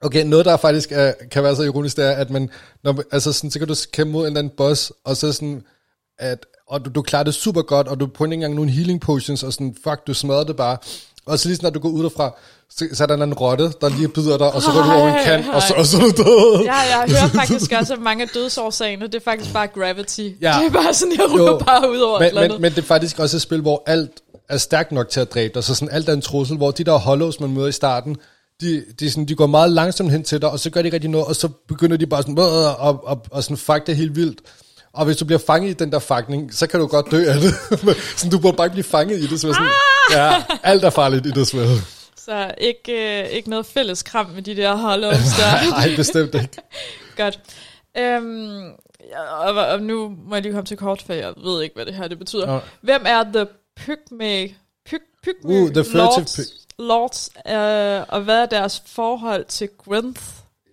okay, 0.00 0.24
noget 0.24 0.44
der 0.46 0.56
faktisk 0.56 0.92
er, 0.92 1.12
kan 1.30 1.42
være 1.42 1.56
så 1.56 1.62
ironisk, 1.62 1.96
det 1.96 2.04
er, 2.04 2.12
at 2.12 2.30
man, 2.30 2.50
når, 2.84 3.02
altså 3.12 3.32
sådan, 3.32 3.50
så 3.50 3.58
kan 3.58 3.68
du 3.68 3.74
kæmpe 3.92 4.12
mod 4.12 4.20
en 4.22 4.26
eller 4.26 4.38
anden 4.38 4.52
boss, 4.56 4.92
og 5.04 5.16
så 5.16 5.32
sådan, 5.32 5.62
at, 6.18 6.46
og 6.70 6.84
du, 6.84 6.90
du 6.94 7.02
klarer 7.02 7.22
det 7.24 7.34
super 7.34 7.62
godt, 7.62 7.88
og 7.88 8.00
du 8.00 8.08
får 8.16 8.24
ikke 8.24 8.34
engang 8.34 8.54
nogle 8.54 8.70
healing 8.70 9.00
potions, 9.00 9.42
og 9.42 9.52
sådan, 9.52 9.76
fuck, 9.84 10.06
du 10.06 10.14
smadrer 10.14 10.44
det 10.44 10.56
bare. 10.56 10.76
Og 11.26 11.38
så 11.38 11.48
lige 11.48 11.56
snart 11.56 11.74
du 11.74 11.78
går 11.80 11.88
ud 11.88 12.02
derfra, 12.02 12.34
så, 12.70 12.88
så 12.92 13.02
er 13.02 13.06
der 13.06 13.14
en 13.14 13.22
anden 13.22 13.34
rotte, 13.36 13.72
der 13.80 13.88
lige 13.88 14.08
bider 14.08 14.38
dig, 14.38 14.52
og 14.52 14.62
så 14.62 14.70
går 14.72 14.82
du 14.82 14.90
over 14.92 15.08
en 15.08 15.24
kant, 15.24 15.46
og 15.54 15.62
så, 15.62 15.74
og 15.74 15.86
så 15.86 15.96
er 15.96 16.00
du 16.00 16.10
død. 16.16 16.64
Ja, 16.64 16.74
jeg 16.74 17.04
hører 17.08 17.28
faktisk 17.46 17.72
også, 17.80 17.92
at 17.94 18.00
mange 18.00 18.22
af 18.22 18.28
dødsårsagerne, 18.34 19.06
det 19.06 19.14
er 19.14 19.20
faktisk 19.24 19.52
bare 19.52 19.66
gravity. 19.66 20.20
Ja. 20.20 20.56
Det 20.60 20.66
er 20.66 20.70
bare 20.70 20.94
sådan, 20.94 21.12
jeg 21.12 21.38
Jo. 21.38 21.58
bare 21.66 21.90
ud 21.90 21.98
over 21.98 22.20
men, 22.20 22.30
men, 22.34 22.44
andet. 22.44 22.60
men 22.60 22.70
det 22.72 22.78
er 22.78 22.82
faktisk 22.86 23.18
også 23.18 23.36
et 23.36 23.42
spil, 23.42 23.60
hvor 23.60 23.82
alt 23.86 24.10
er 24.48 24.56
stærkt 24.58 24.92
nok 24.92 25.08
til 25.08 25.20
at 25.20 25.34
dræbe 25.34 25.54
dig, 25.54 25.64
så 25.64 25.74
sådan 25.74 25.94
alt 25.94 26.08
er 26.08 26.12
en 26.12 26.20
trussel, 26.22 26.56
hvor 26.56 26.70
de 26.70 26.84
der 26.84 26.92
hollows, 26.98 27.40
man 27.40 27.50
møder 27.54 27.68
i 27.68 27.72
starten, 27.72 28.16
de, 28.60 28.84
de, 29.00 29.10
sådan, 29.10 29.24
de 29.28 29.34
går 29.34 29.46
meget 29.46 29.72
langsomt 29.72 30.10
hen 30.12 30.24
til 30.24 30.40
dig, 30.42 30.50
og 30.50 30.58
så 30.60 30.70
gør 30.70 30.82
de 30.82 30.92
rigtig 30.92 31.10
noget, 31.10 31.26
og 31.26 31.36
så 31.36 31.48
begynder 31.68 31.96
de 31.96 32.06
bare 32.06 32.22
sådan, 32.22 32.38
"Åh", 32.38 32.86
og, 32.86 33.00
og, 33.06 33.22
og 33.30 33.44
sådan 33.44 33.56
fuck 33.56 33.86
det 33.86 33.96
helt 33.96 34.16
vildt. 34.16 34.38
Og 34.92 35.04
hvis 35.04 35.16
du 35.16 35.24
bliver 35.24 35.38
fanget 35.46 35.70
i 35.70 35.72
den 35.72 35.92
der 35.92 35.98
fangning, 35.98 36.54
så 36.54 36.66
kan 36.66 36.80
du 36.80 36.86
godt 36.86 37.10
dø 37.10 37.24
af 37.28 37.34
det. 37.40 37.54
så 38.18 38.28
du 38.32 38.38
burde 38.38 38.56
bare 38.56 38.66
ikke 38.66 38.74
blive 38.74 38.84
fanget 38.84 39.18
i 39.18 39.26
det. 39.26 39.40
Så 39.40 39.52
sådan, 39.52 39.68
ja, 40.10 40.44
alt 40.62 40.84
er 40.84 40.90
farligt 40.90 41.26
i 41.26 41.30
det 41.30 41.46
spil. 41.48 41.66
Så 42.16 42.54
ikke, 42.58 43.22
øh, 43.22 43.28
ikke 43.28 43.50
noget 43.50 43.66
fælles 43.66 44.02
kram 44.02 44.26
med 44.26 44.42
de 44.42 44.56
der 44.56 44.76
hollows 44.76 45.16
der. 45.38 45.70
Nej, 45.78 45.96
bestemt 45.96 46.34
ikke. 46.34 46.48
Godt. 47.16 47.40
Øhm, 47.98 48.64
ja, 49.10 49.20
og, 49.22 49.66
og 49.66 49.82
nu 49.82 50.16
må 50.26 50.34
jeg 50.34 50.42
lige 50.42 50.52
komme 50.52 50.66
til 50.66 50.76
kort, 50.76 51.02
for 51.06 51.12
jeg 51.12 51.32
ved 51.44 51.62
ikke, 51.62 51.74
hvad 51.74 51.86
det 51.86 51.94
her 51.94 52.08
det 52.08 52.18
betyder. 52.18 52.46
Nå. 52.46 52.60
Hvem 52.80 53.02
er 53.06 53.22
The 53.22 53.46
Pygmy, 53.76 54.52
Pyg, 54.86 55.00
Pygmy 55.22 55.62
Uh, 55.62 55.70
the 55.70 55.84
Lords, 55.98 56.38
py- 56.38 56.66
Lords 56.78 57.30
øh, 57.48 58.04
og 58.08 58.20
hvad 58.20 58.42
er 58.42 58.46
deres 58.46 58.82
forhold 58.86 59.44
til 59.44 59.68
Gwenth? 59.84 60.22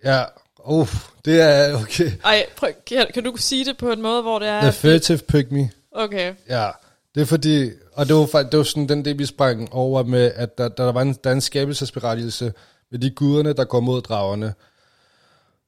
Ja, 0.04 0.22
uh, 0.66 0.88
det 1.24 1.40
er 1.40 1.82
okay. 1.82 2.10
Ej, 2.24 2.46
prøv, 2.56 2.70
kan, 2.86 3.06
kan 3.14 3.24
du 3.24 3.32
sige 3.36 3.64
det 3.64 3.76
på 3.76 3.90
en 3.92 4.02
måde, 4.02 4.22
hvor 4.22 4.38
det 4.38 4.48
er... 4.48 4.60
The 4.60 4.72
furtive 4.72 5.18
pygmy. 5.18 5.66
Okay, 5.92 6.34
Ja, 6.48 6.70
det 7.14 7.20
er 7.20 7.26
fordi, 7.26 7.70
og 7.92 8.08
det 8.08 8.16
var, 8.16 8.26
faktisk, 8.26 8.52
det 8.52 8.58
var 8.58 8.64
sådan 8.64 8.88
den 8.88 9.04
del, 9.04 9.18
vi 9.18 9.26
sprang 9.26 9.72
over 9.72 10.02
med, 10.02 10.32
at 10.34 10.58
der, 10.58 10.68
der 10.68 10.92
var 10.92 11.02
en, 11.02 11.16
der 11.24 11.30
er 11.30 11.34
en 11.34 11.40
skabelsesberettigelse 11.40 12.52
med 12.90 12.98
de 12.98 13.10
guderne, 13.10 13.52
der 13.52 13.64
går 13.64 13.80
mod 13.80 14.02
dragerne. 14.02 14.54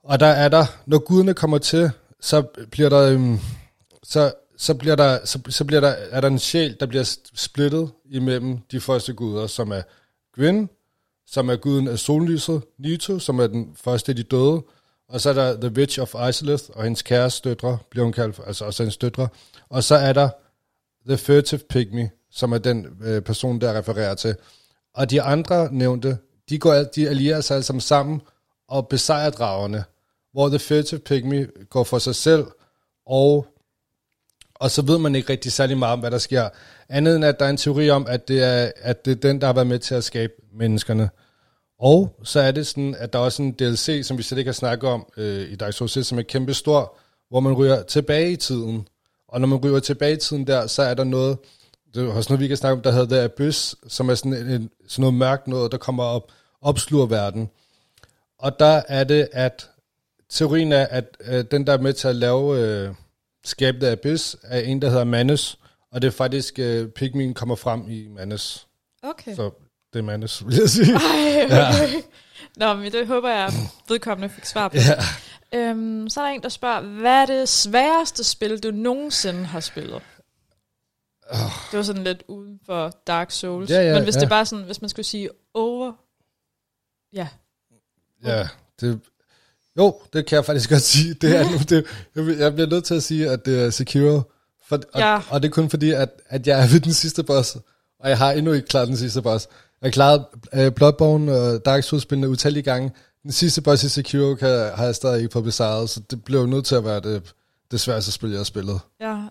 Og 0.05 0.21
der 0.21 0.27
er 0.27 0.49
der, 0.49 0.67
når 0.87 0.99
guderne 0.99 1.35
kommer 1.35 1.59
til, 1.59 1.91
så 2.21 2.43
bliver 2.71 2.89
der, 2.89 3.13
øhm, 3.13 3.39
så, 4.03 4.33
så 4.57 4.75
bliver 4.75 4.97
der, 4.97 5.19
så, 5.25 5.39
så 5.49 5.65
bliver 5.65 5.81
der, 5.81 5.95
er 6.11 6.21
der 6.21 6.29
en 6.29 6.39
sjæl, 6.39 6.77
der 6.81 6.87
bliver 6.87 7.17
splittet 7.35 7.91
imellem 8.11 8.59
de 8.73 8.81
første 8.81 9.13
guder, 9.13 9.47
som 9.47 9.71
er 9.71 9.83
Gwyn, 10.35 10.67
som 11.27 11.51
er 11.51 11.57
guden 11.57 11.89
af 11.89 11.99
sollyset, 11.99 12.63
Nito, 12.79 13.19
som 13.19 13.39
er 13.39 13.47
den 13.47 13.77
første 13.85 14.13
af 14.13 14.17
de 14.17 14.23
døde, 14.23 14.63
og 15.09 15.21
så 15.21 15.31
er 15.31 15.35
der 15.35 15.61
The 15.61 15.71
Witch 15.77 16.01
of 16.01 16.29
Isolith, 16.29 16.65
og 16.75 16.85
hendes 16.85 17.03
kæreste 17.03 17.49
døtre, 17.49 17.79
bliver 17.91 18.05
hun 18.05 18.13
kaldt, 18.13 18.41
altså 18.47 18.65
også 18.65 18.83
hendes 18.83 18.97
døtre, 18.97 19.29
og 19.69 19.85
så 19.85 19.95
er 19.95 20.13
der 20.13 20.29
The 21.07 21.19
Furtive 21.19 21.61
Pygmy, 21.71 22.09
som 22.31 22.53
er 22.53 22.59
den 22.59 22.87
øh, 23.03 23.23
person, 23.23 23.61
der 23.61 23.79
refererer 23.79 24.15
til. 24.15 24.37
Og 24.95 25.11
de 25.11 25.23
andre 25.23 25.69
nævnte, 25.73 26.19
de, 26.49 26.59
går, 26.59 26.75
de 26.75 27.09
allierer 27.09 27.41
sig 27.41 27.55
alle 27.55 27.65
sammen 27.65 27.81
sammen 27.81 28.21
og 28.69 28.89
besejrer 28.89 29.31
dragerne, 29.31 29.85
hvor 30.33 30.49
The 30.49 30.59
Furtive 30.59 31.01
Pygmy 31.01 31.69
går 31.71 31.85
for 31.85 31.99
sig 31.99 32.15
selv, 32.15 32.47
og, 33.07 33.47
og 34.55 34.71
så 34.71 34.83
ved 34.83 34.99
man 34.99 35.15
ikke 35.15 35.33
rigtig 35.33 35.53
særlig 35.53 35.79
meget 35.79 35.93
om, 35.93 36.01
hvad 36.01 36.11
der 36.11 36.19
sker. 36.19 36.49
Andet 36.89 37.17
end, 37.17 37.25
at 37.25 37.39
der 37.39 37.47
er 37.47 37.51
en 37.51 37.57
teori 37.57 37.91
om, 37.91 38.07
at 38.09 38.29
det 38.29 38.43
er, 38.43 38.73
at 38.77 39.05
det 39.05 39.11
er 39.11 39.15
den, 39.15 39.41
der 39.41 39.47
har 39.47 39.55
været 39.55 39.67
med 39.67 39.79
til 39.79 39.95
at 39.95 40.05
skabe 40.05 40.33
menneskerne. 40.53 41.11
Og 41.79 42.21
så 42.25 42.41
er 42.41 42.51
det 42.51 42.67
sådan, 42.67 42.95
at 42.99 43.13
der 43.13 43.19
er 43.19 43.23
også 43.23 43.43
en 43.43 43.53
DLC, 43.53 44.01
som 44.05 44.19
vi 44.19 44.23
slet 44.23 44.39
ikke 44.39 44.49
har 44.49 44.53
snakket 44.53 44.91
om 44.91 45.07
øh, 45.17 45.53
i 45.53 45.57
Dark 45.57 45.73
Souls 45.73 45.97
1, 45.97 46.07
som 46.07 46.19
er 46.19 46.23
kæmpe 46.23 46.55
stor, 46.55 46.97
hvor 47.29 47.41
man 47.41 47.53
ryger 47.53 47.83
tilbage 47.83 48.33
i 48.33 48.37
tiden. 48.37 48.89
Og 49.29 49.41
når 49.41 49.49
man 49.49 49.59
ryger 49.59 49.81
tilbage 49.81 50.13
i 50.13 50.17
tiden 50.17 50.47
der, 50.47 50.67
så 50.67 50.83
er 50.83 50.95
der 50.95 51.05
noget, 51.05 51.39
det 51.95 52.05
er 52.05 52.13
også 52.13 52.33
noget, 52.33 52.41
vi 52.41 52.49
kan 52.49 52.57
snakke 52.57 52.77
om, 52.77 52.83
der 52.83 52.93
hedder 52.93 53.25
Abyss, 53.25 53.77
som 53.89 54.09
er 54.09 54.15
sådan, 54.15 54.33
en, 54.33 54.71
sådan 54.89 55.03
noget 55.03 55.15
mørkt 55.15 55.49
noget, 55.49 55.73
der 55.73 55.79
kommer 55.79 56.05
op, 56.05 56.33
opsluger 56.61 57.07
verden. 57.07 57.51
Og 58.39 58.59
der 58.59 58.83
er 58.89 59.05
det, 59.05 59.29
at 59.33 59.71
teorien 60.29 60.73
er, 60.73 60.87
at 60.87 61.17
øh, 61.21 61.45
den, 61.51 61.67
der 61.67 61.73
er 61.73 61.79
med 61.79 61.93
til 61.93 62.09
at 62.09 62.17
lave 62.17 62.59
øh, 62.59 62.95
skabe 63.45 63.81
The 63.81 63.91
Abyss, 63.91 64.37
er 64.43 64.61
en, 64.61 64.83
der 64.83 64.89
hedder 64.89 65.05
Manus, 65.05 65.59
og 65.91 66.03
det 66.03 66.09
er 66.09 66.13
faktisk, 66.13 66.59
øh, 66.59 66.89
Pygmien 66.89 67.35
kommer 67.35 67.55
frem 67.55 67.91
i 67.91 68.09
Manus. 68.09 68.67
okay. 69.03 69.35
Så 69.35 69.51
det 69.93 70.05
Manus, 70.05 70.47
vil 70.47 70.57
jeg 70.57 70.69
sige. 70.71 70.93
Ej, 70.95 71.45
okay. 71.45 72.03
Nå, 72.57 72.75
men 72.75 72.93
det 72.93 73.07
håber 73.07 73.29
jeg, 73.31 73.53
vedkommende 73.89 74.35
fik 74.35 74.45
svar 74.45 74.69
på. 74.69 74.77
Ja. 74.77 74.95
Øhm, 75.59 76.09
så 76.09 76.21
er 76.21 76.25
der 76.27 76.33
en, 76.35 76.43
der 76.43 76.49
spørger, 76.49 76.81
hvad 76.81 77.13
er 77.23 77.27
det 77.27 77.49
sværeste 77.49 78.25
spil, 78.25 78.59
du 78.63 78.71
nogensinde 78.71 79.45
har 79.45 79.61
spillet? 79.61 80.03
Det 81.71 81.77
var 81.77 81.83
sådan 81.83 82.05
lidt 82.05 82.23
uden 82.29 82.61
for 82.67 82.93
Dark 83.07 83.31
Souls. 83.31 83.71
Ja, 83.71 83.83
ja, 83.83 83.95
Men 83.95 84.03
hvis 84.05 84.15
ja. 84.15 84.21
det 84.21 84.29
bare 84.29 84.47
sådan, 84.47 84.65
hvis 84.65 84.81
man 84.81 84.89
skulle 84.89 85.07
sige 85.07 85.29
over... 85.55 85.93
Ja, 87.13 87.29
Ja, 88.25 88.49
det, 88.81 89.01
jo, 89.77 90.01
det 90.13 90.27
kan 90.27 90.37
jeg 90.37 90.45
faktisk 90.45 90.71
godt 90.71 90.83
sige. 90.83 91.15
Det 91.15 91.37
er 91.37 91.45
nu, 91.45 91.59
det, 91.71 91.87
jeg, 92.17 92.39
jeg 92.39 92.53
bliver 92.55 92.69
nødt 92.69 92.85
til 92.85 92.95
at 92.95 93.03
sige, 93.03 93.31
at 93.31 93.47
det 93.47 93.61
er 93.63 93.71
Sekiro. 93.71 94.23
For, 94.67 94.77
og, 94.93 95.01
Ja. 95.01 95.21
og 95.31 95.43
det 95.43 95.49
er 95.49 95.53
kun 95.53 95.71
fordi, 95.71 95.91
at, 95.91 96.09
at 96.27 96.47
jeg 96.47 96.63
er 96.63 96.69
ved 96.73 96.81
den 96.81 96.93
sidste 96.93 97.23
boss, 97.23 97.57
og 98.01 98.09
jeg 98.09 98.19
har 98.19 98.33
endnu 98.33 98.53
ikke 98.53 98.69
klaret 98.69 98.89
den 98.89 98.97
sidste 98.97 99.23
boss. 99.23 99.49
Jeg 99.83 99.93
klaret 99.93 100.25
uh, 100.59 100.69
Bloodborne 100.69 101.33
og 101.33 101.65
Dark 101.65 101.83
Souls-spillene 101.83 102.29
utallige 102.29 102.63
gange. 102.63 102.91
Den 103.23 103.33
sidste 103.33 103.63
boss 103.63 103.85
i 103.85 103.89
Sekiro 103.89 104.35
kan, 104.35 104.49
har 104.75 104.85
jeg 104.85 104.95
stadig 104.95 105.19
ikke 105.19 105.33
fået 105.33 105.45
besejret, 105.45 105.91
så 105.91 106.01
det 106.11 106.25
jo 106.41 106.47
nødt 106.47 106.67
til 106.67 106.75
at 106.75 106.85
være 106.85 107.01
det, 107.01 107.35
det 107.71 107.81
sværeste 107.81 108.13
spil, 108.13 108.31
jeg 108.31 108.39
har 108.39 108.45
spillet. 108.45 108.81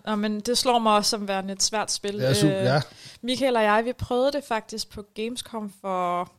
ja. 0.06 0.14
Men 0.16 0.40
det 0.40 0.58
slår 0.58 0.78
mig 0.78 0.92
også 0.96 1.10
som 1.10 1.28
værende 1.28 1.52
et 1.52 1.62
svært 1.62 1.92
spil. 1.92 2.14
Ja, 2.14 2.34
super, 2.34 2.52
ja. 2.54 2.80
Michael 3.22 3.56
og 3.56 3.62
jeg, 3.62 3.84
vi 3.84 3.92
prøvede 3.92 4.32
det 4.32 4.44
faktisk 4.48 4.90
på 4.90 5.02
Gamescom 5.14 5.72
for 5.80 6.32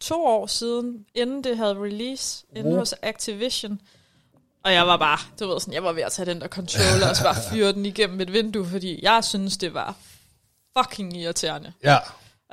to 0.00 0.24
år 0.26 0.46
siden, 0.46 1.04
inden 1.14 1.44
det 1.44 1.56
havde 1.56 1.74
release, 1.74 2.44
inde 2.56 2.70
Oh. 2.70 2.76
hos 2.78 2.94
Activision. 3.02 3.80
Og 4.64 4.72
jeg 4.72 4.86
var 4.86 4.96
bare, 4.96 5.18
du 5.40 5.48
ved 5.48 5.60
sådan, 5.60 5.74
jeg 5.74 5.82
var 5.84 5.92
ved 5.92 6.02
at 6.02 6.12
tage 6.12 6.26
den 6.26 6.40
der 6.40 6.48
controller 6.48 7.08
og 7.10 7.16
så 7.16 7.22
bare 7.22 7.36
fyre 7.52 7.72
den 7.76 7.86
igennem 7.86 8.20
et 8.20 8.32
vindue, 8.32 8.66
fordi 8.66 9.00
jeg 9.02 9.24
synes, 9.24 9.56
det 9.56 9.74
var 9.74 9.94
fucking 10.78 11.16
irriterende. 11.16 11.72
Ja, 11.84 11.96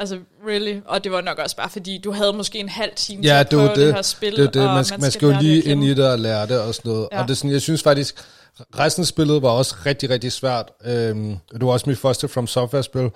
Altså, 0.04 0.20
really. 0.48 0.80
Og 0.86 1.04
det 1.04 1.12
var 1.12 1.22
nok 1.22 1.38
også 1.40 1.56
bare, 1.56 1.70
fordi 1.70 1.98
du 1.98 2.12
havde 2.12 2.34
måske 2.34 2.60
en 2.60 2.70
halv 2.70 2.92
time 2.96 3.22
til 3.24 3.28
Ja, 3.28 3.40
at 3.40 3.52
det 3.52 3.58
prøve 3.58 3.70
det. 3.70 3.78
det 3.78 3.94
her 3.94 4.02
spil. 4.02 4.36
det 4.36 4.46
er 4.46 4.52
det. 4.52 4.68
og 4.68 4.74
Man, 4.76 4.86
skal, 4.86 5.02
man 5.02 5.12
skal 5.12 5.26
jo 5.30 5.36
lige 5.42 5.62
ind 5.64 5.84
i 5.84 5.94
det 5.94 6.08
og 6.12 6.20
lære 6.20 6.48
det 6.48 6.60
og 6.60 6.76
sådan 6.76 6.92
noget. 6.92 7.08
Ja. 7.12 7.16
Ja. 7.18 7.22
Og 7.22 7.28
det 7.28 7.34
er 7.34 7.38
sådan, 7.38 7.52
jeg 7.52 7.62
synes 7.62 7.84
faktisk, 7.84 8.16
resten 8.80 9.02
af 9.02 9.08
spillet 9.08 9.42
var 9.42 9.50
også 9.50 9.76
rigtig, 9.86 10.10
rigtig 10.10 10.32
svært. 10.32 10.72
Øhm, 10.86 11.36
det 11.54 11.66
var 11.66 11.72
også 11.72 11.90
mit 11.90 11.98
første 11.98 12.28
From 12.28 12.48
Software-spil. 12.48 13.10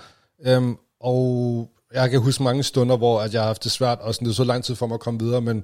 Øhm, 0.45 0.75
og 1.01 1.69
jeg 1.93 2.09
kan 2.09 2.19
huske 2.19 2.43
mange 2.43 2.63
stunder, 2.63 2.97
hvor 2.97 3.21
at 3.21 3.33
jeg 3.33 3.41
har 3.41 3.47
haft 3.47 3.63
det 3.63 3.71
svært, 3.71 3.97
og 4.01 4.13
sådan, 4.15 4.25
det 4.25 4.31
er 4.31 4.35
så 4.35 4.43
lang 4.43 4.63
tid 4.63 4.75
for 4.75 4.88
mig 4.88 4.93
at 4.93 4.99
komme 4.99 5.19
videre, 5.19 5.41
men, 5.41 5.63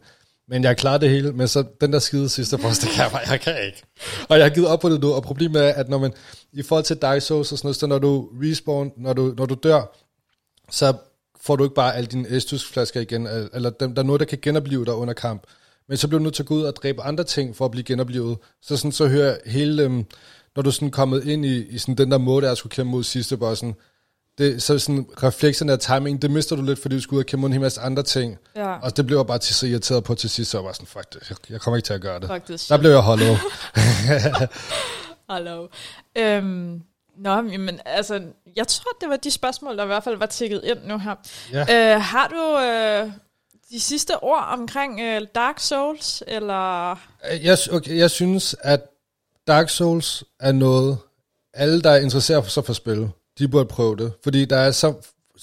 men 0.50 0.64
jeg 0.64 0.78
klarede 0.78 1.00
det 1.02 1.10
hele. 1.10 1.32
Men 1.32 1.48
så 1.48 1.64
den 1.82 1.94
der 1.94 2.00
skide 2.00 2.30
sidste 2.30 2.58
boss, 2.58 2.80
det 2.80 2.90
kan 2.90 3.04
jeg 3.04 3.12
bare, 3.12 3.22
jeg 3.30 3.40
kan 3.42 3.56
ikke. 3.66 3.84
Og 4.30 4.38
jeg 4.38 4.46
har 4.46 4.50
givet 4.50 4.68
op 4.68 4.80
på 4.80 4.90
det 4.90 5.02
nu, 5.02 5.14
og 5.14 5.24
problemet 5.24 5.66
er, 5.66 5.74
at 5.74 5.90
når 5.90 5.98
man, 5.98 6.14
i 6.54 6.62
forhold 6.64 6.84
til 6.86 6.96
Dark 6.98 7.22
Souls 7.22 7.52
og 7.52 7.58
sådan 7.58 7.68
noget, 7.68 7.76
så 7.76 7.88
når 7.88 8.00
du 8.00 8.28
respawn, 8.44 8.92
når 8.98 9.14
du, 9.14 9.34
når 9.38 9.46
du 9.46 9.56
dør, 9.64 9.96
så 10.72 10.94
får 11.46 11.56
du 11.56 11.64
ikke 11.64 11.76
bare 11.76 11.96
alle 11.96 12.08
dine 12.08 12.30
estusflasker 12.30 13.02
igen, 13.02 13.28
el- 13.28 13.50
eller 13.54 13.70
dem, 13.70 13.96
der 13.96 14.02
er 14.02 14.06
noget, 14.06 14.20
der 14.20 14.26
kan 14.26 14.40
genopleve 14.42 14.86
dig 14.86 14.94
under 14.94 15.14
kamp. 15.14 15.44
Men 15.90 15.98
så 15.98 16.08
bliver 16.08 16.20
du 16.20 16.24
nødt 16.24 16.36
til 16.36 16.44
at 16.44 16.48
gå 16.48 16.54
ud 16.56 16.62
og 16.64 16.76
dræbe 16.76 17.02
andre 17.02 17.24
ting 17.24 17.56
for 17.56 17.66
at 17.66 17.72
blive 17.72 17.84
genoplevet. 17.84 18.38
Så 18.62 18.78
sådan 18.78 18.92
så 18.92 19.08
hører 19.08 19.38
hele, 19.46 19.84
øhm, 19.84 20.06
når 20.56 20.64
du 20.64 20.72
sådan 20.72 20.92
kommet 20.92 21.24
ind 21.26 21.46
i, 21.46 21.66
i 21.66 21.78
sådan 21.78 21.96
den 21.96 22.12
der 22.12 22.18
måde, 22.18 22.46
der 22.46 22.52
er 22.52 22.56
skulle 22.56 22.72
kæmpe 22.72 22.92
mod 22.92 23.04
sidste 23.04 23.38
bossen, 23.38 23.76
det, 24.38 24.62
så 24.64 24.80
sådan 24.80 25.06
reflekserne 25.24 25.74
og 25.74 25.80
timing, 25.80 26.22
det 26.22 26.32
mister 26.32 26.56
du 26.56 26.62
lidt, 26.62 26.80
fordi 26.80 26.96
du 26.96 27.02
skal 27.02 27.16
ud 27.16 27.20
og 27.20 27.26
kæmpe 27.26 27.42
mod 27.42 27.50
en 27.50 27.54
hel 27.54 27.62
masse 27.62 27.82
andre 27.82 28.04
ting. 28.04 28.38
Ja, 28.56 28.74
Og 28.80 28.98
det 28.98 29.06
blev 29.08 29.18
jeg 29.18 29.28
bare 29.28 29.38
til 29.40 29.56
så 29.56 29.68
irriteret 29.68 30.04
på 30.04 30.16
til 30.16 30.30
sidst, 30.30 30.52
så 30.52 30.58
jeg 30.58 30.66
var 30.66 30.72
sådan, 30.74 30.88
fuck 30.88 31.14
det, 31.14 31.38
jeg, 31.50 31.62
kommer 31.62 31.76
ikke 31.78 31.86
til 31.86 31.94
at 31.94 32.02
gøre 32.02 32.20
det. 32.20 32.28
faktisk. 32.28 32.70
Der 32.70 32.78
blev 32.78 32.92
jeg 32.92 33.00
holdet. 33.00 33.38
Hallo. 35.30 35.68
Øhm, 36.18 36.82
nå, 37.24 37.42
men 37.42 37.80
altså, 37.86 38.22
jeg 38.56 38.68
tror, 38.68 38.92
det 39.02 39.10
var 39.10 39.16
de 39.16 39.32
spørgsmål, 39.32 39.78
der 39.78 39.84
i 39.84 39.88
hvert 39.88 40.04
fald 40.04 40.18
var 40.18 40.26
tækket 40.26 40.62
ind 40.64 40.80
nu 40.86 40.98
her. 40.98 41.16
Ja. 41.54 41.94
Øh, 41.96 42.02
har 42.02 42.28
du 42.28 42.60
øh, 42.60 43.12
de 43.70 43.80
sidste 43.80 44.24
ord 44.24 44.46
omkring 44.52 45.00
øh, 45.02 45.22
Dark 45.36 45.60
Souls, 45.60 46.24
eller... 46.28 46.90
Jeg, 47.44 47.58
okay, 47.72 47.98
jeg 47.98 48.12
synes, 48.12 48.56
at 48.62 48.82
Dark 49.48 49.70
Souls 49.70 50.24
er 50.40 50.52
noget, 50.52 50.98
alle, 51.54 51.82
der 51.82 51.90
er 51.90 51.98
interesseret 51.98 52.52
sig 52.52 52.66
for 52.66 52.74
spil, 52.74 53.10
de 53.40 53.48
burde 53.48 53.66
prøve 53.66 53.96
det. 53.96 54.14
Fordi 54.24 54.46
der 54.46 54.58
er 54.58 54.72
så, 54.72 54.94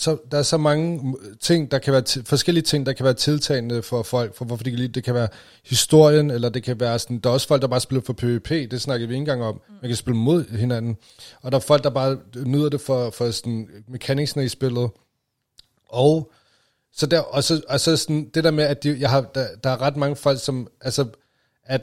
så, 0.00 0.16
der 0.30 0.38
er 0.38 0.42
så 0.42 0.56
mange 0.56 1.16
ting, 1.40 1.70
der 1.70 1.78
kan 1.78 1.92
være 1.92 2.24
forskellige 2.24 2.62
ting, 2.62 2.86
der 2.86 2.92
kan 2.92 3.04
være 3.04 3.14
tiltagende 3.14 3.82
for 3.82 4.02
folk, 4.02 4.34
for 4.34 4.44
hvorfor 4.44 4.64
de 4.64 4.70
kan 4.70 4.78
lide 4.78 4.92
det. 4.92 5.04
Kan 5.04 5.14
være 5.14 5.28
historien, 5.64 6.30
eller 6.30 6.48
det 6.48 6.62
kan 6.62 6.80
være 6.80 6.98
sådan, 6.98 7.18
der 7.18 7.30
er 7.30 7.34
også 7.34 7.48
folk, 7.48 7.62
der 7.62 7.68
bare 7.68 7.80
spiller 7.80 8.02
for 8.02 8.12
PvP, 8.12 8.48
det 8.48 8.80
snakker 8.80 9.06
vi 9.06 9.14
ikke 9.14 9.20
engang 9.20 9.42
om. 9.42 9.60
Man 9.82 9.88
kan 9.88 9.96
spille 9.96 10.16
mod 10.16 10.58
hinanden. 10.58 10.96
Og 11.42 11.52
der 11.52 11.58
er 11.58 11.62
folk, 11.62 11.84
der 11.84 11.90
bare 11.90 12.18
nyder 12.46 12.68
det 12.68 12.80
for, 12.80 13.10
for 13.10 13.30
sådan 13.30 13.68
mechanicsene 13.88 14.44
i 14.44 14.48
spillet. 14.48 14.90
Og 15.88 16.32
så 16.92 17.06
der, 17.06 17.20
og 17.20 17.44
så, 17.44 17.62
og 17.68 17.80
så 17.80 17.96
sådan, 17.96 18.30
det 18.34 18.44
der 18.44 18.50
med, 18.50 18.64
at 18.64 18.82
de, 18.82 18.96
jeg 19.00 19.10
har, 19.10 19.20
der, 19.20 19.46
der 19.64 19.70
er 19.70 19.80
ret 19.80 19.96
mange 19.96 20.16
folk, 20.16 20.40
som, 20.40 20.68
altså, 20.80 21.06
at 21.64 21.82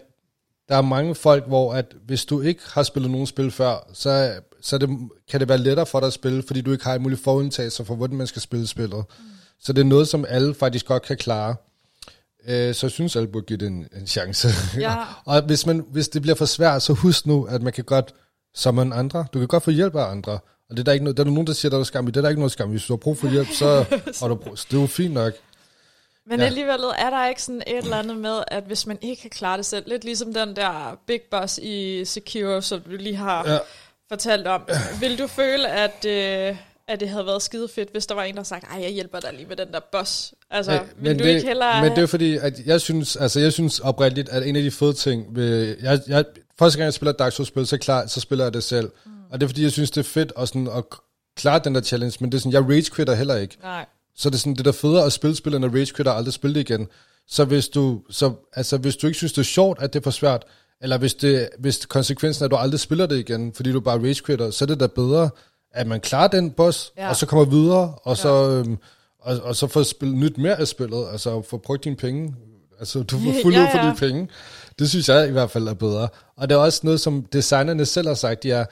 der 0.70 0.76
er 0.76 0.82
mange 0.82 1.16
folk, 1.16 1.48
hvor 1.48 1.74
at 1.74 1.96
hvis 2.06 2.26
du 2.26 2.42
ikke 2.42 2.62
har 2.66 2.84
spillet 2.84 3.12
nogen 3.12 3.28
spil 3.28 3.52
før, 3.52 3.90
så, 3.94 4.42
så 4.68 4.78
det, 4.78 4.90
kan 5.32 5.40
det 5.40 5.50
være 5.50 5.58
lettere 5.58 5.86
for 5.86 6.00
dig 6.00 6.08
at 6.08 6.14
spille, 6.14 6.44
fordi 6.48 6.62
du 6.62 6.72
ikke 6.72 6.84
har 6.84 6.98
mulige 6.98 7.20
forudtagelser 7.24 7.84
for, 7.84 7.96
hvordan 7.96 8.18
man 8.18 8.28
skal 8.28 8.42
spille 8.42 8.68
spillet. 8.68 9.06
Mm. 9.20 9.26
Så 9.60 9.74
det 9.74 9.82
er 9.82 9.86
noget, 9.86 10.08
som 10.08 10.26
alle 10.30 10.56
faktisk 10.56 10.86
godt 10.86 11.04
kan 11.04 11.18
klare. 11.18 11.56
Øh, 12.48 12.76
så 12.76 12.86
jeg 12.88 12.92
synes, 12.92 13.16
alle 13.16 13.28
burde 13.28 13.46
give 13.46 13.58
det 13.58 13.68
en, 13.68 13.88
en 14.00 14.08
chance. 14.08 14.48
Ja. 14.80 14.96
og 15.26 15.42
hvis, 15.42 15.66
man, 15.66 15.86
hvis 15.92 16.08
det 16.10 16.22
bliver 16.22 16.36
for 16.36 16.46
svært, 16.46 16.82
så 16.84 16.94
husk 16.94 17.26
nu, 17.26 17.44
at 17.46 17.62
man 17.62 17.74
kan 17.74 17.84
godt 17.84 18.14
summon 18.56 18.94
andre. 18.94 19.26
Du 19.34 19.40
kan 19.40 19.48
godt 19.48 19.64
få 19.64 19.72
hjælp 19.72 19.96
af 19.96 20.04
andre. 20.12 20.32
Og 20.70 20.78
det 20.78 20.80
er 20.80 20.84
der 20.84 20.92
ikke 20.92 21.04
noget, 21.04 21.18
der 21.18 21.24
er 21.24 21.30
nogen, 21.30 21.48
der 21.48 21.54
siger, 21.54 21.70
der 21.70 21.80
er 21.80 21.84
skam 21.84 22.08
i. 22.08 22.12
Det 22.12 22.18
er 22.18 22.22
der 22.22 22.30
ikke 22.30 22.42
noget 22.42 22.52
skam 22.52 22.70
i. 22.70 22.72
Hvis 22.72 22.86
du 22.86 22.94
har 22.94 22.98
brug 22.98 23.18
for 23.18 23.28
hjælp, 23.28 23.48
så 23.54 23.86
har 24.20 24.28
du 24.28 24.36
brug, 24.36 24.58
det 24.72 24.78
er 24.78 24.82
jo 24.82 24.88
fint 24.88 25.14
nok. 25.14 25.34
Men 26.30 26.40
Ja. 26.40 26.44
ja. 26.44 26.48
alligevel 26.48 26.80
er 26.98 27.10
der 27.10 27.28
ikke 27.28 27.44
sådan 27.44 27.64
et 27.68 27.78
eller 27.78 27.98
andet 27.98 28.18
med, 28.18 28.44
at 28.48 28.64
hvis 28.64 28.86
man 28.88 28.98
ikke 29.02 29.22
kan 29.22 29.30
klare 29.30 29.58
det 29.58 29.66
selv, 29.66 29.90
lidt 29.90 30.04
ligesom 30.04 30.34
den 30.34 30.56
der 30.56 31.00
Big 31.08 31.22
Boss 31.32 31.58
i 31.64 32.06
Secure, 32.06 32.62
som 32.62 32.82
du 32.82 32.90
lige 32.90 33.16
har 33.16 33.50
Ja. 33.52 33.58
Fortalt 34.10 34.48
om. 34.48 34.62
Vil 35.00 35.20
du 35.20 35.28
føle, 35.28 35.70
at, 35.70 36.06
øh, 36.06 36.58
at 36.88 37.00
det 37.00 37.10
havde 37.10 37.26
været 37.26 37.42
skide 37.42 37.68
fedt, 37.76 37.92
hvis 37.92 38.06
der 38.08 38.16
var 38.16 38.24
en, 38.24 38.38
der 38.38 38.44
sagde, 38.44 38.66
ej, 38.72 38.82
jeg 38.82 38.92
hjælper 38.92 39.20
dig 39.20 39.34
lige 39.34 39.46
med 39.46 39.56
den 39.56 39.68
der 39.72 39.80
boss? 39.92 40.34
Altså, 40.52 40.72
Ja, 40.72 40.80
vil 40.98 41.20
du 41.20 41.24
det, 41.24 41.30
ikke 41.30 41.48
hellere... 41.48 41.82
Men 41.82 41.96
det 41.96 42.04
er 42.04 42.08
fordi, 42.08 42.38
at 42.38 42.60
jeg 42.66 42.82
synes, 42.82 43.16
altså 43.16 43.40
jeg 43.40 43.54
synes 43.54 43.80
oprigtigt, 43.80 44.30
at 44.30 44.48
en 44.48 44.56
af 44.56 44.62
de 44.62 44.72
fede 44.72 44.94
ting 44.94 45.36
ved, 45.36 45.78
jeg, 45.82 46.00
jeg, 46.08 46.26
første 46.60 46.78
gang 46.78 46.86
jeg 46.86 46.94
spiller 46.94 47.14
et 47.14 47.20
Dark 47.20 47.32
Souls-spil, 47.32 47.68
så, 47.68 47.78
klar, 47.78 48.06
så 48.06 48.20
spiller 48.20 48.46
jeg 48.46 48.54
det 48.54 48.64
selv. 48.64 48.90
Mm. 49.06 49.12
Og 49.32 49.40
det 49.40 49.46
er 49.46 49.50
fordi, 49.50 49.64
jeg 49.64 49.72
synes, 49.72 49.92
det 49.92 50.00
er 50.00 50.10
fedt 50.10 50.34
at, 50.38 50.48
sådan, 50.48 50.68
at 50.68 50.84
klare 51.36 51.62
den 51.64 51.76
der 51.76 51.82
challenge, 51.82 52.18
men 52.20 52.32
det 52.32 52.38
er 52.38 52.40
sådan, 52.40 52.54
jeg 52.54 52.70
rage-quitter 52.70 53.14
heller 53.16 53.36
ikke. 53.36 53.58
Nej. 53.64 53.86
Så 54.16 54.30
det 54.30 54.36
er 54.36 54.40
sådan, 54.40 54.56
det 54.56 54.66
der 54.66 54.72
er 54.72 54.76
federe 54.76 55.06
at 55.06 55.14
spille 55.14 55.36
spil, 55.36 55.56
end 55.56 55.66
at 55.66 55.72
rage-quitter 55.74 56.12
og 56.12 56.18
aldrig 56.18 56.34
spille 56.34 56.54
det 56.56 56.70
igen. 56.70 56.88
Så 57.28 57.46
hvis 57.46 57.68
du, 57.70 58.02
så, 58.10 58.34
altså, 58.54 58.78
hvis 58.78 58.96
du 58.96 59.08
ikke 59.08 59.18
synes, 59.18 59.34
det 59.34 59.42
er 59.42 59.46
sjovt, 59.46 59.82
at 59.82 59.94
det 59.94 60.00
er 60.00 60.04
for 60.04 60.12
svært, 60.12 60.44
eller 60.82 60.98
hvis, 60.98 61.14
det, 61.14 61.50
hvis 61.60 61.86
konsekvensen 61.86 62.44
er, 62.44 62.46
at 62.46 62.52
du 62.52 62.56
aldrig 62.56 62.80
spiller 62.80 63.06
det 63.06 63.18
igen, 63.20 63.54
fordi 63.54 63.72
du 63.72 63.80
bare 63.80 64.00
rage-quitter, 64.00 64.52
så 64.52 64.66
er 64.66 64.68
det 64.68 64.80
da 64.80 64.88
bedre, 64.88 65.30
at 65.72 65.88
man 65.88 66.02
klarer 66.02 66.28
den 66.28 66.52
boss, 66.52 66.92
ja. 66.98 67.04
Ja. 67.04 67.10
og 67.10 67.16
så 67.16 67.26
kommer 67.26 67.46
videre, 67.46 67.94
og 68.04 68.18
så, 68.18 68.50
øhm, 68.50 68.78
og, 69.20 69.38
og 69.44 69.56
så 69.56 69.68
får 69.68 69.84
spillet 69.84 70.18
nyt 70.18 70.38
mere 70.38 70.60
af 70.60 70.68
spillet, 70.68 71.08
altså 71.12 71.42
få 71.42 71.58
brugt 71.58 71.84
dine 71.84 71.96
penge, 71.96 72.36
altså 72.80 73.04
du 73.04 73.18
får 73.20 73.34
fuld 73.44 73.54
Ja, 73.54 73.64
ud 73.64 73.68
for 73.72 73.78
ja. 73.78 73.84
dine 73.86 73.96
penge. 73.96 74.30
Det 74.80 74.90
synes 74.90 75.10
jeg 75.10 75.28
i 75.28 75.32
hvert 75.32 75.52
fald 75.52 75.68
er 75.68 75.74
bedre. 75.74 76.08
Og 76.38 76.50
det 76.50 76.56
er 76.56 76.60
også 76.60 76.82
noget, 76.84 77.00
som 77.00 77.26
designerne 77.34 77.86
selv 77.86 78.08
har 78.08 78.16
sagt, 78.16 78.44
de 78.44 78.52
er, 78.52 78.66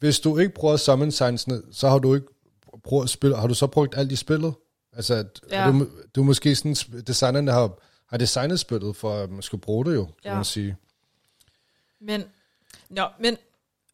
hvis 0.00 0.20
du 0.20 0.38
ikke 0.38 0.54
bruger 0.54 0.76
summon 0.76 1.10
signsene, 1.10 1.62
så 1.72 1.88
har 1.88 1.98
du 1.98 2.14
ikke 2.14 2.26
brugt 2.84 3.10
spil, 3.10 3.36
har 3.36 3.46
du 3.46 3.54
så 3.54 3.66
brugt 3.66 3.94
alt 3.98 4.12
i 4.12 4.16
spillet? 4.16 4.54
Altså, 4.96 5.14
at 5.14 5.26
Ja. 5.50 5.66
ja. 5.66 5.72
du, 5.72 5.86
du 6.16 6.22
måske 6.22 6.54
sådan, 6.54 6.74
designerne 7.06 7.50
har, 7.52 7.78
har 8.10 8.16
designet 8.18 8.60
spillet 8.60 8.96
for, 8.96 9.14
at 9.14 9.30
man 9.30 9.42
skulle 9.42 9.60
bruge 9.60 9.84
det 9.84 9.94
jo, 9.94 10.04
kan 10.04 10.12
Ja. 10.24 10.34
man 10.34 10.44
sige. 10.44 10.76
Men, 12.00 12.24
nå, 12.90 13.06
men, 13.20 13.36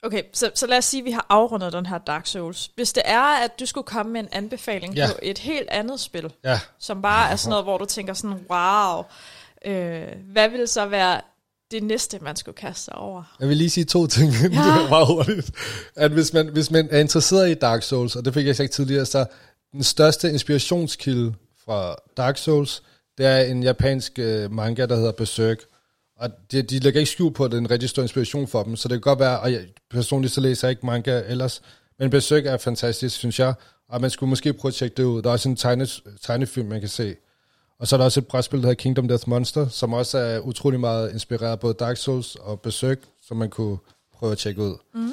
okay, 0.02 0.22
så, 0.32 0.50
så 0.54 0.66
lad 0.66 0.78
os 0.78 0.84
sige, 0.84 1.00
at 1.00 1.04
vi 1.04 1.10
har 1.10 1.26
afrundet 1.28 1.72
den 1.72 1.86
her 1.86 1.98
Dark 1.98 2.26
Souls. 2.26 2.70
Hvis 2.74 2.92
det 2.92 3.02
er, 3.06 3.44
at 3.44 3.60
du 3.60 3.66
skulle 3.66 3.84
komme 3.84 4.12
med 4.12 4.20
en 4.20 4.28
anbefaling 4.32 4.94
Ja. 4.94 5.00
ja. 5.06 5.12
på 5.12 5.18
et 5.22 5.38
helt 5.38 5.68
andet 5.70 6.00
spil, 6.00 6.32
Ja, 6.44 6.60
som 6.78 7.02
bare 7.02 7.30
er 7.30 7.36
sådan 7.36 7.50
noget, 7.50 7.64
hvor 7.68 7.78
du 7.78 7.84
tænker 7.84 8.14
sådan, 8.14 8.46
wow, 8.50 9.04
øh, 9.64 10.08
hvad 10.32 10.48
vil 10.48 10.68
så 10.68 10.86
være 10.86 11.20
det 11.70 11.82
næste, 11.82 12.18
man 12.18 12.36
skulle 12.36 12.56
kaste 12.56 12.84
sig 12.84 12.94
over? 12.94 13.36
Jeg 13.40 13.48
vil 13.48 13.56
lige 13.56 13.70
sige 13.70 13.84
to 13.84 14.06
ting, 14.06 14.32
ja. 14.42 14.46
det 14.48 14.54
er 14.56 14.88
meget 14.88 15.06
hurtigt. 15.06 15.50
At 15.96 16.10
hvis 16.10 16.32
man, 16.32 16.48
hvis 16.48 16.70
man 16.70 16.88
er 16.90 16.98
interesseret 16.98 17.50
i 17.50 17.54
Dark 17.54 17.82
Souls, 17.82 18.16
og 18.16 18.24
det 18.24 18.34
fik 18.34 18.46
jeg 18.46 18.56
sagt 18.56 18.72
tidligere, 18.72 19.06
så 19.06 19.24
den 19.72 19.82
største 19.82 20.30
inspirationskilde 20.30 21.34
fra 21.64 21.96
Dark 22.16 22.38
Souls, 22.38 22.82
det 23.18 23.26
er 23.26 23.38
en 23.38 23.62
japansk 23.62 24.18
øh, 24.18 24.52
manga, 24.52 24.86
der 24.86 24.96
hedder 24.96 25.12
Berserk. 25.12 25.58
Og 26.22 26.30
de, 26.52 26.62
de 26.62 26.78
lægger 26.78 27.00
ikke 27.00 27.12
skjul 27.12 27.32
på, 27.32 27.44
at 27.44 27.50
det 27.50 27.56
er 27.56 27.60
en 27.60 27.70
rigtig 27.70 27.88
stor 27.88 28.02
inspiration 28.02 28.48
for 28.48 28.62
dem, 28.62 28.76
så 28.76 28.88
det 28.88 28.94
kan 28.94 29.00
godt 29.00 29.18
være, 29.18 29.40
og 29.40 29.52
jeg, 29.52 29.66
personligt 29.90 30.34
så 30.34 30.40
læser 30.40 30.68
jeg 30.68 30.70
ikke 30.72 30.86
manga 30.86 31.22
ellers, 31.26 31.62
men 31.98 32.10
Berserk 32.10 32.46
er 32.46 32.56
fantastisk, 32.56 33.16
synes 33.16 33.38
jeg, 33.38 33.54
og 33.88 34.00
man 34.00 34.10
skulle 34.10 34.30
måske 34.30 34.52
prøve 34.52 34.70
at 34.70 34.74
tjekke 34.74 34.96
det 34.96 35.02
ud. 35.04 35.22
Der 35.22 35.28
er 35.28 35.32
også 35.32 35.48
en 35.48 35.56
tegne, 35.56 35.86
tegnefilm, 36.26 36.68
man 36.68 36.80
kan 36.80 36.88
se. 36.88 37.14
Og 37.78 37.88
så 37.88 37.96
er 37.96 37.98
der 37.98 38.04
også 38.04 38.20
et 38.20 38.26
brætspil, 38.26 38.58
der 38.60 38.66
hedder 38.66 38.82
Kingdom 38.82 39.08
Death 39.08 39.28
Monster, 39.28 39.68
som 39.68 39.92
også 39.92 40.18
er 40.18 40.38
utrolig 40.38 40.80
meget 40.80 41.12
inspireret 41.12 41.60
både 41.60 41.74
Dark 41.74 41.96
Souls 41.96 42.34
og 42.34 42.60
Berserk, 42.60 42.98
som 43.26 43.36
man 43.36 43.50
kunne 43.50 43.78
prøve 44.14 44.32
at 44.32 44.38
tjekke 44.38 44.62
ud. 44.62 44.74
Mm. 44.94 45.12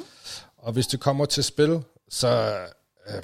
Og 0.57 0.74
hvis 0.74 0.88
det 0.88 0.99
kommer 0.99 1.26
til 1.26 1.43
spil, 1.43 1.80
så... 2.10 2.53
Øh, 3.10 3.14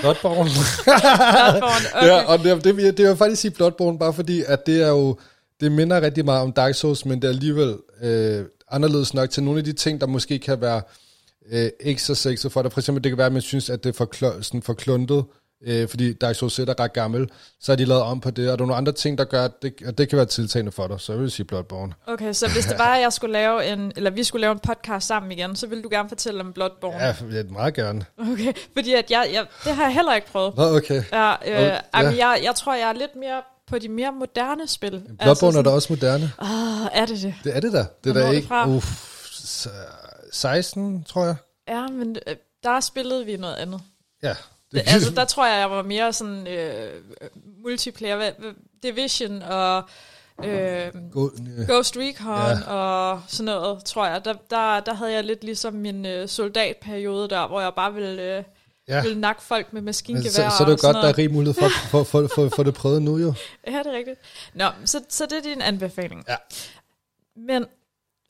Bloodborne. 0.00 0.50
Bloodborne, 0.84 1.86
okay. 1.94 2.06
ja, 2.06 2.24
og 2.24 2.38
det, 2.38 2.64
det, 2.64 2.76
vil 2.76 2.84
jeg- 2.84 2.96
det 2.96 3.02
vil 3.02 3.08
jeg 3.08 3.18
faktisk 3.18 3.40
sige 3.42 3.50
Bloodborne, 3.50 3.98
bare 3.98 4.12
fordi, 4.12 4.42
at 4.46 4.66
det 4.66 4.82
er 4.82 4.88
jo... 4.88 5.18
Det 5.60 5.72
minder 5.72 6.00
rigtig 6.00 6.24
meget 6.24 6.42
om 6.42 6.52
Dark 6.52 6.74
Souls, 6.74 7.04
men 7.04 7.22
det 7.22 7.28
er 7.28 7.32
alligevel 7.32 7.76
øh, 8.02 8.44
anderledes 8.70 9.14
nok 9.14 9.30
til 9.30 9.42
nogle 9.42 9.58
af 9.58 9.64
de 9.64 9.72
ting, 9.72 10.00
der 10.00 10.06
måske 10.06 10.38
kan 10.38 10.60
være 10.60 10.82
øh, 11.52 11.98
så 11.98 12.14
sexet 12.14 12.52
for 12.52 12.62
dig. 12.62 12.72
For 12.72 12.80
eksempel, 12.80 13.04
det 13.04 13.10
kan 13.10 13.18
være, 13.18 13.26
at 13.26 13.32
man 13.32 13.42
synes, 13.42 13.70
at 13.70 13.84
det 13.84 13.90
er 13.90 13.96
for, 13.96 14.10
kl- 14.14 14.42
sådan 14.42 14.62
for 14.62 14.74
kluntet, 14.74 15.24
øh, 15.66 15.88
fordi 15.88 16.12
Dark 16.12 16.34
Souls 16.36 16.58
1 16.58 16.68
er 16.68 16.80
ret 16.80 16.92
gammel, 16.92 17.28
så 17.60 17.72
har 17.72 17.76
de 17.76 17.84
lavet 17.84 18.02
om 18.02 18.20
på 18.20 18.30
det, 18.30 18.50
og 18.50 18.58
der 18.58 18.64
er 18.64 18.66
nogle 18.66 18.74
andre 18.76 18.92
ting, 18.92 19.18
der 19.18 19.24
gør, 19.24 19.44
at 19.44 19.62
det, 19.62 19.74
at 19.84 19.98
det 19.98 20.08
kan 20.08 20.16
være 20.16 20.26
tiltagende 20.26 20.72
for 20.72 20.86
dig, 20.86 21.00
så 21.00 21.12
jeg 21.12 21.20
vil 21.22 21.30
sige 21.30 21.46
Bloodborne. 21.46 21.92
Okay, 22.06 22.32
så 22.32 22.50
hvis 22.52 22.66
det 22.66 22.78
var, 22.78 22.94
at 22.94 23.02
jeg 23.02 23.12
skulle 23.12 23.32
lave 23.32 23.72
en, 23.72 23.92
eller 23.96 24.10
vi 24.10 24.24
skulle 24.24 24.40
lave 24.40 24.52
en 24.52 24.58
podcast 24.58 25.06
sammen 25.06 25.32
igen, 25.32 25.56
så 25.56 25.66
ville 25.66 25.82
du 25.82 25.88
gerne 25.88 26.08
fortælle 26.08 26.40
om 26.40 26.52
Bloodborne. 26.52 26.98
Ja, 26.98 27.04
jeg 27.06 27.16
vil 27.44 27.52
meget 27.52 27.74
gerne. 27.74 28.04
Okay, 28.18 28.52
fordi 28.72 28.94
at 28.94 29.10
jeg, 29.10 29.30
jeg, 29.32 29.46
det 29.64 29.74
har 29.74 29.82
jeg 29.84 29.94
heller 29.94 30.14
ikke 30.14 30.26
prøvet. 30.26 30.56
Nå, 30.56 30.76
okay. 30.76 31.02
Ja, 31.12 31.32
øh. 31.32 31.80
Jamen, 31.94 32.14
ja. 32.14 32.28
jeg, 32.28 32.40
jeg 32.44 32.54
tror, 32.54 32.74
jeg 32.74 32.88
er 32.88 32.92
lidt 32.92 33.16
mere 33.16 33.42
på 33.68 33.78
de 33.78 33.88
mere 33.88 34.12
moderne 34.12 34.68
spil. 34.68 34.90
Bloodborne 34.90 35.26
altså 35.46 35.58
er 35.58 35.62
da 35.62 35.70
også 35.70 35.92
moderne. 35.92 36.32
Åh, 36.42 36.86
er 36.92 37.06
det 37.06 37.22
det? 37.22 37.34
Det 37.44 37.56
er 37.56 37.60
det 37.60 37.72
da. 37.72 37.86
Det 38.04 38.16
er 38.16 38.20
da 38.20 38.30
ikke... 38.30 38.48
fra? 38.48 38.68
Uff, 38.68 38.86
s- 39.34 39.68
16, 40.32 41.04
tror 41.04 41.24
jeg. 41.24 41.36
Ja, 41.68 41.86
men 41.88 42.16
øh, 42.26 42.36
der 42.62 42.80
spillede 42.80 43.24
vi 43.26 43.36
noget 43.36 43.54
andet. 43.54 43.80
Ja. 44.22 44.34
Det, 44.72 44.82
altså, 44.86 45.10
der 45.10 45.24
tror 45.24 45.46
jeg, 45.46 45.60
jeg 45.60 45.70
var 45.70 45.82
mere 45.82 46.12
sådan 46.12 46.46
øh, 46.46 46.92
multiplayer. 47.64 48.16
Hvad- 48.16 48.32
hvad- 48.38 48.52
Division 48.82 49.42
og 49.42 49.82
øh, 50.44 50.92
God, 51.12 51.30
øh, 51.58 51.66
Ghost 51.68 51.96
Recon 51.96 52.58
ja. 52.66 52.72
og 52.72 53.22
sådan 53.28 53.44
noget, 53.44 53.84
tror 53.84 54.06
jeg. 54.06 54.24
Der, 54.24 54.34
der, 54.50 54.80
der 54.80 54.94
havde 54.94 55.12
jeg 55.12 55.24
lidt 55.24 55.44
ligesom 55.44 55.74
min 55.74 56.06
øh, 56.06 56.28
soldatperiode 56.28 57.28
der, 57.28 57.46
hvor 57.46 57.60
jeg 57.60 57.72
bare 57.76 57.94
ville, 57.94 58.22
øh, 58.38 58.44
ja. 58.88 59.02
ville 59.02 59.20
nakke 59.20 59.42
folk 59.42 59.72
med 59.72 59.82
maskingevær 59.82 60.30
Så, 60.30 60.34
så 60.34 60.42
er 60.42 60.48
det 60.58 60.66
jo 60.66 60.72
og 60.72 60.78
sådan 60.78 60.94
godt, 60.94 61.02
der 61.02 61.08
er 61.08 61.18
rig 61.18 61.32
mulighed 61.32 61.54
for, 61.54 61.68
for, 61.90 62.04
for, 62.04 62.28
for, 62.34 62.48
for 62.56 62.62
det 62.62 62.74
prøvet 62.74 63.02
nu 63.02 63.18
jo. 63.18 63.34
Ja, 63.66 63.78
det 63.78 63.86
er 63.86 63.96
rigtigt. 63.96 64.20
Nå, 64.54 64.64
så, 64.84 65.00
så 65.08 65.26
det 65.26 65.38
er 65.38 65.42
din 65.42 65.62
anbefaling. 65.62 66.24
Ja. 66.28 66.36
Men 67.36 67.66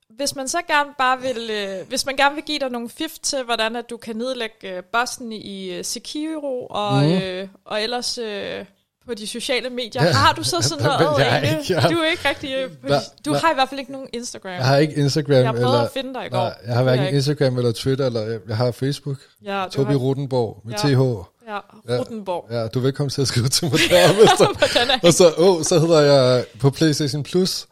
hvis 0.08 0.34
man 0.34 0.48
så 0.48 0.58
gerne 0.68 0.90
bare 0.98 1.20
vil, 1.20 1.50
øh, 1.50 1.88
hvis 1.88 2.06
man 2.06 2.16
gerne 2.16 2.34
vil 2.34 2.44
give 2.44 2.58
dig 2.58 2.70
nogle 2.70 2.88
fif 2.88 3.18
til, 3.22 3.42
hvordan 3.42 3.76
at 3.76 3.90
du 3.90 3.96
kan 3.96 4.16
nedlægge 4.16 4.76
øh, 4.76 4.82
bossen 4.84 5.32
i 5.32 5.70
øh, 5.70 5.84
Sekiro, 5.84 6.66
og, 6.70 7.02
mm. 7.02 7.12
øh, 7.12 7.48
og 7.64 7.82
ellers 7.82 8.18
øh, 8.18 8.64
på 9.08 9.14
de 9.14 9.26
sociale 9.26 9.70
medier, 9.70 10.02
Ja. 10.02 10.08
ja. 10.08 10.14
har 10.14 10.32
du 10.32 10.42
så 10.42 10.56
sådan 10.60 10.84
noget 10.84 11.18
jeg 11.18 11.28
egentlig? 11.28 11.58
ikke, 11.60 11.74
ja. 11.74 11.88
Du 11.88 11.96
er 11.98 12.10
ikke 12.10 12.28
rigtig... 12.28 12.54
øh, 12.54 12.70
På 12.70 12.88
Nej, 12.88 12.98
de, 12.98 13.04
du 13.24 13.30
nej. 13.30 13.40
har 13.40 13.50
i 13.50 13.54
hvert 13.54 13.68
fald 13.68 13.80
ikke 13.80 13.92
nogen 13.92 14.08
Instagram. 14.12 14.50
Jeg 14.52 14.64
har 14.66 14.76
ikke 14.76 14.94
Instagram 14.94 15.32
Jeg 15.34 15.44
har 15.46 15.52
prøvet 15.52 15.66
eller... 15.66 15.80
at 15.82 15.90
finde 15.94 16.14
dig 16.14 16.26
i 16.26 16.28
går. 16.28 16.38
Nej, 16.38 16.54
jeg 16.66 16.74
har 16.74 16.82
hverken 16.82 17.04
ikke. 17.06 17.16
Instagram 17.16 17.56
eller 17.58 17.72
Twitter, 17.72 18.06
eller 18.06 18.20
jeg- 18.20 18.40
jeg 18.48 18.56
har 18.56 18.70
Facebook. 18.70 19.16
Ja, 19.44 19.64
Tobi 19.72 19.92
har, 19.92 19.98
Rutenborg 19.98 20.62
med 20.64 20.74
Ja. 20.84 20.88
TH. 20.88 21.00
ja, 21.48 21.58
Ja. 21.94 22.00
Rutenborg. 22.00 22.46
Ja, 22.50 22.66
du 22.66 22.78
er 22.78 22.82
velkommen 22.82 23.10
til 23.10 23.22
at 23.22 23.28
skrive 23.28 23.48
til 23.48 23.64
mig 23.64 23.78
der, 23.90 24.12
hvis 24.12 24.30
der. 24.38 24.46
Er 24.94 24.98
Og 25.02 25.12
så, 25.12 25.32
oh, 25.38 25.62
så 25.62 25.78
hedder 25.78 26.00
jeg 26.00 26.44
på 26.60 26.70
PlayStation 26.70 27.22
Plus, 27.22 27.66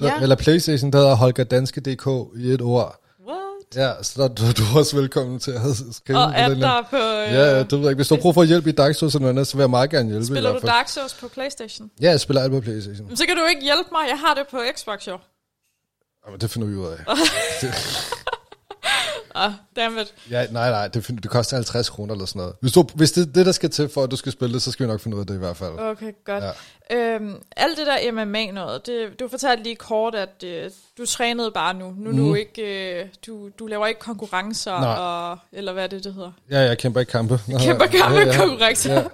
der, 0.00 0.06
Ja. 0.06 0.20
eller 0.22 0.36
PlayStation, 0.36 0.92
der 0.92 0.98
hedder 0.98 1.14
Holger 1.14 1.44
Danske.dk 1.44 2.06
i 2.36 2.46
et 2.50 2.62
ord. 2.62 3.01
Ja, 3.76 4.02
så 4.02 4.22
der, 4.22 4.28
du, 4.28 4.42
du 4.52 4.62
er 4.62 4.78
også 4.78 4.96
velkommen 4.96 5.38
til 5.38 5.50
at 5.50 5.60
skrive 5.96 6.18
Og 6.18 6.32
er 6.34 6.48
der 6.48 6.82
på... 6.90 6.96
Øh, 6.96 7.32
Ja, 7.34 7.58
det 7.62 7.72
ved 7.72 7.78
jeg 7.80 7.88
ikke. 7.90 7.94
Hvis 7.98 8.08
du 8.08 8.14
har 8.14 8.22
brug 8.22 8.34
for 8.34 8.42
hjælp 8.44 8.66
i 8.66 8.72
Dark 8.72 8.94
Souls 8.94 9.14
eller 9.14 9.28
andet, 9.28 9.46
så 9.46 9.56
vil 9.56 9.62
jeg 9.62 9.70
meget 9.70 9.90
gerne 9.90 10.08
hjælpe 10.10 10.26
spiller 10.26 10.52
du. 10.52 10.66
Dark 10.66 10.88
Souls 10.88 11.14
på 11.14 11.28
Playstation? 11.28 11.90
Ja, 12.02 12.10
jeg 12.10 12.20
spiller 12.20 12.42
alt 12.42 12.52
på 12.52 12.60
Playstation. 12.60 13.06
Men 13.08 13.16
så 13.16 13.26
kan 13.26 13.36
du 13.36 13.44
ikke 13.50 13.62
hjælpe 13.62 13.88
mig, 13.92 14.00
jeg 14.08 14.18
har 14.18 14.34
det 14.34 14.44
på 14.50 14.58
Xbox 14.76 15.06
jo. 15.08 15.18
Jamen, 16.26 16.40
det 16.40 16.50
finder 16.50 16.68
vi 16.68 16.74
ud 16.74 16.86
af. 16.86 16.98
Ah, 19.34 19.52
dammit. 19.76 20.14
Ja, 20.30 20.46
nej, 20.50 20.70
nej, 20.70 20.88
det, 20.88 21.08
det 21.08 21.30
koster 21.30 21.56
50 21.56 21.88
kroner 21.88 22.14
eller 22.14 22.26
sådan 22.26 22.40
noget. 22.40 22.54
Hvis, 22.60 22.72
du, 22.72 22.86
hvis 22.94 23.12
det 23.12 23.34
det, 23.34 23.46
der 23.46 23.52
skal 23.52 23.70
til 23.70 23.88
for, 23.88 24.02
at 24.02 24.10
du 24.10 24.16
skal 24.16 24.32
spille 24.32 24.54
det, 24.54 24.62
så 24.62 24.72
skal 24.72 24.86
vi 24.86 24.90
nok 24.90 25.00
finde 25.00 25.16
ud 25.16 25.20
af 25.20 25.26
det 25.26 25.34
i 25.34 25.38
hvert 25.38 25.56
fald. 25.56 25.78
Okay, 25.78 26.12
godt. 26.24 26.44
Ja. 26.44 26.50
Ja. 26.90 27.14
Øhm, 27.14 27.42
alt 27.56 27.78
det 27.78 27.86
der 27.86 28.12
MMA 28.12 28.50
noget, 28.50 28.86
det, 28.86 29.20
du 29.20 29.28
fortalte 29.28 29.62
lige 29.62 29.76
kort, 29.76 30.14
at 30.14 30.44
øh, 30.44 30.70
du 30.98 31.06
trænede 31.06 31.50
bare 31.50 31.74
nu. 31.74 31.94
Nu 31.98 32.10
mm. 32.10 32.16
du 32.16 32.34
ikke, 32.34 32.62
øh, 33.00 33.06
du, 33.26 33.48
du 33.58 33.66
laver 33.66 33.86
ikke 33.86 34.00
konkurrencer, 34.00 34.80
Nej. 34.80 34.94
og, 34.94 35.38
eller 35.52 35.72
hvad 35.72 35.82
er 35.82 35.86
det, 35.86 36.04
det 36.04 36.14
hedder? 36.14 36.32
Ja, 36.50 36.60
jeg 36.60 36.78
kæmper 36.78 37.00
ikke 37.00 37.10
kampe. 37.12 37.40
Nå, 37.48 37.58
Kæmper 37.58 37.86
kampe, 37.86 38.32
konkurrencer. 38.36 38.94
Ja. 38.94 39.04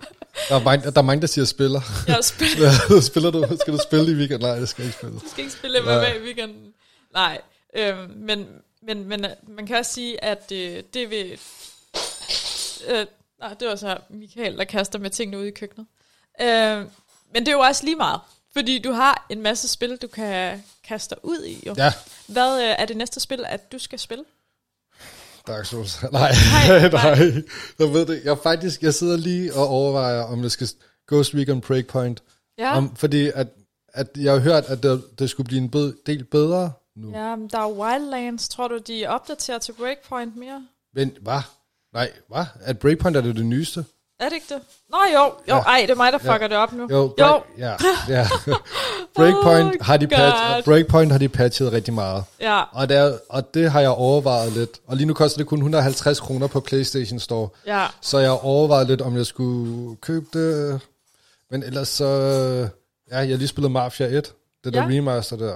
Der, 0.49 0.57
er 0.57 0.63
mange, 0.63 0.91
der 0.91 0.99
er 0.99 1.03
mange, 1.03 1.21
der 1.21 1.27
siger 1.27 1.45
spiller. 1.45 1.81
Jeg 2.09 2.19
spiller, 2.23 2.69
Ja, 2.91 3.01
spiller 3.01 3.31
du? 3.31 3.57
Skal 3.61 3.73
du 3.73 3.79
spille 3.83 4.13
i 4.13 4.15
weekend? 4.15 4.43
Nej, 4.43 4.51
jeg 4.51 4.69
skal 4.69 4.85
ikke 4.85 4.97
spille. 4.97 5.21
skal 5.31 5.45
ikke 5.45 5.53
spille. 5.53 5.81
MMA 5.81 6.07
i 6.07 6.25
weekenden. 6.25 6.73
Nej, 7.15 7.41
øhm, 7.77 8.13
men, 8.17 8.47
men, 8.89 9.09
men 9.09 9.25
øh, 9.25 9.31
man 9.49 9.67
kan 9.67 9.77
også 9.77 9.93
sige, 9.93 10.25
at 10.25 10.53
øh, 10.53 10.83
det 10.95 11.11
vil... 11.11 11.41
Øh, 12.89 13.07
nej, 13.41 13.55
det 13.61 13.69
var 13.69 13.77
så 13.77 13.99
Michael, 14.11 14.59
der 14.59 14.65
kaster 14.65 14.99
med 14.99 15.11
tingene 15.11 15.39
ude 15.39 15.49
i 15.49 15.51
køkkenet. 15.51 15.87
Øh, 16.41 16.87
men 17.35 17.47
det 17.47 17.49
er 17.49 17.53
jo 17.53 17.61
også 17.61 17.85
lige 17.85 17.97
meget, 17.97 18.21
fordi 18.53 18.79
du 18.79 18.93
har 18.93 19.27
en 19.31 19.43
masse 19.43 19.69
spil, 19.69 19.97
du 19.97 20.07
kan 20.07 20.65
kaste 20.85 21.17
ud 21.23 21.45
i. 21.45 21.63
Jo. 21.67 21.75
Ja, 21.77 21.93
Hvad 22.27 22.63
øh, 22.63 22.75
er 22.79 22.87
det 22.87 22.97
næste 22.97 23.21
spil, 23.21 23.45
at 23.47 23.73
du 23.73 23.79
skal 23.79 23.99
spille? 23.99 24.25
Dark 25.47 25.65
Souls. 25.65 26.03
Nej, 26.13 26.33
nej. 26.53 26.89
nej. 26.91 27.43
Jeg 27.79 27.93
ved 27.93 28.07
det. 28.07 28.21
Jeg 28.25 28.39
faktisk, 28.43 28.83
jeg 28.83 28.95
sidder 28.95 29.17
lige 29.17 29.55
og 29.55 29.69
overvejer, 29.69 30.23
om 30.23 30.43
det 30.43 30.53
skal 30.53 30.69
Ghost 31.09 31.35
Recon 31.35 31.61
Breakpoint. 31.61 32.23
Ja, 32.59 32.77
Om, 32.77 32.97
fordi 32.97 33.31
at, 33.35 33.47
at 33.89 34.07
jeg 34.17 34.33
har 34.33 34.41
hørt, 34.41 34.65
at 34.65 34.83
det, 34.83 35.05
det 35.19 35.31
skulle 35.31 35.47
blive 35.47 35.63
en 35.63 35.71
bed, 35.71 35.93
del 36.07 36.25
bedre 36.25 36.73
nu. 36.99 37.11
ja 37.13 37.37
men 37.37 37.49
der 37.49 37.59
er 37.59 37.71
Wildlands. 37.71 38.49
Tror 38.49 38.69
du, 38.69 38.79
de 38.79 39.07
opdaterer 39.07 39.59
til 39.59 39.73
Breakpoint 39.73 40.37
mere? 40.37 40.67
Men 40.95 41.13
hvad? 41.21 41.41
Nej, 41.93 42.11
hvad? 42.29 42.45
At 42.63 42.79
Breakpoint 42.79 43.17
er 43.17 43.21
det 43.21 43.37
det 43.37 43.47
nyeste? 43.47 43.85
Er 44.21 44.25
det 44.29 44.35
ikke 44.35 44.55
det? 44.55 44.63
Nå 44.91 44.99
jo, 45.15 45.25
jo, 45.25 45.33
Ja. 45.57 45.59
ej, 45.61 45.81
det 45.81 45.91
er 45.91 45.95
mig, 45.95 46.13
der 46.13 46.19
Ja. 46.25 46.33
fucker 46.35 46.49
det 46.49 46.57
op 46.57 46.73
nu. 46.73 46.89
Jo, 46.91 47.15
jo. 47.19 47.43
ja, 47.59 47.75
ja. 48.09 48.27
Breakpoint, 49.17 49.67
Oh, 49.81 49.87
har 49.87 49.97
de 49.97 50.07
patch, 50.09 50.65
Breakpoint 50.65 51.13
har 51.13 51.19
de 51.19 51.29
patchet 51.29 51.73
rigtig 51.73 51.95
meget. 51.95 52.25
ja. 52.41 52.63
Og 52.73 52.89
det, 52.89 52.97
er, 52.97 53.19
og 53.29 53.55
det 53.55 53.71
har 53.71 53.81
jeg 53.81 53.91
overvejet 53.91 54.53
lidt. 54.53 54.81
Og 54.87 54.97
lige 54.97 55.07
nu 55.07 55.15
koster 55.15 55.39
det 55.39 55.47
kun 55.47 55.59
150 55.59 56.21
kroner 56.21 56.47
på 56.47 56.61
PlayStation 56.61 57.19
Store. 57.19 57.49
ja. 57.67 57.87
Så 58.01 58.19
jeg 58.19 58.31
overvejede 58.31 58.87
lidt, 58.87 59.01
om 59.03 59.17
jeg 59.17 59.27
skulle 59.27 59.97
købe 59.97 60.27
det. 60.33 60.81
Men 61.51 61.63
ellers 61.63 61.89
så... 61.89 62.05
Ja, 63.11 63.19
jeg 63.19 63.29
har 63.29 63.37
lige 63.37 63.49
spillet 63.49 63.71
Mafia 63.73 64.07
1. 64.07 64.35
Det 64.65 64.73
der 64.75 64.83
Ja. 64.83 64.89
remaster 64.89 65.37
der. 65.37 65.55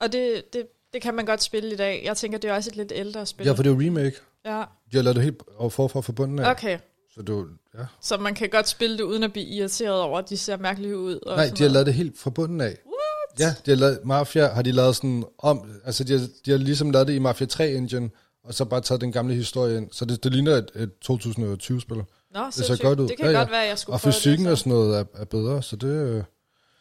Og 0.00 0.12
det, 0.12 0.42
det, 0.52 0.66
det 0.92 1.02
kan 1.02 1.14
man 1.14 1.26
godt 1.26 1.42
spille 1.42 1.72
i 1.72 1.76
dag. 1.76 2.02
Jeg 2.04 2.16
tænker, 2.16 2.38
det 2.38 2.50
er 2.50 2.54
også 2.54 2.70
et 2.70 2.76
lidt 2.76 2.92
ældre 2.94 3.26
spil. 3.26 3.46
Ja, 3.46 3.52
for 3.52 3.62
det 3.62 3.70
er 3.70 3.74
jo 3.74 3.80
remake. 3.80 4.16
ja. 4.46 4.62
De 4.92 4.96
har 4.96 5.02
lavet 5.02 5.16
det 5.16 5.24
helt 5.24 5.42
forfra 5.70 6.00
fra 6.00 6.12
bunden 6.12 6.38
af. 6.38 6.50
Okay, 6.50 6.78
Så 7.14 7.22
det 7.22 7.34
var, 7.34 7.44
ja. 7.78 7.84
så 8.02 8.16
man 8.16 8.34
kan 8.34 8.48
godt 8.48 8.68
spille 8.68 8.96
det, 8.98 9.02
uden 9.02 9.22
at 9.22 9.32
blive 9.32 9.46
irriteret 9.46 10.00
over, 10.00 10.18
at 10.18 10.28
de 10.30 10.36
ser 10.36 10.56
mærkelige 10.56 10.96
ud. 10.98 11.14
Og 11.26 11.36
Nej, 11.36 11.50
de 11.58 11.62
har 11.62 11.70
lavet 11.70 11.86
det 11.86 11.94
helt 11.94 12.18
fra 12.18 12.30
bunden 12.30 12.60
af. 12.60 12.66
What? 12.86 13.40
Ja, 13.40 13.54
de 13.66 13.70
har 13.70 13.76
lavet, 13.76 13.98
Mafia 14.04 14.46
har 14.48 14.62
de 14.62 14.72
lavet 14.72 14.96
sådan 14.96 15.24
om, 15.38 15.70
altså 15.84 16.04
de 16.04 16.12
har, 16.18 16.26
de 16.46 16.50
har 16.50 16.58
ligesom 16.58 16.90
lavet 16.90 17.08
det 17.08 17.14
i 17.14 17.18
Mafia 17.18 17.46
3 17.46 17.70
engine, 17.72 18.10
og 18.44 18.54
så 18.54 18.64
bare 18.64 18.80
taget 18.80 19.00
den 19.00 19.12
gamle 19.12 19.34
historie 19.34 19.76
ind. 19.76 19.88
Så 19.92 20.04
det, 20.04 20.24
det 20.24 20.32
ligner 20.32 20.52
et, 20.56 20.70
et 20.76 20.90
2020-spil. 21.10 21.96
Nå, 21.96 22.04
ser 22.34 22.50
sindssygt. 22.50 22.82
godt 22.82 23.00
ud. 23.00 23.08
Det 23.08 23.16
kan 23.16 23.26
Ja, 23.26 23.32
ja. 23.32 23.38
godt 23.38 23.50
være, 23.50 23.60
jeg 23.60 23.78
skulle 23.78 23.94
Og 23.96 24.00
fysikken 24.00 24.44
det. 24.44 24.52
og 24.52 24.58
så. 24.58 24.64
sådan 24.64 24.72
noget 24.78 24.98
er, 24.98 25.04
er 25.14 25.24
bedre, 25.24 25.62
så 25.62 25.76
det... 25.76 26.24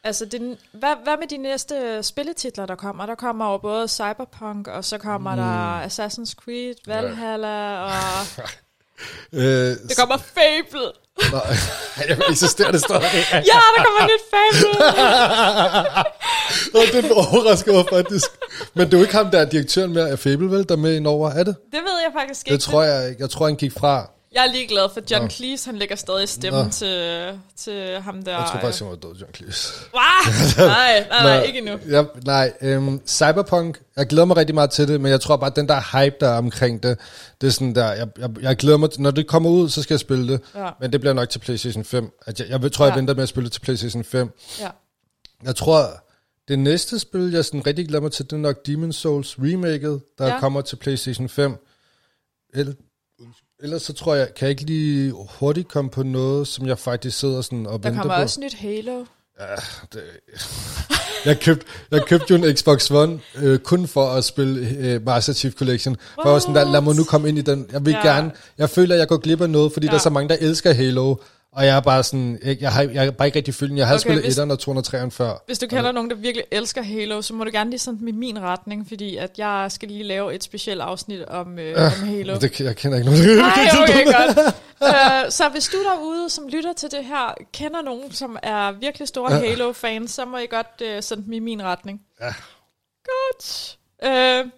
Altså, 0.03 0.25
det, 0.25 0.57
hvad, 0.71 0.95
hvad 1.03 1.17
med 1.19 1.27
de 1.27 1.37
næste 1.37 2.03
spilletitler, 2.03 2.65
der 2.65 2.75
kommer? 2.75 3.05
Der 3.05 3.15
kommer 3.15 3.51
jo 3.51 3.57
både 3.57 3.87
Cyberpunk, 3.87 4.67
og 4.67 4.85
så 4.85 4.97
kommer 4.97 5.31
mm. 5.31 5.37
der 5.37 5.81
Assassin's 5.85 6.33
Creed, 6.35 6.75
Valhalla, 6.87 7.83
og 7.83 7.91
Øh, 9.33 9.41
det 9.41 9.97
kommer 9.97 10.17
Fable. 10.17 10.91
Nej, 11.31 11.41
jeg 12.09 12.17
eksisterer 12.29 12.71
det 12.71 12.81
stadig. 12.81 13.01
Ja, 13.51 13.59
der 13.75 13.83
kommer 13.85 14.03
nyt 14.11 14.25
Fable. 14.33 14.71
Og 16.79 16.85
det 16.93 17.11
overrasker 17.11 17.73
mig 17.73 17.85
faktisk. 17.89 18.25
Men 18.73 18.85
det 18.85 18.93
er 18.93 18.97
jo 18.97 19.03
ikke 19.03 19.15
ham, 19.15 19.31
der 19.31 19.39
er 19.39 19.45
direktøren 19.45 19.93
med 19.93 20.01
af 20.01 20.19
Fable, 20.19 20.51
vel, 20.51 20.69
der 20.69 20.75
er 20.75 20.79
med 20.79 20.95
indover, 20.95 21.29
er 21.29 21.43
det? 21.43 21.55
Det 21.71 21.79
ved 21.79 21.99
jeg 22.05 22.11
faktisk 22.19 22.47
ikke. 22.47 22.53
Det 22.53 22.63
tror 22.63 22.83
jeg 22.83 23.09
ikke. 23.09 23.21
Jeg 23.21 23.29
tror, 23.29 23.45
han 23.45 23.55
gik 23.55 23.71
fra. 23.71 24.09
Jeg 24.31 24.45
er 24.47 24.51
lige 24.51 24.67
glad 24.67 24.89
for 24.93 25.01
John 25.11 25.23
Nå. 25.23 25.29
Cleese, 25.29 25.65
han 25.65 25.77
lægger 25.77 25.95
stadig 25.95 26.29
stemmen 26.29 26.63
Nå. 26.65 26.69
til, 26.71 27.39
til 27.55 28.01
ham 28.01 28.23
der. 28.23 28.31
Jeg 28.37 28.47
tror 28.51 28.59
faktisk, 28.59 28.79
han 28.83 28.89
var 28.89 28.95
død, 28.95 29.15
John 29.15 29.33
Cleese. 29.35 29.73
Wow! 29.93 30.33
Nej, 30.67 31.05
nej, 31.09 31.23
nej, 31.23 31.37
Nå, 31.37 31.43
ikke 31.43 31.59
endnu. 31.59 31.77
Ja, 31.89 32.03
nej, 32.25 32.53
øhm, 32.61 33.01
Cyberpunk, 33.07 33.81
jeg 33.95 34.07
glæder 34.07 34.25
mig 34.25 34.37
rigtig 34.37 34.55
meget 34.55 34.71
til 34.71 34.87
det, 34.87 35.01
men 35.01 35.11
jeg 35.11 35.21
tror 35.21 35.37
bare, 35.37 35.49
at 35.49 35.55
den 35.55 35.67
der 35.67 36.03
hype, 36.03 36.15
der 36.19 36.29
er 36.29 36.37
omkring 36.37 36.83
det, 36.83 36.97
det 37.41 37.47
er 37.47 37.51
sådan 37.51 37.75
der, 37.75 37.93
jeg, 37.93 38.07
jeg, 38.19 38.29
jeg 38.41 38.55
glæder 38.55 38.77
mig, 38.77 38.91
til, 38.91 39.01
når 39.01 39.11
det 39.11 39.27
kommer 39.27 39.49
ud, 39.49 39.69
så 39.69 39.81
skal 39.83 39.93
jeg 39.93 39.99
spille 39.99 40.33
det, 40.33 40.41
Ja. 40.55 40.69
men 40.81 40.91
det 40.91 40.99
bliver 41.01 41.13
nok 41.13 41.29
til 41.29 41.39
PlayStation 41.39 41.83
5. 41.83 42.11
At 42.25 42.39
jeg, 42.39 42.61
jeg 42.61 42.71
tror, 42.71 42.85
jeg 42.85 42.91
Ja. 42.91 42.95
venter 42.97 43.13
med 43.13 43.23
at 43.23 43.29
spille 43.29 43.45
det 43.45 43.53
til 43.53 43.59
PlayStation 43.61 44.03
5. 44.03 44.29
Ja. 44.59 44.69
Jeg 45.43 45.55
tror, 45.55 46.03
det 46.47 46.59
næste 46.59 46.99
spil, 46.99 47.31
jeg 47.31 47.45
sådan 47.45 47.67
rigtig 47.67 47.87
glæder 47.87 48.01
mig 48.01 48.11
til, 48.11 48.25
det 48.25 48.33
er 48.33 48.37
nok 48.37 48.57
Demon's 48.67 48.91
Souls 48.91 49.35
remaket, 49.39 50.01
der 50.17 50.25
Ja. 50.27 50.33
ja. 50.33 50.39
kommer 50.39 50.61
til 50.61 50.75
PlayStation 50.75 51.29
5. 51.29 51.57
Eller, 52.53 52.73
ellers 53.63 53.81
så 53.81 53.93
tror 53.93 54.15
jeg, 54.15 54.33
kan 54.33 54.45
jeg 54.45 54.49
ikke 54.49 54.63
lige 54.63 55.13
hurtigt 55.39 55.67
komme 55.67 55.89
på 55.89 56.03
noget, 56.03 56.47
som 56.47 56.67
jeg 56.67 56.79
faktisk 56.79 57.19
sidder 57.19 57.41
sådan 57.41 57.65
og 57.67 57.83
Der 57.83 57.89
venter 57.89 58.01
kommer 58.01 58.17
på. 58.17 58.21
også 58.21 58.39
nyt 58.39 58.53
Halo. 58.53 59.03
Det, 59.93 60.01
jeg, 61.25 61.39
købte, 61.39 61.65
jeg 61.91 62.01
købte 62.05 62.25
jo 62.29 62.43
en 62.43 62.55
Xbox 62.57 62.91
One 62.91 63.19
øh, 63.35 63.59
kun 63.59 63.87
for 63.87 64.09
at 64.09 64.23
spille 64.23 64.69
øh, 64.79 65.05
Master 65.05 65.33
Chief 65.33 65.53
Collection. 65.53 65.95
For 66.15 66.21
jeg 66.25 66.33
var 66.33 66.39
sådan 66.39 66.55
der, 66.55 66.71
lad 66.71 66.81
mig 66.81 66.95
nu 66.95 67.03
komme 67.03 67.29
ind 67.29 67.37
i 67.37 67.41
den. 67.41 67.67
Jeg 67.71 67.85
vil 67.85 67.91
Ja. 67.91 67.97
ja. 68.07 68.13
gerne, 68.15 68.31
jeg 68.57 68.69
føler, 68.69 68.95
at 68.95 68.99
jeg 68.99 69.07
går 69.07 69.17
glip 69.17 69.41
af 69.41 69.49
noget, 69.49 69.73
fordi 69.73 69.85
Ja. 69.85 69.91
ja. 69.91 69.91
der 69.93 69.99
er 69.99 70.03
så 70.03 70.09
mange, 70.09 70.29
der 70.29 70.35
elsker 70.39 70.73
Halo. 70.73 71.15
Og 71.59 71.65
jeg 71.65 71.75
er 71.77 71.81
bare 71.81 72.03
sådan, 72.03 72.39
jeg, 72.43 72.61
jeg, 72.61 72.71
har, 72.73 72.81
jeg 72.83 73.05
er 73.05 73.11
bare 73.11 73.27
ikke 73.27 73.35
rigtig 73.37 73.53
følt 73.53 73.69
den. 73.69 73.77
Jeg 73.77 73.87
har 73.87 73.93
Okay, 73.95 74.01
spillet 74.01 74.23
hvis- 74.23 74.37
1'eren 74.39 74.51
og 74.51 74.77
203'eren 75.03 75.09
før. 75.09 75.43
Hvis 75.45 75.59
du 75.59 75.67
kender 75.67 75.91
nogen, 75.91 76.09
der 76.09 76.15
virkelig 76.15 76.45
elsker 76.51 76.81
Halo, 76.83 77.21
så 77.21 77.33
må 77.33 77.43
du 77.43 77.49
gerne 77.53 77.69
lige 77.69 77.91
dem 77.91 78.07
i 78.07 78.11
min 78.11 78.41
retning, 78.41 78.87
fordi 78.87 79.17
at 79.17 79.31
jeg 79.37 79.65
skal 79.69 79.87
lige 79.87 80.03
lave 80.03 80.33
et 80.33 80.43
specielt 80.43 80.81
afsnit 80.81 81.25
om, 81.25 81.59
øh, 81.59 81.75
om 81.85 82.07
Halo. 82.07 82.33
Men 82.33 82.41
Det, 82.41 82.59
jeg 82.61 82.75
kender 82.75 82.97
ikke 82.97 83.09
nogen. 83.11 83.37
Nej, 83.37 83.67
okay, 83.83 84.05
godt. 84.05 84.55
Uh, 84.81 85.31
så 85.37 85.49
hvis 85.49 85.67
du 85.67 85.77
derude, 85.83 86.29
som 86.29 86.47
lytter 86.47 86.73
til 86.73 86.91
det 86.91 87.05
her, 87.05 87.33
kender 87.53 87.81
nogen, 87.81 88.11
som 88.11 88.37
er 88.43 88.71
virkelig 88.71 89.07
store 89.07 89.31
Halo-fans, 89.31 90.11
så 90.11 90.25
må 90.25 90.37
I 90.37 90.45
godt 90.47 90.81
uh, 90.81 91.03
sende 91.03 91.23
dem 91.23 91.33
i 91.33 91.39
min 91.39 91.63
retning. 91.63 92.01
Ja. 92.21 92.33
Godt. 93.05 93.77
Uh, 94.05 94.49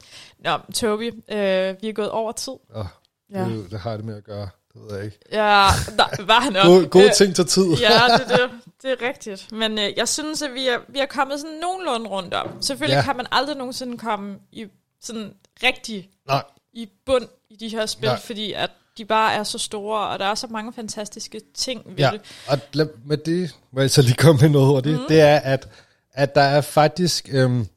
nå, 0.45 0.57
Toby, 0.73 1.11
uh, 1.11 1.81
vi 1.81 1.89
er 1.89 1.93
gået 1.93 2.09
over 2.09 2.31
tid. 2.31 2.53
Oh, 2.75 2.85
Ja, 3.33 3.39
det, 3.43 3.67
det 3.71 3.79
har 3.79 3.95
det 3.97 4.05
med 4.05 4.17
at 4.17 4.23
gøre. 4.23 4.49
Det 4.73 4.81
ved 4.89 4.95
jeg 4.95 5.05
ikke. 5.05 5.17
ja 5.31 5.67
nej, 5.97 6.09
var 6.19 6.39
han 6.39 6.53
Gode, 6.65 6.87
gode 6.87 7.11
ting 7.17 7.35
tager 7.35 7.47
tid. 7.47 7.63
Ja, 7.73 8.17
det, 8.17 8.27
det, 8.29 8.49
det 8.81 8.91
er 8.91 9.07
rigtigt. 9.07 9.51
Men 9.51 9.79
øh, 9.79 9.89
jeg 9.97 10.07
synes, 10.07 10.41
at 10.41 10.53
vi 10.53 10.67
er, 10.67 10.77
vi 10.89 10.99
er 10.99 11.05
kommet 11.05 11.39
sådan 11.39 11.55
nogenlunde 11.61 12.09
rundt 12.09 12.33
om. 12.33 12.61
Selvfølgelig 12.61 12.95
ja. 12.95 13.01
Kan 13.01 13.17
man 13.17 13.25
aldrig 13.31 13.57
nogensinde 13.57 13.97
komme 13.97 14.35
i 14.51 14.65
sådan 15.01 15.33
rigtig 15.63 16.09
Nej, 16.27 16.43
i 16.73 16.89
bund 17.05 17.27
i 17.49 17.55
de 17.55 17.69
her 17.69 17.85
spil, 17.85 18.09
Nej. 18.09 18.19
fordi 18.19 18.53
at 18.53 18.69
de 18.97 19.05
bare 19.05 19.33
er 19.33 19.43
så 19.43 19.57
store, 19.57 20.07
og 20.07 20.19
der 20.19 20.25
er 20.25 20.35
så 20.35 20.47
mange 20.47 20.73
fantastiske 20.73 21.41
ting 21.55 21.81
ved 21.85 21.95
Ja, 21.97 22.09
det. 22.11 22.21
og 22.47 22.59
lad, 22.73 22.87
med 23.05 23.17
det 23.17 23.55
må 23.73 23.81
jeg 23.81 23.91
så 23.91 24.01
lige 24.01 24.15
komme 24.15 24.41
med 24.41 24.49
noget 24.49 24.67
hurtigt. 24.67 24.99
Mm. 24.99 25.05
Det 25.09 25.21
er, 25.21 25.37
at, 25.39 25.67
at 26.13 26.35
der 26.35 26.41
er 26.41 26.61
faktisk, 26.61 27.29
øhm, 27.31 27.67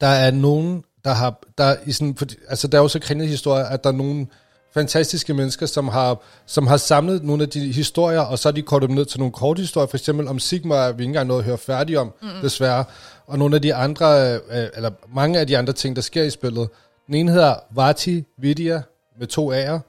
der 0.00 0.06
er 0.06 0.30
nogen, 0.30 0.84
der 1.04 1.10
har, 1.12 1.40
der 1.58 1.76
i 1.86 1.92
sådan, 1.92 2.16
fordi, 2.16 2.34
altså 2.48 2.68
der 2.68 2.78
er 2.78 2.82
jo 2.82 2.88
så 2.88 2.98
kringlet 3.00 3.28
historie, 3.28 3.66
at 3.66 3.84
der 3.84 3.90
er 3.90 3.94
nogle 3.94 4.26
fantastiske 4.74 5.34
mennesker, 5.34 5.66
som 5.66 5.88
har, 5.88 6.22
som 6.46 6.66
har 6.66 6.76
samlet 6.76 7.24
nogle 7.24 7.42
af 7.42 7.48
de 7.48 7.72
historier, 7.72 8.20
og 8.20 8.38
så 8.38 8.48
har 8.48 8.52
de 8.52 8.62
kortet 8.62 8.88
dem 8.88 8.96
ned 8.96 9.04
til 9.04 9.18
nogle 9.18 9.32
korte 9.32 9.60
historier, 9.60 9.86
for 9.86 9.96
eksempel 9.96 10.28
om 10.28 10.38
Sigma, 10.38 10.90
vi 10.90 11.02
ikke 11.02 11.04
engang 11.04 11.28
noget 11.28 11.40
at 11.40 11.46
høre 11.46 11.58
færdig 11.58 11.98
om, 11.98 12.12
mm. 12.22 12.28
desværre. 12.42 12.84
Og 13.26 13.38
nogle 13.38 13.56
af 13.56 13.62
de 13.62 13.74
andre, 13.74 14.34
øh, 14.34 14.40
eller 14.50 14.90
mange 15.14 15.38
af 15.38 15.46
de 15.46 15.58
andre 15.58 15.72
ting, 15.72 15.96
der 15.96 16.02
sker 16.02 16.22
i 16.22 16.30
spillet. 16.30 16.68
Den 17.06 17.14
ene 17.14 17.32
hedder 17.32 17.54
Vati 17.70 18.24
Vidya, 18.38 18.82
med 19.18 19.26
to 19.26 19.52
A'er, 19.52 19.80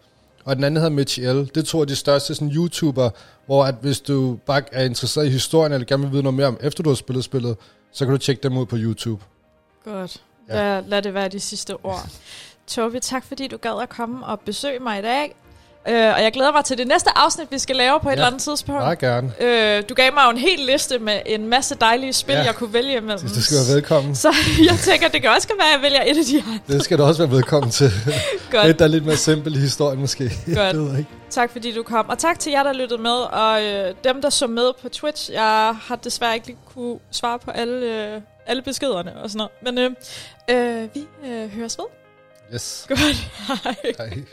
og 0.46 0.56
den 0.56 0.64
anden 0.64 0.78
hedder 0.78 0.96
Mitch 0.96 1.22
L. 1.22 1.50
Det 1.56 1.66
to 1.66 1.82
af 1.82 1.88
de 1.88 1.96
største 1.96 2.36
sådan, 2.36 2.52
YouTuber, 2.52 3.10
hvor 3.46 3.66
at 3.66 3.76
hvis 3.82 4.00
du 4.02 4.40
bare 4.46 4.62
er 4.72 4.86
interesseret 4.86 5.26
i 5.26 5.30
historien, 5.30 5.74
eller 5.74 5.86
gerne 5.86 6.04
vil 6.04 6.12
vide 6.12 6.24
noget 6.24 6.34
mere 6.34 6.48
om, 6.48 6.58
efter 6.62 6.84
du 6.84 6.90
har 6.90 6.96
spillet 6.96 7.24
spillet, 7.24 7.58
så 7.92 8.06
kan 8.06 8.12
du 8.12 8.18
tjekke 8.18 8.44
dem 8.44 8.58
ud 8.58 8.66
på 8.66 8.76
YouTube. 8.80 9.24
Godt. 9.86 10.22
Ja. 10.50 10.54
Lad, 10.56 10.84
lad 10.88 11.02
det 11.02 11.14
være 11.14 11.28
de 11.28 11.40
sidste 11.40 11.86
ord. 11.86 12.10
Tobi, 12.70 13.00
tak 13.00 13.24
fordi 13.28 13.48
du 13.48 13.58
gad 13.58 13.82
at 13.82 13.90
komme 13.90 14.26
og 14.26 14.40
besøge 14.40 14.80
mig 14.80 15.00
i 15.00 15.02
dag. 15.02 15.36
Øh, 15.88 15.96
og 15.96 16.24
jeg 16.24 16.32
glæder 16.34 16.52
mig 16.52 16.66
til 16.66 16.78
det 16.78 16.88
næste 16.88 17.10
afsnit, 17.18 17.52
vi 17.52 17.60
skal 17.60 17.76
lave 17.76 18.00
på 18.00 18.08
et 18.10 18.12
Ja, 18.12 18.14
eller 18.16 18.28
andet 18.28 18.42
tidspunkt. 18.42 18.82
Meget 18.82 19.00
gerne. 19.00 19.34
Øh, 19.40 19.84
du 19.90 19.94
gav 19.94 20.14
mig 20.14 20.24
jo 20.26 20.30
en 20.30 20.38
hel 20.38 20.60
liste 20.60 21.00
med 21.00 21.20
en 21.26 21.48
masse 21.48 21.76
dejlige 21.76 22.14
spil, 22.14 22.36
ja. 22.36 22.44
Jeg 22.44 22.56
kunne 22.56 22.74
vælge 22.74 22.98
imellem. 22.98 23.20
Du 23.20 23.42
skal 23.42 23.58
være 23.58 23.76
velkommen. 23.76 24.16
Så 24.16 24.36
jeg 24.70 24.78
tænker, 24.84 25.08
det 25.08 25.22
kan 25.22 25.30
også 25.30 25.48
være, 25.58 25.68
at 25.68 25.74
jeg 25.74 25.82
vælger 25.82 26.02
et 26.02 26.18
af 26.18 26.26
de 26.26 26.42
her. 26.42 26.58
Det 26.68 26.84
skal 26.84 26.98
du 26.98 27.04
også 27.04 27.24
være 27.24 27.32
velkommen 27.36 27.72
til. 27.72 27.92
Godt. 28.52 28.68
Et, 28.68 28.80
der 28.80 28.86
er 28.86 28.90
lidt 28.90 29.06
mere 29.06 29.18
simpelt 29.18 29.56
i 29.56 29.60
historien 29.60 30.00
måske. 30.00 30.24
Godt. 30.56 30.58
Det 30.76 30.80
ved 30.80 30.90
jeg 30.90 31.00
ikke. 31.00 31.12
Tak 31.30 31.52
fordi 31.52 31.72
du 31.72 31.84
kom. 31.84 32.10
Og 32.10 32.18
tak 32.18 32.40
til 32.40 32.52
jer, 32.52 32.64
der 32.64 32.74
lyttede 32.74 33.02
med. 33.02 33.12
Og 33.12 33.64
øh, 33.64 33.94
dem, 34.04 34.22
der 34.22 34.30
så 34.30 34.48
med 34.48 34.72
på 34.82 34.90
Twitch. 34.90 35.32
Jeg 35.34 35.76
har 35.82 35.96
desværre 36.04 36.36
ikke 36.36 36.48
lige 36.48 36.58
kunne 36.74 37.00
svare 37.12 37.40
på 37.40 37.52
alle, 37.52 37.86
øh, 37.86 38.22
alle 38.48 38.62
beskederne 38.62 39.18
og 39.24 39.30
sådan 39.30 39.50
noget. 39.64 39.86
Men 39.86 39.96
øh, 40.50 40.82
øh, 40.84 40.90
vi 40.96 41.08
øh, 41.28 41.50
høres 41.56 41.78
ved. 41.78 41.86
Yes. 42.54 42.86
Godt. 42.88 43.00
Hej. 43.64 43.94
Hej. 43.98 44.24